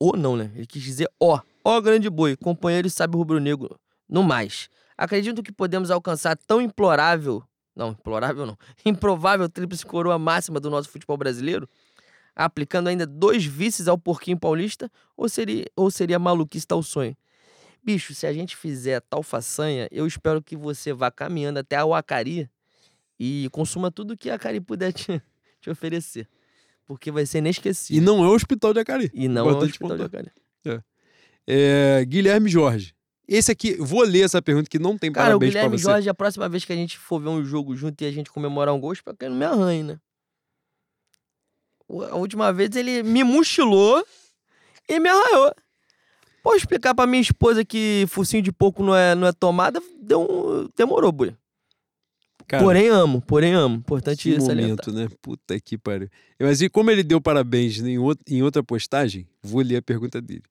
[0.00, 0.50] o não, né?
[0.56, 1.40] Ele quis dizer ó.
[1.64, 3.78] Ó, grande boi, companheiro e sábio rubro-negro.
[4.08, 4.68] No mais.
[4.96, 7.40] Acredito que podemos alcançar tão implorável.
[7.76, 8.58] Não, implorável não.
[8.84, 11.68] Improvável tríplice coroa máxima do nosso futebol brasileiro?
[12.34, 14.90] Aplicando ainda dois vices ao porquinho paulista?
[15.16, 17.16] Ou seria, ou seria maluquice tal sonho?
[17.80, 21.86] Bicho, se a gente fizer tal façanha, eu espero que você vá caminhando até a
[21.86, 22.50] Uacari
[23.18, 25.20] e consuma tudo que a Acari puder te,
[25.60, 26.28] te oferecer.
[26.86, 28.02] Porque vai ser E inesquecível.
[28.02, 29.10] não é o Hospital de Acari.
[29.12, 30.02] E não é o hospital de.
[30.04, 30.30] Acari.
[31.46, 32.94] É, Guilherme Jorge.
[33.26, 35.84] Esse aqui, vou ler essa pergunta que não tem Cara, o parabéns pra Guilherme você.
[35.84, 38.30] Jorge, a próxima vez que a gente for ver um jogo junto e a gente
[38.30, 40.00] comemorar um gol, espero que ele não me arranhe, né?
[41.86, 44.02] O- A última vez ele me mochilou
[44.88, 45.54] e me arranhou.
[46.42, 49.82] Pode explicar pra minha esposa que focinho de pouco não é, não é tomada?
[50.00, 51.34] Deu um, demorou, boi.
[52.48, 53.76] Cara, porém amo, porém amo.
[53.76, 54.86] Importante salientar.
[54.86, 55.08] momento, né?
[55.22, 56.08] Puta que pariu.
[56.40, 60.20] Mas e como ele deu parabéns em, out- em outra postagem, vou ler a pergunta
[60.20, 60.42] dele.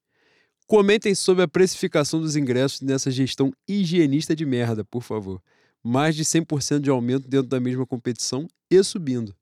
[0.66, 5.42] Comentem sobre a precificação dos ingressos nessa gestão higienista de merda, por favor.
[5.82, 9.34] Mais de 100% de aumento dentro da mesma competição e subindo.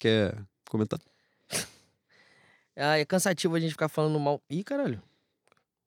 [0.00, 0.36] Quer
[0.68, 0.98] comentar?
[2.80, 4.40] Ah, é cansativo a gente ficar falando mal.
[4.48, 5.02] Ih, caralho.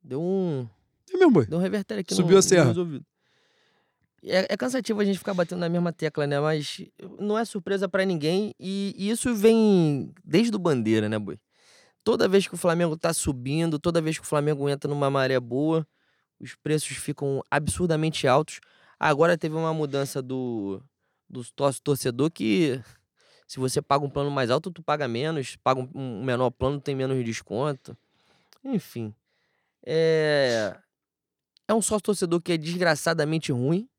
[0.04, 0.68] Deu um.
[1.10, 1.46] É mesmo, boi.
[1.46, 2.68] Deu um revertério aqui Subiu no, a serra.
[2.78, 3.02] ouvidos.
[4.24, 6.40] É, é cansativo a gente ficar batendo na mesma tecla, né?
[6.40, 6.82] Mas
[7.20, 8.54] não é surpresa pra ninguém.
[8.60, 11.40] E, e isso vem desde o Bandeira, né, boi?
[12.04, 15.40] Toda vez que o Flamengo tá subindo, toda vez que o Flamengo entra numa maré
[15.40, 15.88] boa,
[16.40, 18.60] os preços ficam absurdamente altos.
[19.00, 20.82] Agora teve uma mudança do,
[21.30, 21.44] do
[21.84, 22.82] torcedor que
[23.52, 25.58] se você paga um plano mais alto, tu paga menos.
[25.58, 27.98] Paga um menor plano, tem menos desconto.
[28.64, 29.14] Enfim.
[29.86, 30.74] É,
[31.68, 33.90] é um sócio torcedor que é desgraçadamente ruim.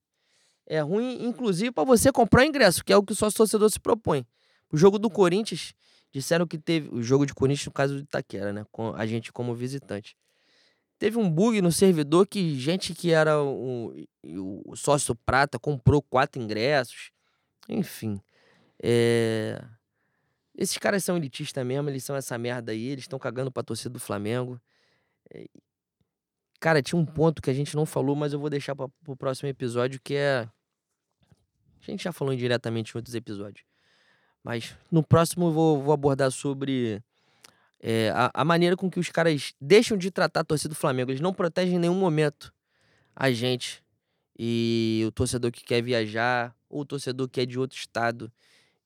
[0.66, 3.80] É ruim, inclusive, para você comprar ingresso, que é o que o sócio torcedor se
[3.80, 4.24] propõe.
[4.70, 5.74] O jogo do Corinthians,
[6.12, 6.88] disseram que teve.
[6.92, 8.64] O jogo de Corinthians, no caso de Itaquera, né?
[8.70, 10.16] Com a gente como visitante.
[10.98, 13.92] Teve um bug no servidor que gente que era o,
[14.22, 17.10] o sócio prata comprou quatro ingressos.
[17.68, 18.20] Enfim.
[18.80, 19.60] É...
[20.56, 23.90] Esses caras são elitistas mesmo, eles são essa merda aí, eles estão cagando pra torcida
[23.90, 24.60] do Flamengo.
[25.32, 25.46] É,
[26.62, 29.16] Cara, tinha um ponto que a gente não falou, mas eu vou deixar pra, pro
[29.16, 30.48] próximo episódio, que é.
[31.80, 33.66] A gente já falou indiretamente em outros episódios.
[34.44, 37.02] Mas no próximo eu vou, vou abordar sobre
[37.80, 41.10] é, a, a maneira com que os caras deixam de tratar a torcida do Flamengo.
[41.10, 42.54] Eles não protegem em nenhum momento
[43.16, 43.82] a gente
[44.38, 48.30] e o torcedor que quer viajar, ou o torcedor que é de outro estado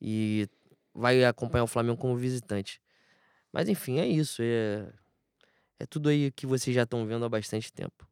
[0.01, 0.49] e
[0.95, 2.81] vai acompanhar o Flamengo como visitante.
[3.53, 4.41] Mas enfim, é isso.
[4.41, 4.91] É,
[5.79, 8.07] é tudo aí que vocês já estão vendo há bastante tempo.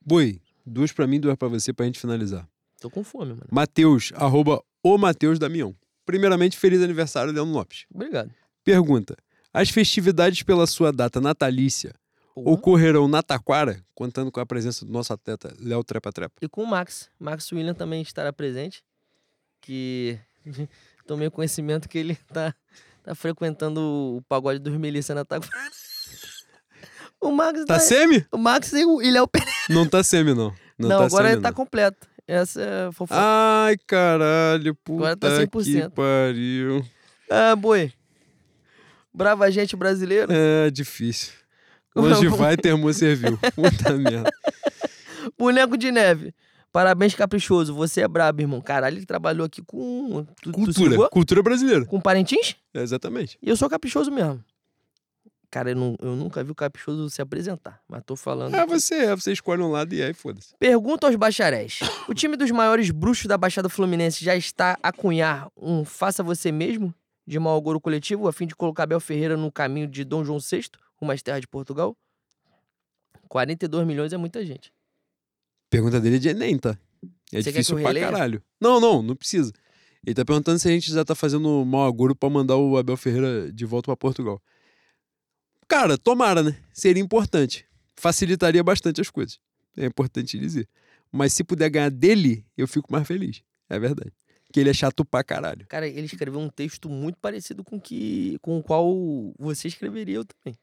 [0.00, 2.48] Boi, Duas pra mim, duas pra você, pra gente finalizar.
[2.80, 3.46] Tô com fome, mano.
[3.50, 5.74] Mateus, arroba o Mateus Damião.
[6.06, 7.86] Primeiramente, feliz aniversário, Leandro Lopes.
[7.92, 8.30] Obrigado.
[8.64, 9.16] Pergunta:
[9.52, 11.94] As festividades pela sua data natalícia
[12.34, 12.50] Porra.
[12.50, 16.34] ocorrerão na Taquara, contando com a presença do nosso atleta Léo Trepa Trepa?
[16.40, 17.10] E com o Max.
[17.18, 18.82] Max William também estará presente.
[19.60, 20.18] Que
[21.06, 22.54] tomei conhecimento que ele tá,
[23.02, 25.52] tá frequentando o pagode dos Melissa na Taquara.
[27.20, 28.24] O Max Tá semi?
[28.32, 29.52] O Max e o Ilhéu Pereira.
[29.68, 30.54] Não tá semi, não.
[30.78, 31.54] Não, Não, tá agora semi, ele tá não.
[31.54, 32.08] completo.
[32.26, 33.20] Essa é fofoca.
[33.20, 35.90] Ai, caralho, puta Agora tá que 100%.
[35.90, 36.84] pariu.
[37.28, 37.92] Ah, boi.
[39.12, 40.32] Brava gente brasileiro.
[40.32, 41.32] É difícil.
[41.94, 43.36] Onde vai, termo serviu.
[43.54, 44.30] Puta merda.
[45.36, 46.32] Boneco de neve.
[46.72, 47.74] Parabéns, caprichoso.
[47.74, 48.60] Você é brabo, irmão.
[48.60, 50.24] Caralho, ele trabalhou aqui com.
[50.40, 50.88] Tu, tu Cultura.
[50.90, 51.10] ligou?
[51.10, 51.84] Cultura brasileira.
[51.84, 52.54] Com Parintins?
[52.72, 53.36] É, exatamente.
[53.42, 54.42] E eu sou caprichoso mesmo.
[55.50, 57.80] Cara, eu, não- eu nunca vi o caprichoso se apresentar.
[57.88, 58.54] Mas tô falando.
[58.54, 59.16] É, você é.
[59.16, 60.54] Você escolhe um lado e aí, foda-se.
[60.58, 61.80] Pergunta aos bacharéis.
[62.08, 66.52] O time dos maiores bruxos da Baixada Fluminense já está a cunhar um faça você
[66.52, 66.94] mesmo
[67.26, 70.38] de mau agouro coletivo a fim de colocar Abel Ferreira no caminho de Dom João
[70.38, 70.62] VI,
[70.96, 71.96] rumo às terras de Portugal?
[73.28, 74.72] 42 milhões é muita gente.
[75.68, 76.76] Pergunta dele é de Enem, tá?
[77.32, 78.42] É Você quer difícil pra caralho.
[78.60, 79.52] Não, não, não precisa.
[80.04, 82.96] Ele tá perguntando se a gente já tá fazendo mau agouro pra mandar o Abel
[82.96, 84.40] Ferreira de volta pra Portugal.
[85.70, 86.56] Cara, tomara, né?
[86.72, 87.64] Seria importante.
[87.94, 89.38] Facilitaria bastante as coisas.
[89.76, 90.68] É importante dizer.
[91.12, 93.40] Mas se puder ganhar dele, eu fico mais feliz.
[93.68, 94.10] É verdade.
[94.52, 95.64] Que ele é chato pra caralho.
[95.68, 98.92] Cara, ele escreveu um texto muito parecido com que com o qual
[99.38, 100.58] você escreveria eu também.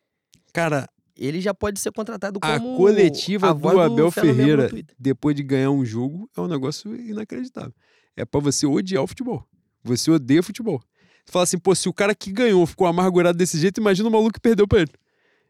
[0.52, 4.69] Cara, Ele já pode ser contratado a como coletiva a do Abel no Ferreira,
[5.00, 7.74] depois de ganhar um jogo, é um negócio inacreditável.
[8.14, 9.48] É pra você odiar o futebol.
[9.84, 10.84] Você odeia futebol.
[11.27, 14.11] Você fala assim, pô, se o cara que ganhou ficou amargurado desse jeito, imagina o
[14.11, 14.91] maluco que perdeu pra ele.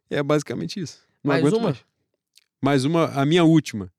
[0.10, 1.00] É basicamente isso.
[1.24, 1.62] Não Mais uma?
[1.62, 1.78] mais.
[2.60, 3.92] Mais uma, a minha última.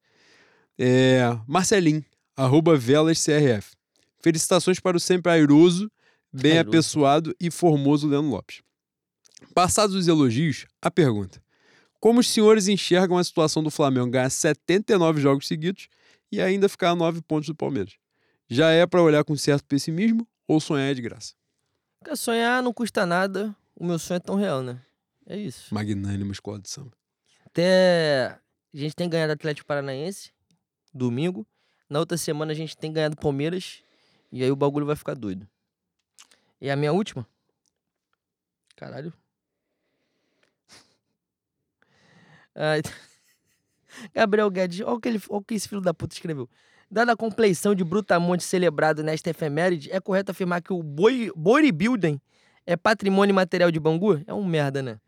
[0.77, 2.05] É Marcelim,
[2.37, 3.77] arroba Velas CRF.
[4.21, 5.89] Felicitações para o sempre airoso,
[6.33, 6.69] bem Airoso.
[6.69, 8.61] apessoado e formoso Leandro Lopes.
[9.55, 11.41] Passados os elogios, a pergunta.
[12.01, 15.89] Como os senhores enxergam a situação do Flamengo ganhar 79 jogos seguidos
[16.31, 17.95] e ainda ficar a 9 pontos do Palmeiras?
[18.49, 21.35] Já é para olhar com certo pessimismo ou sonhar é de graça?
[21.99, 23.55] Porque sonhar não custa nada.
[23.75, 24.81] O meu sonho é tão real, né?
[25.27, 25.73] É isso.
[25.75, 26.93] Magnânimo escola de samba.
[27.45, 28.39] Até
[28.75, 30.33] a gente tem ganhado Atlético Paranaense
[30.93, 31.47] domingo.
[31.89, 33.83] Na outra semana a gente tem ganhado Palmeiras.
[34.31, 35.49] E aí o bagulho vai ficar doido.
[36.61, 37.27] E a minha última?
[38.77, 39.13] Caralho.
[42.55, 42.83] Ai.
[44.13, 46.49] Gabriel Guedes, olha o, que ele, olha o que esse filho da puta escreveu.
[46.91, 52.19] Dada a compleição de Brutamonte celebrado nesta efeméride, é correto afirmar que o boi, bodybuilding
[52.67, 54.23] é patrimônio material de Bangu?
[54.27, 54.99] É um merda, né?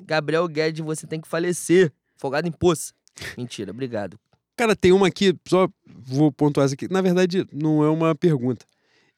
[0.00, 1.92] Gabriel Guedes, você tem que falecer.
[2.16, 2.92] Folgado em poça.
[3.36, 4.18] Mentira, obrigado.
[4.56, 6.92] Cara, tem uma aqui, só vou pontuar essa aqui.
[6.92, 8.66] Na verdade, não é uma pergunta.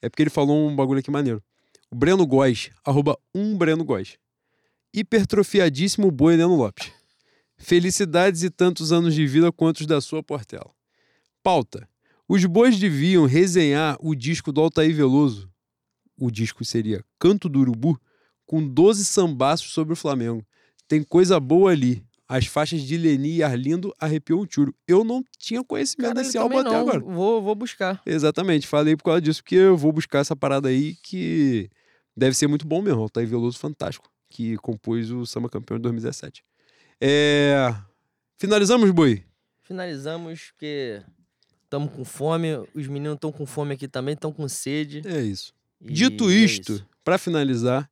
[0.02, 1.42] É porque ele falou um bagulho aqui maneiro.
[1.90, 4.18] O Breno Góes, arroba um Breno Góes.
[4.92, 6.92] Hipertrofiadíssimo boi Leandro Lopes.
[7.56, 10.70] Felicidades e tantos anos de vida quanto os da sua Portela.
[11.42, 11.88] Pauta.
[12.32, 15.50] Os bois deviam resenhar o disco do Altair Veloso.
[16.16, 18.00] O disco seria Canto do Urubu,
[18.46, 20.46] com 12 sambaços sobre o Flamengo.
[20.86, 22.04] Tem coisa boa ali.
[22.28, 24.72] As faixas de Leni e Arlindo arrepiou um tiro.
[24.86, 26.76] Eu não tinha conhecimento Cara, desse álbum até não.
[26.76, 27.00] agora.
[27.00, 28.00] Vou, vou buscar.
[28.06, 31.68] Exatamente, falei por causa disso, porque eu vou buscar essa parada aí que
[32.16, 33.00] deve ser muito bom mesmo.
[33.00, 36.44] Altair Veloso, fantástico, que compôs o Samba Campeão de 2017.
[37.00, 37.74] É...
[38.38, 39.24] Finalizamos, Boi?
[39.64, 41.02] Finalizamos, porque
[41.70, 42.48] estamos com fome.
[42.74, 45.02] Os meninos estão com fome aqui também, estão com sede.
[45.06, 45.54] É isso.
[45.80, 47.88] e Dito é isto, pra finalizar,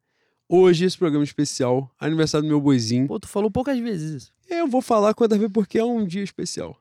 [0.48, 3.06] hoje esse programa especial, aniversário do meu boizinho.
[3.06, 4.32] Pô, tu falou poucas vezes isso.
[4.50, 6.76] Eu vou falar quando ver porque é um dia especial.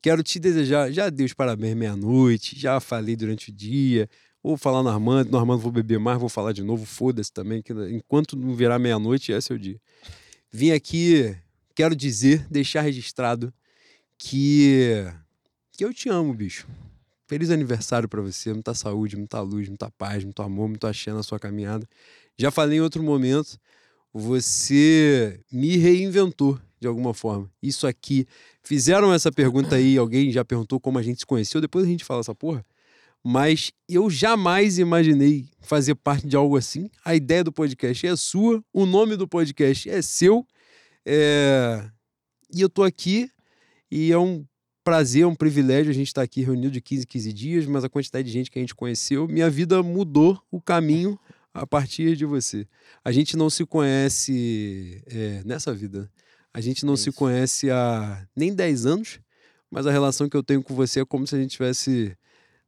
[0.00, 4.08] Quero te desejar, já dei os parabéns meia-noite, já falei durante o dia.
[4.42, 7.62] Vou falar no Armando, no Armando vou beber mais, vou falar de novo, foda-se também,
[7.62, 9.80] que enquanto não virar meia-noite, esse é o dia.
[10.50, 11.36] Vim aqui,
[11.74, 13.54] quero dizer, deixar registrado
[14.18, 15.06] que,
[15.82, 16.68] que eu te amo, bicho.
[17.26, 21.24] Feliz aniversário pra você, muita saúde, muita luz, muita paz, muito amor, muito axé na
[21.24, 21.84] sua caminhada.
[22.38, 23.58] Já falei em outro momento,
[24.12, 27.50] você me reinventou de alguma forma.
[27.60, 28.28] Isso aqui.
[28.62, 32.04] Fizeram essa pergunta aí, alguém já perguntou como a gente se conheceu, depois a gente
[32.04, 32.64] fala essa porra.
[33.24, 36.88] Mas eu jamais imaginei fazer parte de algo assim.
[37.04, 40.46] A ideia do podcast é sua, o nome do podcast é seu.
[41.04, 41.90] é,
[42.54, 43.28] E eu tô aqui
[43.90, 44.46] e é um
[44.84, 47.84] prazer, é um privilégio a gente estar aqui reunido de 15 em 15 dias, mas
[47.84, 51.18] a quantidade de gente que a gente conheceu, minha vida mudou o caminho
[51.54, 52.66] a partir de você.
[53.04, 56.10] A gente não se conhece é, nessa vida.
[56.54, 59.20] A gente não É se conhece há nem 10 anos,
[59.70, 62.16] mas a relação que eu tenho com você é como se a gente tivesse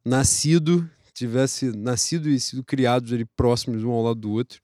[0.05, 4.61] nascido, tivesse nascido e sido criados ali próximos um ao lado do outro.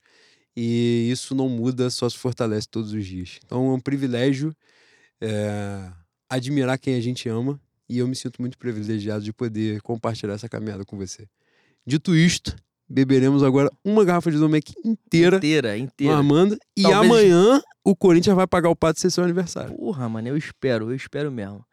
[0.55, 3.39] E isso não muda, só se fortalece todos os dias.
[3.45, 4.55] Então é um privilégio
[5.21, 5.91] é,
[6.31, 10.47] admirar quem a gente ama e eu me sinto muito privilegiado de poder compartilhar essa
[10.47, 11.27] caminhada com você.
[11.85, 12.55] Dito isto,
[12.87, 15.37] beberemos agora uma garrafa de Domec inteira.
[15.37, 16.15] Inteira, inteira.
[16.15, 16.57] Amanda.
[16.75, 19.75] E Talvez- amanhã o Corinthians vai pagar o pato de ser seu aniversário.
[19.75, 21.65] Porra, mano, eu espero, eu espero mesmo.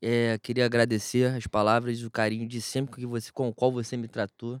[0.00, 3.70] É, queria agradecer as palavras e o carinho de sempre que você, com o qual
[3.70, 4.60] você me tratou.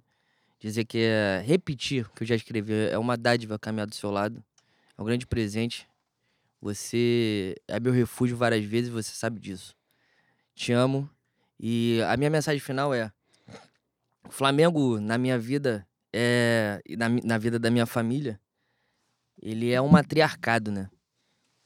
[0.60, 4.10] Dizer que é repetir o que eu já escrevi, é uma dádiva caminhar do seu
[4.10, 4.42] lado.
[4.96, 5.88] É um grande presente.
[6.62, 9.74] Você é meu refúgio várias vezes, você sabe disso.
[10.54, 11.10] Te amo.
[11.58, 13.10] E a minha mensagem final é:
[14.30, 18.40] Flamengo, na minha vida, é, na, na vida da minha família,
[19.42, 20.88] ele é um matriarcado, né?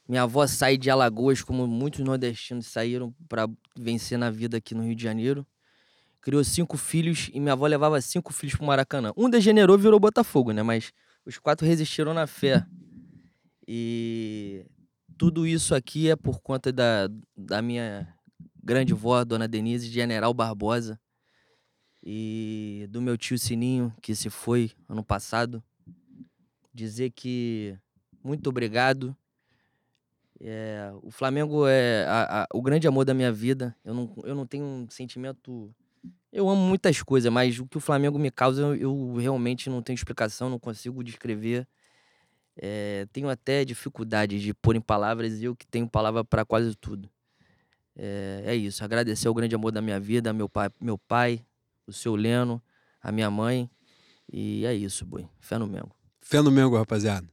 [0.08, 4.82] Minha avó sai de Alagoas, como muitos nordestinos saíram para vencer na vida aqui no
[4.82, 5.46] Rio de Janeiro.
[6.22, 9.12] Criou cinco filhos e minha avó levava cinco filhos pro Maracanã.
[9.14, 10.62] Um degenerou e virou Botafogo, né?
[10.62, 10.90] Mas
[11.26, 12.64] os quatro resistiram na fé.
[13.68, 14.64] E
[15.18, 18.12] tudo isso aqui é por conta da, da minha
[18.62, 20.98] grande vó, Dona Denise General Barbosa,
[22.02, 25.62] e do meu tio Sininho, que se foi ano passado.
[26.72, 27.76] Dizer que
[28.22, 29.16] muito obrigado.
[30.38, 33.74] É, o Flamengo é a- a- o grande amor da minha vida.
[33.84, 35.74] Eu não, eu não tenho um sentimento.
[36.30, 39.82] Eu amo muitas coisas, mas o que o Flamengo me causa, eu, eu realmente não
[39.82, 41.66] tenho explicação, não consigo descrever.
[42.56, 47.10] É, tenho até dificuldade de pôr em palavras, eu que tenho palavra para quase tudo.
[47.94, 48.84] É, é isso.
[48.84, 51.44] Agradecer ao grande amor da minha vida, meu pai, meu pai,
[51.86, 52.62] o seu Leno,
[53.02, 53.70] a minha mãe.
[54.32, 55.28] E é isso, boi.
[55.38, 55.94] Fé no Mengo.
[56.20, 57.26] Fé no Mengo, rapaziada.